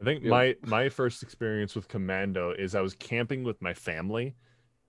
I 0.01 0.03
think 0.03 0.23
Yeah. 0.23 0.29
my 0.31 0.55
my 0.65 0.89
first 0.89 1.23
experience 1.23 1.75
with 1.75 1.87
Commando 1.87 2.51
is 2.51 2.75
I 2.75 2.81
was 2.81 2.93
camping 2.93 3.43
with 3.45 3.61
my 3.61 3.73
family, 3.73 4.35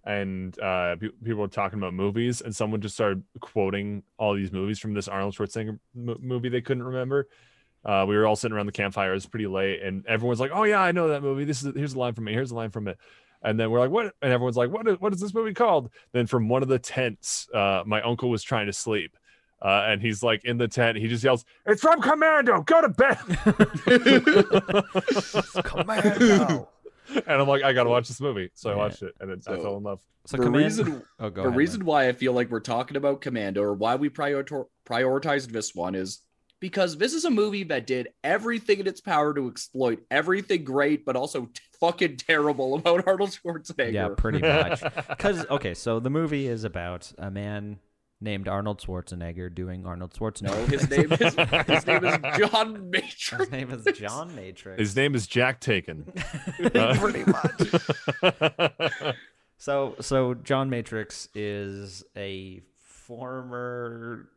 and 0.07 0.59
uh, 0.61 0.97
pe- 0.97 1.09
people 1.23 1.41
were 1.41 1.49
talking 1.49 1.79
about 1.79 1.93
movies, 1.93 2.41
and 2.41 2.55
someone 2.55 2.81
just 2.81 2.95
started 2.95 3.23
quoting 3.41 4.05
all 4.19 4.35
these 4.35 4.53
movies 4.53 4.79
from 4.79 4.95
this 4.95 5.09
Arnold 5.09 5.35
Schwarzenegger 5.35 5.79
m- 5.97 6.17
movie 6.21 6.49
they 6.49 6.61
couldn't 6.63 6.85
remember. 6.85 7.29
Uh, 7.85 8.05
we 8.09 8.17
were 8.17 8.27
all 8.27 8.37
sitting 8.37 8.57
around 8.57 8.67
the 8.67 8.73
campfire. 8.73 9.11
It 9.11 9.15
was 9.15 9.27
pretty 9.27 9.47
late, 9.47 9.83
and 9.83 10.07
everyone's 10.07 10.41
like, 10.41 10.53
"Oh 10.55 10.63
yeah, 10.65 10.81
I 10.81 10.93
know 10.93 11.09
that 11.09 11.23
movie. 11.23 11.45
This 11.45 11.63
is 11.63 11.75
here's 11.75 11.95
a 11.95 11.99
line 11.99 12.15
from 12.15 12.29
it. 12.29 12.33
Here's 12.33 12.53
a 12.53 12.55
line 12.55 12.71
from 12.71 12.89
it." 12.89 12.99
And 13.43 13.61
then 13.61 13.71
we're 13.71 13.81
like, 13.81 13.91
"What?" 13.91 14.15
And 14.23 14.33
everyone's 14.33 14.57
like, 14.57 14.71
"What? 14.71 14.89
Is, 14.89 14.97
what 15.01 15.13
is 15.13 15.21
this 15.21 15.35
movie 15.35 15.55
called?" 15.55 15.91
Then 16.13 16.27
from 16.27 16.49
one 16.49 16.63
of 16.63 16.69
the 16.69 16.79
tents, 16.79 17.49
uh, 17.53 17.83
my 17.85 18.01
uncle 18.03 18.31
was 18.31 18.43
trying 18.43 18.67
to 18.67 18.73
sleep. 18.73 19.17
Uh, 19.63 19.87
and 19.89 20.03
he's 20.03 20.23
like 20.23 20.45
in 20.45 20.59
the 20.59 20.69
tent. 20.69 20.99
He 20.99 21.09
just 21.09 21.25
yells, 21.25 21.45
"It's 21.65 21.81
from 21.81 22.01
Commando. 22.01 22.63
Go 22.63 22.81
to 22.83 22.89
bed." 22.89 23.19
Commando. 25.65 26.69
and 27.15 27.25
I'm 27.41 27.49
like, 27.49 27.63
I 27.63 27.73
gotta 27.73 27.91
watch 27.91 28.09
this 28.09 28.21
movie. 28.21 28.51
So 28.55 28.71
I 28.71 28.75
watched 28.77 29.03
it, 29.03 29.15
and 29.21 29.31
then 29.31 29.39
I 29.47 29.57
So- 29.57 29.63
fell 29.63 29.77
in 29.77 29.83
love. 29.83 30.01
So 30.27 30.37
the 30.39 30.43
Command- 30.43 30.65
reason 30.65 31.03
Oh, 31.21 31.31
go 31.31 31.43
the 31.43 31.49
ahead, 31.49 31.57
reason 31.59 31.85
why 31.85 32.09
I 32.09 32.13
feel 32.13 32.33
like 32.33 32.51
we're 32.51 32.59
talking 32.59 32.97
about 32.97 33.21
Commando 33.21 33.63
or 33.63 33.75
why 33.75 33.95
we 33.95 34.09
prior- 34.09 34.43
prioritized 34.85 35.53
this 35.53 35.73
one 35.75 35.95
is 35.95 36.21
because 36.59 36.97
this 36.97 37.13
is 37.15 37.25
a 37.25 37.31
movie 37.31 37.63
that 37.65 37.87
did 37.87 38.09
everything 38.25 38.81
in 38.81 38.87
its 38.89 39.01
power 39.01 39.33
to 39.35 39.47
exploit 39.49 40.01
everything 40.11 40.65
great, 40.65 41.05
but 41.05 41.15
also 41.15 41.43
t- 41.47 41.61
fucking 41.81 42.17
terrible 42.17 42.75
about 42.75 43.05
Arnold 43.07 43.31
Schwarzenegger. 43.31 43.93
Yeah, 43.93 44.09
pretty 44.17 44.41
much. 44.41 44.83
Because 45.09 45.47
okay, 45.49 45.75
so 45.75 46.01
the 46.01 46.11
movie 46.11 46.49
is 46.49 46.65
about 46.65 47.13
a 47.19 47.31
man 47.31 47.79
named 48.21 48.49
Arnold 48.49 48.81
Schwarzenegger 48.81 49.55
doing 49.55 49.87
Arnold 49.87 50.13
No, 50.19 50.31
Schwarzenegger. 50.31 50.67
his 50.69 50.91
name 50.91 51.13
is 51.13 51.67
his 51.67 51.87
name 51.87 52.05
is 52.05 52.19
John 52.51 52.91
Matrix. 52.91 53.31
His 53.39 53.51
name 53.51 53.71
is 53.71 53.85
John 53.99 54.35
Matrix. 54.35 54.79
His 54.79 54.97
name 54.97 55.15
is 55.15 55.27
Jack 55.27 55.61
Taken. 55.61 56.05
pretty 56.73 57.25
much. 57.27 59.15
So 59.59 59.97
so 60.01 60.35
John 60.35 60.71
Matrix 60.71 61.29
is 61.35 62.05
a 62.17 62.61
former 62.79 64.29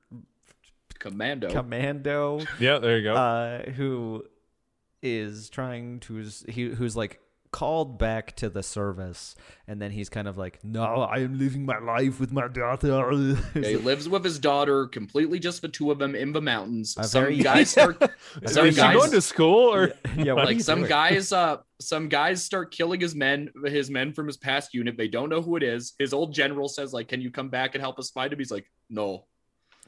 Commando. 0.99 1.49
commando 1.49 2.41
yeah, 2.59 2.77
there 2.77 2.97
you 2.97 3.03
go. 3.03 3.13
uh, 3.15 3.71
who 3.71 4.23
is 5.01 5.49
trying 5.49 5.99
to 6.01 6.23
he 6.49 6.69
who's 6.69 6.95
like 6.97 7.19
called 7.51 7.97
back 7.97 8.35
to 8.35 8.47
the 8.47 8.61
service 8.61 9.35
and 9.67 9.81
then 9.81 9.89
he's 9.89 10.07
kind 10.07 10.27
of 10.27 10.37
like 10.37 10.59
no 10.63 10.83
i 10.83 11.17
am 11.17 11.39
living 11.39 11.65
my 11.65 11.79
life 11.79 12.19
with 12.19 12.31
my 12.31 12.47
daughter 12.47 13.11
Yeah, 13.55 13.61
he 13.69 13.75
lives 13.77 14.07
with 14.07 14.23
his 14.23 14.37
daughter, 14.37 14.85
completely 14.85 15.39
just 15.39 15.63
the 15.63 15.67
two 15.67 15.89
of 15.89 15.97
them 15.97 16.13
in 16.13 16.31
the 16.31 16.41
mountains. 16.41 16.95
A 16.97 17.03
some 17.05 17.23
very- 17.23 17.37
guys 17.37 17.71
start 17.75 17.97
is 18.43 18.53
some 18.53 18.65
he 18.67 18.71
guys- 18.71 18.95
going 18.95 19.11
to 19.11 19.21
school 19.21 19.73
or? 19.73 19.93
yeah 20.15 20.33
what 20.33 20.43
are 20.43 20.45
like 20.45 20.61
some 20.61 20.79
doing? 20.79 20.89
guys 20.89 21.31
uh 21.31 21.57
some 21.81 22.07
guys 22.07 22.43
start 22.43 22.71
killing 22.71 22.99
his 23.01 23.15
men 23.15 23.49
his 23.65 23.89
men 23.89 24.13
from 24.13 24.27
his 24.27 24.37
past 24.37 24.73
unit 24.75 24.95
they 24.95 25.07
don't 25.07 25.29
know 25.29 25.41
who 25.41 25.55
it 25.55 25.63
is 25.63 25.93
his 25.97 26.13
old 26.13 26.33
general 26.33 26.67
says 26.67 26.93
like 26.93 27.07
can 27.07 27.19
you 27.19 27.31
come 27.31 27.49
back 27.49 27.73
and 27.73 27.81
help 27.81 27.97
us 27.97 28.11
find 28.11 28.31
him 28.31 28.37
he's 28.37 28.51
like 28.51 28.69
no 28.91 29.25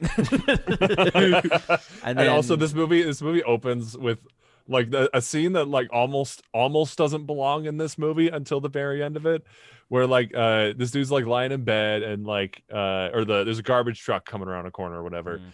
and, 2.04 2.18
then- 2.18 2.28
also, 2.28 2.56
this 2.56 2.74
movie 2.74 3.02
this 3.02 3.22
movie 3.22 3.42
opens 3.44 3.96
with 3.96 4.26
like 4.68 4.90
the, 4.90 5.10
a 5.16 5.20
scene 5.20 5.52
that 5.52 5.68
like 5.68 5.88
almost 5.92 6.42
almost 6.52 6.98
doesn't 6.98 7.26
belong 7.26 7.66
in 7.66 7.76
this 7.76 7.98
movie 7.98 8.28
until 8.28 8.60
the 8.60 8.68
very 8.68 9.02
end 9.02 9.16
of 9.16 9.26
it, 9.26 9.44
where 9.88 10.06
like 10.06 10.34
uh 10.34 10.72
this 10.76 10.90
dude's 10.90 11.10
like 11.10 11.26
lying 11.26 11.52
in 11.52 11.64
bed 11.64 12.02
and 12.02 12.26
like 12.26 12.62
uh 12.72 13.10
or 13.12 13.24
the 13.24 13.44
there's 13.44 13.58
a 13.58 13.62
garbage 13.62 14.00
truck 14.00 14.24
coming 14.24 14.48
around 14.48 14.66
a 14.66 14.70
corner 14.70 15.00
or 15.00 15.02
whatever. 15.02 15.38
Mm. 15.38 15.52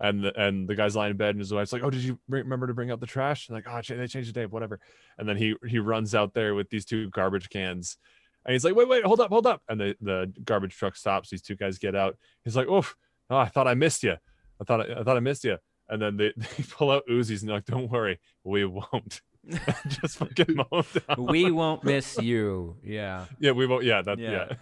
and 0.00 0.24
the, 0.24 0.40
and 0.40 0.68
the 0.68 0.74
guy's 0.74 0.94
lying 0.94 1.10
in 1.10 1.16
bed 1.16 1.30
and 1.30 1.40
his 1.40 1.52
wife's 1.52 1.72
like, 1.72 1.82
"Oh, 1.82 1.90
did 1.90 2.02
you 2.02 2.18
remember 2.28 2.66
to 2.66 2.74
bring 2.74 2.90
out 2.90 3.00
the 3.00 3.06
trash?" 3.06 3.48
And 3.48 3.56
like, 3.56 3.66
"Oh, 3.68 3.80
they 3.82 4.06
changed 4.06 4.32
the 4.32 4.40
tape, 4.40 4.50
whatever." 4.50 4.78
And 5.18 5.28
then 5.28 5.36
he 5.36 5.54
he 5.66 5.78
runs 5.78 6.14
out 6.14 6.34
there 6.34 6.54
with 6.54 6.70
these 6.70 6.84
two 6.84 7.10
garbage 7.10 7.48
cans, 7.48 7.96
and 8.44 8.52
he's 8.52 8.64
like, 8.64 8.74
"Wait, 8.76 8.88
wait, 8.88 9.04
hold 9.04 9.20
up, 9.20 9.30
hold 9.30 9.46
up!" 9.46 9.62
And 9.68 9.80
the 9.80 9.96
the 10.00 10.32
garbage 10.44 10.76
truck 10.76 10.96
stops. 10.96 11.30
These 11.30 11.42
two 11.42 11.56
guys 11.56 11.78
get 11.78 11.94
out. 11.96 12.16
He's 12.44 12.56
like, 12.56 12.68
"Oof, 12.68 12.96
oh, 13.30 13.36
I 13.36 13.46
thought 13.46 13.66
I 13.66 13.74
missed 13.74 14.02
you. 14.02 14.16
I 14.60 14.64
thought 14.64 14.88
I, 14.88 15.00
I 15.00 15.02
thought 15.02 15.16
I 15.16 15.20
missed 15.20 15.44
you." 15.44 15.58
And 15.88 16.00
then 16.02 16.16
they, 16.16 16.32
they 16.36 16.64
pull 16.70 16.90
out 16.90 17.04
Uzis 17.08 17.40
and 17.40 17.48
they're 17.48 17.56
like, 17.56 17.64
"Don't 17.66 17.90
worry, 17.90 18.18
we 18.44 18.64
won't." 18.64 19.20
Just 19.88 20.18
fucking 20.18 20.56
mow 20.56 20.66
'em 20.72 20.84
down. 21.16 21.26
we 21.26 21.50
won't 21.50 21.82
miss 21.82 22.18
you 22.18 22.76
yeah 22.84 23.24
yeah, 23.40 23.52
we 23.52 23.66
won't. 23.66 23.82
Yeah, 23.84 24.02
that 24.02 24.18
Yeah. 24.18 24.30
yeah. 24.50 24.56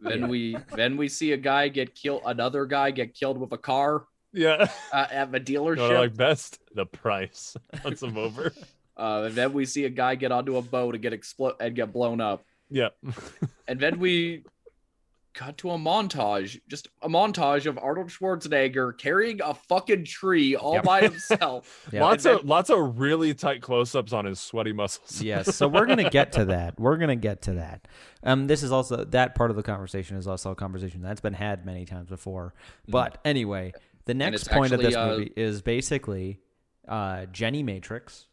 then 0.00 0.28
we 0.28 0.58
then 0.74 0.98
we 0.98 1.08
see 1.08 1.32
a 1.32 1.38
guy 1.38 1.68
get 1.68 1.94
killed 1.94 2.20
another 2.26 2.66
guy 2.66 2.90
get 2.90 3.14
killed 3.14 3.38
with 3.38 3.52
a 3.52 3.56
car 3.58 4.04
Yeah, 4.34 4.68
uh, 4.92 5.06
at 5.10 5.32
the 5.32 5.40
you 5.40 5.54
know 5.54 5.62
what 5.62 5.78
dealership 5.78 5.98
like 5.98 6.16
best 6.16 6.58
the 6.74 6.84
price 6.84 7.56
once 7.82 8.02
I'm 8.02 8.18
over. 8.18 8.52
uh, 8.98 9.22
and 9.26 9.34
then 9.34 9.54
we 9.54 9.64
see 9.64 9.84
a 9.86 9.90
guy 9.90 10.16
get 10.16 10.32
onto 10.32 10.58
a 10.58 10.62
boat 10.62 10.94
and 10.94 11.02
get 11.02 11.14
explode 11.14 11.54
and 11.60 11.74
get 11.74 11.92
blown 11.94 12.20
up 12.20 12.44
Yeah, 12.68 12.88
and 13.68 13.80
then 13.80 13.98
we 13.98 14.44
cut 15.36 15.58
to 15.58 15.70
a 15.70 15.76
montage 15.76 16.58
just 16.66 16.88
a 17.02 17.08
montage 17.10 17.66
of 17.66 17.78
arnold 17.78 18.08
schwarzenegger 18.08 18.96
carrying 18.96 19.38
a 19.42 19.52
fucking 19.52 20.02
tree 20.02 20.56
all 20.56 20.74
Yep. 20.76 20.84
by 20.84 21.00
himself 21.08 21.86
Yeah. 21.92 22.02
lots 22.04 22.24
And 22.24 22.40
of 22.40 22.46
lots 22.46 22.70
of 22.70 22.98
really 22.98 23.34
tight 23.34 23.60
close-ups 23.60 24.14
on 24.14 24.24
his 24.24 24.40
sweaty 24.40 24.72
muscles. 24.72 25.20
yes 25.30 25.54
so 25.54 25.68
we're 25.68 25.84
gonna 25.84 26.08
get 26.08 26.32
to 26.32 26.46
that 26.46 26.80
we're 26.80 26.96
gonna 26.96 27.16
get 27.16 27.42
to 27.42 27.52
that 27.52 27.86
um 28.22 28.46
this 28.46 28.62
is 28.62 28.72
also 28.72 29.04
that 29.04 29.34
part 29.34 29.50
of 29.50 29.56
the 29.56 29.62
conversation 29.62 30.16
is 30.16 30.26
also 30.26 30.52
a 30.52 30.54
conversation 30.56 31.02
that's 31.02 31.20
been 31.20 31.34
had 31.34 31.66
many 31.66 31.84
times 31.84 32.08
before 32.08 32.54
but 32.88 33.18
anyway 33.26 33.74
the 34.06 34.14
next 34.14 34.40
it's 34.42 34.48
point 34.48 34.72
of 34.72 34.80
this 34.80 34.96
uh, 34.96 35.06
movie 35.06 35.32
is 35.36 35.60
basically 35.60 36.40
uh 36.88 37.26
jenny 37.26 37.62
matrix 37.62 38.26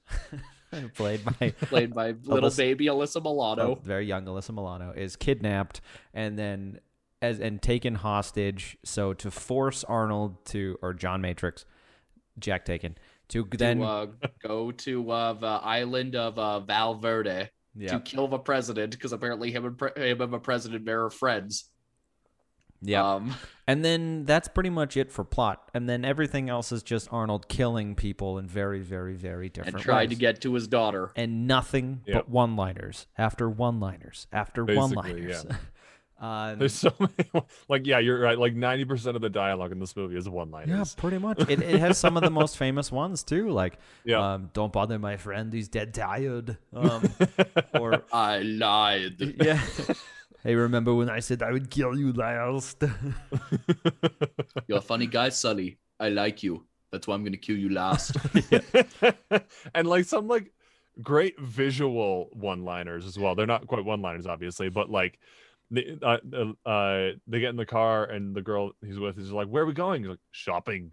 played 0.95 1.23
by 1.25 1.49
played 1.51 1.93
by 1.93 2.15
little 2.23 2.49
Alyssa- 2.49 2.57
baby 2.57 2.85
alyssa 2.85 3.17
a 3.17 3.21
milano 3.21 3.75
very 3.83 4.05
young 4.05 4.25
alyssa 4.25 4.51
milano 4.55 4.91
is 4.95 5.15
kidnapped 5.15 5.81
and 6.13 6.39
then 6.39 6.79
as 7.23 7.39
and 7.39 7.61
taken 7.61 7.95
hostage 7.95 8.77
so 8.83 9.13
to 9.13 9.31
force 9.31 9.83
arnold 9.85 10.43
to 10.45 10.77
or 10.81 10.93
john 10.93 11.21
matrix 11.21 11.65
jack 12.37 12.65
taken 12.65 12.95
to 13.29 13.47
then 13.57 13.79
to 13.79 13.83
uh, 13.85 14.05
go 14.47 14.71
to 14.71 15.09
uh, 15.09 15.33
the 15.33 15.47
island 15.47 16.15
of 16.15 16.37
uh, 16.37 16.59
valverde 16.59 17.49
yeah 17.75 17.87
to 17.93 17.99
kill 18.01 18.27
the 18.27 18.37
president 18.37 18.91
because 18.91 19.13
apparently 19.13 19.49
him 19.51 19.65
and, 19.65 19.77
pre- 19.77 19.91
him 20.09 20.21
and 20.21 20.31
the 20.33 20.37
president 20.39 20.87
are 20.89 21.09
friends. 21.09 21.69
yeah 22.81 23.15
Um, 23.15 23.33
And 23.65 23.83
then 23.83 24.25
that's 24.25 24.49
pretty 24.49 24.69
much 24.69 24.97
it 24.97 25.09
for 25.09 25.23
plot. 25.23 25.69
And 25.73 25.87
then 25.87 26.03
everything 26.03 26.49
else 26.49 26.73
is 26.73 26.83
just 26.83 27.07
Arnold 27.13 27.47
killing 27.47 27.95
people 27.95 28.37
in 28.37 28.45
very, 28.45 28.81
very, 28.81 29.15
very 29.15 29.47
different 29.47 29.75
and 29.75 29.83
tried 29.83 30.09
to 30.09 30.15
get 30.17 30.41
to 30.41 30.53
his 30.53 30.67
daughter. 30.67 31.11
and 31.15 31.47
nothing 31.47 32.01
Yep. 32.05 32.13
but 32.15 32.29
one-liners 32.29 33.07
after 33.17 33.49
one-liners 33.49 34.27
after 34.33 34.65
Basically, 34.65 34.95
one-liners. 34.97 35.45
uh, 36.19 36.55
There's 36.55 36.73
so 36.73 36.93
many. 36.99 37.45
Like, 37.67 37.85
yeah, 37.85 37.99
you're 37.99 38.19
right. 38.19 38.37
Like 38.37 38.55
90% 38.55 39.15
of 39.15 39.21
the 39.21 39.29
dialogue 39.29 39.71
in 39.71 39.79
this 39.79 39.95
movie 39.95 40.15
is 40.15 40.29
one 40.29 40.51
liners. 40.51 40.69
yeah, 40.95 41.01
pretty 41.01 41.17
much. 41.17 41.39
It, 41.49 41.61
it 41.61 41.79
has 41.85 41.97
some 41.97 42.15
of 42.17 42.23
the 42.23 42.29
most 42.31 42.57
famous 42.57 42.91
ones 42.91 43.23
too, 43.23 43.49
like 43.49 43.77
Yeah. 44.05 44.33
um, 44.33 44.49
"Don't 44.53 44.71
bother 44.71 44.97
my 44.99 45.17
friend, 45.17 45.51
he's 45.51 45.67
dead 45.67 45.93
tired," 45.93 46.57
um, 46.73 47.03
or 47.79 48.03
I 48.13 48.39
lied. 48.39 49.15
yeah. 49.41 49.59
Hey, 50.43 50.55
remember 50.55 50.93
when 50.93 51.09
I 51.09 51.19
said 51.19 51.41
I 51.41 51.51
would 51.51 51.69
kill 51.69 51.97
you 51.97 52.11
last? 52.13 52.83
You're 54.67 54.77
a 54.79 54.81
funny 54.81 55.07
guy, 55.07 55.29
Sully. 55.29 55.77
I 55.99 56.09
like 56.09 56.43
you. 56.43 56.65
That's 56.91 57.07
why 57.07 57.15
I'm 57.15 57.23
gonna 57.23 57.37
kill 57.37 57.57
you 57.57 57.69
last. 57.69 58.15
and 59.73 59.87
like 59.87 60.05
some 60.05 60.27
like 60.27 60.51
great 61.01 61.39
visual 61.39 62.29
one 62.33 62.63
liners 62.65 63.05
as 63.05 63.17
well. 63.17 63.35
They're 63.35 63.47
not 63.47 63.67
quite 63.67 63.83
one 63.85 64.01
liners, 64.01 64.27
obviously, 64.27 64.69
but 64.69 64.89
like. 64.89 65.19
They, 65.73 65.97
uh, 66.01 66.17
uh, 66.33 66.69
uh, 66.69 67.11
they 67.27 67.39
get 67.39 67.49
in 67.49 67.55
the 67.55 67.65
car 67.65 68.05
and 68.05 68.35
the 68.35 68.41
girl 68.41 68.71
he's 68.85 68.99
with 68.99 69.17
is 69.17 69.31
like, 69.31 69.47
"Where 69.47 69.63
are 69.63 69.65
we 69.65 69.73
going?" 69.73 70.03
He's 70.03 70.09
like, 70.11 70.19
"Shopping," 70.31 70.91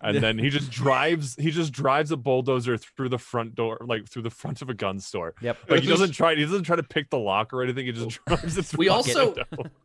and 0.00 0.16
then 0.22 0.38
he 0.38 0.48
just 0.50 0.70
drives. 0.70 1.36
He 1.36 1.50
just 1.50 1.72
drives 1.72 2.10
a 2.10 2.16
bulldozer 2.16 2.76
through 2.78 3.10
the 3.10 3.18
front 3.18 3.54
door, 3.54 3.78
like 3.86 4.08
through 4.08 4.22
the 4.22 4.30
front 4.30 4.62
of 4.62 4.70
a 4.70 4.74
gun 4.74 4.98
store. 4.98 5.34
yep. 5.42 5.58
Like 5.68 5.82
he 5.82 5.88
doesn't 5.88 6.12
try. 6.12 6.34
He 6.34 6.42
doesn't 6.42 6.64
try 6.64 6.76
to 6.76 6.82
pick 6.82 7.10
the 7.10 7.18
lock 7.18 7.52
or 7.52 7.62
anything. 7.62 7.86
He 7.86 7.92
just 7.92 8.18
drives 8.26 8.56
it. 8.58 8.74
We 8.78 8.88
also- 8.88 9.34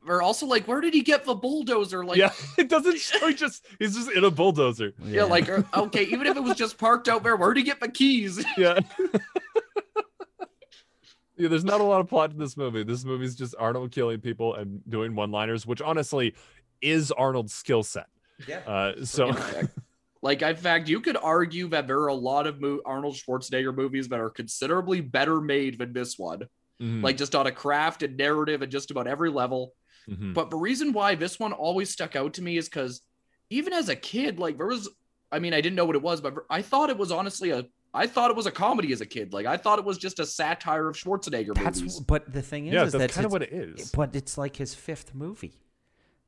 We're 0.05 0.21
also 0.29 0.45
like, 0.45 0.67
where 0.67 0.81
did 0.81 0.93
he 0.93 1.01
get 1.01 1.25
the 1.25 1.35
bulldozer? 1.35 2.05
Like, 2.05 2.17
yeah, 2.17 2.31
it 2.57 2.69
doesn't 2.69 2.97
show. 2.97 3.27
He 3.27 3.33
just 3.33 3.65
he's 3.77 3.95
just 3.95 4.11
in 4.11 4.23
a 4.23 4.31
bulldozer. 4.31 4.93
yeah, 5.03 5.23
like 5.23 5.49
er, 5.49 5.65
okay, 5.75 6.03
even 6.03 6.27
if 6.27 6.37
it 6.37 6.43
was 6.43 6.55
just 6.57 6.77
parked 6.77 7.07
out 7.09 7.23
there, 7.23 7.35
where 7.35 7.53
did 7.53 7.59
he 7.59 7.65
get 7.65 7.79
the 7.81 7.89
keys? 7.89 8.43
Yeah. 8.57 8.79
Yeah, 11.39 11.47
there's 11.47 11.63
not 11.65 11.81
a 11.81 11.83
lot 11.83 12.01
of 12.01 12.07
plot 12.07 12.31
to 12.31 12.37
this 12.37 12.55
movie. 12.55 12.83
This 12.83 13.03
movie's 13.03 13.35
just 13.35 13.55
Arnold 13.57 13.91
killing 13.91 14.19
people 14.19 14.53
and 14.55 14.81
doing 14.87 15.15
one-liners, 15.15 15.65
which 15.65 15.81
honestly 15.81 16.35
is 16.81 17.11
Arnold's 17.11 17.53
skill 17.53 17.81
set. 17.81 18.07
Yeah. 18.47 18.59
Uh, 18.67 19.03
so 19.05 19.31
Like, 20.21 20.41
in 20.41 20.55
fact, 20.57 20.89
you 20.89 20.99
could 20.99 21.15
argue 21.15 21.69
that 21.69 21.87
there 21.87 21.99
are 21.99 22.07
a 22.07 22.13
lot 22.13 22.45
of 22.45 22.59
mo- 22.59 22.81
Arnold 22.85 23.15
Schwarzenegger 23.15 23.73
movies 23.73 24.09
that 24.09 24.19
are 24.19 24.29
considerably 24.29 24.99
better 24.99 25.39
made 25.39 25.79
than 25.79 25.93
this 25.93 26.19
one. 26.19 26.41
Mhm, 26.81 27.01
like 27.03 27.15
just 27.17 27.35
on 27.35 27.47
a 27.47 27.51
craft 27.51 28.03
and 28.03 28.15
narrative 28.17 28.61
and 28.61 28.71
just 28.71 28.91
about 28.91 29.07
every 29.07 29.29
level. 29.29 29.73
mhm. 30.09 30.33
But 30.33 30.49
the 30.49 30.57
reason 30.57 30.91
why 30.93 31.15
this 31.15 31.39
one 31.39 31.53
always 31.53 31.89
stuck 31.89 32.15
out 32.17 32.33
to 32.35 32.41
me 32.41 32.57
is 32.57 32.67
because 32.67 33.01
even 33.49 33.71
as 33.73 33.87
a 33.89 33.95
kid, 33.95 34.39
like 34.39 34.57
there 34.57 34.67
was, 34.67 34.89
I 35.31 35.39
mean, 35.39 35.53
I 35.53 35.61
didn't 35.61 35.75
know 35.75 35.85
what 35.85 35.95
it 35.95 36.01
was, 36.01 36.19
but 36.21 36.33
I 36.49 36.61
thought 36.61 36.89
it 36.89 36.97
was 36.97 37.11
honestly 37.11 37.51
a, 37.51 37.65
I 37.93 38.05
thought 38.07 38.29
it 38.29 38.37
was 38.37 38.45
a 38.45 38.51
comedy 38.51 38.91
as 38.93 39.01
a 39.01 39.05
kid. 39.05 39.33
Like 39.33 39.45
I 39.45 39.57
thought 39.57 39.79
it 39.79 39.85
was 39.85 39.97
just 39.97 40.19
a 40.19 40.25
satire 40.25 40.87
of 40.87 40.95
Schwarzenegger 40.95 41.55
That's 41.55 41.79
movies. 41.79 41.99
but 41.99 42.31
the 42.31 42.41
thing 42.41 42.67
is, 42.67 42.73
yeah, 42.73 42.83
is 42.83 42.91
that's 42.91 43.01
that 43.01 43.11
kind 43.13 43.25
of 43.25 43.31
what 43.31 43.41
it 43.43 43.51
is. 43.51 43.91
But 43.91 44.15
it's 44.15 44.37
like 44.37 44.55
his 44.57 44.75
fifth 44.75 45.15
movie. 45.15 45.61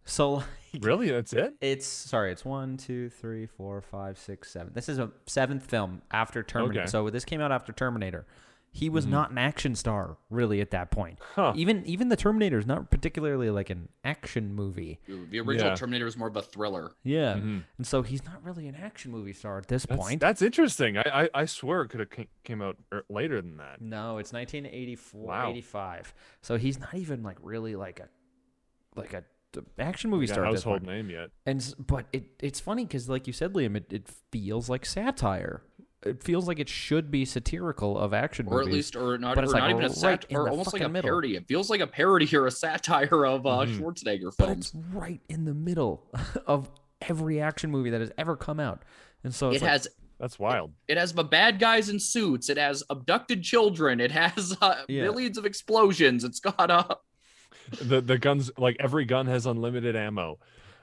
So 0.03 0.31
like, 0.33 0.45
Really, 0.81 1.11
that's 1.11 1.33
it. 1.33 1.53
it's 1.61 1.85
sorry, 1.85 2.31
it's 2.31 2.43
one, 2.43 2.77
two, 2.77 3.09
three, 3.09 3.45
four, 3.45 3.81
five, 3.81 4.17
six, 4.17 4.49
seven. 4.51 4.71
This 4.73 4.89
is 4.89 4.97
a 4.97 5.11
seventh 5.27 5.65
film 5.65 6.01
after 6.11 6.41
Terminator. 6.41 6.81
Okay. 6.81 6.89
So 6.89 7.09
this 7.09 7.25
came 7.25 7.41
out 7.41 7.51
after 7.51 7.71
Terminator. 7.71 8.25
He 8.73 8.87
was 8.89 9.05
Mhm. 9.05 9.09
not 9.09 9.31
an 9.31 9.37
action 9.37 9.75
star 9.75 10.17
really 10.29 10.61
at 10.61 10.71
that 10.71 10.91
point. 10.91 11.19
Huh. 11.35 11.51
Even 11.57 11.85
even 11.85 12.07
the 12.07 12.15
Terminator 12.15 12.57
is 12.57 12.65
not 12.65 12.89
particularly 12.89 13.49
like 13.49 13.69
an 13.69 13.89
action 14.05 14.53
movie. 14.53 14.99
the 15.07 15.39
original 15.41 15.71
Yeah. 15.71 15.75
Terminator 15.75 16.05
was 16.05 16.15
more 16.15 16.29
of 16.29 16.35
a 16.37 16.41
thriller. 16.41 16.93
Yeah, 17.03 17.33
Mhm. 17.35 17.63
and 17.77 17.85
so 17.85 18.01
he's 18.01 18.23
not 18.23 18.41
really 18.43 18.67
an 18.69 18.75
action 18.75 19.11
movie 19.11 19.33
star 19.33 19.57
at 19.57 19.67
this 19.67 19.85
That's, 19.85 20.01
point. 20.01 20.21
that's 20.21 20.41
interesting. 20.41 20.97
I, 20.97 21.03
I 21.23 21.29
I 21.33 21.45
swear 21.45 21.81
it 21.81 21.89
could 21.89 21.99
have 21.99 22.27
came 22.45 22.61
out 22.61 22.77
er- 22.93 23.03
later 23.09 23.41
than 23.41 23.57
that. 23.57 23.81
No, 23.81 24.17
it's 24.19 24.31
1984, 24.31 25.27
Wow. 25.27 25.49
85. 25.51 26.13
So 26.41 26.55
he's 26.57 26.79
not 26.79 26.93
even 26.95 27.23
like 27.23 27.37
really 27.41 27.75
like 27.75 27.99
a 27.99 28.07
like 28.95 29.13
a 29.13 29.23
d- 29.51 29.61
action 29.79 30.09
movie 30.09 30.27
Like 30.27 30.31
a 30.31 30.33
star 30.33 30.45
at 30.45 30.51
this 30.51 30.61
household 30.61 30.83
point. 30.85 30.91
name 30.95 31.09
yet. 31.09 31.31
And 31.45 31.75
but 31.77 32.05
it 32.13 32.25
it's 32.39 32.59
funny 32.61 32.85
because 32.85 33.09
like 33.09 33.27
you 33.27 33.33
said, 33.33 33.51
Liam, 33.53 33.75
it, 33.75 33.91
it 33.91 34.07
feels 34.31 34.69
like 34.69 34.85
satire. 34.85 35.61
It 36.03 36.23
feels 36.23 36.47
like 36.47 36.57
it 36.59 36.67
should 36.67 37.11
be 37.11 37.25
satirical 37.25 37.97
of 37.97 38.11
action 38.13 38.47
or 38.47 38.59
movies. 38.59 38.67
at 38.67 38.73
least, 38.73 38.95
or 38.95 39.17
not, 39.19 39.35
but 39.35 39.43
or 39.43 39.45
it's 39.45 39.53
not 39.53 39.61
like 39.61 39.69
even 39.71 39.83
a 39.83 39.87
right 39.89 39.95
sat, 39.95 40.25
in 40.29 40.35
or 40.37 40.49
almost 40.49 40.73
like 40.73 40.81
a 40.81 40.89
middle. 40.89 41.07
parody. 41.07 41.35
It 41.35 41.47
feels 41.47 41.69
like 41.69 41.79
a 41.81 41.85
parody 41.87 42.35
or 42.35 42.47
a 42.47 42.51
satire 42.51 43.25
of 43.25 43.45
uh, 43.45 43.65
Mhm. 43.65 43.77
Schwarzenegger 43.79 44.31
but 44.37 44.45
films. 44.47 44.73
it's 44.73 44.75
right 44.93 45.21
in 45.29 45.45
the 45.45 45.53
middle 45.53 46.07
of 46.47 46.71
every 47.01 47.39
action 47.39 47.69
movie 47.69 47.91
that 47.91 48.01
has 48.01 48.11
ever 48.17 48.35
come 48.35 48.59
out. 48.59 48.81
And 49.23 49.33
so 49.33 49.49
it's 49.49 49.57
It 49.57 49.65
like, 49.65 49.71
has 49.73 49.87
That's 50.19 50.39
wild. 50.39 50.71
it 50.87 50.97
has 50.97 51.13
the 51.13 51.23
bad 51.23 51.59
guys 51.59 51.89
in 51.89 51.99
suits. 51.99 52.49
It 52.49 52.57
has 52.57 52.83
abducted 52.89 53.43
children. 53.43 53.99
It 53.99 54.11
has 54.11 54.57
uh, 54.61 54.83
Yeah. 54.87 55.03
millions 55.03 55.37
of 55.37 55.45
explosions. 55.45 56.23
It's 56.23 56.39
got 56.39 56.71
uh, 56.71 56.95
the 57.79 58.01
the 58.01 58.17
guns 58.17 58.49
like 58.57 58.75
every 58.79 59.05
gun 59.05 59.27
has 59.27 59.45
unlimited 59.45 59.95
ammo. 59.95 60.39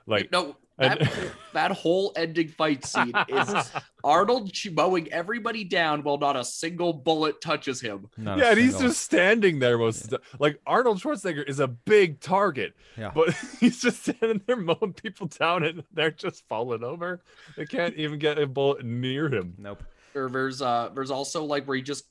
Like 0.08 0.32
no 0.32 0.56
and- 0.78 1.00
that, 1.00 1.32
that 1.54 1.72
whole 1.72 2.12
ending 2.16 2.48
fight 2.48 2.84
scene 2.84 3.12
is 3.28 3.72
Arnold 4.04 4.52
mowing 4.72 5.12
everybody 5.12 5.64
down 5.64 6.02
while 6.04 6.18
not 6.18 6.36
a 6.36 6.44
single 6.44 6.92
bullet 6.92 7.40
touches 7.40 7.80
him. 7.80 8.08
not 8.16 8.38
yeah, 8.38 8.50
and 8.50 8.58
he's 8.58 8.78
just 8.78 9.00
standing 9.00 9.58
there 9.58 9.76
most 9.76 10.04
of 10.04 10.10
the 10.10 10.20
like 10.38 10.60
Arnold 10.66 11.00
Schwarzenegger 11.00 11.48
is 11.48 11.58
a 11.60 11.68
big 11.68 12.20
target, 12.20 12.74
yeah. 12.96 13.10
but 13.14 13.34
he's 13.60 13.80
just 13.80 14.02
standing 14.02 14.40
there 14.46 14.56
mowing 14.56 14.92
people 14.94 15.26
down 15.26 15.64
and 15.64 15.82
they're 15.92 16.10
just 16.10 16.46
falling 16.48 16.84
over. 16.84 17.22
They 17.56 17.66
can't 17.66 17.96
even 17.96 18.18
get 18.18 18.38
a 18.38 18.46
bullet 18.46 18.84
near 18.84 19.28
him. 19.28 19.54
nope. 19.58 19.82
Or 20.14 20.28
there's 20.28 20.62
uh 20.62 20.90
there's 20.94 21.10
also 21.10 21.44
like 21.44 21.66
where 21.66 21.76
he 21.76 21.82
just 21.82 22.04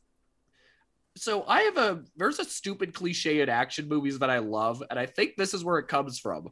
so 1.15 1.43
I 1.47 1.61
have 1.61 1.77
a 1.77 2.03
there's 2.15 2.39
a 2.39 2.45
stupid 2.45 2.93
cliche 2.93 3.41
in 3.41 3.49
action 3.49 3.87
movies 3.87 4.19
that 4.19 4.29
I 4.29 4.39
love, 4.39 4.83
and 4.89 4.99
I 4.99 5.05
think 5.05 5.35
this 5.35 5.53
is 5.53 5.63
where 5.63 5.79
it 5.79 5.87
comes 5.87 6.19
from. 6.19 6.49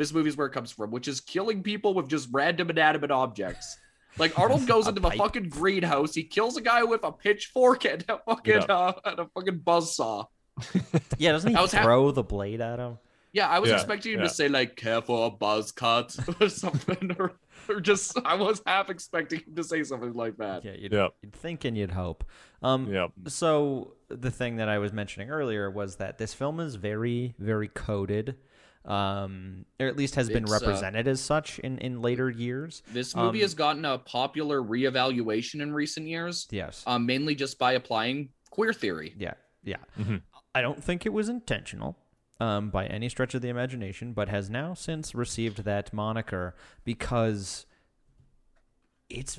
This 0.00 0.14
movie 0.14 0.30
is 0.30 0.36
where 0.38 0.46
it 0.46 0.52
comes 0.52 0.72
from, 0.72 0.90
which 0.90 1.06
is 1.08 1.20
killing 1.20 1.62
people 1.62 1.92
with 1.92 2.08
just 2.08 2.30
random 2.32 2.70
inanimate 2.70 3.10
objects. 3.10 3.76
Like 4.18 4.38
Arnold 4.38 4.66
goes 4.66 4.86
into 4.88 5.00
the 5.02 5.10
pipe. 5.10 5.18
fucking 5.18 5.50
greenhouse, 5.50 6.14
he 6.14 6.22
kills 6.24 6.56
a 6.56 6.62
guy 6.62 6.82
with 6.84 7.04
a 7.04 7.12
pitchfork 7.12 7.84
and 7.84 8.02
a 8.08 8.18
fucking 8.26 8.54
Yeah. 8.54 8.74
uh, 8.74 8.92
and 9.04 9.18
a 9.20 9.26
fucking 9.34 9.60
buzzsaw. 9.60 10.24
Yeah, 11.18 11.32
doesn't 11.32 11.50
he 11.50 11.56
I 11.56 11.60
was 11.60 11.72
ha- 11.72 11.82
throw 11.82 12.10
the 12.12 12.22
blade 12.22 12.62
at 12.62 12.78
him? 12.78 12.96
Yeah, 13.32 13.48
I 13.48 13.58
was 13.58 13.68
Yeah, 13.70 13.76
expecting 13.76 14.14
him 14.14 14.20
yeah. 14.20 14.28
to 14.28 14.32
say 14.34 14.48
like 14.48 14.74
"careful 14.74 15.26
a 15.26 15.30
buzz 15.30 15.70
cut" 15.70 16.16
or 16.40 16.48
something, 16.48 17.14
or, 17.18 17.32
or 17.68 17.80
just 17.80 18.18
I 18.24 18.34
was 18.36 18.62
half 18.66 18.88
expecting 18.88 19.40
him 19.40 19.54
to 19.54 19.62
say 19.62 19.84
something 19.84 20.14
like 20.14 20.38
that. 20.38 20.64
Yeah, 20.64 20.72
you'd, 20.78 20.92
Yep. 20.92 21.14
you'd 21.22 21.32
think 21.34 21.64
and 21.66 21.76
you'd 21.76 21.90
hope. 21.92 22.24
Um, 22.62 22.90
Yep. 22.90 23.10
So 23.28 23.92
the 24.08 24.30
thing 24.30 24.56
that 24.56 24.68
I 24.70 24.78
was 24.78 24.92
mentioning 24.94 25.30
earlier 25.30 25.70
was 25.70 25.96
that 25.96 26.16
this 26.18 26.32
film 26.34 26.58
is 26.58 26.74
very, 26.76 27.34
very 27.38 27.68
coded, 27.68 28.36
um, 28.84 29.64
or 29.78 29.86
at 29.86 29.96
least 29.96 30.14
has 30.14 30.28
been 30.28 30.44
It's, 30.44 30.52
uh, 30.52 30.58
represented 30.60 31.06
as 31.08 31.20
such 31.20 31.58
in 31.60 31.78
in 31.78 32.00
later 32.00 32.30
years. 32.30 32.82
This 32.92 33.14
movie 33.14 33.38
Um, 33.38 33.42
has 33.42 33.54
gotten 33.54 33.84
a 33.84 33.98
popular 33.98 34.62
reevaluation 34.62 35.60
in 35.60 35.72
recent 35.72 36.06
years, 36.06 36.48
Yes. 36.50 36.82
um, 36.86 37.04
mainly 37.06 37.34
just 37.34 37.58
by 37.58 37.72
applying 37.72 38.30
queer 38.50 38.72
theory. 38.72 39.14
yeah. 39.18 39.34
Yeah. 39.62 39.76
Mm-hmm. 39.98 40.16
I 40.54 40.62
don't 40.62 40.82
think 40.82 41.04
it 41.06 41.12
was 41.12 41.28
intentional. 41.28 41.96
Um, 42.40 42.70
by 42.70 42.86
any 42.86 43.10
stretch 43.10 43.34
of 43.34 43.42
the 43.42 43.48
imagination, 43.50 44.14
but 44.14 44.30
has 44.30 44.48
now 44.48 44.72
since 44.72 45.14
received 45.14 45.64
that 45.64 45.92
moniker 45.92 46.54
because 46.84 47.66
it's 49.10 49.38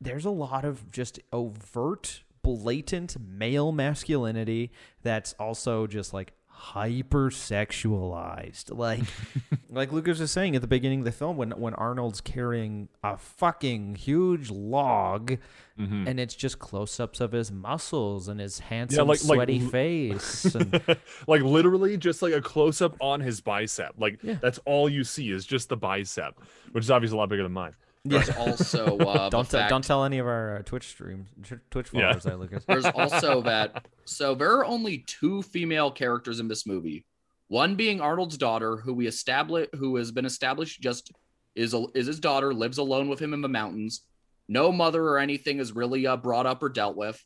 there's 0.00 0.24
a 0.24 0.30
lot 0.30 0.64
of 0.64 0.90
just 0.90 1.20
overt, 1.32 2.24
blatant 2.42 3.16
male 3.20 3.70
masculinity 3.70 4.72
that's 5.02 5.32
also 5.34 5.86
just 5.86 6.12
like 6.12 6.32
hyper 6.60 7.30
sexualized. 7.30 8.76
Like 8.76 9.00
like 9.70 9.92
Lucas 9.92 10.18
was 10.20 10.30
saying 10.30 10.54
at 10.54 10.60
the 10.62 10.68
beginning 10.68 11.00
of 11.00 11.04
the 11.06 11.12
film 11.12 11.36
when 11.36 11.52
when 11.52 11.74
Arnold's 11.74 12.20
carrying 12.20 12.88
a 13.02 13.16
fucking 13.16 13.94
huge 13.96 14.50
log 14.50 15.38
Mhm. 15.78 16.06
and 16.06 16.20
it's 16.20 16.34
just 16.34 16.58
close-ups 16.58 17.20
of 17.20 17.32
his 17.32 17.50
muscles 17.50 18.28
and 18.28 18.38
his 18.38 18.58
handsome 18.58 19.08
like- 19.08 19.24
like 19.24 19.34
sweaty 19.36 19.60
l- 19.62 19.68
face 19.70 20.44
and 20.54 20.78
like 21.26 21.40
literally 21.40 21.96
just 21.96 22.20
like 22.20 22.34
a 22.34 22.42
close 22.42 22.82
up 22.82 22.94
on 23.00 23.20
his 23.20 23.40
bicep. 23.40 23.94
Like 23.96 24.18
Yeah. 24.22 24.34
that's 24.42 24.58
all 24.66 24.90
you 24.90 25.04
see 25.04 25.30
is 25.30 25.46
just 25.46 25.70
the 25.70 25.78
bicep, 25.78 26.38
which 26.72 26.84
is 26.84 26.90
obviously 26.90 27.16
a 27.16 27.18
lot 27.20 27.30
bigger 27.30 27.44
than 27.44 27.52
mine. 27.52 27.72
There's 28.04 28.30
also 28.30 28.96
uh, 28.98 29.28
don't 29.28 29.48
tell, 29.48 29.60
fact- 29.60 29.70
don't 29.70 29.84
tell 29.84 30.04
any 30.04 30.18
of 30.18 30.26
our 30.26 30.58
uh, 30.58 30.62
Twitch 30.62 30.88
streams, 30.88 31.28
Tw- 31.42 31.70
Twitch 31.70 31.88
Yeah. 31.92 32.00
followers 32.08 32.22
there, 32.24 32.36
Lucas. 32.36 32.64
There's 32.66 32.84
also 32.94 33.42
that. 33.42 33.86
So 34.04 34.34
there 34.34 34.52
are 34.56 34.64
only 34.64 34.98
two 35.06 35.42
female 35.42 35.90
characters 35.90 36.40
in 36.40 36.48
this 36.48 36.66
movie. 36.66 37.04
One 37.48 37.74
being 37.74 38.00
Arnold's 38.00 38.38
daughter, 38.38 38.76
who 38.76 38.94
we 38.94 39.06
establish, 39.06 39.68
who 39.76 39.96
has 39.96 40.12
been 40.12 40.24
established 40.24 40.80
just 40.80 41.10
is 41.56 41.74
a, 41.74 41.84
is 41.94 42.06
his 42.06 42.20
daughter, 42.20 42.54
lives 42.54 42.78
alone 42.78 43.08
with 43.08 43.18
him 43.20 43.34
in 43.34 43.40
the 43.42 43.48
mountains. 43.48 44.02
No 44.48 44.70
mother 44.72 45.02
or 45.04 45.18
anything 45.18 45.58
is 45.58 45.72
really 45.72 46.06
uh, 46.06 46.16
brought 46.16 46.46
up 46.46 46.62
or 46.62 46.68
dealt 46.68 46.96
with, 46.96 47.22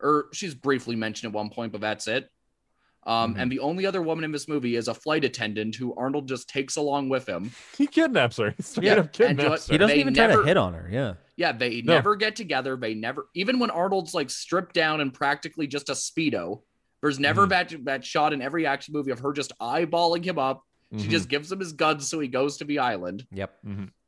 or 0.00 0.26
she's 0.32 0.54
briefly 0.54 0.96
mentioned 0.96 1.30
at 1.30 1.34
one 1.36 1.50
point, 1.50 1.72
but 1.72 1.80
that's 1.80 2.06
it. 2.08 2.30
Um, 3.06 3.34
Mhm. 3.34 3.40
And 3.42 3.52
the 3.52 3.60
only 3.60 3.86
other 3.86 4.02
woman 4.02 4.24
in 4.24 4.32
this 4.32 4.48
movie 4.48 4.74
is 4.76 4.88
a 4.88 4.94
flight 4.94 5.24
attendant 5.24 5.76
who 5.76 5.94
Arnold 5.94 6.26
just 6.28 6.48
takes 6.48 6.76
along 6.76 7.08
with 7.08 7.26
him. 7.28 7.52
He 7.78 7.86
kidnaps 7.86 8.36
her. 8.38 8.50
He 8.50 8.62
straight 8.62 8.86
Yeah, 8.86 8.94
up 8.94 9.12
kidnaps 9.12 9.68
you- 9.68 9.72
her. 9.72 9.74
He 9.74 9.78
doesn't 9.78 9.96
They 9.96 10.00
even 10.00 10.14
try 10.14 10.26
to 10.26 10.42
hit 10.42 10.56
on 10.56 10.74
her. 10.74 10.88
Yeah. 10.90 11.14
Yeah, 11.36 11.52
they 11.52 11.82
No. 11.82 11.94
never 11.94 12.16
get 12.16 12.34
together. 12.34 12.76
They 12.76 12.94
never, 12.94 13.28
even 13.34 13.58
when 13.58 13.70
Arnold's 13.70 14.12
like 14.14 14.28
stripped 14.30 14.74
down 14.74 15.00
and 15.00 15.14
practically 15.14 15.66
just 15.66 15.88
a 15.88 15.92
speedo. 15.92 16.62
There's 17.00 17.20
never 17.20 17.46
Mhm. 17.46 17.50
that 17.50 17.84
that 17.84 18.04
shot 18.04 18.32
in 18.32 18.42
every 18.42 18.66
action 18.66 18.92
movie 18.92 19.12
of 19.12 19.20
her 19.20 19.32
just 19.32 19.52
eyeballing 19.60 20.24
him 20.24 20.38
up. 20.38 20.64
She 20.96 21.06
Mhm. 21.06 21.10
just 21.10 21.28
gives 21.28 21.52
him 21.52 21.60
his 21.60 21.72
guns 21.74 22.08
so 22.08 22.18
he 22.20 22.26
goes 22.28 22.56
to 22.56 22.64
the 22.64 22.78
island. 22.80 23.26
Yep. 23.32 23.54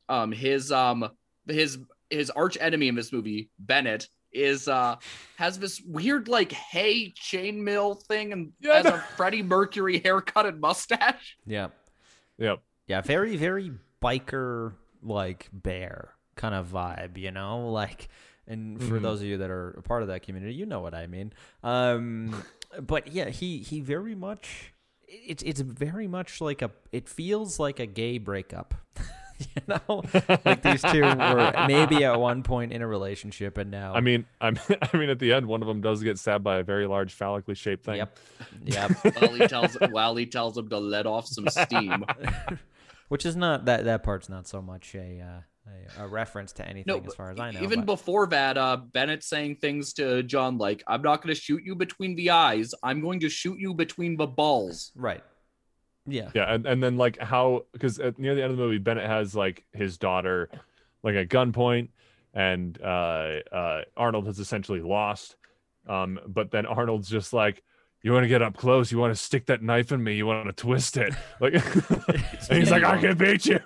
Um, 0.09 0.31
his 0.31 0.71
um 0.71 1.09
his 1.47 1.77
his 2.09 2.29
arch 2.31 2.57
enemy 2.59 2.87
in 2.87 2.95
this 2.95 3.13
movie, 3.13 3.49
Bennett, 3.59 4.09
is 4.31 4.67
uh 4.67 4.95
has 5.37 5.57
this 5.59 5.81
weird 5.81 6.27
like 6.27 6.51
hay 6.51 7.11
chainmail 7.19 8.01
thing 8.03 8.31
and 8.33 8.51
Yeah, 8.59 8.75
has 8.75 8.85
know. 8.85 8.95
a 8.95 8.99
Freddie 9.17 9.43
Mercury 9.43 9.99
haircut 9.99 10.45
and 10.45 10.59
mustache. 10.61 11.37
Yeah. 11.45 11.69
Yep. 12.37 12.61
Yeah. 12.87 13.01
Very, 13.01 13.35
very 13.37 13.71
biker 14.01 14.73
like 15.01 15.49
bear 15.51 16.13
kind 16.35 16.55
of 16.55 16.67
vibe, 16.67 17.17
you 17.17 17.31
know? 17.31 17.69
Like, 17.69 18.07
and 18.47 18.81
for 18.81 18.99
Mhm. 18.99 19.01
those 19.01 19.21
of 19.21 19.27
you 19.27 19.37
that 19.39 19.49
are 19.49 19.71
a 19.71 19.81
part 19.81 20.01
of 20.01 20.07
that 20.07 20.23
community, 20.23 20.53
you 20.53 20.65
know 20.65 20.79
what 20.79 20.93
I 20.93 21.05
mean. 21.07 21.33
Um, 21.63 22.43
but 22.81 23.07
yeah, 23.07 23.29
he, 23.29 23.59
he 23.59 23.79
very 23.81 24.15
much, 24.15 24.73
it's, 25.07 25.43
it's 25.43 25.59
very 25.59 26.07
much 26.07 26.39
like 26.41 26.61
a, 26.61 26.71
it 26.91 27.09
feels 27.09 27.59
like 27.59 27.79
a 27.79 27.85
gay 27.85 28.17
breakup. 28.19 28.73
you 29.55 29.61
know, 29.67 30.03
like 30.45 30.61
these 30.61 30.81
two 30.81 31.01
were 31.01 31.53
maybe 31.67 32.03
at 32.03 32.19
one 32.19 32.43
point 32.43 32.73
in 32.73 32.81
a 32.81 32.87
relationship, 32.87 33.57
and 33.57 33.71
now 33.71 33.93
I 33.93 34.01
mean, 34.01 34.25
I'm, 34.41 34.57
I 34.93 34.97
mean, 34.97 35.09
at 35.09 35.19
the 35.19 35.33
end, 35.33 35.45
one 35.47 35.61
of 35.61 35.67
them 35.67 35.81
does 35.81 36.03
get 36.03 36.19
stabbed 36.19 36.43
by 36.43 36.57
a 36.57 36.63
very 36.63 36.87
large 36.87 37.13
phallically 37.13 37.55
shaped 37.55 37.85
thing. 37.85 37.97
Yep. 37.97 38.17
Yep. 38.65 38.91
while 39.19 39.33
he 39.33 39.47
tells 39.47 39.77
while 39.91 40.15
he 40.15 40.25
tells 40.25 40.57
him 40.57 40.69
to 40.69 40.77
let 40.77 41.05
off 41.05 41.27
some 41.27 41.47
steam. 41.47 42.05
Which 43.07 43.25
is 43.25 43.35
not 43.35 43.65
that 43.65 43.85
that 43.85 44.03
part's 44.03 44.29
not 44.29 44.47
so 44.47 44.61
much 44.61 44.93
a 44.95 45.21
uh, 45.21 45.41
a, 45.99 46.03
a 46.03 46.07
reference 46.07 46.51
to 46.53 46.67
anything 46.67 46.93
No, 47.01 47.03
as 47.05 47.15
far 47.15 47.31
as 47.31 47.39
I 47.39 47.51
know. 47.51 47.61
Even 47.61 47.81
but- 47.81 47.85
before 47.95 48.27
that, 48.27 48.57
uh, 48.57 48.77
Bennett 48.77 49.23
saying 49.23 49.57
things 49.57 49.93
to 49.93 50.23
John 50.23 50.57
like, 50.57 50.83
"I'm 50.87 51.01
not 51.01 51.21
going 51.21 51.33
to 51.33 51.39
shoot 51.39 51.63
you 51.63 51.75
between 51.75 52.15
the 52.15 52.31
eyes. 52.31 52.73
I'm 52.83 53.01
going 53.01 53.19
to 53.21 53.29
shoot 53.29 53.59
you 53.59 53.73
between 53.73 54.17
the 54.17 54.27
balls." 54.27 54.91
right. 54.95 55.23
Yeah. 56.11 56.31
Yeah, 56.33 56.53
and, 56.53 56.65
and 56.65 56.81
then 56.81 56.97
like 56.97 57.19
how 57.19 57.65
because 57.71 57.99
near 58.17 58.35
the 58.35 58.43
end 58.43 58.51
of 58.51 58.57
the 58.57 58.63
movie, 58.63 58.77
Bennett 58.77 59.05
has 59.05 59.35
like 59.35 59.65
his 59.73 59.97
daughter 59.97 60.49
like 61.03 61.15
at 61.15 61.29
gunpoint, 61.29 61.89
and 62.33 62.79
uh, 62.81 63.39
uh, 63.51 63.81
Arnold 63.95 64.27
has 64.27 64.39
essentially 64.39 64.81
lost. 64.81 65.35
Um, 65.87 66.19
but 66.27 66.51
then 66.51 66.65
Arnold's 66.65 67.09
just 67.09 67.33
like, 67.33 67.63
you 68.01 68.13
want 68.13 68.23
to 68.23 68.27
get 68.27 68.41
up 68.41 68.55
close, 68.55 68.91
you 68.91 68.97
want 68.97 69.15
to 69.15 69.21
stick 69.21 69.47
that 69.47 69.61
knife 69.61 69.91
in 69.91 70.03
me, 70.03 70.15
you 70.15 70.25
want 70.25 70.45
to 70.47 70.53
twist 70.53 70.97
it. 70.97 71.13
Like 71.39 71.53
he's 72.49 72.71
like, 72.71 72.83
I 72.83 72.99
can 72.99 73.17
beat 73.17 73.45
you. 73.45 73.59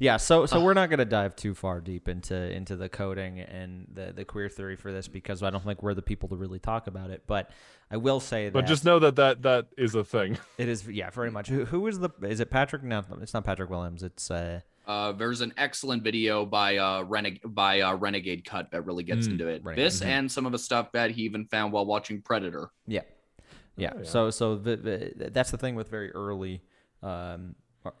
Yeah, 0.00 0.16
so 0.16 0.46
so 0.46 0.62
we're 0.62 0.72
not 0.72 0.88
going 0.88 0.98
to 0.98 1.04
dive 1.04 1.36
too 1.36 1.54
far 1.54 1.80
deep 1.82 2.08
into 2.08 2.34
into 2.34 2.74
the 2.74 2.88
coding 2.88 3.38
and 3.38 3.86
the 3.92 4.12
the 4.14 4.24
queer 4.24 4.48
theory 4.48 4.74
for 4.74 4.90
this 4.90 5.08
because 5.08 5.42
I 5.42 5.50
don't 5.50 5.62
think 5.62 5.82
we're 5.82 5.92
the 5.92 6.00
people 6.00 6.30
to 6.30 6.36
really 6.36 6.58
talk 6.58 6.86
about 6.86 7.10
it. 7.10 7.24
But 7.26 7.50
I 7.90 7.98
will 7.98 8.18
say 8.18 8.46
that 8.46 8.52
But 8.54 8.64
just 8.66 8.84
know 8.86 8.98
that 8.98 9.16
that 9.16 9.42
that 9.42 9.66
is 9.76 9.94
a 9.94 10.02
thing. 10.02 10.38
it 10.58 10.68
is 10.70 10.88
yeah, 10.88 11.10
very 11.10 11.30
much. 11.30 11.48
Who, 11.48 11.66
who 11.66 11.86
is 11.86 11.98
the 11.98 12.08
is 12.22 12.40
it 12.40 12.50
Patrick? 12.50 12.82
No, 12.82 13.04
it's 13.20 13.34
not 13.34 13.44
Patrick 13.44 13.68
Williams. 13.68 14.02
It's 14.02 14.30
uh 14.30 14.60
Uh, 14.86 15.12
there's 15.12 15.42
an 15.42 15.52
excellent 15.58 16.02
video 16.02 16.46
by 16.46 16.78
uh 16.78 17.04
Reneg- 17.04 17.42
by 17.44 17.82
uh, 17.82 17.94
Renegade 17.94 18.46
Cut 18.46 18.70
that 18.70 18.86
really 18.86 19.04
gets 19.04 19.28
Mm, 19.28 19.32
into 19.32 19.48
it. 19.48 19.62
right, 19.62 19.76
This 19.76 20.00
and 20.00 20.32
some 20.32 20.46
of 20.46 20.52
the 20.52 20.58
stuff 20.58 20.92
that 20.92 21.10
he 21.10 21.24
even 21.24 21.44
found 21.44 21.74
while 21.74 21.84
watching 21.84 22.22
Predator. 22.22 22.70
yeah. 22.86 23.02
Yeah. 23.76 23.92
Oh, 23.94 23.98
yeah. 23.98 24.04
So 24.08 24.30
so 24.30 24.56
the, 24.56 24.76
the, 24.76 25.30
that's 25.30 25.50
the 25.50 25.58
thing 25.58 25.74
with 25.74 25.90
very 25.90 26.10
early 26.12 26.62
um 27.02 27.54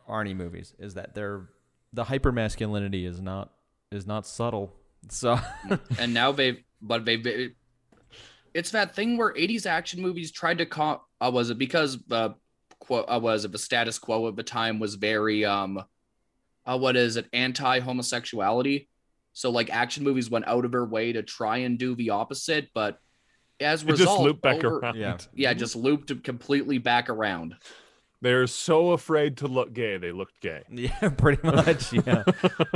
Arnie 0.08 0.34
movies 0.34 0.72
is 0.78 0.94
that 0.94 1.14
they're 1.14 1.50
the 1.92 2.04
hyper 2.04 2.32
masculinity 2.32 3.04
is 3.06 3.20
not 3.20 3.50
is 3.92 4.06
not 4.06 4.26
subtle. 4.26 4.72
So 5.08 5.38
and 5.98 6.12
now 6.14 6.32
they've 6.32 6.62
but 6.82 7.04
they've 7.04 7.52
it's 8.52 8.70
that 8.72 8.94
thing 8.94 9.16
where 9.16 9.32
80s 9.32 9.66
action 9.66 10.02
movies 10.02 10.30
tried 10.32 10.58
to 10.58 10.66
call 10.66 11.06
uh, 11.20 11.30
was 11.32 11.50
it 11.50 11.58
because 11.58 11.98
uh, 12.10 12.30
quo, 12.80 13.04
uh 13.08 13.18
was 13.22 13.44
it 13.44 13.52
the 13.52 13.58
status 13.58 13.98
quo 13.98 14.28
at 14.28 14.36
the 14.36 14.42
time 14.42 14.78
was 14.78 14.94
very 14.96 15.44
um 15.44 15.82
uh, 16.66 16.76
what 16.78 16.96
is 16.96 17.16
it 17.16 17.26
anti-homosexuality 17.32 18.88
so 19.32 19.50
like 19.50 19.70
action 19.70 20.04
movies 20.04 20.30
went 20.30 20.46
out 20.48 20.64
of 20.64 20.72
their 20.72 20.84
way 20.84 21.12
to 21.12 21.22
try 21.22 21.58
and 21.58 21.78
do 21.78 21.94
the 21.94 22.10
opposite 22.10 22.68
but 22.74 22.98
as 23.60 23.82
a 23.82 23.86
It 23.86 23.90
just 23.90 24.00
result 24.00 24.20
looped 24.22 24.42
back 24.42 24.64
over- 24.64 24.78
around. 24.78 24.96
Yeah. 24.96 25.16
yeah 25.34 25.52
just 25.54 25.76
looped 25.76 26.22
completely 26.24 26.78
back 26.78 27.08
around 27.10 27.54
They're 28.22 28.46
so 28.46 28.90
afraid 28.90 29.38
to 29.38 29.46
look 29.46 29.72
gay, 29.72 29.96
they 29.96 30.12
looked 30.12 30.40
gay. 30.40 30.62
yeah, 30.70 31.08
pretty 31.10 31.40
much. 31.42 31.92
Yeah. 31.92 32.22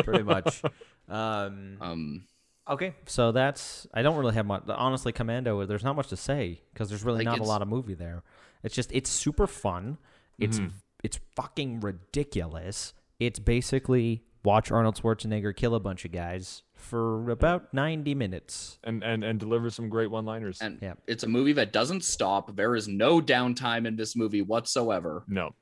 pretty 0.03 0.23
much. 0.35 0.63
Um 1.09 1.77
um 1.81 2.25
Okay, 2.69 2.95
so 3.07 3.31
that's 3.31 3.87
I 3.93 4.01
don't 4.03 4.17
really 4.17 4.35
have 4.35 4.47
much. 4.47 4.63
Honestly, 4.69 5.13
Commando, 5.13 5.67
there's 5.67 5.85
not 5.85 5.97
much 5.97 6.09
to 6.09 6.17
say 6.17 6.63
because 6.73 6.89
there's 6.89 7.05
really 7.05 7.19
Like, 7.19 7.27
not 7.39 7.41
a 7.41 7.49
lot 7.49 7.61
of 7.63 7.69
movie 7.69 7.93
there. 7.95 8.23
It's 8.63 8.75
just 8.75 8.91
it's 8.93 9.11
super 9.11 9.47
fun. 9.47 9.99
It's 10.39 10.59
Mhm. 10.59 10.73
it's 11.03 11.21
fucking 11.37 11.81
ridiculous. 11.81 12.95
It's 13.21 13.39
basically 13.39 14.25
watch 14.45 14.71
Arnold 14.73 14.97
Schwarzenegger 15.01 15.55
kill 15.55 15.75
a 15.75 15.81
bunch 15.81 16.05
of 16.07 16.13
guys 16.13 16.63
for 16.75 17.31
about 17.31 17.73
90 17.73 18.15
minutes. 18.15 18.79
And 18.85 19.03
and 19.03 19.25
and 19.25 19.39
deliver 19.41 19.71
some 19.71 19.89
great 19.89 20.11
one-liners. 20.11 20.61
and 20.61 20.79
Yeah. 20.83 20.95
it's 21.07 21.23
a 21.25 21.29
movie 21.29 21.53
that 21.55 21.73
doesn't 21.73 22.05
stop 22.05 22.55
there 22.57 22.75
is 22.75 22.89
no 22.89 23.21
downtime 23.21 23.87
in 23.87 23.97
this 23.97 24.15
movie 24.17 24.43
whatsoever 24.43 25.25
No. 25.29 25.55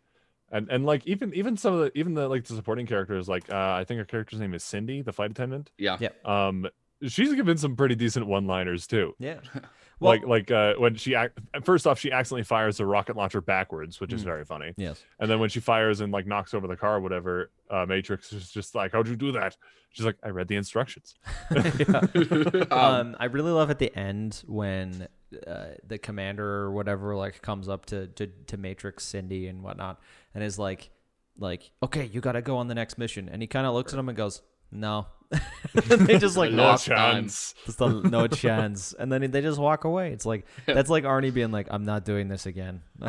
And 0.50 0.68
and 0.70 0.84
like 0.84 1.06
even 1.06 1.32
even 1.34 1.56
some 1.56 1.74
of 1.74 1.80
the 1.80 1.98
even 1.98 2.14
the 2.14 2.28
like 2.28 2.44
the 2.44 2.54
supporting 2.54 2.86
characters, 2.86 3.28
like 3.28 3.50
uh 3.50 3.72
I 3.80 3.84
think 3.84 3.98
her 3.98 4.04
character's 4.04 4.40
name 4.40 4.54
is 4.54 4.62
Cindy, 4.64 5.00
the 5.02 5.12
flight 5.12 5.30
attendant. 5.30 5.70
yeah 5.78 5.96
Yeah. 6.00 6.10
Um 6.24 6.66
she's 7.06 7.32
given 7.34 7.56
some 7.58 7.74
pretty 7.76 7.94
decent 7.94 8.26
one-liners 8.26 8.86
too. 8.86 9.14
Yeah. 9.18 9.40
like 10.02 10.26
like 10.26 10.50
uh 10.50 10.74
when 10.78 10.94
she 10.96 11.14
act 11.14 11.38
first 11.64 11.86
off 11.86 11.98
she 11.98 12.10
accidentally 12.12 12.42
fires 12.44 12.80
a 12.80 12.86
rocket 12.86 13.16
launcher 13.16 13.40
backwards 13.40 14.00
which 14.00 14.12
is 14.12 14.22
Mm. 14.22 14.24
very 14.24 14.44
funny 14.44 14.72
yes. 14.76 15.02
and 15.20 15.30
then 15.30 15.38
when 15.40 15.48
she 15.48 15.60
fires 15.60 16.00
and 16.00 16.12
like 16.12 16.26
knocks 16.26 16.52
over 16.54 16.66
the 16.66 16.76
car 16.76 16.96
or 16.96 17.00
whatever 17.00 17.50
uh 17.70 17.86
matrix 17.86 18.32
is 18.32 18.50
just 18.50 18.74
like 18.74 18.92
how'd 18.92 19.08
you 19.08 19.16
do 19.16 19.32
that 19.32 19.56
she's 19.90 20.04
like 20.06 20.16
i 20.22 20.28
read 20.28 20.48
the 20.48 20.56
instructions 20.56 21.14
um, 22.70 22.72
um, 22.72 23.16
I 23.18 23.26
really 23.26 23.50
love 23.52 23.70
at 23.70 23.78
the 23.78 23.94
end 23.96 24.42
when 24.46 25.08
uh, 25.46 25.66
the 25.86 25.98
commander 25.98 26.46
or 26.46 26.72
whatever 26.72 27.16
like 27.16 27.40
comes 27.42 27.68
up 27.68 27.86
to, 27.86 28.06
to 28.08 28.26
to 28.48 28.56
Matrix 28.56 29.04
Cindy 29.04 29.46
and 29.46 29.62
whatnot, 29.62 29.98
and 30.34 30.44
is 30.44 30.58
like, 30.58 30.90
like, 31.38 31.70
okay, 31.82 32.04
you 32.12 32.20
got 32.20 32.32
to 32.32 32.42
go 32.42 32.58
on 32.58 32.68
the 32.68 32.74
next 32.74 32.98
mission, 32.98 33.28
and 33.30 33.40
he 33.40 33.48
kind 33.48 33.66
of 33.66 33.72
looks 33.72 33.92
at 33.94 33.98
him 33.98 34.08
and 34.10 34.16
goes, 34.16 34.42
no, 34.70 34.98
and 34.98 35.06
they 35.74 36.18
just 36.18 36.36
like 36.36 36.50
No 36.52 36.72
no 36.72 36.76
time. 36.76 37.24
chance 37.24 37.54
just 37.64 37.80
a, 37.80 37.88
no 37.88 38.26
chance, 38.26 38.92
and 38.98 39.10
then 39.10 39.30
they 39.30 39.40
just 39.40 39.58
walk 39.58 39.84
away. 39.84 40.12
It's 40.12 40.26
like 40.26 40.44
that's 40.66 40.90
like 40.90 41.04
Arnie 41.04 41.32
being 41.32 41.50
like, 41.50 41.68
I'm 41.70 41.84
not 41.84 42.04
doing 42.04 42.28
this 42.28 42.46
again. 42.46 42.82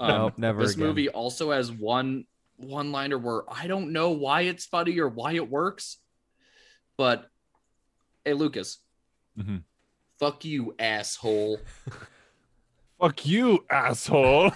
nope, 0.00 0.34
never 0.38 0.62
this 0.62 0.74
again. 0.74 0.86
movie 0.86 1.08
also 1.08 1.50
has 1.50 1.72
one 1.72 2.24
one 2.56 2.92
liner 2.92 3.18
where 3.18 3.42
I 3.50 3.66
don't 3.66 3.92
know 3.92 4.10
why 4.10 4.42
it's 4.42 4.66
funny 4.66 4.98
or 4.98 5.08
why 5.08 5.32
it 5.32 5.50
works, 5.50 5.96
but 6.96 7.28
hey 8.24 8.34
Lucas, 8.34 8.78
Mhm. 9.38 9.62
fuck 10.18 10.44
you 10.44 10.74
asshole. 10.78 11.58
fuck 13.00 13.24
you 13.26 13.64
asshole 13.70 14.50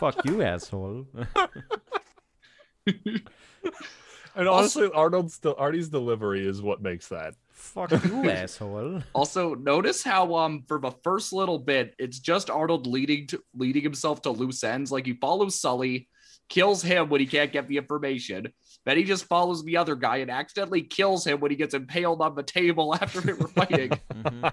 Fuck 0.00 0.24
you, 0.24 0.40
asshole. 0.40 1.04
And 4.36 4.48
honestly 4.48 4.88
arnold's 4.94 5.38
del- 5.38 5.56
arnie's 5.56 5.88
delivery 5.88 6.46
is 6.46 6.62
what 6.62 6.80
makes 6.82 7.08
that 7.08 7.34
Fuck 7.52 7.90
you, 8.04 8.30
asshole. 8.30 9.02
Also, 9.12 9.54
notice 9.54 10.02
how 10.02 10.34
um 10.36 10.64
for 10.66 10.78
the 10.78 10.92
first 11.04 11.32
little 11.32 11.58
bit, 11.58 11.94
it's 11.98 12.18
just 12.18 12.48
Arnold 12.48 12.86
leading 12.86 13.26
to 13.28 13.42
leading 13.54 13.82
himself 13.82 14.22
to 14.22 14.30
loose 14.30 14.64
ends. 14.64 14.90
Like 14.90 15.04
he 15.04 15.12
follows 15.12 15.60
Sully, 15.60 16.08
kills 16.48 16.82
him 16.82 17.10
when 17.10 17.20
he 17.20 17.26
can't 17.26 17.52
get 17.52 17.68
the 17.68 17.76
information. 17.76 18.52
Then 18.86 18.96
he 18.96 19.04
just 19.04 19.26
follows 19.26 19.62
the 19.62 19.76
other 19.76 19.94
guy 19.94 20.18
and 20.18 20.30
accidentally 20.30 20.80
kills 20.82 21.26
him 21.26 21.40
when 21.40 21.50
he 21.50 21.56
gets 21.56 21.74
impaled 21.74 22.22
on 22.22 22.34
the 22.34 22.42
table 22.42 22.94
after 23.00 23.20
they 23.20 23.34
were 23.34 23.48
fighting. 23.48 23.90
Mhm. 24.10 24.52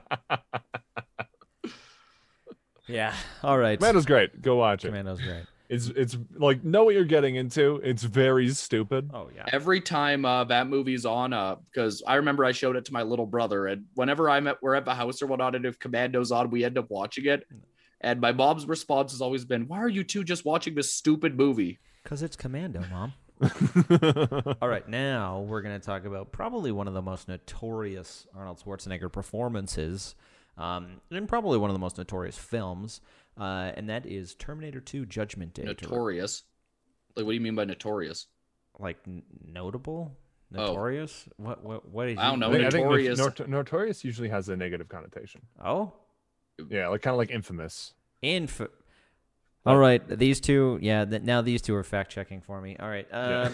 Yeah. 2.87 3.13
All 3.43 3.57
right. 3.57 3.77
Commando's 3.77 4.05
great 4.05 4.41
go 4.41 4.55
watch 4.55 4.83
it 4.85 4.89
Commando's 4.89 5.19
great. 5.21 5.43
It's 5.69 5.87
it's 5.89 6.17
like 6.35 6.63
know 6.63 6.85
what 6.85 6.95
you're 6.95 7.03
getting 7.03 7.35
into 7.35 7.81
it's 7.83 8.03
very 8.03 8.49
stupid 8.49 9.09
Oh 9.13 9.29
yeah. 9.35 9.45
Every 9.51 9.81
time 9.81 10.25
uh, 10.25 10.43
that 10.45 10.67
movie's 10.67 11.05
on, 11.05 11.33
uh, 11.33 11.55
because 11.71 12.03
I 12.05 12.15
remember 12.15 12.45
I 12.45 12.51
showed 12.51 12.75
it 12.75 12.85
to 12.85 12.93
my 12.93 13.03
little 13.03 13.25
brother, 13.25 13.67
and 13.67 13.85
whenever 13.95 14.29
I'm 14.29 14.47
at 14.47 14.61
we're 14.61 14.75
at 14.75 14.85
the 14.85 14.93
house 14.93 15.21
or 15.21 15.27
whatnot, 15.27 15.55
and 15.55 15.65
if 15.65 15.79
Commando's 15.79 16.31
on, 16.31 16.49
we 16.49 16.63
end 16.63 16.77
up 16.77 16.89
watching 16.89 17.25
it. 17.25 17.47
And 18.01 18.21
my 18.21 18.31
mom's 18.31 18.67
response 18.67 19.11
has 19.11 19.21
always 19.21 19.45
been, 19.45 19.67
"Why 19.67 19.79
are 19.79 19.89
you 19.89 20.03
two 20.03 20.23
just 20.23 20.45
watching 20.45 20.75
this 20.75 20.93
stupid 20.93 21.35
movie?" 21.35 21.79
Because 22.03 22.21
it's 22.21 22.35
Commando, 22.35 22.83
Mom. 22.91 23.13
All 24.61 24.69
right, 24.69 24.87
now 24.87 25.41
we're 25.41 25.61
going 25.61 25.79
to 25.79 25.85
talk 25.85 26.05
about 26.05 26.31
probably 26.31 26.71
one 26.71 26.87
of 26.87 26.93
the 26.93 27.01
most 27.01 27.27
notorious 27.27 28.27
Arnold 28.35 28.61
Schwarzenegger 28.63 29.11
performances, 29.11 30.15
um, 30.57 31.01
and 31.11 31.27
probably 31.27 31.57
one 31.57 31.69
of 31.69 31.75
the 31.75 31.79
most 31.79 31.97
notorious 31.97 32.37
films, 32.37 33.01
uh, 33.39 33.71
and 33.75 33.89
that 33.89 34.05
is 34.05 34.35
Terminator 34.35 34.79
2 34.79 35.05
Judgment 35.05 35.53
Day. 35.53 35.63
Notorious. 35.63 36.43
Like, 37.15 37.25
what 37.25 37.31
do 37.31 37.35
you 37.35 37.41
mean 37.41 37.55
by 37.55 37.65
notorious? 37.65 38.27
Like, 38.79 38.97
n- 39.07 39.23
notable? 39.45 40.15
Oh. 40.55 40.67
Notorious? 40.67 41.27
What, 41.37 41.63
what, 41.63 41.89
what 41.89 42.07
is 42.07 42.17
I 42.17 42.29
don't 42.29 42.39
know. 42.39 42.49
I 42.49 42.53
think, 42.53 42.65
I 42.65 42.69
think 42.69 42.83
Notorious. 42.85 43.19
not- 43.19 43.49
notorious 43.49 44.03
usually 44.05 44.29
has 44.29 44.47
a 44.49 44.55
negative 44.55 44.87
connotation 44.87 45.41
Oh? 45.63 45.93
yeah 46.69 46.87
like 46.87 47.01
kind 47.03 47.13
of 47.13 47.17
like 47.19 47.29
infamous 47.29 47.93
Inf. 48.23 48.61
All 49.65 49.77
right, 49.77 50.01
these 50.07 50.39
two. 50.39 50.79
Yeah, 50.81 51.03
th- 51.05 51.21
now 51.23 51.41
these 51.41 51.61
two 51.61 51.75
are 51.75 51.83
fact 51.83 52.09
checking 52.11 52.39
for 52.41 52.59
me. 52.61 52.77
All 52.79 52.87
right, 52.87 53.05
um, 53.11 53.53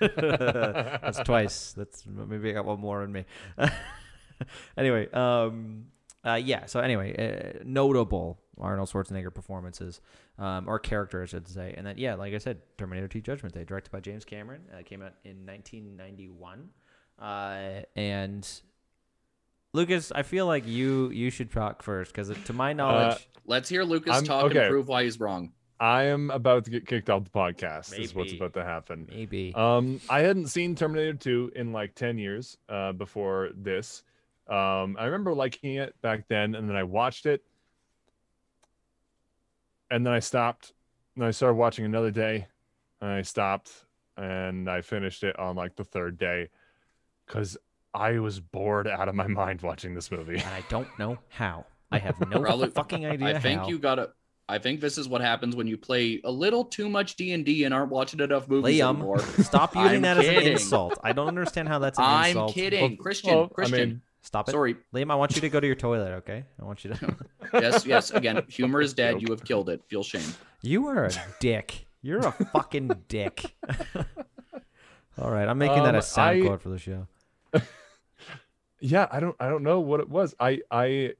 that's 0.00 1.20
twice. 1.20 1.72
That's 1.72 2.04
maybe 2.06 2.50
I 2.50 2.54
got 2.54 2.64
one 2.64 2.80
more 2.80 3.02
in 3.04 3.12
me. 3.12 3.24
anyway, 4.76 5.08
um, 5.12 5.86
uh, 6.24 6.34
yeah. 6.42 6.66
So 6.66 6.80
anyway, 6.80 7.14
uh, 7.16 7.60
notable 7.64 8.40
Arnold 8.58 8.88
Schwarzenegger 8.90 9.32
performances, 9.34 10.00
um, 10.38 10.68
or 10.68 10.78
character, 10.78 11.22
I 11.22 11.26
should 11.26 11.48
say, 11.48 11.74
and 11.76 11.86
then 11.86 11.96
yeah, 11.98 12.14
like 12.14 12.34
I 12.34 12.38
said, 12.38 12.58
Terminator 12.78 13.08
2: 13.08 13.20
Judgment 13.20 13.54
Day, 13.54 13.64
directed 13.64 13.90
by 13.90 14.00
James 14.00 14.24
Cameron, 14.24 14.62
uh, 14.72 14.82
came 14.82 15.02
out 15.02 15.14
in 15.24 15.46
1991, 15.46 16.68
uh, 17.18 17.82
and. 17.96 18.48
Lucas, 19.74 20.12
I 20.12 20.22
feel 20.22 20.44
like 20.46 20.66
you 20.66 21.08
you 21.10 21.30
should 21.30 21.50
talk 21.50 21.82
first 21.82 22.12
because 22.12 22.30
to 22.44 22.52
my 22.52 22.74
knowledge, 22.74 23.26
Let's 23.46 23.70
hear 23.70 23.84
Lucas 23.84 24.14
I'm- 24.14 24.24
talk 24.24 24.44
okay. 24.50 24.58
and 24.58 24.68
prove 24.68 24.88
why 24.88 25.04
he's 25.04 25.18
wrong. 25.18 25.52
I 25.80 26.04
am 26.04 26.30
about 26.30 26.66
to 26.66 26.70
get 26.70 26.86
kicked 26.86 27.10
off 27.10 27.24
the 27.24 27.30
podcast. 27.30 27.98
Is 27.98 28.14
what's 28.14 28.32
about 28.34 28.52
to 28.54 28.62
happen. 28.62 29.08
maybe. 29.10 29.52
Um, 29.56 29.98
I 30.08 30.20
hadn't 30.20 30.46
seen 30.48 30.76
Terminator 30.76 31.14
2 31.14 31.52
in 31.56 31.72
like 31.72 31.94
10 31.96 32.18
years 32.18 32.56
uh, 32.68 32.92
before 32.92 33.48
this. 33.56 34.04
Um, 34.46 34.96
I 35.00 35.06
remember 35.06 35.34
liking 35.34 35.76
it 35.76 36.00
back 36.00 36.28
then, 36.28 36.54
and 36.54 36.68
then 36.68 36.76
I 36.76 36.84
watched 36.84 37.26
it, 37.26 37.42
and 39.92 40.04
then 40.06 40.12
I 40.12 40.18
stopped. 40.20 40.72
And 41.14 41.24
I 41.24 41.30
started 41.30 41.54
watching 41.56 41.84
another 41.84 42.10
day, 42.10 42.46
and 43.00 43.10
I 43.10 43.20
stopped, 43.22 43.70
and 44.16 44.68
I 44.70 44.80
finished 44.80 45.22
it 45.24 45.38
on 45.38 45.56
like 45.56 45.76
the 45.76 45.84
third 45.84 46.16
day, 46.18 46.48
because 47.26 47.56
I 47.92 48.18
was 48.18 48.40
bored 48.40 48.88
out 48.88 49.08
of 49.08 49.14
my 49.14 49.26
mind 49.42 49.60
watching 49.60 49.94
this 49.94 50.10
movie. 50.10 50.36
and 50.38 50.48
I 50.54 50.64
don't 50.70 50.88
know 50.98 51.18
how. 51.28 51.66
I 51.90 51.98
have 51.98 52.18
no 52.30 52.40
Probably- 52.40 52.70
fucking 52.70 53.04
idea. 53.04 53.36
I 53.36 53.38
think 53.38 53.60
how. 53.60 53.68
you 53.68 53.78
gotta. 53.78 54.10
I 54.48 54.58
think 54.58 54.80
this 54.80 54.98
is 54.98 55.08
what 55.08 55.20
happens 55.20 55.54
when 55.54 55.66
you 55.66 55.76
play 55.78 56.20
a 56.24 56.30
little 56.30 56.64
too 56.64 56.88
much 56.88 57.16
D 57.16 57.32
and 57.32 57.44
D 57.44 57.64
and 57.64 57.72
aren't 57.72 57.90
watching 57.90 58.20
enough 58.20 58.48
movies 58.48 58.80
Liam, 58.80 58.94
anymore. 58.96 59.18
stop 59.20 59.74
using 59.76 59.96
I'm 59.96 60.02
that 60.02 60.18
as 60.18 60.26
an 60.28 60.34
insult. 60.50 60.98
I 61.04 61.12
don't 61.12 61.28
understand 61.28 61.68
how 61.68 61.78
that's 61.78 61.98
an 61.98 62.26
insult. 62.28 62.50
I'm 62.50 62.54
kidding, 62.54 62.80
Well, 62.92 62.96
Christian. 62.96 63.34
well, 63.34 63.44
I 63.44 63.54
Christian, 63.54 63.88
mean, 63.88 64.02
Stop 64.22 64.48
it. 64.48 64.52
Sorry. 64.52 64.76
Liam, 64.94 65.10
I 65.10 65.14
want 65.16 65.34
you 65.34 65.40
to 65.42 65.48
go 65.48 65.58
to 65.60 65.66
your 65.66 65.76
toilet, 65.76 66.12
okay? 66.18 66.44
I 66.60 66.64
want 66.64 66.84
you 66.84 66.94
to. 66.94 67.16
Yes, 67.54 67.84
yes. 67.84 68.10
Again, 68.12 68.42
humor 68.48 68.80
is 68.80 68.94
dead. 68.94 69.20
You 69.20 69.26
have 69.30 69.44
killed 69.44 69.68
it. 69.68 69.82
Feel 69.88 70.02
shame. 70.02 70.22
you 70.62 70.86
are 70.86 71.04
a 71.06 71.10
dick. 71.40 71.86
You're 72.00 72.20
a 72.20 72.32
fucking 72.32 72.90
dick. 73.08 73.54
All 75.18 75.30
right, 75.30 75.46
I'm 75.46 75.58
making 75.58 75.82
that 75.82 75.90
Um, 75.94 75.96
a 75.96 76.02
sound 76.02 76.42
I- 76.42 76.46
quote 76.46 76.62
for 76.62 76.70
the 76.70 76.78
show. 76.78 77.06
Yeah, 78.84 79.06
I 79.12 79.20
don't 79.20 79.36
I 79.38 79.48
don't 79.48 79.62
know 79.62 79.78
what 79.78 80.00
it 80.00 80.08
was. 80.08 80.34
I 80.40 80.60
I 80.68 81.12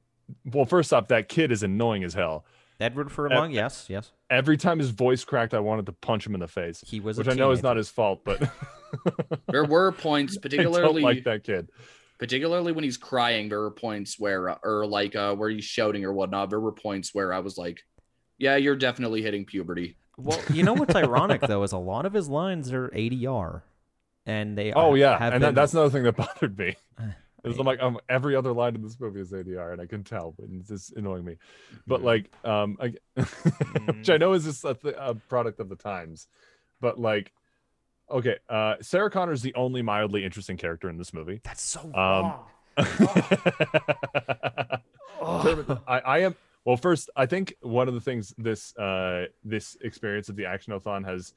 well, 0.43 0.65
first 0.65 0.91
off, 0.91 1.07
that 1.07 1.29
kid 1.29 1.49
is 1.49 1.63
annoying 1.63 2.03
as 2.03 2.13
hell. 2.13 2.43
Edward 2.79 3.09
Furlong, 3.09 3.51
yes, 3.51 3.85
yes. 3.87 4.11
Every 4.29 4.57
time 4.57 4.79
his 4.79 4.89
voice 4.89 5.23
cracked, 5.23 5.53
I 5.53 5.59
wanted 5.59 5.85
to 5.85 5.93
punch 5.93 6.25
him 6.27 6.33
in 6.33 6.41
the 6.41 6.47
face, 6.49 6.83
He 6.85 6.99
was 6.99 7.17
which 7.17 7.27
a 7.27 7.31
I 7.31 7.33
know 7.35 7.51
is 7.51 7.63
not 7.63 7.77
his 7.77 7.89
fault, 7.89 8.25
but 8.25 8.51
There 9.47 9.63
were 9.63 9.93
points, 9.93 10.33
I 10.33 10.35
don't 10.35 10.41
particularly 10.41 11.03
like 11.03 11.23
that 11.23 11.45
kid. 11.45 11.69
Particularly 12.17 12.71
when 12.71 12.83
he's 12.83 12.97
crying. 12.97 13.49
There 13.49 13.59
were 13.61 13.71
points 13.71 14.19
where, 14.19 14.49
uh, 14.49 14.57
or 14.63 14.85
like 14.85 15.15
uh, 15.15 15.35
where 15.35 15.49
he's 15.49 15.65
shouting 15.65 16.05
or 16.05 16.13
whatnot. 16.13 16.49
There 16.49 16.59
were 16.59 16.71
points 16.71 17.13
where 17.13 17.33
I 17.33 17.39
was 17.39 17.57
like, 17.57 17.81
"Yeah, 18.37 18.55
you're 18.57 18.75
definitely 18.75 19.21
hitting 19.21 19.45
puberty." 19.45 19.97
Well, 20.17 20.39
you 20.51 20.63
know 20.63 20.73
what's 20.73 20.95
ironic 20.95 21.41
though 21.41 21.63
is 21.63 21.71
a 21.71 21.77
lot 21.77 22.05
of 22.05 22.13
his 22.13 22.29
lines 22.29 22.71
are 22.71 22.89
ADR, 22.89 23.61
and 24.25 24.57
they 24.57 24.71
Oh 24.73 24.91
are- 24.93 24.97
yeah, 24.97 25.17
have 25.17 25.33
and 25.33 25.41
been, 25.41 25.55
that's 25.55 25.73
another 25.73 25.89
thing 25.89 26.03
that 26.03 26.15
bothered 26.17 26.57
me. 26.57 26.75
Uh, 26.99 27.07
Is 27.49 27.57
I'm 27.59 27.65
like 27.65 27.81
um, 27.81 27.97
every 28.07 28.35
other 28.37 28.53
line 28.53 28.75
in 28.75 28.81
this 28.81 28.97
movie 28.99 29.19
is 29.19 29.31
ADR, 29.33 29.73
and 29.73 29.81
I 29.81 29.85
can 29.85 30.03
tell, 30.03 30.33
and 30.39 30.61
it's 30.61 30.69
just 30.69 30.93
annoying 30.95 31.25
me. 31.25 31.35
But 31.87 32.01
Mm-hmm. 32.01 32.05
like, 32.05 32.31
um, 32.45 32.77
I, 32.79 32.93
which 33.97 34.09
I 34.09 34.17
know 34.17 34.31
is 34.33 34.45
just 34.45 34.63
a, 34.63 34.75
th- 34.75 34.95
a 34.97 35.15
product 35.15 35.59
of 35.59 35.67
the 35.67 35.75
times, 35.75 36.27
but 36.79 36.99
like, 36.99 37.33
okay, 38.13 38.37
uh, 38.49 38.75
Sarah 38.81 39.09
Connor 39.09 39.33
is 39.33 39.41
the 39.41 39.53
only 39.55 39.81
mildly 39.81 40.23
interesting 40.23 40.55
character 40.57 40.89
in 40.89 40.97
this 40.97 41.13
movie. 41.13 41.41
that's 41.43 41.61
so 41.61 41.81
Um, 41.81 41.91
wrong. 41.93 42.45
Termin- 45.21 45.81
I, 45.87 45.99
I 45.99 46.17
am 46.19 46.35
well. 46.65 46.77
First, 46.77 47.09
I 47.15 47.25
think 47.25 47.55
one 47.61 47.87
of 47.87 47.93
the 47.93 48.01
things 48.01 48.33
this 48.37 48.75
uh, 48.77 49.25
this 49.43 49.77
experience 49.81 50.29
of 50.29 50.35
the 50.35 50.43
Actionothon 50.43 51.05
has 51.05 51.33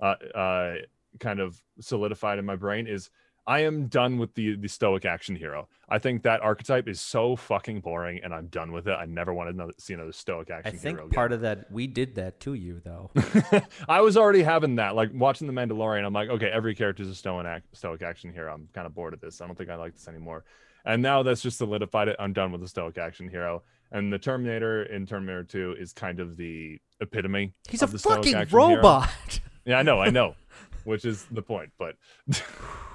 uh, 0.00 0.14
uh, 0.34 0.74
kind 1.20 1.40
of 1.40 1.60
solidified 1.80 2.38
in 2.38 2.44
my 2.44 2.56
brain 2.56 2.86
is 2.86 3.10
I 3.46 3.60
am 3.60 3.86
done 3.86 4.18
with 4.18 4.34
the 4.34 4.56
the 4.56 4.68
stoic 4.68 5.04
action 5.04 5.36
hero. 5.36 5.68
I 5.88 5.98
think 5.98 6.22
that 6.22 6.40
archetype 6.42 6.88
is 6.88 7.00
so 7.00 7.36
fucking 7.36 7.80
boring, 7.80 8.20
and 8.24 8.34
I'm 8.34 8.48
done 8.48 8.72
with 8.72 8.88
it. 8.88 8.92
I 8.92 9.04
never 9.04 9.32
want 9.32 9.48
to 9.48 9.54
another, 9.54 9.72
see 9.78 9.94
another 9.94 10.12
stoic 10.12 10.50
action. 10.50 10.74
I 10.74 10.78
think 10.78 10.98
hero. 10.98 11.08
part 11.08 11.32
of 11.32 11.42
that 11.42 11.70
we 11.70 11.86
did 11.86 12.16
that 12.16 12.40
to 12.40 12.54
you 12.54 12.80
though. 12.84 13.10
I 13.88 14.00
was 14.00 14.16
already 14.16 14.42
having 14.42 14.76
that, 14.76 14.96
like 14.96 15.10
watching 15.14 15.46
The 15.46 15.52
Mandalorian. 15.52 16.04
I'm 16.04 16.12
like, 16.12 16.28
okay, 16.28 16.50
every 16.52 16.74
character 16.74 17.04
is 17.04 17.08
a 17.08 17.14
stoic, 17.14 17.46
ac- 17.46 17.64
stoic 17.72 18.02
action 18.02 18.32
hero. 18.32 18.52
I'm 18.52 18.68
kind 18.72 18.86
of 18.86 18.94
bored 18.94 19.14
of 19.14 19.20
this. 19.20 19.40
I 19.40 19.46
don't 19.46 19.56
think 19.56 19.70
I 19.70 19.76
like 19.76 19.94
this 19.94 20.08
anymore. 20.08 20.44
And 20.84 21.02
now 21.02 21.22
that's 21.22 21.42
just 21.42 21.58
solidified 21.58 22.08
it. 22.08 22.16
I'm 22.18 22.32
done 22.32 22.52
with 22.52 22.60
the 22.60 22.68
stoic 22.68 22.98
action 22.98 23.28
hero. 23.28 23.62
And 23.92 24.12
the 24.12 24.18
Terminator 24.18 24.84
in 24.84 25.06
Terminator 25.06 25.44
2 25.44 25.76
is 25.78 25.92
kind 25.92 26.18
of 26.18 26.36
the 26.36 26.80
epitome. 27.00 27.52
He's 27.68 27.82
a 27.82 27.84
of 27.84 27.92
the 27.92 27.98
stoic 27.98 28.16
fucking 28.18 28.34
action 28.34 28.58
hero. 28.58 28.76
robot. 28.76 29.40
Yeah, 29.64 29.78
I 29.78 29.82
know, 29.82 30.00
I 30.00 30.10
know, 30.10 30.34
which 30.84 31.04
is 31.04 31.26
the 31.30 31.42
point. 31.42 31.70
But 31.78 31.96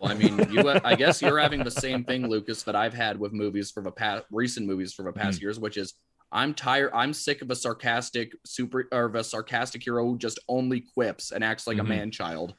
Well, 0.00 0.12
I 0.12 0.14
mean, 0.14 0.38
you. 0.52 0.68
I 0.84 0.94
guess 0.94 1.20
you're 1.20 1.38
having 1.38 1.64
the 1.64 1.70
same 1.70 2.04
thing, 2.04 2.26
Lucas, 2.28 2.62
that 2.64 2.76
I've 2.76 2.94
had 2.94 3.18
with 3.18 3.32
movies 3.32 3.70
for 3.70 3.82
the 3.82 3.90
past, 3.90 4.24
recent 4.30 4.66
movies 4.66 4.92
for 4.92 5.02
the 5.02 5.10
Mm-hmm. 5.10 5.18
past 5.20 5.40
years, 5.42 5.58
which 5.58 5.76
is 5.76 5.94
I'm 6.30 6.52
tired. 6.54 6.90
I'm 6.94 7.12
sick 7.14 7.40
of 7.42 7.50
a 7.50 7.56
sarcastic 7.56 8.32
super 8.44 8.86
or 8.92 9.06
of 9.06 9.14
a 9.14 9.24
sarcastic 9.24 9.82
hero 9.82 10.04
who 10.04 10.18
just 10.18 10.38
only 10.48 10.80
quips 10.82 11.32
and 11.32 11.42
acts 11.42 11.66
like 11.66 11.78
Mhm. 11.78 11.80
a 11.80 11.84
man 11.84 12.10
child. 12.10 12.54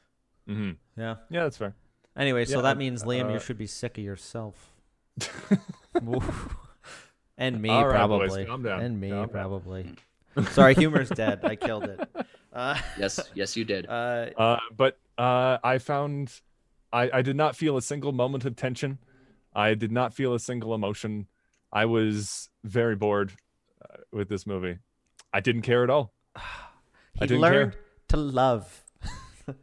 Mm-hmm. 0.48 0.72
yeah. 1.00 1.14
yeah, 1.30 1.42
that's 1.44 1.56
fair. 1.56 1.74
Anyway, 2.16 2.44
so 2.44 2.56
Yeah, 2.56 2.62
that 2.62 2.76
means 2.76 3.04
Liam, 3.04 3.30
uh, 3.30 3.34
you 3.34 3.38
should 3.40 3.56
be 3.58 3.66
sick 3.68 3.96
of 3.96 4.04
yourself. 4.04 4.72
And 7.38 7.62
me 7.62 7.70
All 7.70 7.86
right, 7.88 8.06
boys, 8.06 8.28
probably. 8.28 8.44
calm 8.44 8.62
down, 8.62 8.80
And 8.82 9.00
me 9.00 9.08
calm 9.08 9.18
down. 9.20 9.28
probably. 9.30 9.94
Sorry, 10.50 10.74
humor's 10.82 11.08
dead. 11.08 11.40
I 11.42 11.56
killed 11.56 11.84
it. 11.84 12.00
Uh, 12.52 12.78
Yes, 12.98 13.18
yes, 13.34 13.56
you 13.56 13.64
did. 13.64 13.86
uh, 13.88 14.26
Uh, 14.36 14.58
but 14.76 14.98
uh, 15.16 15.56
I 15.64 15.78
found 15.78 16.32
I, 16.92 17.10
I 17.18 17.22
did 17.22 17.36
not 17.36 17.56
feel 17.56 17.76
a 17.76 17.82
single 17.82 18.12
moment 18.12 18.44
of 18.44 18.56
tension. 18.56 18.98
I 19.54 19.74
did 19.74 19.92
not 19.92 20.14
feel 20.14 20.34
a 20.34 20.40
single 20.40 20.74
emotion. 20.74 21.26
I 21.72 21.84
was 21.84 22.48
very 22.64 22.96
bored 22.96 23.32
uh, 23.84 23.98
with 24.12 24.28
this 24.28 24.46
movie. 24.46 24.78
I 25.32 25.40
didn't 25.40 25.62
care 25.62 25.84
at 25.84 25.90
all. 25.90 26.12
he 27.14 27.26
didn't 27.26 27.40
learned 27.40 27.72
care. 27.72 27.80
to 28.08 28.16
love. 28.16 28.84
the 29.46 29.54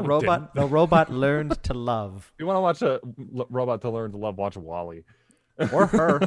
robot. 0.00 0.54
The 0.54 0.66
robot 0.66 1.10
learned 1.24 1.62
to 1.64 1.74
love, 1.74 2.32
you 2.38 2.46
want 2.46 2.56
to 2.56 2.60
watch 2.60 2.82
a 2.82 3.00
l- 3.36 3.46
robot 3.50 3.80
to 3.82 3.90
learn 3.90 4.12
to 4.12 4.16
love, 4.18 4.36
watch 4.38 4.56
WALL-E. 4.56 5.04
or 5.72 5.86
her. 5.88 6.20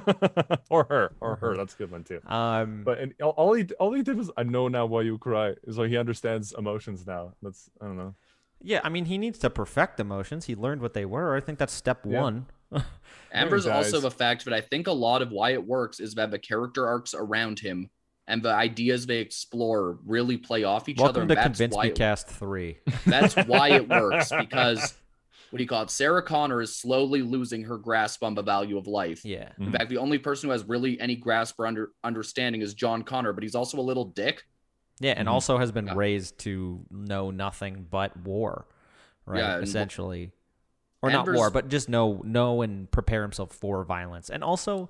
or 0.69 0.83
her, 0.89 1.13
or 1.21 1.35
her. 1.37 1.55
That's 1.55 1.73
a 1.73 1.77
good 1.77 1.89
one 1.91 2.03
too. 2.03 2.19
Um, 2.27 2.83
But 2.83 2.99
and 2.99 3.13
all- 3.23 3.29
all 3.37 3.53
he 3.53 3.63
all 3.79 3.93
he 3.93 4.03
did 4.03 4.17
was 4.17 4.29
I 4.35 4.43
know 4.43 4.67
now 4.67 4.85
why 4.85 5.03
you 5.03 5.17
cry. 5.17 5.53
So 5.71 5.83
he 5.83 5.95
understands 5.95 6.53
emotions 6.57 7.07
now. 7.07 7.33
That's 7.41 7.69
I 7.81 7.85
don't 7.85 7.95
know. 7.95 8.13
Yeah, 8.63 8.81
I 8.83 8.89
mean, 8.89 9.05
he 9.05 9.17
needs 9.17 9.39
to 9.39 9.49
perfect 9.49 9.99
emotions. 9.99 10.45
He 10.45 10.55
learned 10.55 10.81
what 10.81 10.93
they 10.93 11.05
were. 11.05 11.35
I 11.35 11.39
think 11.39 11.59
that's 11.59 11.73
step 11.73 12.01
Yeah. 12.05 12.21
one. 12.21 12.45
Amber's 13.33 13.67
also 13.67 14.05
a 14.05 14.09
fact 14.09 14.45
but 14.45 14.53
I 14.53 14.61
think 14.61 14.87
a 14.87 14.93
lot 14.93 15.21
of 15.21 15.31
why 15.31 15.51
it 15.51 15.65
works 15.65 15.99
is 15.99 16.15
that 16.15 16.31
the 16.31 16.39
character 16.39 16.87
arcs 16.87 17.13
around 17.13 17.59
him 17.59 17.89
and 18.27 18.41
the 18.41 18.53
ideas 18.53 19.05
they 19.05 19.17
explore 19.17 19.97
really 20.05 20.37
play 20.37 20.63
off 20.63 20.87
each 20.87 20.97
other. 20.97 21.05
Welcome 21.05 21.27
to 21.27 21.35
that's 21.35 21.45
Convince 21.45 21.75
why 21.75 21.83
Me 21.83 21.89
it- 21.89 21.95
Cast 21.95 22.27
Three. 22.27 22.77
That's 23.05 23.35
why 23.35 23.69
it 23.69 23.89
works 23.89 24.31
because 24.37 24.93
what 25.49 25.57
do 25.57 25.63
you 25.63 25.67
call 25.67 25.83
it? 25.83 25.89
Sarah 25.89 26.23
Connor 26.23 26.61
is 26.61 26.73
slowly 26.73 27.21
losing 27.21 27.63
her 27.63 27.77
grasp 27.77 28.23
on 28.23 28.35
the 28.35 28.41
value 28.41 28.77
of 28.77 28.87
life. 28.87 29.25
Yeah. 29.25 29.49
In 29.57 29.65
mm-hmm. 29.65 29.71
fact, 29.73 29.89
the 29.89 29.97
only 29.97 30.17
person 30.17 30.47
who 30.47 30.51
has 30.53 30.63
really 30.63 30.99
any 31.01 31.17
grasp 31.17 31.59
or 31.59 31.67
under 31.67 31.91
understanding 32.05 32.61
is 32.61 32.73
John 32.73 33.03
Connor, 33.03 33.33
but 33.33 33.43
he's 33.43 33.55
also 33.55 33.77
a 33.79 33.81
little 33.81 34.05
dick. 34.05 34.43
Yeah, 35.01 35.13
and 35.17 35.27
Mhm. 35.27 35.31
also 35.31 35.57
has 35.57 35.71
been 35.71 35.87
Yeah. 35.87 35.93
raised 35.95 36.37
to 36.39 36.85
know 36.91 37.31
nothing 37.31 37.87
but 37.89 38.15
war, 38.17 38.67
right? 39.25 39.39
Yeah, 39.39 39.57
Essentially, 39.57 40.31
or 41.01 41.09
not 41.09 41.27
war, 41.27 41.49
but 41.49 41.67
just 41.69 41.89
know 41.89 42.21
know 42.23 42.61
and 42.61 42.89
prepare 42.91 43.23
himself 43.23 43.51
for 43.51 43.83
violence. 43.83 44.29
And 44.29 44.43
also, 44.43 44.89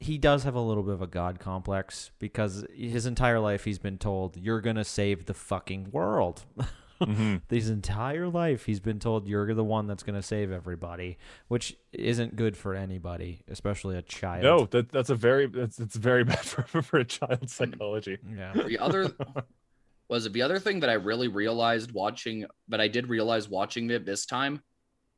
he 0.00 0.18
does 0.18 0.42
have 0.42 0.56
a 0.56 0.60
little 0.60 0.82
bit 0.82 0.94
of 0.94 1.00
a 1.02 1.06
god 1.06 1.38
complex 1.38 2.10
because 2.18 2.66
his 2.74 3.06
entire 3.06 3.38
life 3.38 3.64
he's 3.64 3.78
been 3.78 3.96
told 3.96 4.36
you're 4.36 4.60
gonna 4.60 4.84
save 4.84 5.26
the 5.26 5.34
fucking 5.34 5.90
world. 5.92 6.44
Mhm. 7.00 7.42
His 7.48 7.68
entire 7.70 8.28
life 8.28 8.64
he's 8.66 8.80
been 8.80 8.98
told 8.98 9.26
you're 9.26 9.52
the 9.52 9.64
one 9.64 9.86
that's 9.86 10.02
gonna 10.02 10.22
save 10.22 10.50
everybody, 10.52 11.18
which 11.48 11.76
isn't 11.92 12.36
good 12.36 12.56
for 12.56 12.74
anybody, 12.74 13.42
especially 13.48 13.96
a 13.96 14.02
child. 14.02 14.42
No, 14.44 14.66
that 14.66 14.90
that's 14.92 15.10
a 15.10 15.14
very 15.14 15.46
that's 15.46 15.78
it's 15.78 15.96
very 15.96 16.24
bad 16.30 16.38
for 16.38 16.82
for 16.82 16.98
a 16.98 17.04
child's 17.04 17.52
psychology. 17.52 18.18
Yeah. 18.36 18.52
The 18.52 18.78
other 18.78 19.10
was 20.08 20.26
it 20.26 20.32
the 20.32 20.42
other 20.42 20.58
thing 20.58 20.80
that 20.80 20.90
I 20.90 20.94
really 20.94 21.28
realized 21.28 21.92
watching, 21.92 22.46
but 22.68 22.80
I 22.80 22.88
did 22.88 23.08
realize 23.08 23.48
watching 23.48 23.90
it 23.90 24.04
this 24.06 24.24
time, 24.26 24.62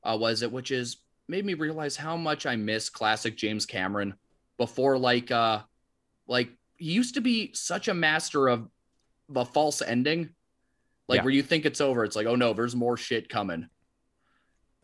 uh, 0.02 0.16
was 0.18 0.42
it 0.42 0.50
which 0.50 0.70
is 0.70 0.98
made 1.28 1.44
me 1.44 1.54
realize 1.54 1.96
how 1.96 2.16
much 2.16 2.46
I 2.46 2.56
miss 2.56 2.88
classic 2.88 3.36
James 3.36 3.66
Cameron 3.66 4.14
before 4.58 4.96
like 4.96 5.30
uh 5.30 5.60
like 6.26 6.48
he 6.76 6.92
used 6.92 7.14
to 7.14 7.20
be 7.20 7.52
such 7.52 7.88
a 7.88 7.94
master 7.94 8.48
of 8.48 8.68
the 9.28 9.44
false 9.44 9.82
ending. 9.82 10.30
Like 11.08 11.18
Yeah. 11.18 11.24
where 11.24 11.32
you 11.34 11.42
think 11.42 11.64
it's 11.66 11.80
over, 11.80 12.04
it's 12.04 12.16
like, 12.16 12.26
oh 12.26 12.34
no, 12.36 12.52
there's 12.52 12.74
more 12.76 12.96
shit 12.96 13.28
coming. 13.28 13.68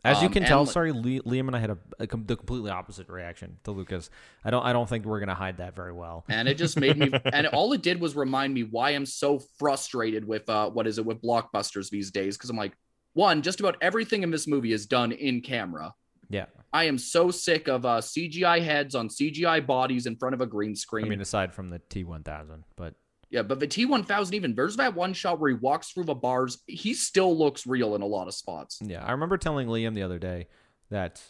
As 0.05 0.19
you 0.21 0.27
Um, 0.27 0.33
can 0.33 0.43
tell, 0.43 0.61
li- 0.63 0.69
sorry, 0.69 0.91
Liam 0.91 1.47
and 1.47 1.55
I 1.55 1.59
had 1.59 1.69
a, 1.69 1.77
a 1.97 2.07
com- 2.07 2.25
the 2.25 2.35
completely 2.35 2.69
opposite 2.71 3.07
reaction 3.07 3.57
to 3.63 3.71
Lucas. 3.71 4.09
I 4.43 4.51
don't, 4.51 4.61
I 4.65 4.73
don't 4.73 4.87
think 4.87 5.05
we're 5.05 5.21
gonna 5.21 5.33
hide 5.33 5.57
that 5.57 5.75
very 5.77 5.93
well. 5.93 6.25
and 6.27 6.49
it 6.49 6.57
just 6.57 6.77
made 6.77 6.97
me 6.97 7.09
and 7.31 7.47
all 7.47 7.71
it 7.71 7.81
did 7.81 8.01
was 8.01 8.13
remind 8.15 8.53
me 8.53 8.63
why 8.63 8.89
i'm 8.91 9.05
so 9.05 9.39
frustrated 9.57 10.25
with 10.27 10.49
uh 10.49 10.69
what 10.69 10.87
is 10.87 10.97
it 10.97 11.05
with 11.05 11.21
blockbusters 11.21 11.89
these 11.89 12.11
days 12.11 12.35
because 12.37 12.49
i'm 12.49 12.57
like 12.57 12.73
one 13.13 13.41
just 13.41 13.59
about 13.61 13.77
everything 13.81 14.23
in 14.23 14.29
this 14.31 14.45
movie 14.47 14.73
is 14.73 14.85
done 14.85 15.11
in 15.13 15.39
camera 15.41 15.93
Yeah, 16.29 16.45
i 16.73 16.83
am 16.85 16.97
so 16.97 17.31
sick 17.31 17.67
of 17.69 17.85
uh 17.85 18.01
cgi 18.01 18.61
heads 18.61 18.95
on 18.95 19.07
cgi 19.07 19.65
bodies 19.65 20.05
in 20.05 20.17
front 20.17 20.33
of 20.35 20.41
a 20.41 20.45
green 20.45 20.75
screen 20.75 21.05
I 21.05 21.09
mean, 21.09 21.21
aside 21.21 21.53
from 21.53 21.69
the 21.69 21.79
T 21.79 22.03
one 22.03 22.23
thousand, 22.23 22.65
but 22.75 22.95
yeah 23.33 23.41
but 23.41 23.59
the 23.59 23.67
t1000 23.67 24.33
even 24.33 24.55
there's 24.55 24.77
that 24.77 24.95
one 24.95 25.11
shot 25.11 25.39
where 25.39 25.49
he 25.49 25.57
walks 25.57 25.91
through 25.91 26.05
the 26.05 26.15
bars. 26.15 26.59
He 26.67 26.93
still 26.93 27.37
looks 27.37 27.67
real 27.67 27.95
in 27.95 28.01
a 28.01 28.05
lot 28.05 28.29
of 28.29 28.33
spots. 28.33 28.79
Yeah, 28.81 29.03
I 29.03 29.11
remember 29.11 29.37
telling 29.37 29.67
Liam 29.67 29.93
the 29.93 30.03
other 30.03 30.19
day 30.19 30.47
that 30.89 31.21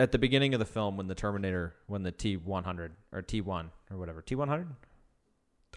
at 0.00 0.10
the 0.10 0.18
beginning 0.18 0.54
of 0.54 0.58
the 0.58 0.66
film, 0.66 0.96
when 0.96 1.06
the 1.06 1.14
Terminator, 1.14 1.74
when 1.86 2.02
the 2.02 2.10
T 2.10 2.36
one 2.36 2.64
hundred 2.64 2.96
or 3.12 3.22
T 3.22 3.40
one 3.40 3.70
or 3.90 3.98
whatever 3.98 4.22
T 4.22 4.34
one 4.34 4.48
hundred, 4.48 4.68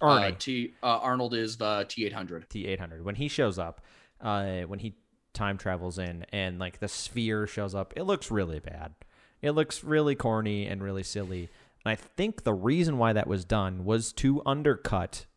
Arnie. 0.01 0.31
Uh, 0.31 0.35
t 0.37 0.73
uh, 0.81 0.99
arnold 0.99 1.33
is 1.33 1.57
the 1.57 1.85
t800 1.87 2.49
T 2.49 2.65
eight 2.65 2.79
hundred, 2.79 3.05
when 3.05 3.15
he 3.15 3.27
shows 3.27 3.59
up, 3.59 3.81
uh, 4.21 4.61
when 4.61 4.79
he 4.79 4.95
time 5.33 5.57
travels 5.57 5.99
in 5.99 6.25
and 6.31 6.59
like 6.59 6.79
the 6.79 6.87
sphere 6.87 7.45
shows 7.45 7.75
up, 7.75 7.93
it 7.95 8.03
looks 8.03 8.31
really 8.31 8.59
bad. 8.59 8.93
It 9.41 9.51
looks 9.51 9.83
really 9.83 10.15
corny 10.15 10.65
and 10.65 10.81
really 10.81 11.03
silly. 11.03 11.49
And 11.85 11.91
I 11.91 11.95
think 11.95 12.43
the 12.43 12.53
reason 12.53 12.97
why 12.97 13.13
that 13.13 13.27
was 13.27 13.45
done 13.45 13.85
was 13.85 14.11
to 14.13 14.41
undercut, 14.45 15.27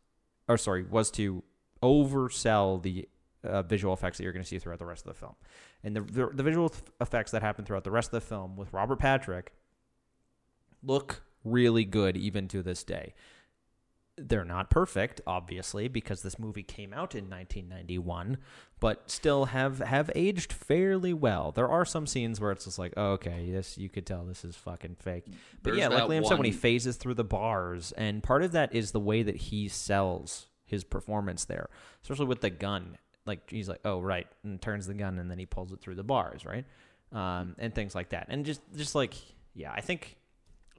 or 0.48 0.56
sorry, 0.56 0.82
was 0.84 1.10
to 1.12 1.44
oversell 1.82 2.82
the 2.82 3.08
uh, 3.44 3.62
visual 3.62 3.94
effects 3.94 4.18
that 4.18 4.24
you're 4.24 4.32
going 4.32 4.42
to 4.42 4.48
see 4.48 4.58
throughout 4.58 4.78
the 4.78 4.86
rest 4.86 5.06
of 5.06 5.12
the 5.12 5.18
film. 5.18 5.34
And 5.84 5.94
the, 5.94 6.00
the 6.00 6.30
the 6.34 6.42
visual 6.42 6.70
th- 6.70 6.82
effects 7.00 7.30
that 7.30 7.42
happen 7.42 7.64
throughout 7.64 7.84
the 7.84 7.90
rest 7.90 8.08
of 8.08 8.12
the 8.12 8.26
film 8.26 8.56
with 8.56 8.72
Robert 8.72 8.98
Patrick 8.98 9.52
look 10.82 11.22
really 11.44 11.84
good 11.84 12.16
even 12.16 12.48
to 12.48 12.62
this 12.62 12.82
day. 12.82 13.14
They're 14.19 14.45
not 14.45 14.70
perfect, 14.70 15.20
obviously, 15.27 15.89
because 15.89 16.23
this 16.23 16.39
movie 16.39 16.62
came 16.62 16.93
out 16.93 17.15
in 17.15 17.31
1991, 17.31 18.39
but 18.81 19.11
still 19.11 19.47
have 19.47 19.78
have 19.78 20.11
aged 20.15 20.53
fairly 20.53 21.12
well. 21.12 21.53
There 21.53 21.69
are 21.69 21.85
some 21.85 22.07
scenes 22.07 22.40
where 22.40 22.53
it's 22.53 22.65
just 22.65 22.78
like, 22.78 22.95
oh, 22.97 23.12
okay, 23.12 23.51
this 23.51 23.78
you 23.78 23.89
could 23.89 24.07
tell 24.07 24.24
this 24.24 24.45
is 24.45 24.57
fucking 24.57 24.97
fake. 24.99 25.24
But 25.62 25.70
There's 25.70 25.78
yeah, 25.78 25.89
like 25.89 26.05
Liam 26.05 26.27
said, 26.27 26.39
when 26.39 26.47
he 26.47 26.53
phases 26.53 26.97
through 26.97 27.15
the 27.15 27.24
bars, 27.24 27.93
and 27.93 28.23
part 28.23 28.43
of 28.43 28.53
that 28.53 28.74
is 28.74 28.93
the 28.93 29.01
way 29.01 29.23
that 29.23 29.36
he 29.36 29.69
sells 29.69 30.47
his 30.66 30.85
performance 30.85 31.45
there, 31.47 31.70
especially 32.03 32.27
with 32.27 32.40
the 32.40 32.51
gun. 32.51 32.99
Like 33.24 33.49
he's 33.51 33.69
like, 33.69 33.81
oh 33.85 34.01
right, 34.01 34.27
and 34.45 34.61
turns 34.61 34.86
the 34.86 34.95
gun, 34.95 35.19
and 35.19 35.31
then 35.31 35.39
he 35.39 35.47
pulls 35.47 35.73
it 35.73 35.81
through 35.81 35.95
the 35.97 36.05
bars, 36.05 36.45
right, 36.45 36.65
um, 37.12 37.57
and 37.59 37.74
things 37.74 37.95
like 37.95 38.11
that, 38.11 38.27
and 38.28 38.45
just 38.45 38.61
just 38.77 38.95
like 38.95 39.15
yeah, 39.55 39.73
I 39.73 39.81
think 39.81 40.18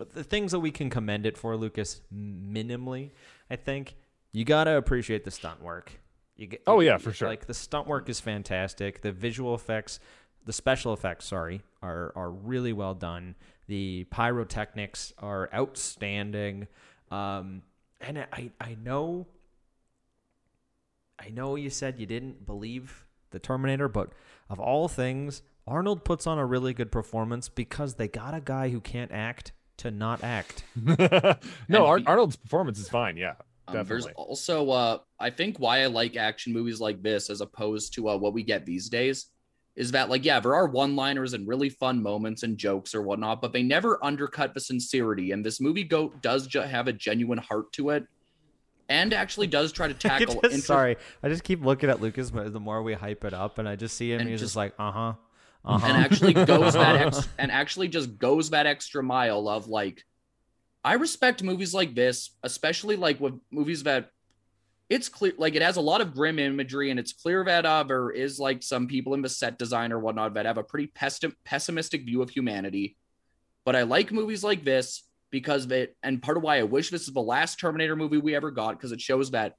the 0.06 0.24
things 0.24 0.52
that 0.52 0.60
we 0.60 0.72
can 0.72 0.90
commend 0.90 1.26
it 1.26 1.38
for, 1.38 1.56
Lucas, 1.56 2.02
minimally, 2.14 3.12
I 3.50 3.56
think 3.56 3.96
you 4.32 4.46
gotta 4.46 4.78
appreciate 4.78 5.24
the 5.24 5.32
stunt 5.32 5.62
work. 5.62 6.00
You 6.36 6.48
get, 6.48 6.64
Oh, 6.68 6.80
yeah, 6.80 6.98
for 6.98 7.12
sure. 7.12 7.28
Like 7.28 7.48
the 7.48 7.54
stunt 7.54 7.88
work 7.88 8.08
is 8.10 8.20
fantastic. 8.20 9.02
The 9.02 9.12
visual 9.12 9.54
effects, 9.56 10.00
the 10.46 10.54
special 10.54 10.94
effects, 10.94 11.26
sorry, 11.26 11.62
are 11.82 12.14
are 12.16 12.32
really 12.32 12.74
well 12.74 12.94
done. 12.94 13.36
The 13.68 14.06
pyrotechnics 14.10 15.14
are 15.20 15.50
outstanding. 15.54 16.68
Um, 17.12 17.64
and 18.00 18.20
I 18.32 18.52
I 18.62 18.78
know 18.82 19.28
I 21.20 21.30
know 21.30 21.56
you 21.56 21.70
said 21.70 22.00
you 22.00 22.06
didn't 22.06 22.46
believe 22.46 23.06
the 23.32 23.40
Terminator, 23.40 23.88
but 23.88 24.12
of 24.50 24.60
all 24.60 24.88
things, 24.88 25.42
Arnold 25.68 26.04
puts 26.04 26.26
on 26.26 26.40
a 26.40 26.46
really 26.46 26.74
good 26.74 26.92
performance 26.92 27.50
because 27.50 27.96
they 27.96 28.08
got 28.08 28.34
a 28.34 28.42
guy 28.42 28.70
who 28.70 28.80
can't 28.80 29.12
act 29.12 29.52
to 29.80 29.92
not 29.92 30.24
act. 30.24 30.64
no, 31.68 31.86
Ar- 31.86 32.02
Arnold's 32.06 32.36
performance 32.36 32.80
is 32.80 32.88
fine. 32.90 33.18
Yeah, 33.18 33.34
Um, 33.68 33.76
there's 33.88 34.06
definitely. 34.06 34.14
also, 34.14 34.70
uh, 34.70 34.98
I 35.20 35.30
think, 35.30 35.58
why 35.60 35.82
I 35.82 35.88
like 35.88 36.16
action 36.16 36.54
movies 36.54 36.80
like 36.80 37.02
this 37.02 37.30
as 37.30 37.42
opposed 37.42 37.94
to 37.96 38.10
uh, 38.10 38.18
what 38.18 38.34
we 38.34 38.44
get 38.44 38.66
these 38.66 38.90
days 38.90 39.28
is 39.76 39.92
that, 39.92 40.10
like, 40.10 40.26
yeah, 40.26 40.40
there 40.42 40.54
are 40.56 40.68
one 40.68 40.96
liners 40.96 41.34
and 41.34 41.48
really 41.48 41.70
fun 41.70 42.02
moments 42.04 42.44
and 42.44 42.58
jokes 42.58 42.94
or 42.94 43.02
whatnot, 43.02 43.42
but 43.42 43.54
they 43.54 43.64
never 43.64 44.04
undercut 44.04 44.54
the 44.54 44.60
sincerity. 44.60 45.32
And 45.32 45.46
this 45.46 45.62
movie 45.62 45.84
go 45.86 46.10
does 46.22 46.48
ju- 46.48 46.60
have 46.62 46.88
a 46.88 46.94
genuine 46.94 47.38
heart 47.38 47.72
to 47.74 47.92
it 47.92 48.06
and 48.90 49.14
actually 49.14 49.48
does 49.48 49.72
try 49.72 49.88
to 49.88 49.94
tackle. 50.10 50.42
just- 50.42 50.54
inter- 50.54 50.58
sorry, 50.66 50.98
I 51.24 51.30
just 51.30 51.44
keep 51.46 51.64
looking 51.64 51.90
at 51.90 52.02
Lucas. 52.02 52.30
But 52.32 52.52
the 52.52 52.60
more 52.60 52.84
we 52.84 52.94
hype 52.94 53.24
it 53.24 53.34
up, 53.34 53.58
and 53.58 53.70
I 53.70 53.76
just 53.78 53.96
see 53.96 54.12
him, 54.12 54.20
And 54.22 54.30
he's 54.30 54.40
just, 54.42 54.50
just- 54.50 54.56
like, 54.58 54.74
uh 54.78 54.92
huh, 54.92 55.14
uh 55.66 55.78
huh, 55.78 55.88
and 55.88 55.98
actually 55.98 56.34
goes 56.34 56.74
that 56.74 56.96
ex- 56.96 57.28
and 57.38 57.52
actually 57.52 57.88
just 57.88 58.18
goes 58.18 58.50
that 58.52 58.66
extra 58.66 59.04
mile 59.04 59.48
of 59.50 59.68
like 59.68 60.04
I 60.84 60.94
respect 60.94 61.44
movies 61.44 61.74
like 61.74 61.94
this, 61.94 62.32
especially 62.44 62.96
like 62.96 63.20
with 63.20 63.40
movies 63.52 63.84
that 63.84 64.12
it's 64.90 65.10
clear 65.10 65.34
like 65.38 65.56
it 65.56 65.62
has 65.62 65.78
a 65.78 65.82
lot 65.82 66.02
of 66.02 66.14
grim 66.14 66.40
imagery 66.40 66.90
and 66.90 67.00
it's 67.00 67.14
clear 67.14 67.44
that 67.44 67.66
uh, 67.66 67.84
there 67.84 68.10
is 68.10 68.40
like 68.40 68.64
some 68.64 68.88
people 68.88 69.14
in 69.14 69.22
the 69.22 69.30
set 69.30 69.60
design 69.60 69.92
or 69.92 70.00
whatnot 70.00 70.34
that 70.34 70.46
have 70.46 70.58
a 70.58 70.64
pretty 70.64 70.88
pessim- 70.88 71.36
pessimistic 71.46 72.06
view 72.06 72.22
of 72.22 72.30
humanity. 72.30 72.96
But 73.66 73.76
I 73.76 73.84
like 73.84 74.12
movies 74.12 74.44
like 74.44 74.64
this 74.64 75.04
because 75.32 75.66
of 75.66 75.72
it 75.72 75.96
and 76.02 76.24
part 76.24 76.38
of 76.38 76.44
why 76.44 76.58
I 76.58 76.64
wish 76.64 76.90
this 76.90 77.08
is 77.08 77.14
the 77.14 77.22
last 77.22 77.60
Terminator 77.60 77.96
movie 77.96 78.18
we 78.18 78.34
ever 78.34 78.50
got 78.50 78.72
because 78.72 78.92
it 78.92 79.02
shows 79.02 79.32
that 79.32 79.56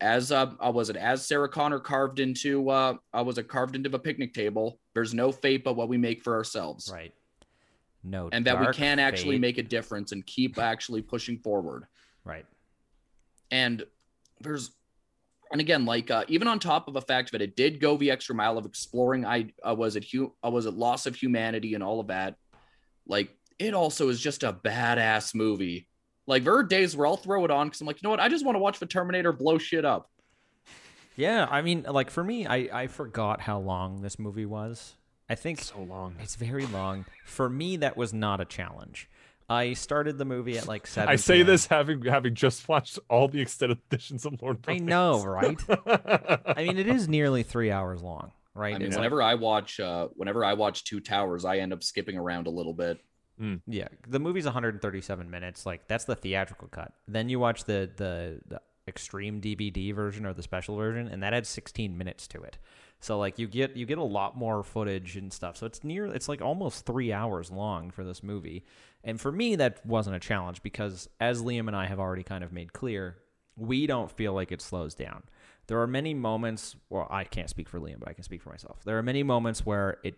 as 0.00 0.30
uh, 0.30 0.50
uh 0.64 0.70
was 0.70 0.90
it 0.90 0.96
as 0.96 1.26
Sarah 1.26 1.48
Connor 1.48 1.80
carved 1.80 2.20
into 2.20 2.70
uh, 2.70 2.94
uh 3.12 3.22
was 3.24 3.38
it 3.38 3.48
carved 3.48 3.76
into 3.76 3.88
the 3.88 3.98
picnic 3.98 4.32
table 4.32 4.78
there's 4.94 5.14
no 5.14 5.32
fate 5.32 5.64
but 5.64 5.74
what 5.74 5.88
we 5.88 5.96
make 5.96 6.22
for 6.22 6.34
ourselves 6.34 6.90
right. 6.92 7.12
No, 8.04 8.28
and 8.30 8.46
that 8.46 8.60
we 8.60 8.72
can 8.72 9.00
actually 9.00 9.34
fate. 9.34 9.40
make 9.40 9.58
a 9.58 9.62
difference 9.62 10.12
and 10.12 10.24
keep 10.24 10.56
actually 10.56 11.02
pushing 11.02 11.36
forward 11.38 11.86
right. 12.24 12.46
and 13.50 13.82
there's 14.40 14.70
and 15.50 15.60
again 15.60 15.84
like 15.84 16.10
uh, 16.10 16.24
even 16.28 16.46
on 16.46 16.58
top 16.58 16.88
of 16.88 16.94
the 16.94 17.02
fact 17.02 17.32
that 17.32 17.42
it 17.42 17.56
did 17.56 17.80
go 17.80 17.96
the 17.96 18.10
extra 18.10 18.34
mile 18.34 18.56
of 18.56 18.66
exploring 18.66 19.26
i 19.26 19.46
uh, 19.68 19.74
was 19.74 19.96
it 19.96 20.04
hu- 20.04 20.32
uh, 20.44 20.50
was 20.50 20.66
it 20.66 20.74
loss 20.74 21.06
of 21.06 21.16
humanity 21.16 21.74
and 21.74 21.82
all 21.82 21.98
of 21.98 22.06
that 22.06 22.36
like 23.06 23.30
it 23.58 23.74
also 23.74 24.08
is 24.08 24.20
just 24.20 24.44
a 24.44 24.52
badass 24.52 25.34
movie 25.34 25.87
like 26.28 26.44
there 26.44 26.54
are 26.54 26.62
days 26.62 26.96
where 26.96 27.06
i'll 27.08 27.16
throw 27.16 27.44
it 27.44 27.50
on 27.50 27.66
because 27.66 27.80
i'm 27.80 27.86
like 27.88 27.96
you 28.00 28.06
know 28.06 28.10
what 28.10 28.20
i 28.20 28.28
just 28.28 28.44
want 28.46 28.54
to 28.54 28.60
watch 28.60 28.78
the 28.78 28.86
terminator 28.86 29.32
blow 29.32 29.58
shit 29.58 29.84
up 29.84 30.08
Yeah, 31.16 31.48
I 31.50 31.62
mean, 31.62 31.84
like 31.88 32.10
for 32.10 32.22
me, 32.22 32.46
I 32.46 32.68
I 32.82 32.86
forgot 32.86 33.40
how 33.40 33.58
long 33.58 34.02
this 34.02 34.20
movie 34.20 34.46
was. 34.46 34.94
I 35.28 35.34
think 35.34 35.60
so 35.60 35.80
long. 35.82 36.14
It's 36.22 36.36
very 36.36 36.64
long. 36.64 37.06
For 37.24 37.48
me, 37.50 37.76
that 37.78 37.96
was 37.96 38.12
not 38.14 38.40
a 38.40 38.44
challenge. 38.44 39.08
I 39.50 39.72
started 39.72 40.16
the 40.16 40.24
movie 40.24 40.56
at 40.58 40.68
like 40.68 40.86
seven. 40.86 41.08
I 41.08 41.16
say 41.16 41.42
this 41.42 41.66
having 41.66 42.02
having 42.04 42.36
just 42.36 42.68
watched 42.68 43.00
all 43.10 43.26
the 43.26 43.40
extended 43.40 43.78
editions 43.90 44.24
of 44.26 44.40
Lord 44.40 44.56
of 44.58 44.62
the 44.62 44.70
I 44.70 44.74
Rings. 44.74 44.86
know, 44.86 45.24
right? 45.24 45.58
I 46.56 46.62
mean, 46.64 46.78
it 46.78 46.86
is 46.86 47.08
nearly 47.08 47.42
three 47.42 47.72
hours 47.72 48.00
long, 48.00 48.30
right? 48.54 48.76
i 48.76 48.78
mean 48.78 48.86
It's 48.86 48.94
like- 48.94 49.00
whenever 49.00 49.20
i 49.22 49.34
watch 49.34 49.80
uh 49.80 50.06
whenever 50.14 50.44
i 50.44 50.52
watch 50.54 50.84
two 50.84 51.00
towers 51.00 51.44
i 51.44 51.58
end 51.58 51.72
up 51.72 51.82
skipping 51.82 52.16
around 52.16 52.46
a 52.46 52.50
little 52.50 52.74
bit 52.74 53.00
Hmm. 53.38 53.56
yeah, 53.66 53.88
the 54.06 54.18
movie's 54.18 54.44
137 54.44 55.30
minutes. 55.30 55.64
Like 55.64 55.86
that's 55.86 56.04
the 56.04 56.16
theatrical 56.16 56.68
cut. 56.68 56.92
Then 57.06 57.28
you 57.28 57.38
watch 57.38 57.64
the 57.64 57.90
the, 57.96 58.40
the 58.46 58.60
extreme 58.88 59.40
DVD 59.40 59.94
version 59.94 60.26
or 60.26 60.32
the 60.32 60.42
special 60.42 60.76
version, 60.76 61.08
and 61.08 61.22
that 61.22 61.34
adds 61.34 61.48
16 61.48 61.96
minutes 61.96 62.26
to 62.28 62.42
it. 62.42 62.58
So 63.00 63.18
like 63.18 63.38
you 63.38 63.46
get 63.46 63.76
you 63.76 63.86
get 63.86 63.98
a 63.98 64.02
lot 64.02 64.36
more 64.36 64.62
footage 64.62 65.16
and 65.16 65.32
stuff. 65.32 65.56
So 65.56 65.66
it's 65.66 65.84
near 65.84 66.06
it's 66.06 66.28
like 66.28 66.42
almost 66.42 66.84
three 66.84 67.12
hours 67.12 67.50
long 67.50 67.90
for 67.90 68.04
this 68.04 68.22
movie. 68.22 68.64
And 69.04 69.20
for 69.20 69.30
me, 69.30 69.54
that 69.56 69.84
wasn't 69.86 70.16
a 70.16 70.20
challenge 70.20 70.62
because 70.62 71.08
as 71.20 71.42
Liam 71.42 71.68
and 71.68 71.76
I 71.76 71.86
have 71.86 72.00
already 72.00 72.24
kind 72.24 72.42
of 72.42 72.52
made 72.52 72.72
clear, 72.72 73.16
we 73.56 73.86
don't 73.86 74.10
feel 74.10 74.32
like 74.32 74.50
it 74.50 74.60
slows 74.60 74.94
down. 74.94 75.22
There 75.68 75.80
are 75.80 75.86
many 75.86 76.14
moments, 76.14 76.76
well, 76.88 77.06
I 77.10 77.24
can't 77.24 77.50
speak 77.50 77.68
for 77.68 77.78
Liam, 77.78 78.00
but 78.00 78.08
I 78.08 78.14
can 78.14 78.24
speak 78.24 78.42
for 78.42 78.50
myself. 78.50 78.82
There 78.84 78.98
are 78.98 79.02
many 79.02 79.22
moments 79.22 79.64
where 79.66 79.98
it 80.02 80.16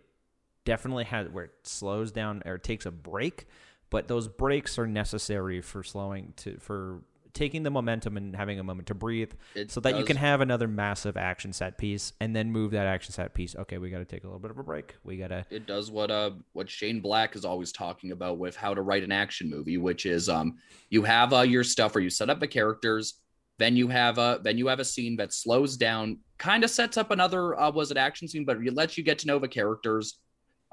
definitely 0.71 1.03
has 1.03 1.29
where 1.29 1.47
it 1.47 1.55
slows 1.65 2.13
down 2.13 2.45
or 2.47 2.57
takes 2.57 2.87
a 2.87 2.93
break, 2.93 3.49
but 3.91 4.07
those 4.07 4.29
breaks 4.29 4.79
are 4.79 4.87
necessary 4.87 5.61
for 5.61 5.83
slowing 5.83 6.33
to 6.37 6.59
for 6.61 7.03
taking 7.33 7.65
the 7.65 7.71
momentum 7.71 8.17
and 8.17 8.37
having 8.37 8.61
a 8.61 8.63
moment 8.63 8.87
to 8.87 8.95
breathe 8.95 9.33
It 9.57 9.73
so 9.73 9.81
that 9.81 9.99
you 9.99 10.05
can 10.05 10.17
have 10.17 10.41
another 10.41 10.69
massive 10.69 11.17
action 11.17 11.53
set 11.53 11.77
piece 11.77 12.13
and 12.21 12.35
then 12.37 12.53
move 12.53 12.71
that 12.71 12.87
action 12.87 13.13
set 13.13 13.35
piece. 13.35 13.57
Okay, 13.57 13.79
we 13.79 13.91
got 13.91 13.99
to 13.99 14.05
take 14.05 14.23
a 14.23 14.27
little 14.29 14.39
bit 14.39 14.53
of 14.53 14.59
a 14.59 14.63
break. 14.63 14.95
We 15.03 15.17
got 15.17 15.29
to 15.29 15.45
it 15.51 15.67
does 15.67 15.91
what 15.91 16.13
uh 16.13 16.31
what 16.53 16.71
Shane 16.71 17.01
Black 17.01 17.35
is 17.35 17.45
always 17.45 17.73
talking 17.73 18.13
about 18.13 18.39
with 18.39 18.55
how 18.55 18.73
to 18.73 18.83
write 18.83 19.03
an 19.03 19.11
action 19.11 19.51
movie, 19.51 19.77
which 19.77 20.07
is 20.07 20.29
um 20.29 20.59
you 20.89 21.03
have 21.03 21.33
uh, 21.33 21.41
your 21.41 21.65
stuff 21.65 21.97
where 21.97 22.05
you 22.05 22.11
set 22.11 22.31
up 22.31 22.39
the 22.39 22.47
characters, 22.47 23.15
then 23.59 23.77
you 23.77 23.89
have 23.89 24.19
a 24.19 24.39
then 24.45 24.57
you 24.57 24.69
have 24.69 24.79
a 24.79 24.85
scene 24.85 25.17
that 25.17 25.33
slows 25.33 25.77
down, 25.77 26.19
kind 26.39 26.63
of 26.63 26.71
sets 26.71 26.97
up 26.97 27.11
another 27.11 27.59
uh, 27.59 27.73
was 27.73 27.91
it 27.91 27.97
action 27.97 28.29
scene, 28.29 28.45
but 28.45 28.57
it 28.57 28.75
lets 28.75 28.97
you 28.97 29.03
get 29.03 29.19
to 29.19 29.27
know 29.27 29.41
the 29.41 29.49
characters. 29.49 30.21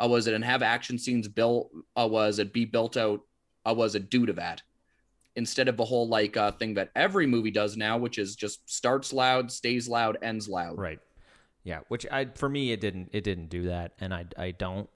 Uh, 0.01 0.07
was 0.07 0.27
it 0.27 0.33
and 0.33 0.43
have 0.43 0.61
action 0.61 0.97
scenes 0.97 1.27
built? 1.27 1.71
Uh, 1.95 2.07
was 2.09 2.39
it 2.39 2.53
be 2.53 2.65
built 2.65 2.97
out? 2.97 3.21
Uh, 3.65 3.73
was 3.73 3.95
it 3.95 4.09
due 4.09 4.25
to 4.25 4.33
that? 4.33 4.61
Instead 5.35 5.67
of 5.67 5.77
the 5.77 5.85
whole 5.85 6.07
like 6.07 6.35
uh, 6.35 6.51
thing 6.51 6.73
that 6.75 6.91
every 6.95 7.27
movie 7.27 7.51
does 7.51 7.77
now, 7.77 7.97
which 7.97 8.17
is 8.17 8.35
just 8.35 8.67
starts 8.69 9.13
loud, 9.13 9.51
stays 9.51 9.87
loud, 9.87 10.17
ends 10.21 10.47
loud. 10.47 10.77
Right. 10.77 10.99
Yeah, 11.63 11.79
which 11.89 12.05
I 12.11 12.25
for 12.25 12.47
me 12.47 12.71
it 12.71 12.79
didn't 12.79 13.09
it 13.11 13.23
didn't 13.23 13.49
do 13.49 13.63
that 13.63 13.93
and 13.99 14.13
I 14.13 14.25
I 14.37 14.51
don't 14.51 14.89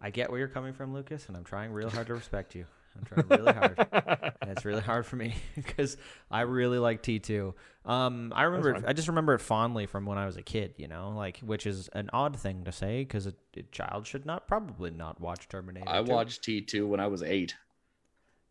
I 0.00 0.10
get 0.10 0.30
where 0.30 0.38
you're 0.38 0.48
coming 0.48 0.72
from 0.72 0.92
Lucas 0.92 1.26
and 1.28 1.36
I'm 1.36 1.44
trying 1.44 1.72
real 1.72 1.90
hard 1.90 2.06
to 2.08 2.14
respect 2.14 2.54
you. 2.54 2.66
I'm 2.96 3.04
trying 3.04 3.26
really 3.28 3.52
hard. 3.52 3.78
and 4.40 4.50
it's 4.50 4.64
really 4.64 4.80
hard 4.80 5.06
for 5.06 5.16
me 5.16 5.34
because 5.54 5.96
I 6.30 6.42
really 6.42 6.78
like 6.78 7.02
T2. 7.02 7.54
Um 7.84 8.32
I 8.34 8.44
remember 8.44 8.74
it. 8.74 8.84
I 8.86 8.92
just 8.92 9.08
remember 9.08 9.34
it 9.34 9.40
fondly 9.40 9.86
from 9.86 10.06
when 10.06 10.18
I 10.18 10.26
was 10.26 10.36
a 10.36 10.42
kid, 10.42 10.74
you 10.76 10.88
know, 10.88 11.12
like 11.16 11.38
which 11.40 11.66
is 11.66 11.88
an 11.92 12.10
odd 12.12 12.38
thing 12.38 12.64
to 12.64 12.72
say 12.72 13.04
cuz 13.04 13.26
a, 13.26 13.34
a 13.56 13.62
child 13.64 14.06
should 14.06 14.24
not 14.24 14.46
probably 14.48 14.90
not 14.90 15.20
watch 15.20 15.48
Terminator. 15.48 15.88
I 15.88 16.02
2. 16.02 16.10
watched 16.10 16.42
T2 16.42 16.88
when 16.88 17.00
I 17.00 17.06
was 17.08 17.22
eight. 17.22 17.54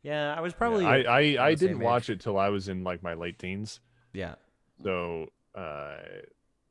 Yeah, 0.03 0.33
I 0.37 0.41
was 0.41 0.53
probably 0.53 0.85
I 0.85 0.97
I, 1.01 1.19
I 1.47 1.55
the 1.55 1.67
didn't 1.67 1.79
watch 1.79 2.09
age. 2.09 2.17
it 2.17 2.21
till 2.21 2.37
I 2.37 2.49
was 2.49 2.67
in 2.67 2.83
like 2.83 3.01
my 3.01 3.13
late 3.13 3.39
teens. 3.39 3.79
Yeah. 4.11 4.35
So 4.83 5.27
uh, 5.55 5.95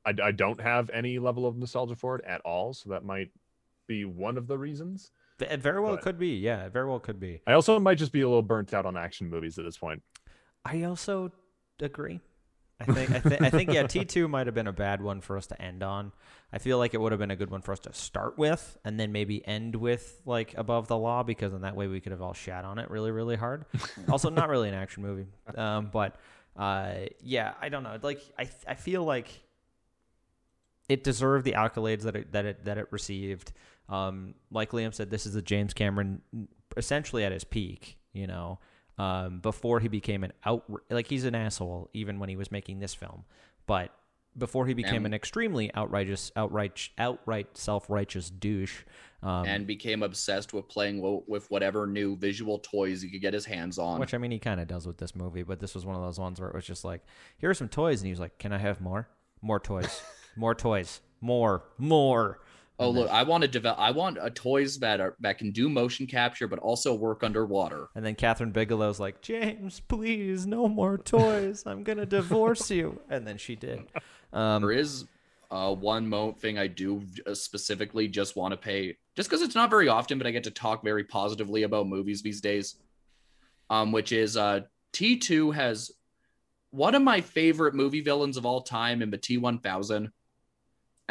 I 0.05 0.13
I 0.23 0.33
don't 0.33 0.61
have 0.61 0.91
any 0.91 1.19
level 1.19 1.47
of 1.47 1.57
nostalgia 1.57 1.97
for 1.97 2.17
it 2.17 2.25
at 2.27 2.41
all. 2.43 2.75
So 2.75 2.91
that 2.91 3.05
might 3.05 3.31
be 3.87 4.05
one 4.05 4.37
of 4.37 4.47
the 4.47 4.59
reasons. 4.59 5.11
It 5.43 5.61
very 5.61 5.81
well 5.81 5.95
But- 5.97 6.03
could 6.03 6.19
be. 6.19 6.37
Yeah, 6.39 6.67
it 6.67 6.73
very 6.73 6.87
well 6.89 7.01
could 7.01 7.21
be. 7.21 7.41
I 7.47 7.53
also 7.53 7.79
might 7.79 7.97
just 7.99 8.13
be 8.13 8.21
a 8.23 8.29
little 8.29 8.43
burnt 8.43 8.73
out 8.75 8.87
on 8.87 8.97
action 8.97 9.29
movies 9.31 9.59
at 9.59 9.65
this 9.65 9.77
point. 9.79 10.03
I 10.65 10.83
also 10.85 11.33
agree. 11.81 12.21
I 12.81 12.85
think 12.85 13.11
I, 13.13 13.19
th- 13.21 13.41
I 13.41 13.51
think 13.51 13.73
yeah, 13.73 13.87
T 13.87 14.05
two 14.05 14.27
might 14.27 14.47
have 14.49 14.55
been 14.55 14.67
a 14.67 14.73
bad 14.73 15.01
one 15.01 15.21
for 15.21 15.37
us 15.37 15.47
to 15.49 15.63
end 15.63 15.83
on. 15.85 16.11
I 16.53 16.59
feel 16.59 16.79
like 16.79 16.95
it 16.95 17.01
would 17.01 17.13
have 17.13 17.19
been 17.21 17.31
a 17.31 17.37
good 17.37 17.51
one 17.51 17.63
for 17.63 17.71
us 17.73 17.79
to 17.81 17.93
start 17.93 18.37
with, 18.39 18.77
and 18.85 18.99
then 18.99 19.13
maybe 19.13 19.47
end 19.47 19.77
with 19.77 20.21
like 20.27 20.55
above 20.57 20.89
the 20.89 20.99
law, 20.99 21.23
because 21.23 21.53
in 21.53 21.61
that 21.63 21.77
way 21.77 21.87
we 21.87 22.01
could 22.01 22.11
have 22.13 22.21
all 22.23 22.33
shat 22.35 22.65
on 22.65 22.79
it 22.79 22.91
really, 22.91 23.11
really 23.13 23.37
hard. 23.37 23.67
also, 24.11 24.31
not 24.31 24.49
really 24.49 24.69
an 24.69 24.75
action 24.75 25.03
movie, 25.05 25.27
um, 25.57 25.91
but 25.93 26.17
uh, 26.57 26.95
yeah, 27.23 27.55
I 27.61 27.69
don't 27.69 27.85
know. 27.85 27.99
Like 28.03 28.21
I 28.39 28.49
I 28.67 28.75
feel 28.75 29.05
like 29.05 29.29
it 30.89 31.05
deserved 31.05 31.45
the 31.45 31.53
accolades 31.53 32.03
that 32.03 32.17
it 32.17 32.33
that 32.33 32.45
it 32.45 32.65
that 32.65 32.79
it 32.79 32.87
received. 32.91 33.53
Um, 33.89 34.35
like 34.51 34.71
Liam 34.71 34.95
said, 34.95 35.11
this 35.11 35.27
is 35.27 35.35
a 35.35 35.43
James 35.43 35.75
Cameron 35.75 36.23
essentially 36.77 37.25
at 37.25 37.33
his 37.33 37.45
peak. 37.45 37.99
You 38.13 38.27
know, 38.27 38.59
um, 38.99 39.41
before 39.41 39.81
he 39.81 39.89
became 39.89 40.23
an 40.25 40.33
out 40.45 40.65
like 40.91 41.07
he's 41.07 41.25
an 41.25 41.35
asshole 41.35 41.89
even 41.95 42.19
when 42.19 42.29
he 42.29 42.37
was 42.37 42.51
making 42.53 42.79
this 42.81 42.95
film, 42.95 43.25
but 43.67 43.91
before 44.37 44.67
he 44.67 44.73
became 44.75 44.97
And- 45.05 45.07
an 45.07 45.15
extremely 45.15 45.75
outrageous, 45.75 46.33
outright, 46.37 46.89
outright 46.97 47.57
self-righteous 47.57 48.31
douche. 48.31 48.83
Um, 49.23 49.45
and 49.47 49.67
became 49.67 50.03
obsessed 50.03 50.53
with 50.55 50.69
playing 50.69 51.01
wo- 51.03 51.23
with 51.29 51.51
whatever 51.51 51.87
new 51.87 52.17
visual 52.17 52.59
toys 52.59 53.03
he 53.03 53.11
could 53.11 53.21
get 53.21 53.35
his 53.35 53.45
hands 53.45 53.79
on. 53.79 54.01
Which 54.01 54.15
I 54.15 54.19
mean, 54.19 54.31
he 54.31 54.39
kind 54.39 54.59
of 54.59 54.67
does 54.67 54.87
with 54.87 54.97
this 54.99 55.15
movie, 55.15 55.43
but 55.43 55.61
this 55.61 55.75
was 55.75 55.85
one 55.87 55.95
of 55.97 56.03
those 56.03 56.19
ones 56.19 56.41
where 56.41 56.49
it 56.49 56.55
was 56.55 56.65
just 56.65 56.83
like, 56.85 57.03
here 57.39 57.51
are 57.51 57.55
some 57.55 57.69
toys, 57.69 58.01
and 58.01 58.07
he 58.07 58.13
was 58.13 58.21
like, 58.21 58.39
"Can 58.39 58.53
I 58.53 58.59
have 58.59 58.81
more? 58.81 59.07
More 59.43 59.61
toys, 59.61 60.03
more 60.37 60.55
toys, 60.55 61.01
more, 61.21 61.65
more." 61.79 62.41
Oh 62.79 62.89
And 62.89 62.99
look, 62.99 63.07
then, 63.09 63.15
I 63.17 63.23
want 63.23 63.43
to 63.43 63.49
develop. 63.49 63.79
I 63.79 63.91
want 63.91 64.19
a 64.21 64.31
toys 64.31 64.79
that 64.79 65.01
are 65.01 65.15
that 65.21 65.39
can 65.39 65.51
do 65.53 65.69
motion 65.69 66.07
capture 66.07 66.49
but 66.49 66.59
also 66.59 66.95
work 66.95 67.23
underwater. 67.23 67.89
and 67.95 68.05
then 68.05 68.15
Kathryn 68.15 68.53
Bigelow's 68.53 68.99
like, 68.99 69.21
"James, 69.21 69.81
please, 69.81 70.47
no 70.47 70.69
more 70.69 70.97
toys. 70.99 71.65
I'm 71.67 71.83
gonna 71.85 72.07
divorce 72.07 72.71
you." 72.71 73.01
And 73.11 73.27
then 73.27 73.37
she 73.37 73.57
did. 73.57 73.83
Um, 74.33 74.63
There 74.63 74.73
is 74.73 75.05
uh, 75.51 75.75
one 75.75 76.09
mo 76.09 76.33
thing 76.33 76.59
I 76.59 76.67
do 76.67 77.03
uh, 77.27 77.35
specifically 77.35 78.09
just 78.09 78.37
want 78.37 78.53
to 78.53 78.57
pay, 78.57 78.97
just 79.15 79.29
because 79.29 79.43
it's 79.43 79.55
not 79.55 79.69
very 79.69 79.89
often, 79.89 80.17
but 80.17 80.27
I 80.27 80.31
get 80.31 80.45
to 80.45 80.51
talk 80.51 80.83
very 80.83 81.05
positively 81.05 81.65
about 81.65 81.87
movies 81.87 82.23
these 82.23 82.41
days. 82.41 82.77
Um, 83.69 83.93
which 83.93 84.13
is 84.13 84.37
uh, 84.37 84.61
T2 84.93 85.55
has 85.55 85.93
one 86.71 86.95
of 86.95 87.03
my 87.03 87.21
favorite 87.21 87.75
movie 87.75 88.01
villains 88.03 88.37
of 88.37 88.45
all 88.47 88.63
time 88.63 89.03
in 89.03 89.11
the 89.11 89.19
T1000. 89.19 90.11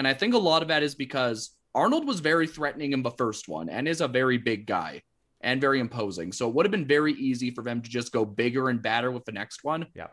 And 0.01 0.07
I 0.07 0.15
think 0.15 0.33
a 0.33 0.39
lot 0.39 0.63
of 0.63 0.69
that 0.69 0.81
is 0.81 0.95
because 0.95 1.51
Arnold 1.75 2.07
was 2.07 2.21
very 2.21 2.47
threatening 2.47 2.93
in 2.93 3.03
the 3.03 3.11
first 3.11 3.47
one 3.47 3.69
and 3.69 3.87
is 3.87 4.01
a 4.01 4.07
very 4.07 4.39
big 4.39 4.65
guy 4.65 5.03
and 5.41 5.61
very 5.61 5.79
imposing. 5.79 6.31
So 6.31 6.49
it 6.49 6.55
would 6.55 6.65
have 6.65 6.71
been 6.71 6.87
very 6.87 7.13
easy 7.13 7.51
for 7.51 7.63
them 7.63 7.83
to 7.83 7.87
just 7.87 8.11
go 8.11 8.25
bigger 8.25 8.69
and 8.69 8.81
badder 8.81 9.11
with 9.11 9.25
the 9.25 9.31
next 9.31 9.63
one. 9.63 9.85
yeah. 9.93 10.07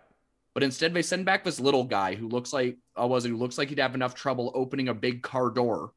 But 0.52 0.62
instead, 0.62 0.92
they 0.92 1.00
send 1.00 1.24
back 1.24 1.42
this 1.42 1.58
little 1.58 1.84
guy 1.84 2.16
who 2.16 2.28
looks 2.28 2.52
like 2.52 2.76
uh, 3.00 3.06
was 3.06 3.24
it, 3.24 3.30
who 3.30 3.38
looks 3.38 3.56
like 3.56 3.70
he'd 3.70 3.78
have 3.78 3.94
enough 3.94 4.14
trouble 4.14 4.52
opening 4.54 4.88
a 4.88 4.94
big 4.94 5.22
car 5.22 5.48
door. 5.48 5.92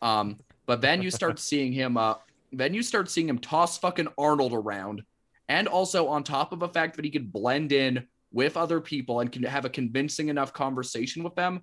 Um, 0.00 0.38
but 0.64 0.80
then 0.80 1.02
you 1.02 1.10
start 1.10 1.38
seeing 1.40 1.72
him. 1.72 1.96
Uh, 1.96 2.14
then 2.52 2.74
you 2.74 2.84
start 2.84 3.10
seeing 3.10 3.28
him 3.28 3.40
toss 3.40 3.76
fucking 3.76 4.06
Arnold 4.16 4.52
around, 4.52 5.02
and 5.48 5.66
also 5.66 6.06
on 6.06 6.22
top 6.22 6.52
of 6.52 6.60
the 6.60 6.68
fact 6.68 6.94
that 6.94 7.04
he 7.04 7.10
could 7.10 7.32
blend 7.32 7.72
in 7.72 8.06
with 8.30 8.56
other 8.56 8.80
people 8.80 9.18
and 9.18 9.32
can 9.32 9.42
have 9.42 9.64
a 9.64 9.68
convincing 9.68 10.28
enough 10.28 10.52
conversation 10.52 11.24
with 11.24 11.34
them. 11.34 11.62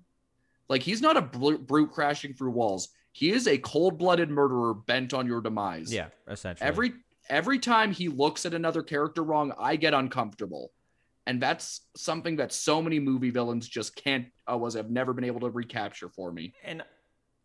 Like 0.68 0.82
he's 0.82 1.00
not 1.00 1.16
a 1.16 1.22
brute 1.22 1.90
crashing 1.92 2.34
through 2.34 2.52
walls. 2.52 2.88
He 3.12 3.30
is 3.30 3.46
a 3.46 3.58
cold-blooded 3.58 4.30
murderer 4.30 4.72
bent 4.72 5.12
on 5.12 5.26
your 5.26 5.40
demise. 5.40 5.92
Yeah, 5.92 6.08
essentially. 6.28 6.66
Every 6.66 6.92
every 7.28 7.58
time 7.58 7.92
he 7.92 8.08
looks 8.08 8.46
at 8.46 8.54
another 8.54 8.82
character 8.82 9.22
wrong, 9.22 9.52
I 9.58 9.76
get 9.76 9.94
uncomfortable. 9.94 10.72
And 11.26 11.40
that's 11.40 11.82
something 11.94 12.36
that 12.36 12.52
so 12.52 12.82
many 12.82 12.98
movie 12.98 13.30
villains 13.30 13.68
just 13.68 13.94
can't 13.94 14.26
uh, 14.50 14.56
was 14.58 14.74
have 14.74 14.90
never 14.90 15.12
been 15.12 15.24
able 15.24 15.40
to 15.40 15.50
recapture 15.50 16.08
for 16.08 16.32
me. 16.32 16.54
and 16.64 16.82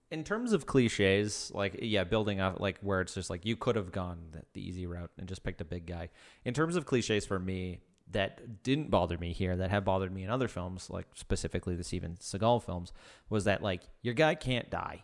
in 0.09 0.23
terms 0.23 0.53
of 0.53 0.65
cliches, 0.65 1.51
like 1.53 1.79
yeah, 1.81 2.05
building 2.05 2.39
up 2.39 2.59
like 2.59 2.79
where 2.79 3.01
it's 3.01 3.13
just 3.13 3.29
like 3.29 3.45
you 3.45 3.57
could 3.57 3.75
have 3.75 3.91
gone 3.91 4.19
the, 4.31 4.41
the 4.53 4.65
easy 4.65 4.87
route 4.87 5.11
and 5.17 5.27
just 5.27 5.43
picked 5.43 5.59
a 5.59 5.65
big 5.65 5.85
guy. 5.85 6.09
In 6.45 6.53
terms 6.53 6.75
of 6.75 6.85
cliches 6.85 7.25
for 7.25 7.39
me 7.39 7.81
that 8.11 8.63
didn't 8.63 8.89
bother 8.89 9.17
me 9.17 9.33
here, 9.33 9.55
that 9.57 9.69
have 9.69 9.83
bothered 9.85 10.13
me 10.13 10.23
in 10.23 10.29
other 10.29 10.47
films, 10.47 10.89
like 10.89 11.07
specifically 11.13 11.75
the 11.75 11.83
Steven 11.83 12.17
Seagal 12.19 12.63
films, 12.63 12.93
was 13.29 13.43
that 13.43 13.61
like 13.61 13.83
your 14.01 14.13
guy 14.13 14.35
can't 14.35 14.69
die. 14.69 15.03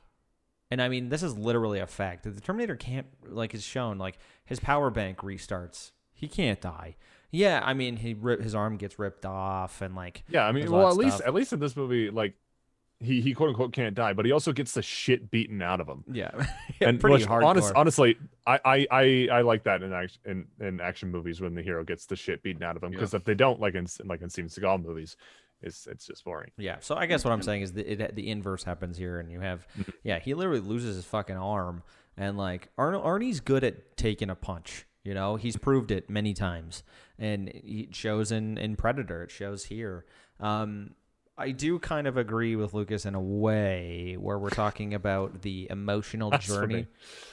And 0.72 0.82
I 0.82 0.90
mean, 0.90 1.10
this 1.10 1.22
is 1.22 1.38
literally 1.38 1.80
a 1.80 1.86
fact. 1.86 2.24
The 2.24 2.42
Terminator 2.42 2.76
can't, 2.76 3.06
like, 3.28 3.54
is 3.54 3.62
shown, 3.64 4.00
like, 4.00 4.18
his 4.44 4.60
power 4.60 4.90
bank 4.90 5.20
restarts. 5.20 5.92
He 6.14 6.28
can't 6.28 6.60
die. 6.60 6.96
Yeah, 7.30 7.62
I 7.64 7.76
mean, 7.76 7.98
he 7.98 8.16
rip, 8.16 8.42
his 8.42 8.56
arm 8.56 8.78
gets 8.78 8.98
ripped 8.98 9.24
off, 9.26 9.82
and 9.82 9.96
like, 9.96 10.24
Yeah, 10.30 10.46
I 10.48 10.52
mean, 10.52 10.62
There's 10.62 10.72
a 10.72 10.74
lot 10.74 10.80
well, 10.80 10.92
at 10.92 10.98
least 10.98 11.16
stuff. 11.18 11.28
at 11.28 11.34
least 11.36 11.54
in 11.54 11.60
this 11.60 11.76
movie, 11.76 12.10
like 12.10 12.34
he 13.04 13.22
he 13.22 13.34
quote 13.34 13.50
unquote 13.50 13.74
can't 13.74 13.96
die, 13.96 14.14
but 14.14 14.26
he 14.26 14.32
also 14.32 14.52
gets 14.52 14.74
the 14.74 14.82
shit 14.82 15.30
beaten 15.30 15.62
out 15.62 15.80
of 15.80 15.88
him. 15.88 16.04
yeah, 16.12 16.32
and 16.82 17.00
pretty 17.00 17.26
hardcore. 17.26 17.46
honest, 17.46 17.74
honestly, 17.76 18.18
I, 18.48 18.60
I 18.64 18.88
I 18.92 19.28
I 19.32 19.42
like 19.42 19.64
that 19.64 19.84
in 19.84 19.94
action 19.94 20.22
in, 20.26 20.66
in 20.66 20.82
action 20.82 21.12
movies 21.12 21.42
when 21.42 21.56
the 21.56 21.62
hero 21.62 21.84
gets 21.84 22.06
the 22.06 22.16
shit 22.16 22.44
beaten 22.44 22.64
out 22.64 22.76
of 22.76 22.84
him 22.84 22.92
because 22.92 23.14
if 23.14 23.24
they 23.24 23.36
don't, 23.36 23.60
like 23.60 23.76
in 23.76 23.88
like 24.06 24.22
in 24.22 24.30
Steven 24.30 24.50
Seagal 24.50 24.84
movies, 24.84 25.16
it's 25.64 25.88
it's 25.88 26.06
just 26.06 26.24
boring. 26.24 26.52
Yeah. 26.58 26.78
So 26.82 26.96
I 26.96 27.06
guess 27.06 27.24
what 27.24 27.32
I'm 27.32 27.42
saying 27.42 27.62
is 27.62 27.74
the 27.74 27.90
it, 27.90 28.16
the 28.16 28.30
inverse 28.30 28.64
happens 28.64 28.98
here, 28.98 29.20
and 29.20 29.32
you 29.32 29.40
have, 29.40 29.66
yeah, 30.04 30.20
he 30.20 30.34
literally 30.34 30.60
loses 30.60 30.98
his 30.98 31.06
fucking 31.06 31.38
arm, 31.38 31.84
and 32.18 32.38
like 32.38 32.70
Arno, 32.78 33.02
Arnie's 33.02 33.40
good 33.40 33.64
at 33.64 33.98
taking 33.98 34.30
a 34.30 34.36
punch. 34.36 34.86
You 35.04 35.14
know, 35.14 35.36
he's 35.36 35.58
proved 35.58 35.92
it 35.92 36.10
many 36.10 36.34
times, 36.34 36.84
and 37.18 37.50
it 37.50 37.96
shows 37.96 38.32
in 38.32 38.58
in 38.58 38.76
Predator. 38.76 39.24
It 39.24 39.32
shows 39.32 39.66
here. 39.66 40.06
Um, 40.40 40.96
I 41.38 41.52
do 41.52 41.80
kind 41.80 42.06
of 42.08 42.16
agree 42.18 42.56
with 42.56 42.74
Lucas 42.76 43.06
in 43.06 43.16
a 43.16 43.22
way 43.22 44.16
where 44.20 44.38
we're 44.38 44.50
talking 44.52 44.94
about 44.94 45.42
the 45.42 45.68
emotional 45.70 46.30
journey. 46.40 46.88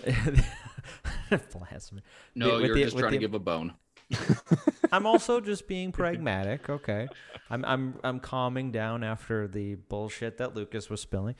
Blasphemy. 1.52 2.02
No, 2.34 2.54
With 2.56 2.64
you're 2.66 2.74
the- 2.76 2.84
just 2.84 2.94
with 2.96 3.02
trying 3.02 3.12
to 3.12 3.18
give 3.18 3.34
a 3.34 3.38
bone. 3.38 3.74
I'm 4.92 5.06
also 5.06 5.40
just 5.40 5.68
being 5.68 5.92
pragmatic. 5.92 6.68
Okay, 6.68 7.06
I'm 7.48 7.64
I'm 7.64 7.94
I'm 8.02 8.18
calming 8.18 8.72
down 8.72 9.04
after 9.04 9.46
the 9.46 9.76
bullshit 9.76 10.38
that 10.38 10.56
Lucas 10.56 10.90
was 10.90 11.00
spilling. 11.00 11.36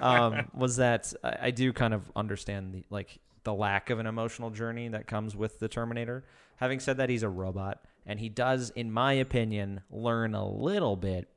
um, 0.00 0.48
was 0.54 0.76
that 0.76 1.12
I, 1.22 1.36
I 1.42 1.50
do 1.50 1.72
kind 1.74 1.92
of 1.92 2.10
understand 2.16 2.72
the 2.72 2.84
like 2.90 3.18
the 3.44 3.52
lack 3.52 3.90
of 3.90 3.98
an 3.98 4.06
emotional 4.06 4.48
journey 4.50 4.88
that 4.88 5.06
comes 5.06 5.36
with 5.36 5.58
the 5.58 5.68
Terminator. 5.68 6.24
Having 6.56 6.80
said 6.80 6.96
that, 6.96 7.10
he's 7.10 7.22
a 7.22 7.28
robot, 7.28 7.84
and 8.06 8.20
he 8.20 8.28
does, 8.28 8.70
in 8.70 8.90
my 8.92 9.12
opinion, 9.14 9.80
learn 9.90 10.34
a 10.34 10.48
little 10.48 10.96
bit 10.96 11.28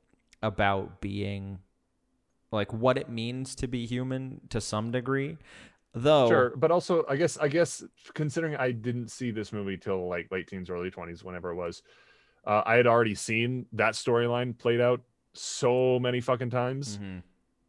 about 0.42 1.00
being 1.00 1.58
like 2.52 2.72
what 2.72 2.96
it 2.96 3.08
means 3.08 3.54
to 3.56 3.68
be 3.68 3.86
human 3.86 4.40
to 4.50 4.60
some 4.60 4.90
degree. 4.90 5.36
Though 5.92 6.28
Sure, 6.28 6.52
but 6.56 6.70
also 6.70 7.04
I 7.08 7.16
guess 7.16 7.36
I 7.36 7.48
guess 7.48 7.82
considering 8.14 8.54
I 8.56 8.70
didn't 8.70 9.08
see 9.10 9.32
this 9.32 9.52
movie 9.52 9.76
till 9.76 10.08
like 10.08 10.30
late 10.30 10.46
teens, 10.46 10.70
early 10.70 10.90
twenties, 10.90 11.24
whenever 11.24 11.50
it 11.50 11.56
was, 11.56 11.82
uh, 12.46 12.62
I 12.64 12.76
had 12.76 12.86
already 12.86 13.14
seen 13.16 13.66
that 13.72 13.94
storyline 13.94 14.56
played 14.56 14.80
out 14.80 15.00
so 15.32 15.98
many 15.98 16.20
fucking 16.20 16.50
times, 16.50 16.98
Mhm, 16.98 17.22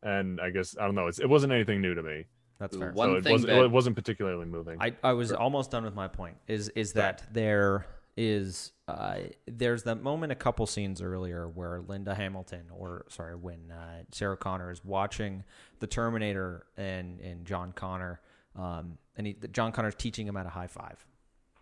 and 0.03 0.39
I 0.39 0.51
guess 0.51 0.75
I 0.79 0.85
don't 0.85 0.93
know. 0.95 1.07
It's, 1.07 1.19
it 1.19 1.27
wasn't 1.29 1.51
anything 1.53 1.81
new 1.81 1.95
to 1.95 2.03
me. 2.03 2.25
that's 2.59 2.75
Ooh, 2.75 2.79
fair. 2.79 2.91
One 2.91 3.09
so 3.09 3.15
it 3.15 3.23
thing 3.23 3.31
wasn't, 3.33 3.49
that- 3.53 3.63
it 3.65 3.71
wasn't 3.71 3.95
particularly 3.95 4.45
moving. 4.45 4.77
I, 4.79 4.93
I 5.03 5.13
was 5.13 5.31
almost 5.31 5.71
done 5.71 5.83
with 5.83 5.95
my 5.95 6.07
point. 6.07 6.37
Is 6.47 6.69
is 6.69 6.93
that 6.93 7.23
there 7.33 7.87
is 8.17 8.73
uh, 8.88 9.19
there's 9.47 9.83
that 9.83 10.01
moment 10.03 10.31
a 10.31 10.35
couple 10.35 10.65
scenes 10.67 11.01
earlier 11.01 11.47
where 11.47 11.81
Linda 11.81 12.13
Hamilton 12.13 12.63
or 12.71 13.05
sorry 13.09 13.35
when 13.35 13.71
uh, 13.71 14.03
Sarah 14.11 14.35
Connor 14.38 14.71
is 14.71 14.83
watching 14.83 15.43
the 15.79 15.88
Terminator 15.88 16.65
and 16.77 17.19
and 17.21 17.45
John 17.45 17.71
Connor 17.71 18.19
um, 18.57 18.97
and 19.15 19.27
he, 19.27 19.35
John 19.53 19.71
Connor's 19.71 19.95
teaching 19.95 20.27
him 20.27 20.35
how 20.35 20.43
to 20.43 20.49
high 20.49 20.67
five, 20.67 21.05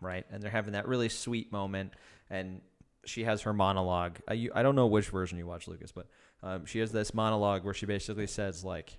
right? 0.01 0.26
And 0.31 0.41
they're 0.41 0.49
having 0.51 0.73
that 0.73 0.88
really 0.88 1.09
sweet 1.09 1.51
moment 1.51 1.93
and 2.31 2.61
she 3.05 3.23
has 3.23 3.43
her 3.43 3.53
monologue. 3.53 4.17
I, 4.27 4.34
you, 4.34 4.51
I 4.53 4.61
don't 4.63 4.76
know 4.76 4.88
which 4.88 5.09
version 5.09 5.38
you 5.38 5.45
watch, 5.47 5.67
Lucas, 5.67 5.91
but 5.91 6.07
um, 6.43 6.65
she 6.65 6.80
has 6.80 6.91
this 6.91 7.13
monologue 7.13 7.63
where 7.63 7.73
she 7.73 7.85
basically 7.85 8.27
says 8.27 8.65
like 8.65 8.97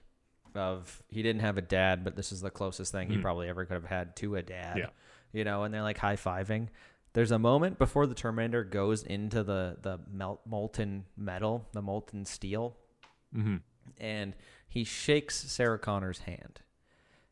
of 0.55 1.03
he 1.09 1.23
didn't 1.23 1.43
have 1.43 1.59
a 1.59 1.63
dad, 1.63 2.05
but 2.05 2.15
this 2.17 2.31
is 2.33 2.41
the 2.41 2.51
closest 2.51 2.93
thing 2.93 3.09
he 3.09 3.17
Mhm. 3.17 3.23
probably 3.23 3.49
ever 3.49 3.65
could 3.65 3.75
have 3.75 3.85
had 3.85 4.15
to 4.17 4.37
a 4.37 4.43
dad. 4.43 4.79
Yeah. 4.79 4.87
You 5.33 5.45
know, 5.45 5.63
and 5.63 5.73
they're 5.73 5.83
like 5.83 5.99
high 5.99 6.17
fiving. 6.17 6.69
There's 7.13 7.31
a 7.33 7.39
moment 7.39 7.79
before 7.79 8.07
the 8.07 8.15
Terminator 8.15 8.65
goes 8.65 9.03
into 9.03 9.43
the 9.43 9.77
the 9.81 9.99
melt, 10.11 10.41
molten 10.47 11.07
metal, 11.17 11.67
the 11.73 11.83
molten 11.83 12.25
steel, 12.25 12.77
hmm 13.33 13.57
and 13.99 14.35
he 14.69 14.85
shakes 14.85 15.35
Sarah 15.35 15.79
Connor's 15.79 16.21
hand. 16.21 16.61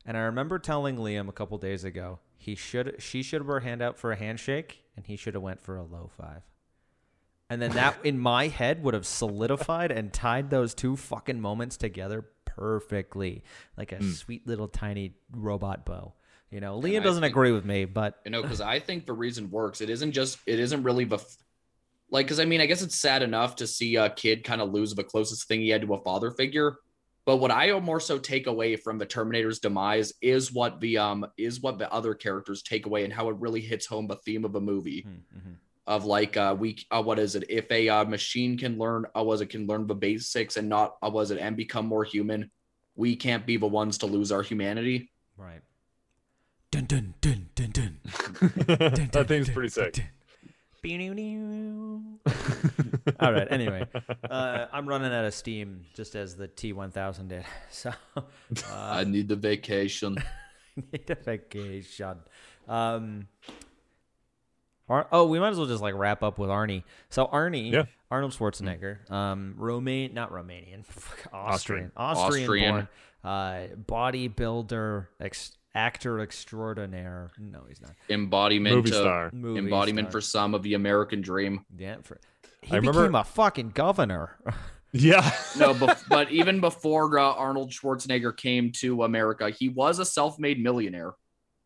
And 0.05 0.17
I 0.17 0.21
remember 0.21 0.59
telling 0.59 0.97
Liam 0.97 1.29
a 1.29 1.33
couple 1.33 1.57
days 1.59 1.85
ago 1.85 2.19
he 2.37 2.55
should 2.55 2.97
she 2.99 3.23
should 3.23 3.41
have 3.41 3.47
her 3.47 3.61
hand 3.61 3.83
out 3.83 3.99
for 3.99 4.13
a 4.13 4.17
handshake, 4.17 4.85
and 4.97 5.07
he 5.07 5.17
should 5.17 5.35
have 5.35 5.43
went 5.43 5.61
for 5.61 5.77
a 5.77 5.85
low 5.85 6.11
five. 6.17 6.43
And 7.51 7.63
then 7.63 7.71
that 7.73 7.97
in 8.05 8.19
my 8.19 8.49
head 8.49 8.83
would 8.83 8.95
have 8.95 9.07
solidified 9.07 9.91
and 9.91 10.13
tied 10.13 10.51
those 10.51 10.75
two 10.75 10.97
fucking 10.97 11.41
moments 11.41 11.77
together 11.77 12.27
perfectly, 12.45 13.43
like 13.77 13.93
a 13.93 14.03
sweet 14.03 14.47
little 14.47 14.69
tiny 14.69 15.15
robot 15.33 15.87
bow. 15.87 16.13
You 16.51 16.61
know, 16.61 16.81
Liam 16.81 17.03
doesn't 17.03 17.23
think- 17.23 17.33
agree 17.33 17.53
with 17.53 17.65
me, 17.65 17.85
but 17.85 18.21
You 18.25 18.31
know, 18.31 18.43
because 18.43 18.61
I 18.75 18.79
think 18.81 19.07
the 19.07 19.13
reason 19.13 19.51
works. 19.51 19.81
It 19.81 19.91
isn't 19.91 20.13
just. 20.13 20.39
It 20.47 20.59
isn't 20.61 20.83
really 20.83 21.05
the. 21.05 21.17
f- 21.17 21.37
Like, 22.11 22.27
because 22.27 22.41
I 22.41 22.45
mean, 22.47 22.61
I 22.61 22.67
guess 22.67 22.83
it's 22.83 22.95
sad 22.99 23.23
enough 23.23 23.57
to 23.57 23.67
see 23.67 23.97
a 23.97 24.09
kid 24.11 24.45
kind 24.45 24.61
of 24.63 24.71
lose 24.73 24.95
the 24.95 25.05
closest 25.05 25.47
thing 25.49 25.61
he 25.61 25.69
had 25.69 25.83
to 25.83 25.95
a 25.95 26.03
father 26.03 26.31
figure. 26.31 26.77
But 27.27 27.37
what 27.37 27.51
I 27.51 27.79
more 27.81 28.01
so 28.01 28.19
take 28.19 28.47
away 28.47 28.77
from 28.77 28.97
the 28.97 29.05
Terminator's 29.05 29.59
demise 29.59 30.15
is 30.23 30.51
what 30.51 30.81
the 30.81 30.97
um 30.97 31.27
is 31.37 31.61
what 31.61 31.79
the 31.79 31.93
other 31.93 32.15
characters 32.15 32.63
take 32.63 32.87
away 32.87 33.05
and 33.05 33.13
how 33.13 33.29
it 33.29 33.37
really 33.39 33.61
hits 33.61 33.85
home 33.85 34.07
the 34.07 34.17
theme 34.17 34.47
of 34.47 34.55
a 34.55 34.61
movie. 34.61 35.03
Mhm, 35.07 35.21
mhm. 35.39 35.55
of 35.87 36.07
like 36.07 36.39
uh 36.39 36.57
we 36.59 36.79
uh, 36.91 37.03
what 37.03 37.19
is 37.19 37.35
it 37.35 37.45
if 37.51 37.71
a 37.71 37.89
uh, 37.91 38.05
machine 38.05 38.57
can 38.57 38.79
learn 38.79 39.05
uh, 39.15 39.23
was 39.23 39.43
it 39.43 39.51
can 39.51 39.67
learn 39.67 39.87
the 39.87 39.95
basics 39.95 40.57
and 40.57 40.69
not 40.71 40.97
uh, 41.03 41.11
was 41.11 41.31
it 41.31 41.39
and 41.39 41.57
become 41.57 41.87
more 41.87 42.05
human 42.05 42.51
we 42.95 43.15
can't 43.17 43.45
be 43.47 43.57
the 43.59 43.67
ones 43.67 43.99
to 43.99 44.07
lose 44.07 44.33
our 44.33 44.43
humanity 44.43 45.11
Right. 45.37 45.61
Dun 46.71 46.85
dun 46.85 47.15
dun 47.21 47.49
dun 47.55 47.71
dun. 47.71 47.99
that 49.13 49.25
thing's 49.27 49.49
pretty 49.49 49.69
sick. 49.71 50.05
All 53.21 53.33
right. 53.33 53.49
Anyway, 53.51 53.87
uh, 54.31 54.67
I'm 54.73 54.87
running 54.89 55.13
out 55.13 55.25
of 55.25 55.35
steam, 55.35 55.87
just 55.95 56.15
as 56.15 56.37
the 56.37 56.47
T1000 56.49 57.29
did. 57.29 57.45
So 57.71 57.93
i 58.73 59.01
uh, 59.01 59.05
need 59.05 59.29
the 59.29 59.37
vacation 59.37 60.17
need 60.93 61.11
a 61.11 61.15
vacation. 61.15 62.19
Um, 62.69 63.29
Ar- 64.89 65.09
oh, 65.13 65.27
we 65.27 65.39
might 65.39 65.51
as 65.51 65.59
well 65.59 65.67
just 65.67 65.83
like 65.83 65.95
wrap 65.95 66.23
up 66.23 66.39
with 66.39 66.51
Arnie. 66.51 66.85
So 67.11 67.27
Arnie, 67.27 67.73
Yeah. 67.73 67.85
Arnold 68.11 68.33
Schwarzenegger, 68.33 69.11
um, 69.11 69.55
Romaine, 69.59 70.15
not 70.15 70.33
Romanian, 70.33 70.85
Austrian, 71.33 71.33
Austrian. 71.33 71.93
Austrian, 71.97 72.45
Austrian. 72.45 72.75
born, 72.75 72.89
uh, 73.25 73.67
bodybuilder, 73.87 75.07
ex- 75.21 75.58
actor 75.79 76.21
extraordinaire. 76.21 77.31
No, 77.39 77.61
he's 77.69 77.81
not. 77.81 77.93
embodiment 78.11 78.75
Movie 78.77 78.91
of- 78.91 78.97
star. 78.97 79.31
Movie 79.33 79.61
embodiment 79.61 80.07
star. 80.07 80.13
for 80.13 80.21
some 80.21 80.55
of 80.55 80.63
the 80.63 80.75
american 80.75 81.21
dream 81.21 81.65
Yeah, 81.77 81.97
for, 82.03 82.19
he 82.63 82.77
I 82.77 82.81
became 82.81 82.97
remember- 82.97 83.19
a 83.19 83.25
fucking 83.25 83.71
governor. 83.71 84.37
Yeah. 84.91 85.31
no 85.59 85.75
but, 85.75 86.03
but 86.09 86.31
even 86.31 86.61
before 86.61 87.19
uh, 87.19 87.23
arnold 87.35 87.73
schwarzenegger 87.73 88.35
came 88.35 88.73
to 88.81 89.03
america 89.05 89.51
he 89.51 89.69
was 89.69 89.99
a 89.99 90.05
self-made 90.07 90.63
millionaire 90.63 91.13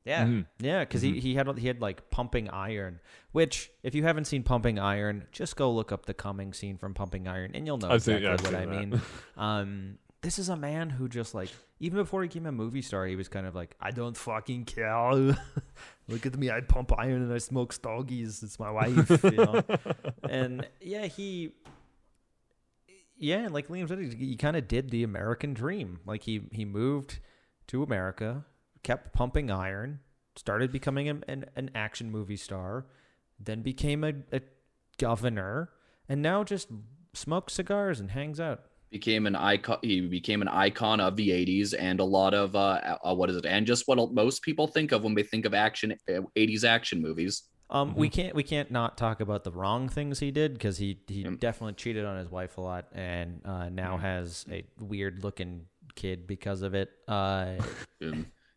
yeah, 0.05 0.25
Mhm. 0.27 0.47
yeah, 0.59 0.81
because 0.81 1.01
he, 1.01 1.21
he 1.21 1.37
had 1.37 1.47
he 1.57 1.69
had 1.69 1.81
like 1.81 2.11
Pumping 2.11 2.51
Iron, 2.51 2.99
which 3.31 3.71
if 3.85 3.95
you 3.95 4.03
haven't 4.03 4.25
seen 4.25 4.43
Pumping 4.43 4.81
Iron, 4.81 5.27
just 5.31 5.55
go 5.55 5.71
look 5.73 5.93
up 5.93 6.07
the 6.07 6.13
coming 6.15 6.53
scene 6.53 6.77
from 6.77 6.93
Pumping 6.93 7.29
Iron, 7.29 7.53
and 7.55 7.65
you'll 7.65 7.79
know 7.79 7.89
I've 7.89 8.03
seen- 8.03 8.17
exactly 8.17 8.51
yeah, 8.51 8.59
what 8.59 8.63
I've 8.69 8.69
I 8.77 8.81
seen 8.81 8.91
mean. 8.91 9.01
um, 9.37 9.99
this 10.23 10.39
is 10.39 10.49
a 10.49 10.57
man 10.57 10.89
who 10.89 11.09
just 11.09 11.35
like 11.35 11.51
even 11.81 11.99
before 11.99 12.23
he 12.23 12.29
became 12.29 12.47
a 12.47 12.53
movie 12.53 12.81
star, 12.81 13.07
he 13.07 13.17
was 13.17 13.29
kind 13.29 13.45
of 13.45 13.57
like, 13.57 13.75
I 13.81 13.91
don't 13.91 14.17
fucking 14.17 14.65
care. 14.67 15.13
look 16.09 16.25
at 16.25 16.39
me, 16.39 16.49
I 16.49 16.61
pump 16.61 16.93
iron 16.97 17.23
and 17.23 17.33
I 17.33 17.39
smoke 17.39 17.73
stogies. 17.73 18.41
It's 18.43 18.59
my 18.61 18.71
wife, 18.71 19.25
you 19.25 19.31
know. 19.33 19.63
and 20.29 20.67
yeah, 20.81 21.07
he. 21.07 21.53
Yeah, 23.17 23.49
like 23.51 23.69
Liam 23.69 23.89
said, 23.89 23.99
he, 23.99 24.27
he 24.27 24.37
kind 24.37 24.57
of 24.57 24.67
did 24.67 24.91
the 24.91 25.03
American 25.03 25.55
dream. 25.55 25.99
Like 26.07 26.23
he 26.23 26.43
he 26.53 26.65
moved 26.65 27.19
to 27.69 27.83
America, 27.83 28.45
kept 28.85 29.13
pumping 29.13 29.51
iron, 29.51 30.01
started 30.37 30.71
becoming 30.71 31.09
an, 31.09 31.25
an, 31.27 31.47
an 31.57 31.71
action 31.75 32.11
movie 32.13 32.37
star, 32.37 32.87
then 33.41 33.63
became 33.63 34.05
a, 34.05 34.13
a 34.33 34.41
governor, 34.99 35.71
and 36.09 36.23
now 36.23 36.45
just 36.45 36.69
smokes 37.13 37.55
cigars 37.55 37.99
and 37.99 38.13
hangs 38.13 38.39
out. 38.39 38.63
Became 38.93 39.27
an 39.27 39.35
icon 39.35 39.79
he 39.83 40.01
became 40.03 40.43
an 40.43 40.49
icon 40.49 41.01
of 41.01 41.17
the 41.17 41.31
80s 41.31 41.73
and 41.73 41.99
a 41.99 42.05
lot 42.05 42.35
of 42.35 42.55
uh, 42.55 42.99
uh 43.03 43.15
what 43.15 43.31
is 43.31 43.37
it? 43.37 43.47
And 43.47 43.67
just 43.67 43.89
what 43.89 44.13
most 44.13 44.43
people 44.43 44.67
think 44.67 44.93
of 44.93 45.03
when 45.03 45.15
they 45.15 45.23
think 45.23 45.47
of 45.47 45.55
action 45.55 45.93
uh, 46.09 46.21
80s 46.37 46.65
action 46.65 47.01
movies. 47.01 47.45
Um, 47.71 47.95
we 47.95 48.11
can't 48.11 48.35
we 48.35 48.43
can't 48.43 48.71
not 48.71 48.99
talk 48.99 49.21
about 49.21 49.45
the 49.45 49.51
wrong 49.51 49.89
things 49.89 50.21
he 50.21 50.31
did 50.31 50.53
because 50.53 50.77
he 50.77 51.01
he 51.09 51.23
Yep. 51.23 51.41
definitely 51.41 51.73
cheated 51.73 52.05
on 52.05 52.19
his 52.19 52.31
wife 52.31 52.59
a 52.59 52.61
lot 52.61 52.87
and 52.93 53.41
uh, 53.47 53.71
now 53.71 53.97
has 53.97 54.45
a 54.51 54.65
weird 54.79 55.25
looking 55.25 55.67
kid 55.95 56.27
because 56.27 56.63
of 56.63 56.75
it. 56.75 56.91
Uh, 57.09 57.55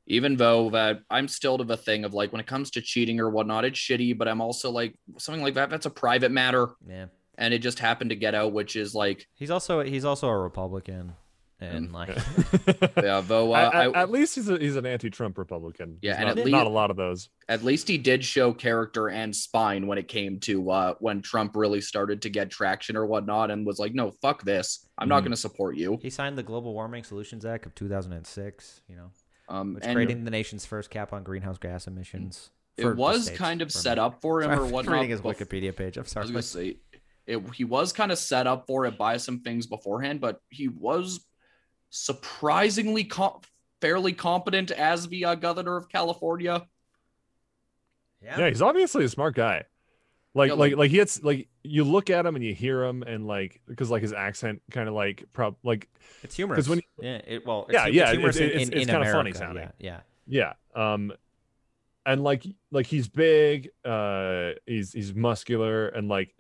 even 0.07 0.35
though 0.35 0.69
that 0.69 0.99
i'm 1.09 1.27
still 1.27 1.57
to 1.57 1.63
the 1.63 1.77
thing 1.77 2.05
of 2.05 2.13
like 2.13 2.31
when 2.31 2.39
it 2.39 2.45
comes 2.45 2.69
to 2.69 2.79
cheating 2.79 3.19
or 3.19 3.27
whatnot 3.29 3.65
it's 3.65 3.79
shitty 3.79 4.15
but 4.15 4.27
i'm 4.27 4.39
also 4.39 4.69
like 4.69 4.95
something 5.17 5.41
like 5.41 5.55
that 5.55 5.69
that's 5.69 5.87
a 5.87 5.89
private 5.89 6.31
matter. 6.31 6.69
Yeah, 6.87 7.05
and 7.37 7.53
it 7.53 7.59
just 7.59 7.79
happened 7.79 8.09
to 8.09 8.15
get 8.15 8.33
out 8.35 8.53
which 8.53 8.75
is 8.75 8.93
like 8.95 9.27
he's 9.35 9.51
also 9.51 9.83
he's 9.83 10.05
also 10.05 10.27
a 10.27 10.37
Republican 10.37 11.13
and 11.61 11.93
like 11.93 12.09
yeah 13.01 13.21
though 13.21 13.53
uh, 13.53 13.57
at, 13.57 13.75
I, 13.75 13.85
at- 13.87 13.95
at 13.95 14.11
least 14.11 14.35
he's 14.35 14.49
a, 14.49 14.57
he's 14.57 14.75
an 14.75 14.85
anti-Trump 14.85 15.37
Republican. 15.37 15.97
Yeah, 16.01 16.11
He's 16.11 16.25
and 16.25 16.35
not, 16.35 16.45
at 16.45 16.51
not 16.51 16.67
a 16.67 16.69
lot 16.69 16.91
of 16.91 16.97
those. 16.97 17.29
at 17.47 17.63
least 17.63 17.87
he 17.87 17.97
did 17.97 18.25
show 18.25 18.51
character 18.53 19.07
and 19.09 19.33
spine 19.33 19.87
when 19.87 19.97
it 19.97 20.09
came 20.09 20.39
to 20.41 20.69
uh 20.69 20.93
when 20.99 21.21
trump 21.21 21.55
really 21.55 21.79
started 21.79 22.21
to 22.23 22.29
get 22.29 22.51
traction 22.51 22.97
or 22.97 23.05
whatnot 23.05 23.51
and 23.51 23.65
was 23.65 23.79
like 23.79 23.93
no 23.93 24.11
fuck 24.21 24.43
this 24.43 24.85
i'm 24.97 25.07
not 25.07 25.19
Mhm. 25.21 25.25
going 25.25 25.31
to 25.31 25.37
support 25.37 25.77
you 25.77 25.97
he 26.01 26.09
signed 26.09 26.37
the 26.37 26.43
Global 26.43 26.73
Warming 26.73 27.03
Solutions 27.05 27.45
Act 27.45 27.65
of 27.65 27.73
2006. 27.75 28.81
You 28.89 28.95
know, 28.97 29.11
um 29.47 29.75
which 29.75 29.85
and 29.85 29.95
creating 29.95 30.25
the 30.25 30.31
nation's 30.31 30.65
first 30.65 30.89
cap 30.89 31.13
on 31.13 31.23
greenhouse 31.23 31.57
gas 31.57 31.87
emissions. 31.87 32.49
it 32.77 32.81
for 32.81 32.89
the 32.89 32.95
was 33.01 33.29
kind 33.29 33.61
of 33.61 33.71
set 33.71 33.97
up 33.97 34.19
for 34.21 34.41
him 34.41 34.49
Sorry, 34.49 34.71
or 34.71 34.79
I'm 34.81 34.89
reading 34.89 35.09
his 35.09 35.21
Wikipedia 35.21 35.73
page. 35.73 35.95
I'm 35.97 36.03
I 36.03 36.07
sorry. 36.07 36.23
was 36.23 36.31
gonna 36.31 36.41
say 36.41 36.77
it, 37.27 37.41
he 37.55 37.63
was 37.63 37.91
kind 37.93 38.11
of 38.11 38.17
set 38.17 38.47
up 38.47 38.67
for 38.67 38.85
it 38.85 38.97
by 38.97 39.17
some 39.17 39.39
things 39.41 39.65
beforehand, 39.67 40.21
but 40.21 40.41
he 40.49 40.67
was 40.67 41.25
surprisingly 41.89 43.03
com- 43.05 43.39
fairly 43.81 44.13
competent 44.13 44.71
as 44.71 45.07
the 45.07 45.25
uh, 45.25 45.35
governor 45.35 45.77
of 45.77 45.89
California. 45.89 46.65
Yeah, 48.23 48.47
he's 48.49 48.61
obviously 48.61 49.05
a 49.05 49.09
smart 49.09 49.35
guy. 49.35 49.63
Like, 50.33 50.49
Yeah, 50.49 50.53
like, 50.55 50.71
like- 50.71 50.77
like 50.77 50.91
he 50.91 50.97
hits 50.97 51.23
like 51.23 51.47
you 51.63 51.83
look 51.83 52.09
at 52.09 52.25
him 52.25 52.35
and 52.35 52.43
you 52.43 52.53
hear 52.53 52.83
him 52.83 53.03
and 53.03 53.25
like 53.25 53.61
because 53.67 53.89
like 53.89 54.01
his 54.01 54.13
accent 54.13 54.61
kind 54.71 54.87
of 54.89 54.93
like 54.95 55.23
prob 55.33 55.55
like 55.63 55.87
It's 56.23 56.35
humorous. 56.35 56.67
when 56.67 56.81
yeah, 57.01 57.21
it, 57.25 57.45
well, 57.45 57.63
it's, 57.69 57.73
Yeah, 57.73 57.85
it's 57.87 57.95
yeah, 57.95 58.11
humorous 58.11 58.35
it's- 58.35 58.49
in, 58.51 58.55
it's- 58.61 58.67
in, 58.67 58.73
it's 58.73 58.81
in 58.81 58.87
kinda 58.93 59.05
funny 59.11 59.31
America, 59.31 59.37
sounding. 59.37 59.69
Yeah, 59.79 59.99
yeah. 60.27 60.53
yeah 60.75 60.93
um 60.93 61.13
and 62.05 62.23
like 62.23 62.45
like 62.71 62.85
he's 62.87 63.07
big 63.07 63.69
uh 63.85 64.51
he's 64.65 64.91
he's 64.91 65.13
muscular 65.15 65.87
and 65.87 66.07
like 66.09 66.35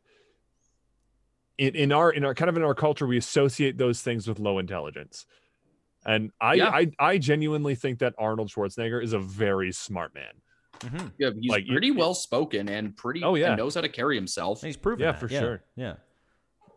in, 1.57 1.75
in 1.75 1.91
our 1.91 2.11
in 2.11 2.23
our 2.25 2.33
kind 2.33 2.49
of 2.49 2.57
in 2.57 2.63
our 2.63 2.75
culture 2.75 3.07
we 3.07 3.17
associate 3.17 3.77
those 3.77 4.01
things 4.01 4.27
with 4.27 4.39
low 4.39 4.59
intelligence 4.59 5.25
and 6.05 6.31
i 6.41 6.53
Yeah. 6.55 6.69
i 6.69 6.91
i 6.99 7.17
genuinely 7.17 7.75
think 7.75 7.99
that 7.99 8.13
arnold 8.17 8.49
schwarzenegger 8.49 9.01
is 9.03 9.13
a 9.13 9.19
very 9.19 9.71
smart 9.71 10.13
man 10.13 10.33
hmm 10.83 11.07
Yeah, 11.17 11.29
he's 11.39 11.49
Like, 11.51 11.67
pretty 11.67 11.91
well 11.91 12.13
spoken 12.13 12.67
and 12.67 12.95
pretty. 12.97 13.23
Oh, 13.23 13.35
yeah. 13.35 13.47
and 13.49 13.57
knows 13.57 13.75
how 13.75 13.81
to 13.81 13.87
carry 13.89 14.15
himself. 14.15 14.61
He's 14.61 14.75
proven 14.75 15.05
Yeah, 15.05 15.11
that. 15.13 15.19
for 15.21 15.29
yeah, 15.29 15.39
sure. 15.39 15.63
Yeah. 15.77 15.95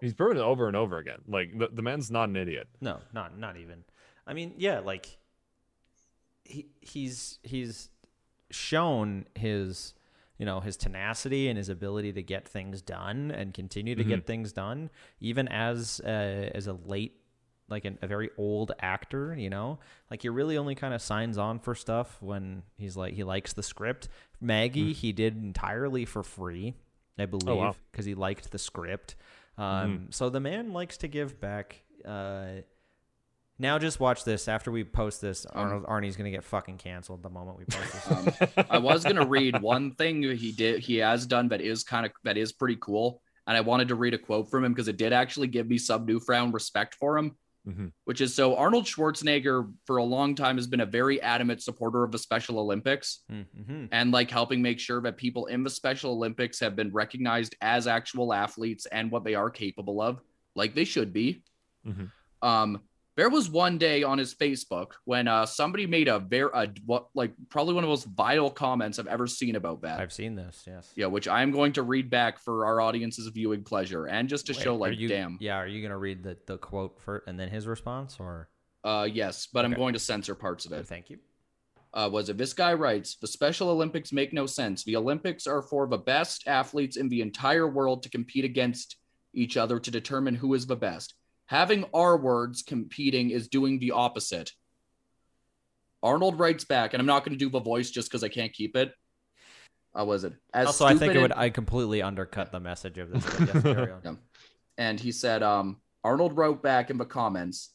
he's 0.00 0.14
proven 0.14 0.36
it 0.36 0.42
over 0.42 0.68
and 0.68 0.76
over 0.76 0.98
again 0.98 1.18
like 1.26 1.58
the, 1.58 1.68
the 1.72 1.82
man's 1.82 2.08
not 2.10 2.28
an 2.28 2.36
idiot 2.36 2.68
No, 2.80 2.98
not 3.12 3.36
not 3.36 3.56
even. 3.56 3.82
I 4.26 4.34
mean, 4.34 4.54
yeah, 4.56 4.78
like 4.78 5.18
he 6.44 6.68
he's 6.80 7.38
he's 7.42 7.90
shown 8.50 9.26
his 9.34 9.94
you 10.38 10.46
know 10.46 10.60
his 10.60 10.76
tenacity 10.76 11.48
and 11.48 11.58
his 11.58 11.68
ability 11.68 12.12
to 12.12 12.22
get 12.22 12.48
things 12.48 12.80
done 12.80 13.30
and 13.30 13.52
continue 13.52 13.94
to 13.94 14.04
get 14.04 14.26
things 14.26 14.52
done 14.52 14.90
even 15.20 15.48
as 15.48 16.00
uh, 16.04 16.08
as 16.54 16.66
a 16.66 16.72
late 16.72 17.20
like 17.68 17.84
an, 17.84 17.98
a 18.00 18.06
very 18.06 18.30
old 18.38 18.72
actor 18.80 19.34
you 19.36 19.50
know? 19.50 19.78
Like 20.10 20.22
he 20.22 20.28
really 20.30 20.56
only 20.56 20.74
kind 20.74 20.94
of 20.94 21.02
signs 21.02 21.36
on 21.36 21.58
for 21.58 21.74
stuff 21.74 22.16
when 22.20 22.62
he's 22.78 22.96
like 22.96 23.14
he 23.14 23.24
likes 23.24 23.52
the 23.52 23.62
script. 23.62 24.08
Maggie 24.40 24.92
he 24.92 25.12
did 25.12 25.36
entirely 25.36 26.04
for 26.04 26.22
free 26.22 26.74
i 27.18 27.26
believe 27.26 27.56
wow. 27.56 27.74
because 27.90 28.06
he 28.06 28.14
liked 28.14 28.50
the 28.50 28.58
script. 28.58 29.16
Um, 29.58 30.06
so 30.10 30.30
the 30.30 30.40
man 30.40 30.72
likes 30.72 30.98
to 30.98 31.08
give 31.08 31.40
back 31.40 31.82
uh, 32.04 32.62
now 33.58 33.78
just 33.78 34.00
watch 34.00 34.24
this 34.24 34.48
after 34.48 34.70
we 34.70 34.84
post 34.84 35.20
this 35.20 35.46
Arnold, 35.46 35.84
arnie's 35.84 36.16
gonna 36.16 36.30
get 36.30 36.44
fucking 36.44 36.78
canceled 36.78 37.22
the 37.22 37.30
moment 37.30 37.58
we 37.58 37.64
post 37.64 37.92
this 37.92 38.48
Um, 38.56 38.66
I 38.70 38.78
was 38.78 39.04
gonna 39.04 39.26
read 39.26 39.60
one 39.60 39.94
thing 39.94 40.22
he 40.22 40.52
did 40.52 40.80
he 40.80 40.96
has 40.96 41.26
done 41.26 41.48
that 41.48 41.60
is 41.60 41.84
kind 41.84 42.06
of 42.06 42.12
that 42.24 42.36
is 42.36 42.52
pretty 42.52 42.76
cool, 42.80 43.20
and 43.46 43.56
I 43.56 43.60
wanted 43.60 43.88
to 43.88 43.94
read 43.94 44.14
a 44.14 44.18
quote 44.18 44.50
from 44.50 44.64
him 44.64 44.72
because 44.72 44.88
it 44.88 44.96
did 44.96 45.12
actually 45.12 45.48
give 45.48 45.68
me 45.68 45.78
some 45.78 46.06
newfound 46.06 46.54
respect 46.54 46.94
for 46.94 47.18
him. 47.18 47.36
Mhm. 47.66 47.92
Which 48.04 48.20
is 48.22 48.34
so 48.34 48.56
Arnold 48.56 48.86
Schwarzenegger 48.86 49.70
for 49.84 49.98
a 49.98 50.04
long 50.04 50.34
time 50.34 50.56
has 50.56 50.66
been 50.66 50.80
a 50.80 50.86
very 50.86 51.20
adamant 51.20 51.62
supporter 51.62 52.02
of 52.02 52.10
the 52.12 52.18
Special 52.18 52.58
Olympics 52.58 53.24
mm-hmm. 53.30 53.86
and 53.92 54.10
like 54.10 54.30
helping 54.30 54.62
make 54.62 54.80
sure 54.80 55.02
that 55.02 55.18
people 55.18 55.46
in 55.46 55.64
the 55.64 55.70
Special 55.70 56.12
Olympics 56.12 56.60
have 56.60 56.76
been 56.76 56.90
recognized 56.92 57.56
as 57.60 57.86
actual 57.86 58.32
athletes 58.32 58.86
and 58.86 59.10
what 59.10 59.22
they 59.22 59.34
are 59.34 59.50
capable 59.50 60.00
of, 60.00 60.20
like 60.54 60.74
they 60.74 60.84
should 60.84 61.12
be. 61.12 61.42
Mhm. 61.86 62.10
Um, 62.40 62.80
there 63.18 63.28
was 63.28 63.50
one 63.50 63.78
day 63.78 64.04
on 64.04 64.16
his 64.16 64.32
Facebook 64.32 64.92
when 65.04 65.26
uh 65.26 65.44
somebody 65.44 65.86
made 65.88 66.06
a 66.06 66.20
very 66.20 66.48
uh, 66.54 66.68
what 66.86 67.08
like 67.14 67.32
probably 67.50 67.74
one 67.74 67.82
of 67.82 67.88
the 67.88 67.90
most 67.90 68.06
vital 68.06 68.48
comments 68.48 69.00
I've 69.00 69.08
ever 69.08 69.26
seen 69.26 69.56
about 69.56 69.82
that. 69.82 69.98
i've 70.00 70.12
seen 70.12 70.36
this 70.36 70.64
yes 70.66 70.92
yeah, 70.94 71.06
which 71.06 71.26
I 71.26 71.42
am 71.42 71.50
going 71.50 71.72
to 71.72 71.82
read 71.82 72.08
back 72.08 72.38
for 72.38 72.64
our 72.64 72.80
audience's 72.80 73.26
viewing 73.34 73.64
pleasure 73.64 74.06
and 74.06 74.28
just 74.28 74.46
to 74.46 74.52
Wait, 74.52 74.62
show 74.62 74.76
like 74.76 74.98
you, 74.98 75.08
damn. 75.08 75.36
Yeah, 75.40 75.56
are 75.56 75.66
you 75.66 75.82
gonna 75.82 75.98
read 75.98 76.22
the, 76.22 76.36
the 76.46 76.58
quote 76.58 77.00
for 77.00 77.24
and 77.26 77.38
then 77.38 77.50
his 77.50 77.66
response 77.66 78.16
or 78.20 78.48
Uh 78.84 79.08
yes, 79.12 79.48
but 79.52 79.64
I'm 79.64 79.72
going 79.72 79.94
to 79.94 79.98
censor 79.98 80.36
parts 80.36 80.64
of 80.64 80.72
oh, 80.72 80.76
it. 80.76 80.86
thank 80.86 81.10
you. 81.10 81.18
uh, 81.92 82.08
was 82.12 82.28
it 82.28 82.38
this 82.38 82.52
guy 82.52 82.72
writes 82.72 83.16
the 83.16 83.26
special 83.26 83.68
olympics 83.70 84.12
make 84.12 84.32
no 84.32 84.46
sense 84.46 84.84
the 84.84 84.94
olympics 84.94 85.46
are 85.46 85.62
for 85.62 85.88
the 85.88 85.98
best 85.98 86.46
athletes 86.46 86.96
in 86.96 87.08
the 87.08 87.20
entire 87.20 87.66
world 87.66 88.02
to 88.04 88.10
compete 88.10 88.44
against 88.44 88.96
each 89.34 89.56
other 89.56 89.80
to 89.80 89.90
determine 89.90 90.34
who 90.36 90.54
is 90.54 90.66
the 90.66 90.76
best 90.76 91.14
having 91.48 91.84
our 91.92 92.16
words 92.16 92.62
competing 92.62 93.30
is 93.30 93.48
doing 93.48 93.78
the 93.78 93.90
opposite 93.90 94.52
arnold 96.02 96.38
writes 96.38 96.64
back 96.64 96.94
and 96.94 97.00
i'm 97.00 97.06
not 97.06 97.24
going 97.24 97.36
to 97.36 97.44
do 97.44 97.50
the 97.50 97.60
voice 97.60 97.90
just 97.90 98.08
because 98.08 98.22
i 98.22 98.28
can't 98.28 98.52
keep 98.52 98.76
it 98.76 98.92
uh, 99.98 100.04
was 100.04 100.24
it? 100.24 100.32
As 100.54 100.66
also, 100.66 100.86
I 100.86 100.94
think 100.94 101.14
it 101.14 101.20
would 101.20 101.32
I 101.32 101.50
completely 101.50 102.02
undercut 102.02 102.52
the 102.52 102.60
message 102.60 102.98
of 102.98 103.10
this. 103.10 103.24
But 103.24 103.54
yes, 103.54 103.62
carry 103.62 103.92
on. 103.92 104.00
Yeah. 104.04 104.14
and 104.76 105.00
he 105.00 105.12
said, 105.12 105.42
um, 105.42 105.78
Arnold 106.04 106.36
wrote 106.36 106.62
back 106.62 106.90
in 106.90 106.98
the 106.98 107.04
comments, 107.04 107.70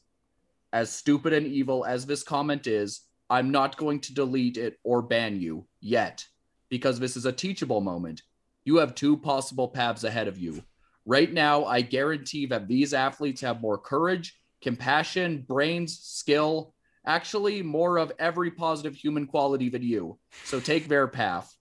as 0.71 0.89
stupid 0.91 1.33
and 1.33 1.45
evil 1.45 1.85
as 1.85 2.05
this 2.05 2.23
comment 2.23 2.67
is, 2.67 3.01
I'm 3.29 3.51
not 3.51 3.77
going 3.77 3.99
to 4.01 4.13
delete 4.13 4.57
it 4.57 4.77
or 4.83 5.01
ban 5.01 5.39
you 5.39 5.67
yet, 5.81 6.25
because 6.69 6.99
this 6.99 7.17
is 7.17 7.25
a 7.25 7.31
teachable 7.31 7.81
moment. 7.81 8.21
You 8.63 8.77
have 8.77 8.95
two 8.95 9.17
possible 9.17 9.67
paths 9.67 10.03
ahead 10.03 10.27
of 10.27 10.37
you. 10.37 10.63
Right 11.05 11.31
now, 11.31 11.65
I 11.65 11.81
guarantee 11.81 12.45
that 12.47 12.67
these 12.67 12.93
athletes 12.93 13.41
have 13.41 13.61
more 13.61 13.77
courage, 13.77 14.39
compassion, 14.61 15.43
brains, 15.47 15.99
skill, 15.99 16.73
actually, 17.05 17.61
more 17.61 17.97
of 17.97 18.13
every 18.19 18.51
positive 18.51 18.95
human 18.95 19.27
quality 19.27 19.69
than 19.69 19.83
you. 19.83 20.17
So 20.45 20.59
take 20.59 20.87
their 20.87 21.07
path. 21.07 21.53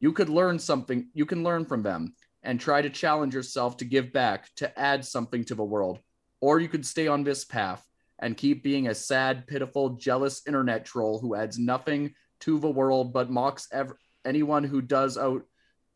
You 0.00 0.12
could 0.12 0.30
learn 0.30 0.58
something, 0.58 1.08
you 1.12 1.26
can 1.26 1.44
learn 1.44 1.66
from 1.66 1.82
them 1.82 2.14
and 2.42 2.58
try 2.58 2.80
to 2.80 2.88
challenge 2.88 3.34
yourself 3.34 3.76
to 3.78 3.84
give 3.84 4.12
back, 4.14 4.48
to 4.56 4.78
add 4.78 5.04
something 5.04 5.44
to 5.44 5.54
the 5.54 5.64
world. 5.64 5.98
Or 6.40 6.58
you 6.58 6.68
could 6.68 6.86
stay 6.86 7.06
on 7.06 7.22
this 7.22 7.44
path 7.44 7.86
and 8.18 8.36
keep 8.36 8.62
being 8.62 8.88
a 8.88 8.94
sad, 8.94 9.46
pitiful, 9.46 9.90
jealous 9.90 10.42
internet 10.46 10.86
troll 10.86 11.18
who 11.18 11.34
adds 11.34 11.58
nothing 11.58 12.14
to 12.40 12.58
the 12.58 12.70
world 12.70 13.12
but 13.12 13.30
mocks 13.30 13.68
ev- 13.72 13.92
anyone 14.24 14.64
who 14.64 14.80
does 14.80 15.18
out 15.18 15.42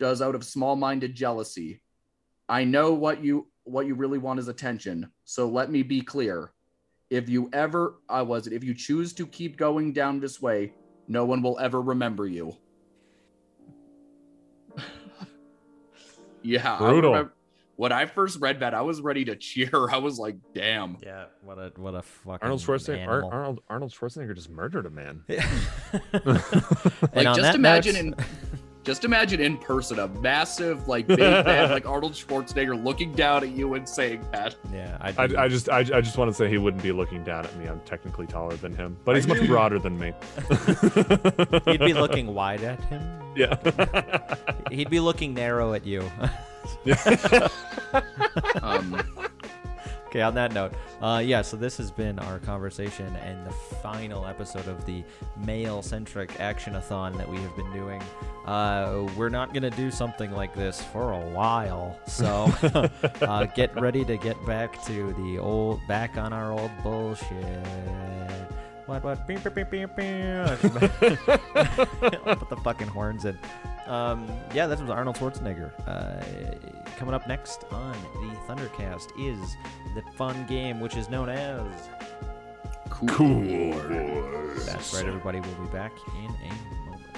does 0.00 0.20
out 0.20 0.34
of 0.34 0.44
small-minded 0.44 1.14
jealousy. 1.14 1.80
I 2.48 2.64
know 2.64 2.92
what 2.92 3.22
you 3.24 3.48
what 3.64 3.86
you 3.86 3.94
really 3.94 4.18
want 4.18 4.38
is 4.40 4.48
attention. 4.48 5.10
So 5.24 5.48
let 5.48 5.70
me 5.70 5.82
be 5.82 6.00
clear. 6.02 6.52
If 7.10 7.28
you 7.28 7.48
ever 7.52 7.96
I 8.08 8.22
was 8.22 8.46
it 8.46 8.52
if 8.52 8.62
you 8.64 8.74
choose 8.74 9.12
to 9.14 9.26
keep 9.26 9.56
going 9.56 9.92
down 9.92 10.20
this 10.20 10.40
way, 10.42 10.74
no 11.08 11.24
one 11.24 11.42
will 11.42 11.58
ever 11.58 11.80
remember 11.80 12.26
you. 12.26 12.56
yeah, 16.42 16.74
I 16.74 16.78
Brutal. 16.78 17.10
remember- 17.12 17.32
when 17.76 17.90
I 17.90 18.06
first 18.06 18.40
read 18.40 18.60
that, 18.60 18.72
I 18.72 18.82
was 18.82 19.00
ready 19.00 19.24
to 19.24 19.34
cheer. 19.34 19.68
I 19.92 19.98
was 19.98 20.16
like, 20.16 20.36
"Damn!" 20.54 20.96
Yeah, 21.02 21.24
what 21.42 21.58
a 21.58 21.72
what 21.74 21.94
a 21.96 22.02
fucking 22.02 22.38
Arnold 22.42 22.60
Schwarzenegger. 22.60 23.06
Ar- 23.08 23.12
animal. 23.14 23.30
Arnold 23.32 23.60
Arnold 23.68 23.92
Schwarzenegger 23.92 24.32
just 24.36 24.48
murdered 24.48 24.86
a 24.86 24.90
man. 24.90 25.24
and 25.28 25.42
Like, 27.12 27.34
just 27.34 27.56
imagine 27.56 28.10
note- 28.10 28.18
in, 28.20 28.24
just 28.84 29.04
imagine 29.04 29.40
in 29.40 29.56
person 29.56 29.98
a 29.98 30.08
massive, 30.08 30.86
like 30.86 31.06
big 31.06 31.18
man 31.18 31.70
like 31.70 31.86
Arnold 31.86 32.12
Schwarzenegger 32.12 32.82
looking 32.82 33.12
down 33.12 33.42
at 33.42 33.50
you 33.50 33.74
and 33.74 33.88
saying 33.88 34.24
that. 34.32 34.54
yeah, 34.72 34.98
I, 35.00 35.14
I'd 35.16 35.34
I 35.34 35.48
just 35.48 35.68
I, 35.70 35.78
I 35.78 36.00
just 36.00 36.18
want 36.18 36.30
to 36.30 36.34
say 36.34 36.48
he 36.48 36.58
wouldn't 36.58 36.82
be 36.82 36.92
looking 36.92 37.24
down 37.24 37.44
at 37.44 37.56
me. 37.56 37.66
I'm 37.66 37.80
technically 37.80 38.26
taller 38.26 38.56
than 38.56 38.74
him, 38.76 38.96
but 39.04 39.16
he's 39.16 39.26
much 39.26 39.46
broader 39.46 39.78
than 39.78 39.98
me. 39.98 40.12
he'd 41.64 41.80
be 41.80 41.94
looking 41.94 42.34
wide 42.34 42.62
at 42.62 42.82
him. 42.84 43.02
Yeah. 43.34 44.36
He'd 44.70 44.90
be 44.90 45.00
looking 45.00 45.34
narrow 45.34 45.72
at 45.72 45.84
you. 45.86 46.08
Um, 48.62 49.00
Okay, 50.14 50.22
on 50.22 50.32
that 50.36 50.54
note, 50.54 50.72
uh, 51.02 51.20
yeah, 51.24 51.42
so 51.42 51.56
this 51.56 51.76
has 51.76 51.90
been 51.90 52.20
our 52.20 52.38
conversation 52.38 53.16
and 53.16 53.44
the 53.44 53.50
final 53.50 54.26
episode 54.26 54.68
of 54.68 54.86
the 54.86 55.02
male 55.44 55.82
centric 55.82 56.38
action-a-thon 56.38 57.18
that 57.18 57.28
we 57.28 57.36
have 57.38 57.56
been 57.56 57.72
doing. 57.72 58.00
Uh, 58.46 59.08
we're 59.16 59.28
not 59.28 59.52
going 59.52 59.64
to 59.64 59.70
do 59.70 59.90
something 59.90 60.30
like 60.30 60.54
this 60.54 60.80
for 60.80 61.14
a 61.14 61.20
while, 61.30 61.98
so 62.06 62.48
uh, 63.22 63.46
get 63.56 63.74
ready 63.74 64.04
to 64.04 64.16
get 64.16 64.36
back 64.46 64.80
to 64.84 65.12
the 65.14 65.36
old, 65.36 65.80
back 65.88 66.16
on 66.16 66.32
our 66.32 66.52
old 66.52 66.70
bullshit. 66.84 67.66
What, 68.86 69.02
what? 69.02 69.26
Beep, 69.26 69.42
beep, 69.42 69.54
beep, 69.54 69.70
beep, 69.70 69.96
beep. 69.96 69.96
Put 71.26 72.48
the 72.50 72.58
fucking 72.62 72.88
horns 72.88 73.24
in. 73.24 73.38
Um, 73.86 74.26
yeah, 74.52 74.66
that 74.66 74.80
was 74.80 74.90
Arnold 74.90 75.16
Schwarzenegger. 75.16 75.70
Uh, 75.86 76.22
coming 76.96 77.14
up 77.14 77.26
next 77.26 77.64
on 77.70 77.92
the 78.14 78.36
Thundercast 78.46 79.08
is 79.18 79.56
the 79.94 80.02
fun 80.16 80.46
game, 80.46 80.80
which 80.80 80.96
is 80.96 81.08
known 81.08 81.28
as. 81.28 81.66
cool. 82.90 83.72
That's 84.66 84.94
right, 84.94 85.06
everybody. 85.06 85.40
We'll 85.40 85.66
be 85.66 85.72
back 85.72 85.92
in 86.18 86.30
a 86.30 86.90
moment. 86.90 87.16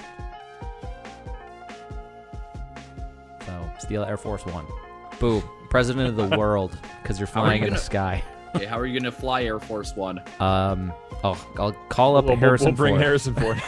So, 3.45 3.71
steal 3.79 4.03
Air 4.03 4.17
Force 4.17 4.45
One. 4.45 4.65
Boo. 5.19 5.43
President 5.69 6.07
of 6.07 6.29
the 6.29 6.37
world, 6.37 6.77
because 7.01 7.19
you're 7.19 7.27
How 7.27 7.41
are 7.41 7.45
flying 7.45 7.63
in 7.63 7.73
the 7.73 7.79
sky. 7.79 8.23
Okay, 8.57 8.65
how 8.65 8.79
are 8.79 8.87
you 8.87 8.99
gonna 8.99 9.11
fly 9.11 9.43
Air 9.43 9.59
Force 9.59 9.95
One? 9.95 10.19
Um, 10.39 10.91
oh, 11.23 11.47
I'll 11.57 11.73
call 11.89 12.17
up 12.17 12.25
We'll, 12.25 12.33
we'll- 12.33 12.39
Harrison 12.39 12.67
we'll 12.69 12.75
bring 12.75 12.93
Ford. 12.95 13.01
Harrison 13.03 13.35
Ford. 13.35 13.57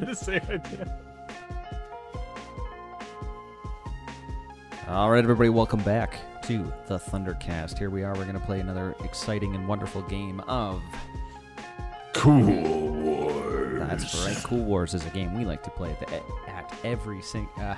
the 0.00 0.14
same 0.14 0.42
idea. 0.50 0.98
All 4.88 5.08
right, 5.10 5.22
everybody, 5.22 5.50
welcome 5.50 5.80
back 5.82 6.18
to 6.42 6.70
the 6.88 6.98
Thundercast. 6.98 7.78
Here 7.78 7.90
we 7.90 8.02
are. 8.02 8.12
We're 8.14 8.24
going 8.24 8.38
to 8.38 8.44
play 8.44 8.58
another 8.60 8.94
exciting 9.04 9.54
and 9.54 9.66
wonderful 9.68 10.02
game 10.02 10.40
of. 10.40 10.82
Cool 12.12 12.42
Wars. 12.90 13.78
That's 13.88 14.26
right. 14.26 14.36
Cool 14.44 14.64
Wars 14.64 14.92
is 14.94 15.06
a 15.06 15.10
game 15.10 15.32
we 15.34 15.44
like 15.46 15.62
to 15.62 15.70
play 15.70 15.96
at, 16.02 16.12
at 16.48 16.74
every 16.84 17.22
sing. 17.22 17.48
Uh, 17.56 17.76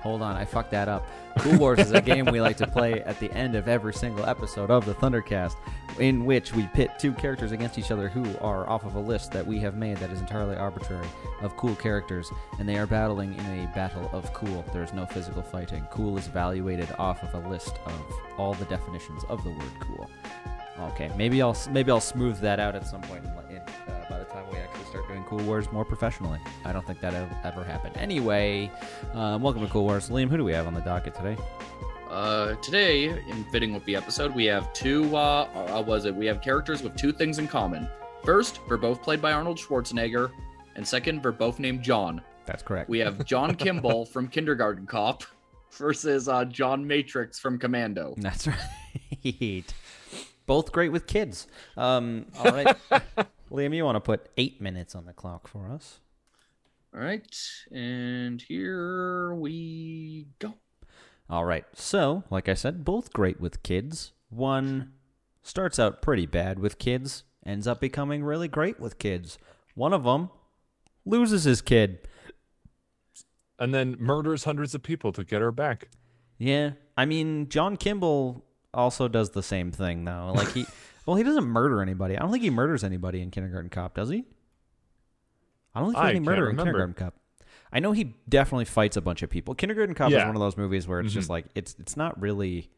hold 0.00 0.22
on, 0.22 0.36
I 0.36 0.44
fucked 0.44 0.70
that 0.72 0.88
up. 0.88 1.06
Cool 1.38 1.58
Wars 1.58 1.78
is 1.78 1.92
a 1.92 2.00
game 2.00 2.26
we 2.26 2.40
like 2.40 2.56
to 2.56 2.66
play 2.66 3.02
at 3.02 3.18
the 3.20 3.30
end 3.32 3.54
of 3.54 3.68
every 3.68 3.94
single 3.94 4.26
episode 4.26 4.70
of 4.70 4.84
the 4.84 4.94
Thundercast, 4.94 5.56
in 5.98 6.24
which 6.24 6.52
we 6.52 6.66
pit 6.74 6.90
two 6.98 7.12
characters 7.12 7.52
against 7.52 7.78
each 7.78 7.90
other 7.90 8.08
who 8.08 8.24
are 8.40 8.68
off 8.68 8.84
of 8.84 8.96
a 8.96 9.00
list 9.00 9.32
that 9.32 9.46
we 9.46 9.58
have 9.60 9.76
made 9.76 9.96
that 9.98 10.10
is 10.10 10.20
entirely 10.20 10.56
arbitrary 10.56 11.06
of 11.42 11.56
cool 11.56 11.76
characters, 11.76 12.30
and 12.58 12.68
they 12.68 12.76
are 12.76 12.86
battling 12.86 13.34
in 13.34 13.64
a 13.64 13.72
battle 13.74 14.08
of 14.12 14.32
cool. 14.32 14.64
There 14.72 14.82
is 14.82 14.92
no 14.92 15.06
physical 15.06 15.42
fighting. 15.42 15.86
Cool 15.90 16.18
is 16.18 16.26
evaluated 16.26 16.88
off 16.98 17.22
of 17.22 17.34
a 17.34 17.48
list 17.48 17.78
of 17.86 18.12
all 18.36 18.54
the 18.54 18.64
definitions 18.66 19.22
of 19.28 19.42
the 19.44 19.50
word 19.50 19.72
cool. 19.80 20.10
Okay, 20.80 21.10
maybe 21.16 21.42
I'll 21.42 21.56
maybe 21.70 21.90
I'll 21.90 22.00
smooth 22.00 22.38
that 22.40 22.60
out 22.60 22.76
at 22.76 22.86
some 22.86 23.00
point 23.02 23.24
in, 23.24 23.30
in, 23.47 23.47
uh, 23.88 24.10
by 24.10 24.18
the 24.18 24.24
time 24.26 24.44
we 24.52 24.58
actually 24.58 24.84
start 24.84 25.08
doing 25.08 25.24
Cool 25.24 25.40
Wars 25.40 25.70
more 25.72 25.84
professionally. 25.84 26.38
I 26.64 26.72
don't 26.72 26.86
think 26.86 27.00
that 27.00 27.14
ever, 27.44 27.64
happened. 27.64 27.96
Anyway, 27.96 28.70
um, 29.14 29.42
welcome 29.42 29.62
to 29.62 29.68
Cool 29.68 29.84
Wars. 29.84 30.10
Liam, 30.10 30.28
who 30.28 30.36
do 30.36 30.44
we 30.44 30.52
have 30.52 30.66
on 30.66 30.74
the 30.74 30.80
docket 30.80 31.14
today? 31.14 31.36
Uh, 32.10 32.54
today, 32.56 33.04
in 33.04 33.44
fitting 33.52 33.74
with 33.74 33.84
the 33.84 33.94
episode, 33.94 34.34
we 34.34 34.44
have 34.46 34.72
two. 34.72 35.14
Uh, 35.16 35.48
uh, 35.76 35.82
was 35.86 36.04
it? 36.04 36.14
We 36.14 36.26
have 36.26 36.40
characters 36.40 36.82
with 36.82 36.96
two 36.96 37.12
things 37.12 37.38
in 37.38 37.48
common. 37.48 37.88
First, 38.24 38.60
they're 38.68 38.76
both 38.76 39.02
played 39.02 39.20
by 39.20 39.32
Arnold 39.32 39.58
Schwarzenegger, 39.58 40.30
and 40.76 40.86
second, 40.86 41.22
they're 41.22 41.32
both 41.32 41.58
named 41.58 41.82
John. 41.82 42.22
That's 42.46 42.62
correct. 42.62 42.88
We 42.88 42.98
have 43.00 43.24
John 43.26 43.54
Kimball 43.56 44.06
from 44.06 44.28
Kindergarten 44.28 44.86
Cop 44.86 45.22
versus 45.72 46.28
uh, 46.28 46.44
John 46.46 46.86
Matrix 46.86 47.38
from 47.38 47.58
Commando. 47.58 48.14
That's 48.18 48.46
right. 48.46 49.74
Both 50.46 50.72
great 50.72 50.90
with 50.92 51.06
kids. 51.06 51.46
Um, 51.76 52.24
all 52.38 52.52
right, 52.52 52.76
Liam, 53.50 53.74
you 53.74 53.84
want 53.84 53.96
to 53.96 54.00
put 54.00 54.28
eight 54.36 54.60
minutes 54.60 54.94
on 54.94 55.06
the 55.06 55.12
clock 55.12 55.48
for 55.48 55.68
us? 55.70 56.00
All 56.94 57.00
right, 57.00 57.36
and 57.70 58.40
here 58.40 59.34
we 59.34 60.26
go. 60.38 60.54
All 61.30 61.44
right. 61.44 61.64
So, 61.74 62.24
like 62.30 62.48
I 62.48 62.54
said, 62.54 62.84
both 62.84 63.12
great 63.12 63.40
with 63.40 63.62
kids. 63.62 64.12
One 64.30 64.92
starts 65.42 65.78
out 65.78 66.00
pretty 66.00 66.26
bad 66.26 66.58
with 66.58 66.78
kids, 66.78 67.24
ends 67.44 67.66
up 67.66 67.80
becoming 67.80 68.24
really 68.24 68.48
great 68.48 68.80
with 68.80 68.98
kids. 68.98 69.38
One 69.74 69.92
of 69.92 70.04
them 70.04 70.30
loses 71.04 71.44
his 71.44 71.60
kid. 71.60 71.98
And 73.58 73.74
then 73.74 73.96
murders 73.98 74.44
hundreds 74.44 74.74
of 74.74 74.82
people 74.82 75.12
to 75.12 75.24
get 75.24 75.40
her 75.40 75.52
back. 75.52 75.88
Yeah. 76.38 76.72
I 76.96 77.04
mean, 77.04 77.48
John 77.48 77.76
Kimball 77.76 78.44
also 78.72 79.08
does 79.08 79.30
the 79.30 79.42
same 79.42 79.72
thing, 79.72 80.04
though. 80.04 80.32
Like, 80.34 80.52
he, 80.52 80.66
well, 81.08 81.16
he 81.16 81.22
doesn't 81.22 81.44
murder 81.46 81.80
anybody. 81.80 82.16
I 82.16 82.20
don't 82.20 82.30
think 82.30 82.42
he 82.44 82.50
murders 82.50 82.84
anybody 82.84 83.22
in 83.22 83.30
Kindergarten 83.30 83.70
Cop, 83.70 83.94
does 83.94 84.10
he? 84.10 84.24
I 85.74 85.80
don't 85.80 85.88
think 85.90 85.98
I 85.98 86.02
there's 86.02 86.10
any 86.10 86.14
can't 86.18 86.26
murder 86.26 86.42
in 86.50 86.56
remember. 86.56 86.64
Kindergarten 86.72 86.94
Cop. 86.94 87.14
I 87.72 87.80
know 87.80 87.92
he 87.92 88.14
definitely 88.28 88.66
fights 88.66 88.96
a 88.96 89.00
bunch 89.00 89.22
of 89.22 89.30
people. 89.30 89.54
Kindergarten 89.54 89.94
Cop 89.94 90.10
is 90.12 90.18
one 90.18 90.34
of 90.36 90.40
those 90.40 90.56
movies 90.58 90.86
where 90.86 91.00
it's 91.00 91.12
just 91.14 91.28
Mhm. 91.28 91.30
like 91.30 91.46
it's 91.54 91.74
it's 91.78 91.96
not 91.96 92.20
really 92.20 92.68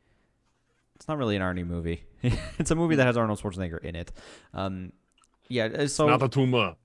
it's 0.94 1.08
not 1.08 1.18
really 1.18 1.34
an 1.34 1.42
Arnie 1.42 1.66
movie. 1.66 2.04
it's 2.58 2.70
a 2.70 2.74
movie 2.76 2.94
that 2.96 3.04
has 3.06 3.16
Arnold 3.16 3.40
Schwarzenegger 3.40 3.82
in 3.82 3.96
it. 3.96 4.12
Um, 4.54 4.92
yeah, 5.48 5.64
uh, 5.64 5.86
so 5.88 6.06
Not 6.08 6.22
a 6.22 6.28
tumor. 6.28 6.76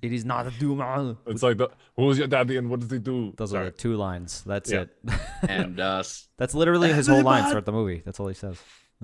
it 0.00 0.12
is 0.14 0.24
not 0.24 0.46
a 0.46 0.50
doom. 0.52 1.18
It's 1.26 1.42
like 1.42 1.58
the 1.58 1.68
who's 1.96 2.16
your 2.16 2.26
daddy 2.28 2.56
and 2.56 2.70
what 2.70 2.80
does 2.80 2.90
he 2.90 2.98
do? 2.98 3.34
Those 3.36 3.50
Sorry. 3.50 3.66
are 3.66 3.70
the 3.70 3.76
two 3.76 3.96
lines. 3.96 4.42
That's 4.44 4.70
Yeah. 4.72 4.82
it. 4.82 4.96
And 5.48 5.78
us. 5.80 6.28
That's 6.38 6.54
literally 6.54 6.92
his 6.92 7.06
whole 7.08 7.22
line 7.22 7.48
throughout 7.50 7.66
the 7.66 7.72
movie. 7.72 8.00
That's 8.04 8.18
all 8.20 8.28
he 8.28 8.34
says. 8.34 8.58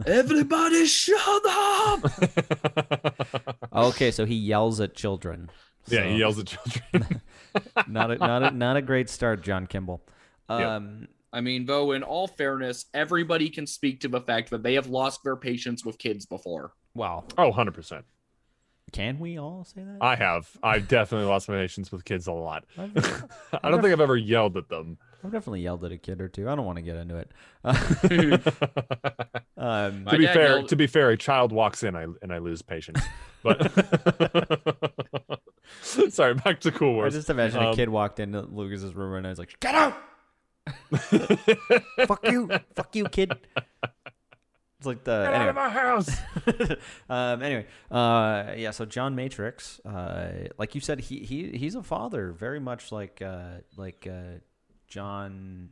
Everybody, 0.04 0.86
shut 0.86 1.42
up! 1.46 2.04
Okay, 3.72 4.10
so 4.10 4.24
he 4.24 4.34
yells 4.34 4.80
at 4.80 4.94
children. 4.94 5.50
yeah, 5.88 6.00
So, 6.00 6.08
he 6.08 6.16
yells 6.18 6.38
at 6.38 6.46
children. 6.46 7.20
Not 7.86 8.10
a, 8.10 8.16
not 8.16 8.42
a, 8.42 8.50
not 8.50 8.76
a 8.76 8.82
great 8.82 9.08
start, 9.10 9.42
John 9.42 9.66
Kimball. 9.66 10.02
Yeah. 10.48 10.76
Um, 10.76 11.08
I 11.32 11.40
mean, 11.42 11.64
though, 11.66 11.92
in 11.92 12.02
all 12.02 12.26
fairness, 12.26 12.86
everybody 12.94 13.48
can 13.50 13.66
speak 13.66 14.00
to 14.00 14.08
the 14.08 14.20
fact 14.20 14.50
that 14.50 14.62
they 14.62 14.74
have 14.74 14.86
lost 14.88 15.22
their 15.24 15.36
patience 15.36 15.84
with 15.84 15.98
kids 15.98 16.24
before. 16.26 16.72
wow. 16.94 17.24
oh, 17.38 17.50
100%. 17.52 18.02
Can 18.92 19.18
we 19.18 19.38
all 19.38 19.64
say 19.64 19.82
that? 19.82 19.98
I 20.00 20.16
have. 20.16 20.48
I've 20.62 20.86
definitely 20.86 21.28
lost 21.28 21.48
my 21.48 21.56
patience 21.56 21.90
with 21.90 22.04
kids 22.04 22.26
a 22.26 22.32
lot. 22.32 22.64
I've, 22.78 22.94
I 23.62 23.70
don't 23.70 23.82
think 23.82 23.92
I've 23.92 24.00
ever 24.00 24.16
yelled 24.16 24.56
at 24.56 24.68
them. 24.68 24.98
I've 25.26 25.32
definitely 25.32 25.62
yelled 25.62 25.84
at 25.84 25.90
a 25.92 25.98
kid 25.98 26.20
or 26.20 26.28
two. 26.28 26.48
I 26.48 26.54
don't 26.54 26.64
want 26.64 26.76
to 26.76 26.82
get 26.82 26.96
into 26.96 27.16
it. 27.16 27.30
um, 29.56 30.04
to 30.06 30.18
be 30.18 30.26
fair, 30.26 30.48
yelled- 30.58 30.68
to 30.68 30.76
be 30.76 30.86
fair, 30.86 31.10
a 31.10 31.16
child 31.16 31.50
walks 31.52 31.82
in, 31.82 31.96
I 31.96 32.06
and 32.22 32.32
I 32.32 32.38
lose 32.38 32.62
patience. 32.62 33.00
But 33.42 33.72
sorry, 35.82 36.34
back 36.34 36.60
to 36.60 36.70
Cool 36.70 36.94
Wars. 36.94 37.14
I 37.14 37.18
just 37.18 37.30
imagine 37.30 37.60
a 37.62 37.70
Um, 37.70 37.74
kid 37.74 37.88
walked 37.88 38.20
into 38.20 38.42
Lucas's 38.42 38.94
room 38.94 39.14
and 39.14 39.26
I 39.26 39.30
was 39.30 39.38
like, 39.38 39.58
"Get 39.60 39.74
out! 39.74 39.96
Fuck 42.06 42.24
you! 42.30 42.48
Fuck 42.74 42.94
you, 42.94 43.06
kid!" 43.08 43.32
It's 44.78 44.86
like 44.86 45.04
the 45.04 45.24
Get 45.24 45.34
out 45.34 45.48
of 45.48 45.54
my 45.56 45.68
house. 45.70 46.10
um, 47.08 47.42
anyway, 47.42 47.66
uh, 47.90 48.52
yeah. 48.56 48.70
So 48.72 48.84
John 48.84 49.14
Matrix, 49.16 49.80
uh, 49.84 50.48
like 50.58 50.74
you 50.74 50.80
said, 50.80 51.00
he 51.00 51.20
he 51.20 51.50
he's 51.56 51.74
a 51.74 51.82
father, 51.82 52.30
very 52.32 52.60
much 52.60 52.92
like 52.92 53.22
uh, 53.22 53.58
like 53.76 54.06
uh, 54.08 54.38
John. 54.86 55.70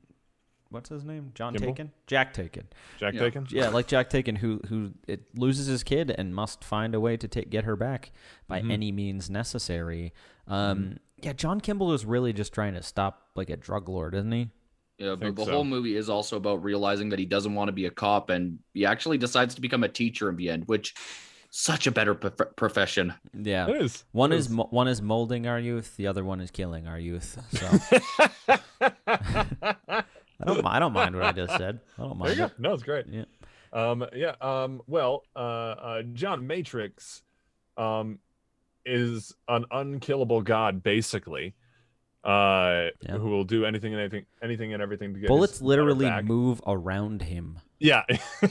What's 0.70 0.88
his 0.88 1.04
name? 1.04 1.30
John 1.34 1.54
Kimball? 1.54 1.72
Taken, 1.74 1.92
Jack 2.06 2.34
Taken. 2.34 2.66
Jack 2.98 3.14
Yeah. 3.14 3.20
Taken. 3.20 3.46
Yeah, 3.50 3.68
like 3.68 3.86
Jack 3.86 4.10
Taken, 4.10 4.36
who 4.36 4.60
who 4.68 4.92
it 5.06 5.22
loses 5.38 5.66
his 5.66 5.82
kid 5.84 6.10
and 6.16 6.34
must 6.34 6.64
find 6.64 6.94
a 6.94 7.00
way 7.00 7.16
to 7.16 7.28
take 7.28 7.48
get 7.50 7.64
her 7.64 7.76
back 7.76 8.10
by 8.48 8.60
Mhm. 8.60 8.72
any 8.72 8.90
means 8.92 9.30
necessary. 9.30 10.12
Um, 10.48 10.98
yeah, 11.22 11.32
John 11.32 11.60
Kimball 11.60 11.92
is 11.92 12.04
really 12.04 12.32
just 12.32 12.52
trying 12.52 12.74
to 12.74 12.82
stop 12.82 13.28
like 13.36 13.50
a 13.50 13.56
drug 13.56 13.88
lord, 13.88 14.14
isn't 14.14 14.32
he? 14.32 14.50
Yeah, 14.98 15.14
but 15.16 15.36
the 15.36 15.44
so. 15.44 15.50
whole 15.52 15.64
movie 15.64 15.96
is 15.96 16.08
also 16.08 16.36
about 16.36 16.62
realizing 16.62 17.08
that 17.10 17.18
he 17.18 17.24
doesn't 17.26 17.54
want 17.54 17.68
to 17.68 17.72
be 17.72 17.86
a 17.86 17.90
cop, 17.90 18.30
and 18.30 18.58
he 18.74 18.84
actually 18.86 19.18
decides 19.18 19.54
to 19.56 19.60
become 19.60 19.82
a 19.84 19.88
teacher 19.88 20.28
in 20.28 20.36
the 20.36 20.50
end, 20.50 20.64
which 20.66 20.94
such 21.56 21.86
a 21.86 21.90
better 21.92 22.14
prof- 22.14 22.56
profession. 22.56 23.14
Yeah. 23.32 23.68
It 23.68 23.76
is. 23.82 24.04
One 24.12 24.32
It 24.32 24.38
is 24.38 24.50
mo- 24.50 24.66
one 24.70 24.88
is 24.88 25.00
molding 25.00 25.46
our 25.46 25.58
youth, 25.60 25.96
the 25.96 26.06
other 26.08 26.24
one 26.24 26.40
is 26.40 26.50
killing 26.50 26.86
our 26.88 26.98
youth. 26.98 27.38
So 27.52 27.66
I 29.06 30.04
don't 30.44 30.66
I 30.66 30.78
don't 30.78 30.92
mind 30.92 31.14
what 31.14 31.24
I 31.24 31.32
just 31.32 31.56
said. 31.56 31.80
I 31.98 32.02
don't 32.02 32.18
There 32.18 32.32
you 32.32 32.36
mind 32.36 32.38
go. 32.38 32.44
it. 32.46 32.52
No, 32.58 32.72
it's 32.74 32.82
great. 32.82 33.06
Yeah. 33.08 33.24
Um, 33.72 34.04
yeah. 34.14 34.34
Um, 34.40 34.82
well, 34.86 35.22
uh, 35.34 35.38
uh, 35.38 36.02
John 36.12 36.46
Matrix, 36.46 37.22
um, 37.76 38.18
is 38.86 39.32
an 39.48 39.64
unkillable 39.70 40.42
god, 40.42 40.82
basically. 40.82 41.54
Uh, 42.24 42.88
Yeah. 43.02 43.18
who 43.18 43.28
will 43.28 43.44
do 43.44 43.64
anything 43.66 43.92
and 43.92 44.00
anything, 44.00 44.24
anything 44.42 44.72
and 44.72 44.82
everything 44.82 45.12
to 45.14 45.20
get 45.20 45.28
Bullets 45.28 45.52
his 45.54 45.60
daughter 45.60 45.68
literally 45.70 46.06
back. 46.06 46.24
move 46.24 46.60
around 46.66 47.22
him. 47.22 47.58
Yeah. 47.80 48.02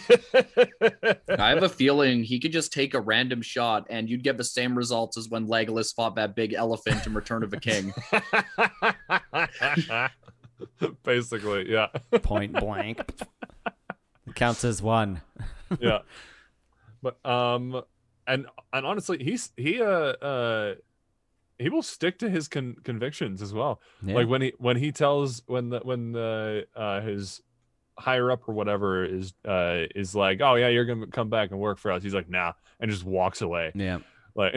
I 1.29 1.49
have 1.49 1.63
a 1.63 1.69
feeling 1.69 2.23
he 2.23 2.39
could 2.39 2.51
just 2.51 2.73
take 2.73 2.93
a 2.93 2.99
random 2.99 3.41
shot, 3.41 3.87
and 3.89 4.09
you'd 4.09 4.23
get 4.23 4.37
the 4.37 4.43
same 4.43 4.77
results 4.77 5.17
as 5.17 5.29
when 5.29 5.47
Legolas 5.47 5.93
fought 5.95 6.15
that 6.15 6.35
big 6.35 6.53
elephant 6.53 7.05
in 7.07 7.13
Return 7.13 7.43
of 7.43 7.49
the 7.49 7.59
King. 7.59 7.93
Basically, 11.03 11.71
yeah, 11.71 11.87
Point 12.21 12.53
blank. 12.53 13.01
It 14.25 14.35
counts 14.35 14.63
as 14.63 14.81
one. 14.81 15.19
yeah. 15.81 15.99
But 17.01 17.23
um, 17.25 17.81
and 18.25 18.47
and 18.71 18.85
honestly, 18.85 19.21
he's 19.21 19.51
he 19.57 19.81
uh 19.81 19.85
uh 19.85 20.75
he 21.59 21.67
will 21.69 21.81
stick 21.81 22.19
to 22.19 22.29
his 22.29 22.47
con- 22.47 22.77
convictions 22.85 23.41
as 23.41 23.53
well. 23.53 23.81
Yeah. 24.01 24.15
Like 24.15 24.29
when 24.29 24.41
he 24.41 24.53
when 24.59 24.77
he 24.77 24.93
tells 24.93 25.43
when 25.45 25.69
the 25.69 25.79
when 25.79 26.13
the 26.13 26.67
uh 26.73 27.01
his 27.01 27.41
higher 27.97 28.31
up 28.31 28.47
or 28.47 28.53
whatever 28.53 29.03
is 29.05 29.33
uh 29.47 29.83
is 29.95 30.15
like, 30.15 30.41
oh 30.41 30.55
yeah, 30.55 30.67
you're 30.69 30.85
gonna 30.85 31.07
come 31.07 31.29
back 31.29 31.51
and 31.51 31.59
work 31.59 31.77
for 31.77 31.91
us. 31.91 32.03
He's 32.03 32.13
like, 32.13 32.29
nah, 32.29 32.53
and 32.79 32.89
just 32.89 33.03
walks 33.03 33.41
away. 33.41 33.71
yeah. 33.75 33.99
Like, 34.35 34.55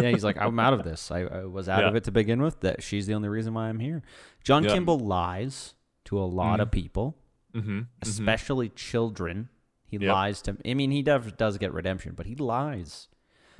Yeah, 0.00 0.10
he's 0.10 0.22
like, 0.22 0.36
I'm 0.38 0.60
out 0.60 0.74
of 0.74 0.84
this. 0.90 1.10
I, 1.10 1.22
I 1.22 1.44
was 1.44 1.68
out 1.68 1.82
Yeah. 1.82 1.88
of 1.88 1.96
it 1.96 2.04
to 2.04 2.12
begin 2.12 2.40
with. 2.40 2.60
That 2.60 2.82
she's 2.84 3.06
the 3.08 3.14
only 3.14 3.28
reason 3.28 3.52
why 3.54 3.68
I'm 3.68 3.80
here. 3.80 4.02
John 4.44 4.62
Yeah. 4.62 4.74
Kimball 4.74 5.00
lies 5.00 5.74
to 6.04 6.18
a 6.18 6.24
lot 6.24 6.60
of 6.60 6.70
people, 6.70 7.16
mm-hmm, 7.52 7.80
especially 8.02 8.68
children. 8.68 9.48
He 9.88 9.96
Yep. 9.96 10.08
lies 10.12 10.42
to. 10.42 10.56
I 10.64 10.74
mean, 10.74 10.92
he 10.92 11.02
does 11.02 11.32
does 11.32 11.58
get 11.58 11.72
redemption, 11.72 12.12
but 12.14 12.26
he 12.26 12.36
lies 12.36 13.08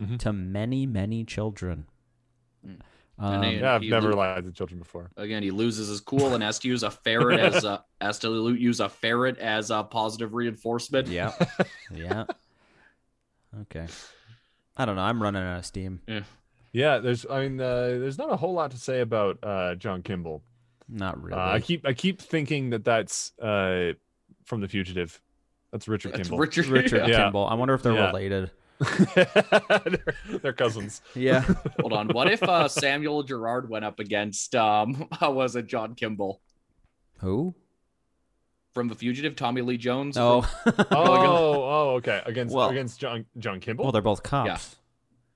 Mhm. 0.00 0.18
to 0.20 0.32
many, 0.32 0.86
many 0.86 1.24
children. 1.24 1.86
Um, 3.20 3.42
And 3.42 3.60
yeah, 3.60 3.74
I've 3.74 3.82
never 3.82 4.10
lo- 4.10 4.18
lied 4.18 4.44
to 4.44 4.52
children 4.52 4.78
before. 4.78 5.10
Again, 5.16 5.42
he 5.42 5.50
loses 5.50 5.88
his 5.88 6.00
cool 6.00 6.34
and 6.34 6.42
has 6.42 6.58
to 6.60 6.68
use 6.68 6.82
a 6.84 6.90
ferret 6.90 7.40
as 7.40 7.64
a 7.64 7.84
has 8.00 8.18
to 8.20 8.54
use 8.54 8.78
a 8.80 8.88
ferret 8.88 9.38
as 9.38 9.70
a 9.70 9.82
positive 9.82 10.34
reinforcement. 10.34 11.08
yeah, 11.08 11.32
yeah. 11.94 12.24
Okay. 13.62 13.86
I 14.76 14.84
don't 14.84 14.96
know. 14.96 15.02
I'm 15.02 15.20
running 15.22 15.42
out 15.42 15.58
of 15.58 15.66
steam. 15.66 16.00
Yeah, 16.06 16.20
yeah. 16.72 16.98
there's 16.98 17.26
I 17.28 17.48
mean, 17.48 17.60
uh, 17.60 17.98
there's 17.98 18.18
not 18.18 18.30
a 18.32 18.36
whole 18.36 18.52
lot 18.52 18.70
to 18.72 18.76
say 18.78 19.00
about 19.00 19.38
uh 19.42 19.74
John 19.74 20.02
Kimball. 20.02 20.42
Not 20.88 21.20
really. 21.22 21.38
Uh, 21.38 21.50
I 21.54 21.60
keep 21.60 21.86
I 21.86 21.92
keep 21.94 22.20
thinking 22.20 22.70
that 22.70 22.84
that's 22.84 23.32
uh 23.40 23.94
from 24.44 24.60
The 24.60 24.68
Fugitive. 24.68 25.20
That's 25.72 25.88
Richard 25.88 26.14
It's 26.14 26.28
Kimball. 26.28 26.38
Richard. 26.38 26.66
Richard 26.66 27.06
Yeah. 27.08 27.24
Kimball. 27.24 27.46
I 27.46 27.54
wonder 27.54 27.74
if 27.74 27.82
they're 27.82 27.94
Yeah. 27.94 28.06
related. 28.06 28.50
They're, 29.14 30.14
they're 30.42 30.52
cousins. 30.52 31.02
Yeah. 31.14 31.40
Hold 31.80 31.92
on. 31.92 32.08
What 32.08 32.30
if 32.30 32.42
uh, 32.42 32.68
Samuel 32.68 33.22
Gerard 33.22 33.68
went 33.68 33.84
up 33.84 33.98
against 34.00 34.54
um 34.54 35.08
how 35.12 35.32
was 35.32 35.56
it 35.56 35.66
John 35.66 35.94
Kimball 35.94 36.40
Who? 37.18 37.54
from 38.74 38.88
The 38.88 38.94
Fugitive? 38.94 39.34
Tommy 39.36 39.62
Lee 39.62 39.76
Jones. 39.76 40.16
Oh. 40.16 40.48
Oh, 40.66 40.74
oh, 40.92 41.90
okay. 41.96 42.22
Against 42.26 42.54
Well- 42.54 42.70
against 42.70 43.00
John 43.00 43.24
John 43.38 43.60
Kimball. 43.60 43.84
well, 43.86 43.92
they're 43.92 44.02
both 44.02 44.22
cops. 44.22 44.76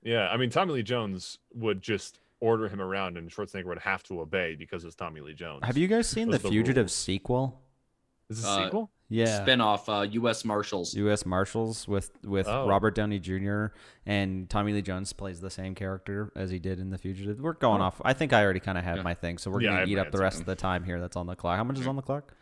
yeah, 0.03 0.13
yeah, 0.13 0.27
I 0.29 0.37
mean 0.37 0.49
Tommy 0.49 0.73
Lee 0.73 0.83
Jones 0.83 1.39
would 1.53 1.81
just 1.81 2.19
order 2.39 2.67
him 2.67 2.81
around, 2.81 3.17
and 3.17 3.29
Schwarzenegger 3.31 3.65
would 3.65 3.79
have 3.79 4.03
to 4.03 4.19
obey 4.19 4.55
because 4.55 4.83
it's 4.83 4.95
Tommy 4.95 5.21
Lee 5.21 5.33
Jones. 5.33 5.61
Have 5.63 5.77
you 5.77 5.87
guys 5.87 6.07
seen 6.09 6.29
the 6.29 6.37
the 6.37 6.49
Fugitive 6.49 6.83
rules. 6.83 6.93
sequel? 6.93 7.61
Is 8.29 8.37
this 8.37 8.45
a 8.45 8.49
Uh, 8.49 8.63
sequel? 8.65 8.91
Yeah. 9.09 9.45
Spinoff. 9.45 9.87
Uh, 9.87 10.01
U.S. 10.03 10.43
Marshals. 10.43 10.93
U.S. 10.95 11.25
Marshals 11.25 11.87
with 11.87 12.11
with 12.23 12.47
Oh. 12.47 12.67
Robert 12.67 12.95
Downey 12.95 13.19
Jr. 13.19 13.67
and 14.05 14.49
Tommy 14.49 14.73
Lee 14.73 14.81
Jones 14.81 15.13
plays 15.13 15.39
the 15.39 15.51
same 15.51 15.75
character 15.75 16.31
as 16.35 16.49
he 16.49 16.57
did 16.57 16.79
in 16.79 16.89
The 16.89 16.97
Fugitive. 16.97 17.39
We're 17.39 17.53
going 17.53 17.81
Oh. 17.81 17.85
off. 17.85 18.01
I 18.03 18.13
think 18.13 18.33
I 18.33 18.43
already 18.43 18.59
kind 18.61 18.77
of 18.77 18.83
have 18.83 18.97
Yeah. 18.97 19.03
my 19.03 19.13
thing, 19.13 19.37
so 19.37 19.51
we're 19.51 19.61
Yeah, 19.61 19.71
I 19.73 19.79
gonna 19.81 19.91
eat 19.91 19.95
my 19.95 20.01
up 20.01 20.07
the 20.11 20.17
answer. 20.17 20.23
rest 20.23 20.39
of 20.39 20.45
the 20.47 20.55
time 20.55 20.83
here 20.83 20.99
that's 20.99 21.15
on 21.15 21.27
the 21.27 21.35
clock. 21.35 21.57
How 21.57 21.63
much 21.63 21.77
is 21.79 21.85
on 21.85 21.95
the 21.95 22.01
clock? 22.01 22.33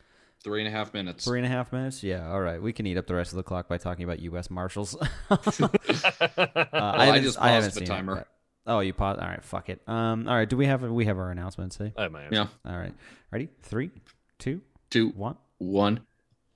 Three 0.43 0.59
and 0.61 0.67
a 0.67 0.71
half 0.71 0.93
minutes. 0.93 1.25
Three 1.25 1.39
and 1.39 1.45
a 1.45 1.49
half 1.49 1.71
minutes. 1.73 2.03
Yeah. 2.03 2.27
All 2.29 2.41
right. 2.41 2.61
We 2.61 2.73
can 2.73 2.87
eat 2.87 2.97
up 2.97 3.05
the 3.05 3.15
rest 3.15 3.31
of 3.31 3.37
the 3.37 3.43
clock 3.43 3.67
by 3.67 3.77
talking 3.77 4.03
about 4.05 4.19
U.S. 4.21 4.49
Marshals. 4.49 4.95
uh, 5.29 5.37
I, 5.61 6.67
I 6.73 7.05
haven't, 7.05 7.23
just 7.23 7.39
I 7.41 7.49
haven't 7.49 7.73
the 7.73 7.79
seen 7.79 7.83
it, 7.83 7.87
timer. 7.87 8.15
but- 8.15 8.27
oh, 8.65 8.79
you 8.79 8.93
paused. 8.93 9.19
All 9.19 9.27
right. 9.27 9.43
Fuck 9.43 9.69
it. 9.69 9.81
Um. 9.87 10.27
All 10.27 10.35
right. 10.35 10.49
Do 10.49 10.57
we 10.57 10.65
have 10.67 10.81
we 10.83 11.05
have 11.05 11.17
our 11.17 11.31
announcements? 11.31 11.79
Eh? 11.81 11.89
I 11.97 12.03
have 12.03 12.11
my 12.11 12.23
answer. 12.23 12.35
Yeah. 12.65 12.71
All 12.71 12.77
right. 12.77 12.93
Ready? 13.31 13.49
Three, 13.61 13.91
two, 14.39 14.61
Two, 14.89 15.09
one. 15.09 15.37
One. 15.61 16.01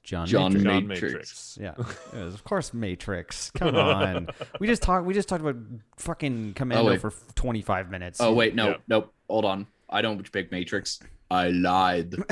John. 0.03 0.27
John 0.27 0.53
Matrix. 0.53 0.63
John 0.63 0.87
Matrix. 0.87 1.13
Matrix. 1.13 1.57
Yeah, 1.59 1.73
it 2.19 2.23
was, 2.23 2.33
of 2.35 2.43
course, 2.43 2.73
Matrix. 2.73 3.49
Come 3.51 3.75
on, 3.75 4.27
we 4.59 4.67
just 4.67 4.83
talked. 4.83 5.05
We 5.05 5.13
just 5.15 5.27
talked 5.27 5.41
about 5.41 5.55
fucking 5.97 6.53
Commando 6.53 6.83
oh, 6.83 6.91
wait. 6.91 7.01
for 7.01 7.11
twenty 7.33 7.61
five 7.61 7.89
minutes. 7.89 8.21
Oh 8.21 8.33
wait, 8.33 8.53
no, 8.53 8.69
Yeah. 8.69 8.77
nope. 8.87 9.13
Hold 9.29 9.45
on. 9.45 9.67
I 9.89 10.01
don't 10.01 10.31
pick 10.31 10.51
Matrix. 10.51 10.99
I 11.31 11.49
lied. 11.49 12.11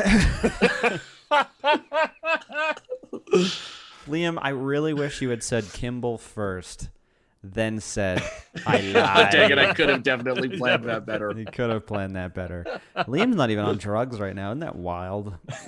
Liam, 4.08 4.38
I 4.42 4.50
really 4.50 4.94
wish 4.94 5.22
you 5.22 5.30
had 5.30 5.42
said 5.44 5.66
Kimball 5.74 6.18
first, 6.18 6.90
then 7.44 7.80
said 7.80 8.24
I 8.66 8.80
lied. 8.80 9.32
Dang 9.32 9.52
it! 9.52 9.58
I 9.60 9.74
could 9.74 9.90
have 9.90 10.04
definitely 10.04 10.58
planned 10.58 10.86
that 10.86 11.06
better. 11.06 11.34
He 11.44 11.46
could 11.46 11.70
have 11.70 11.86
planned 11.86 12.16
that 12.16 12.34
better. 12.34 12.66
Liam's 12.96 13.36
not 13.36 13.50
even 13.50 13.66
on 13.66 13.78
drugs 13.78 14.20
right 14.20 14.36
now. 14.36 14.52
Isn't 14.52 14.60
that 14.60 14.76
wild? 14.76 15.36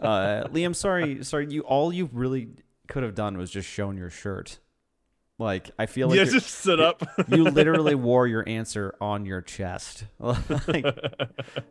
uh, 0.00 0.44
Liam, 0.48 0.74
sorry, 0.74 1.22
sorry. 1.24 1.46
You 1.50 1.62
all 1.62 1.92
you 1.92 2.08
really 2.12 2.48
could 2.88 3.02
have 3.02 3.14
done 3.14 3.36
was 3.36 3.50
just 3.50 3.68
shown 3.68 3.96
your 3.96 4.10
shirt. 4.10 4.58
Like 5.38 5.70
I 5.78 5.84
feel 5.84 6.08
like 6.08 6.16
yeah, 6.16 6.24
just 6.24 6.48
sit 6.48 6.80
up. 6.80 7.02
you 7.28 7.44
literally 7.44 7.94
wore 8.06 8.26
your 8.26 8.42
answer 8.48 8.94
on 9.00 9.26
your 9.26 9.42
chest. 9.42 10.04
Like, 10.66 10.86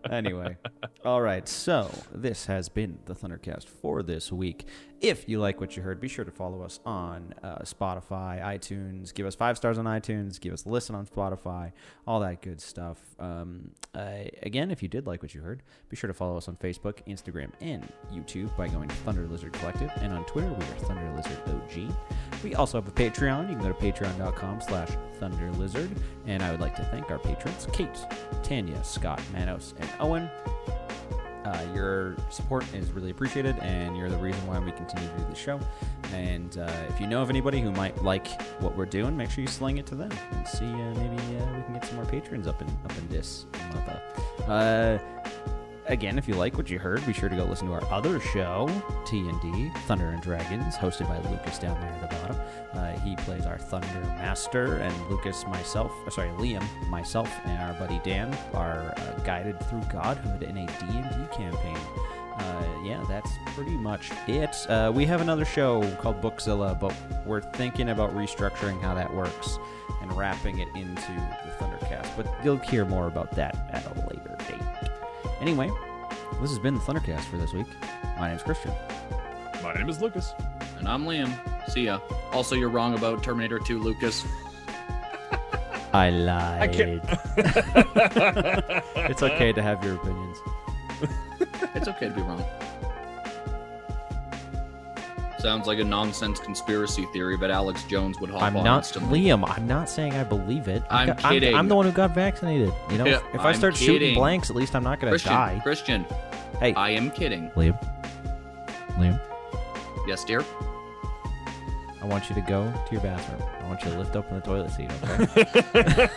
anyway, 0.10 0.58
all 1.04 1.22
right. 1.22 1.48
So 1.48 1.92
this 2.14 2.46
has 2.46 2.70
been 2.70 3.00
the 3.06 3.14
Thundercast 3.14 3.68
for 3.68 4.04
this 4.04 4.32
week. 4.32 4.68
If 5.02 5.28
you 5.28 5.40
like 5.40 5.60
what 5.60 5.76
you 5.76 5.84
heard, 5.84 6.00
be 6.00 6.08
sure 6.08 6.24
to 6.24 6.32
follow 6.32 6.62
us 6.62 6.80
on 6.86 7.34
uh, 7.44 7.60
Spotify, 7.60 8.42
iTunes. 8.42 9.14
Give 9.14 9.26
us 9.26 9.36
five 9.36 9.58
stars 9.58 9.78
on 9.78 9.86
iTunes. 9.86 10.40
Give 10.40 10.54
us 10.54 10.66
a 10.66 10.70
listen 10.70 10.96
on 10.96 11.06
Spotify. 11.06 11.74
All 12.08 12.22
that 12.22 12.42
good 12.42 12.62
stuff. 12.62 12.98
Um, 13.20 13.72
uh, 13.94 14.24
again, 14.42 14.72
if 14.72 14.82
you 14.82 14.90
did 14.90 15.06
like 15.06 15.22
what 15.22 15.34
you 15.34 15.42
heard, 15.42 15.64
be 15.90 15.96
sure 15.96 16.08
to 16.08 16.14
follow 16.14 16.38
us 16.38 16.48
on 16.48 16.56
Facebook, 16.56 17.06
Instagram, 17.08 17.52
and 17.60 17.88
YouTube 18.12 18.56
by 18.56 18.68
going 18.68 18.88
to 18.88 18.96
Thunder 18.96 19.28
Lizard 19.28 19.54
Collective, 19.54 19.92
and 19.98 20.14
on 20.14 20.24
Twitter 20.26 20.48
we 20.48 20.64
are 20.64 20.80
Thunder 20.80 21.14
Lizard 21.16 21.40
OG. 21.48 21.96
We 22.44 22.56
also 22.56 22.80
have 22.80 22.88
a 22.88 22.92
Patreon. 22.92 23.55
You 23.56 23.62
can 23.62 23.72
go 23.72 23.78
to 23.78 23.92
patreon.com 23.92 24.62
slash 24.62 24.90
Thunder 25.20 25.52
Lizard. 25.54 25.90
And 26.26 26.44
I 26.44 26.52
would 26.52 26.60
like 26.60 26.76
to 26.76 26.84
thank 26.86 27.10
our 27.10 27.20
patrons, 27.20 27.68
Kate, 27.72 28.06
Tanya, 28.44 28.84
Scott, 28.84 29.22
Manos, 29.32 29.74
and 29.80 29.90
Owen. 30.00 30.30
Uh, 31.46 31.66
your 31.76 32.18
support 32.32 32.66
is 32.74 32.92
really 32.92 33.12
appreciated, 33.12 33.56
and 33.60 33.96
you're 33.96 34.10
the 34.10 34.18
reason 34.18 34.46
why 34.48 34.58
we 34.58 34.72
continue 34.72 35.08
to 35.08 35.18
do 35.18 35.26
the 35.30 35.36
show. 35.36 35.60
And 36.12 36.58
uh, 36.58 36.72
if 36.90 37.00
you 37.00 37.06
know 37.06 37.22
of 37.22 37.30
anybody 37.30 37.62
who 37.62 37.72
might 37.72 38.04
like 38.04 38.28
what 38.62 38.76
we're 38.76 38.88
doing, 38.88 39.16
make 39.16 39.30
sure 39.30 39.44
you 39.44 39.48
sling 39.48 39.78
it 39.78 39.86
to 39.88 39.96
them 39.96 40.10
and 40.32 40.48
see 40.48 40.66
uh, 40.66 40.94
maybe 40.96 41.18
uh, 41.38 41.56
we 41.56 41.62
can 41.62 41.74
get 41.74 41.86
some 41.86 41.98
more 41.98 42.06
patrons 42.06 42.48
up 42.48 42.62
in 42.62 42.68
up 42.68 42.98
in 42.98 43.08
this 43.10 43.46
mother. 43.74 45.00
Again, 45.88 46.18
if 46.18 46.28
you 46.28 46.34
like 46.34 46.58
what 46.58 46.70
you 46.70 46.80
heard, 46.80 47.06
be 47.06 47.14
sure 47.14 47.30
to 47.30 47.36
go 47.36 47.44
listen 47.44 47.68
to 47.68 47.74
our 47.74 47.86
other 47.92 48.20
show, 48.20 48.68
T 49.06 49.30
and 49.30 49.40
D 49.40 49.72
Thunder 49.86 50.10
and 50.10 50.22
Dragons, 50.22 50.76
hosted 50.76 51.08
by 51.08 51.18
Lucas 51.30 51.60
down 51.60 51.80
there 51.80 51.92
at 51.92 52.02
the 52.02 52.16
bottom. 52.16 52.38
Uh, 52.74 53.00
he 53.00 53.16
plays 53.18 53.46
our 53.46 53.60
Thunder 53.60 54.02
Master, 54.18 54.78
and 54.78 55.10
Lucas, 55.12 55.46
myself, 55.46 55.92
uh, 56.08 56.10
sorry, 56.10 56.30
Liam, 56.32 56.66
myself, 56.90 57.32
and 57.46 57.62
our 57.62 57.74
buddy 57.74 58.02
Dan 58.04 58.36
are 58.56 58.96
uh, 58.98 59.20
guided 59.24 59.60
through 59.70 59.82
godhood 59.92 60.42
in 60.42 60.58
a 60.58 60.66
D 60.66 60.86
and 60.90 61.10
D 61.10 61.36
campaign. 61.36 61.78
Uh, 62.36 62.66
yeah, 62.84 63.04
that's 63.08 63.32
pretty 63.56 63.78
much 63.78 64.12
it. 64.28 64.56
Uh, 64.68 64.92
we 64.94 65.06
have 65.06 65.22
another 65.22 65.46
show 65.46 65.82
called 65.98 66.20
Bookzilla, 66.20 66.78
but 66.80 66.94
we're 67.26 67.42
thinking 67.42 67.90
about 67.90 68.14
restructuring 68.16 68.82
how 68.82 68.94
that 68.96 69.14
works 69.14 69.60
and 70.02 70.12
wrapping 70.18 70.60
it 70.60 70.68
into 70.76 71.12
the 71.12 71.52
Thundercast. 71.60 72.10
But 72.18 72.28
you'll 72.44 72.58
hear 72.58 72.86
more 72.86 73.08
about 73.08 73.32
that 73.34 73.56
at 73.72 73.86
a 73.86 74.00
later 74.10 74.36
date. 74.50 74.75
Anyway, 75.42 75.72
this 76.42 76.50
has 76.50 76.60
been 76.60 76.76
the 76.76 76.80
Thundercast 76.80 77.22
for 77.22 77.38
this 77.38 77.54
week. 77.54 77.68
My 78.20 78.30
name's 78.30 78.44
Christian. 78.44 78.72
My 79.64 79.74
name 79.74 79.90
is 79.90 80.02
Lucas. 80.02 80.34
And 80.80 80.88
I'm 80.88 81.06
Liam. 81.06 81.32
See 81.70 81.86
ya. 81.86 82.00
Also, 82.32 82.56
you're 82.56 82.70
wrong 82.70 82.94
about 82.96 83.24
Terminator 83.24 83.60
2, 83.60 83.80
Lucas. 83.80 84.26
I 85.94 86.10
lied. 86.10 86.74
can't- 86.74 87.04
it's 89.10 89.24
okay 89.24 89.54
to 89.54 89.62
have 89.62 89.84
your 89.84 89.96
opinions. 89.96 90.38
It's 91.74 91.88
okay 91.88 92.10
to 92.10 92.14
be 92.14 92.22
wrong. 92.22 92.44
Sounds 95.46 95.68
like 95.68 95.78
a 95.78 95.84
nonsense 95.84 96.40
conspiracy 96.40 97.06
theory, 97.14 97.38
but 97.38 97.52
Alex 97.52 97.84
Jones 97.84 98.20
would 98.20 98.32
hop 98.32 98.42
I'm 98.42 98.58
on 98.58 98.64
not 98.64 98.78
instantly. 98.80 99.22
Liam. 99.26 99.48
I'm 99.48 99.68
not 99.68 99.88
saying 99.88 100.14
I 100.14 100.24
believe 100.24 100.68
it. 100.68 100.82
I'm 100.90 101.10
got- 101.10 101.20
kidding. 101.20 101.54
I'm, 101.54 101.68
the 101.68 101.76
one 101.76 101.86
who 101.86 101.92
got 101.92 102.16
vaccinated. 102.16 102.74
You 102.90 102.98
know, 102.98 103.06
Yeah, 103.06 103.20
if 103.32 103.42
I 103.42 103.50
I'm 103.50 103.56
start 103.56 103.76
shooting 103.76 104.16
blanks, 104.16 104.50
at 104.50 104.56
least 104.56 104.76
I'm 104.76 104.84
not 104.84 105.00
going 105.00 105.12
to 105.14 105.20
Christian, 105.20 105.32
die. 105.34 105.60
Christian, 105.62 106.04
Hey, 106.60 106.74
I 106.74 106.90
am 106.90 107.12
kidding. 107.12 107.52
Liam. 107.52 107.78
Liam, 108.98 109.22
Yes, 110.08 110.24
dear. 110.24 110.44
I 112.02 112.06
want 112.08 112.28
you 112.28 112.34
to 112.34 112.42
go 112.42 112.64
to 112.88 112.92
your 112.92 113.02
bathroom. 113.02 113.48
I 113.64 113.68
want 113.68 113.84
you 113.84 113.92
to 113.92 114.00
lift 114.00 114.16
open 114.16 114.38
the 114.38 114.42
toilet 114.42 114.72
seat, 114.72 114.90
okay? 115.04 116.10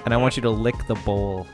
and 0.06 0.14
I 0.14 0.16
want 0.16 0.34
you 0.36 0.40
to 0.42 0.50
lick 0.50 0.76
the 0.86 0.94
bowl 0.94 1.46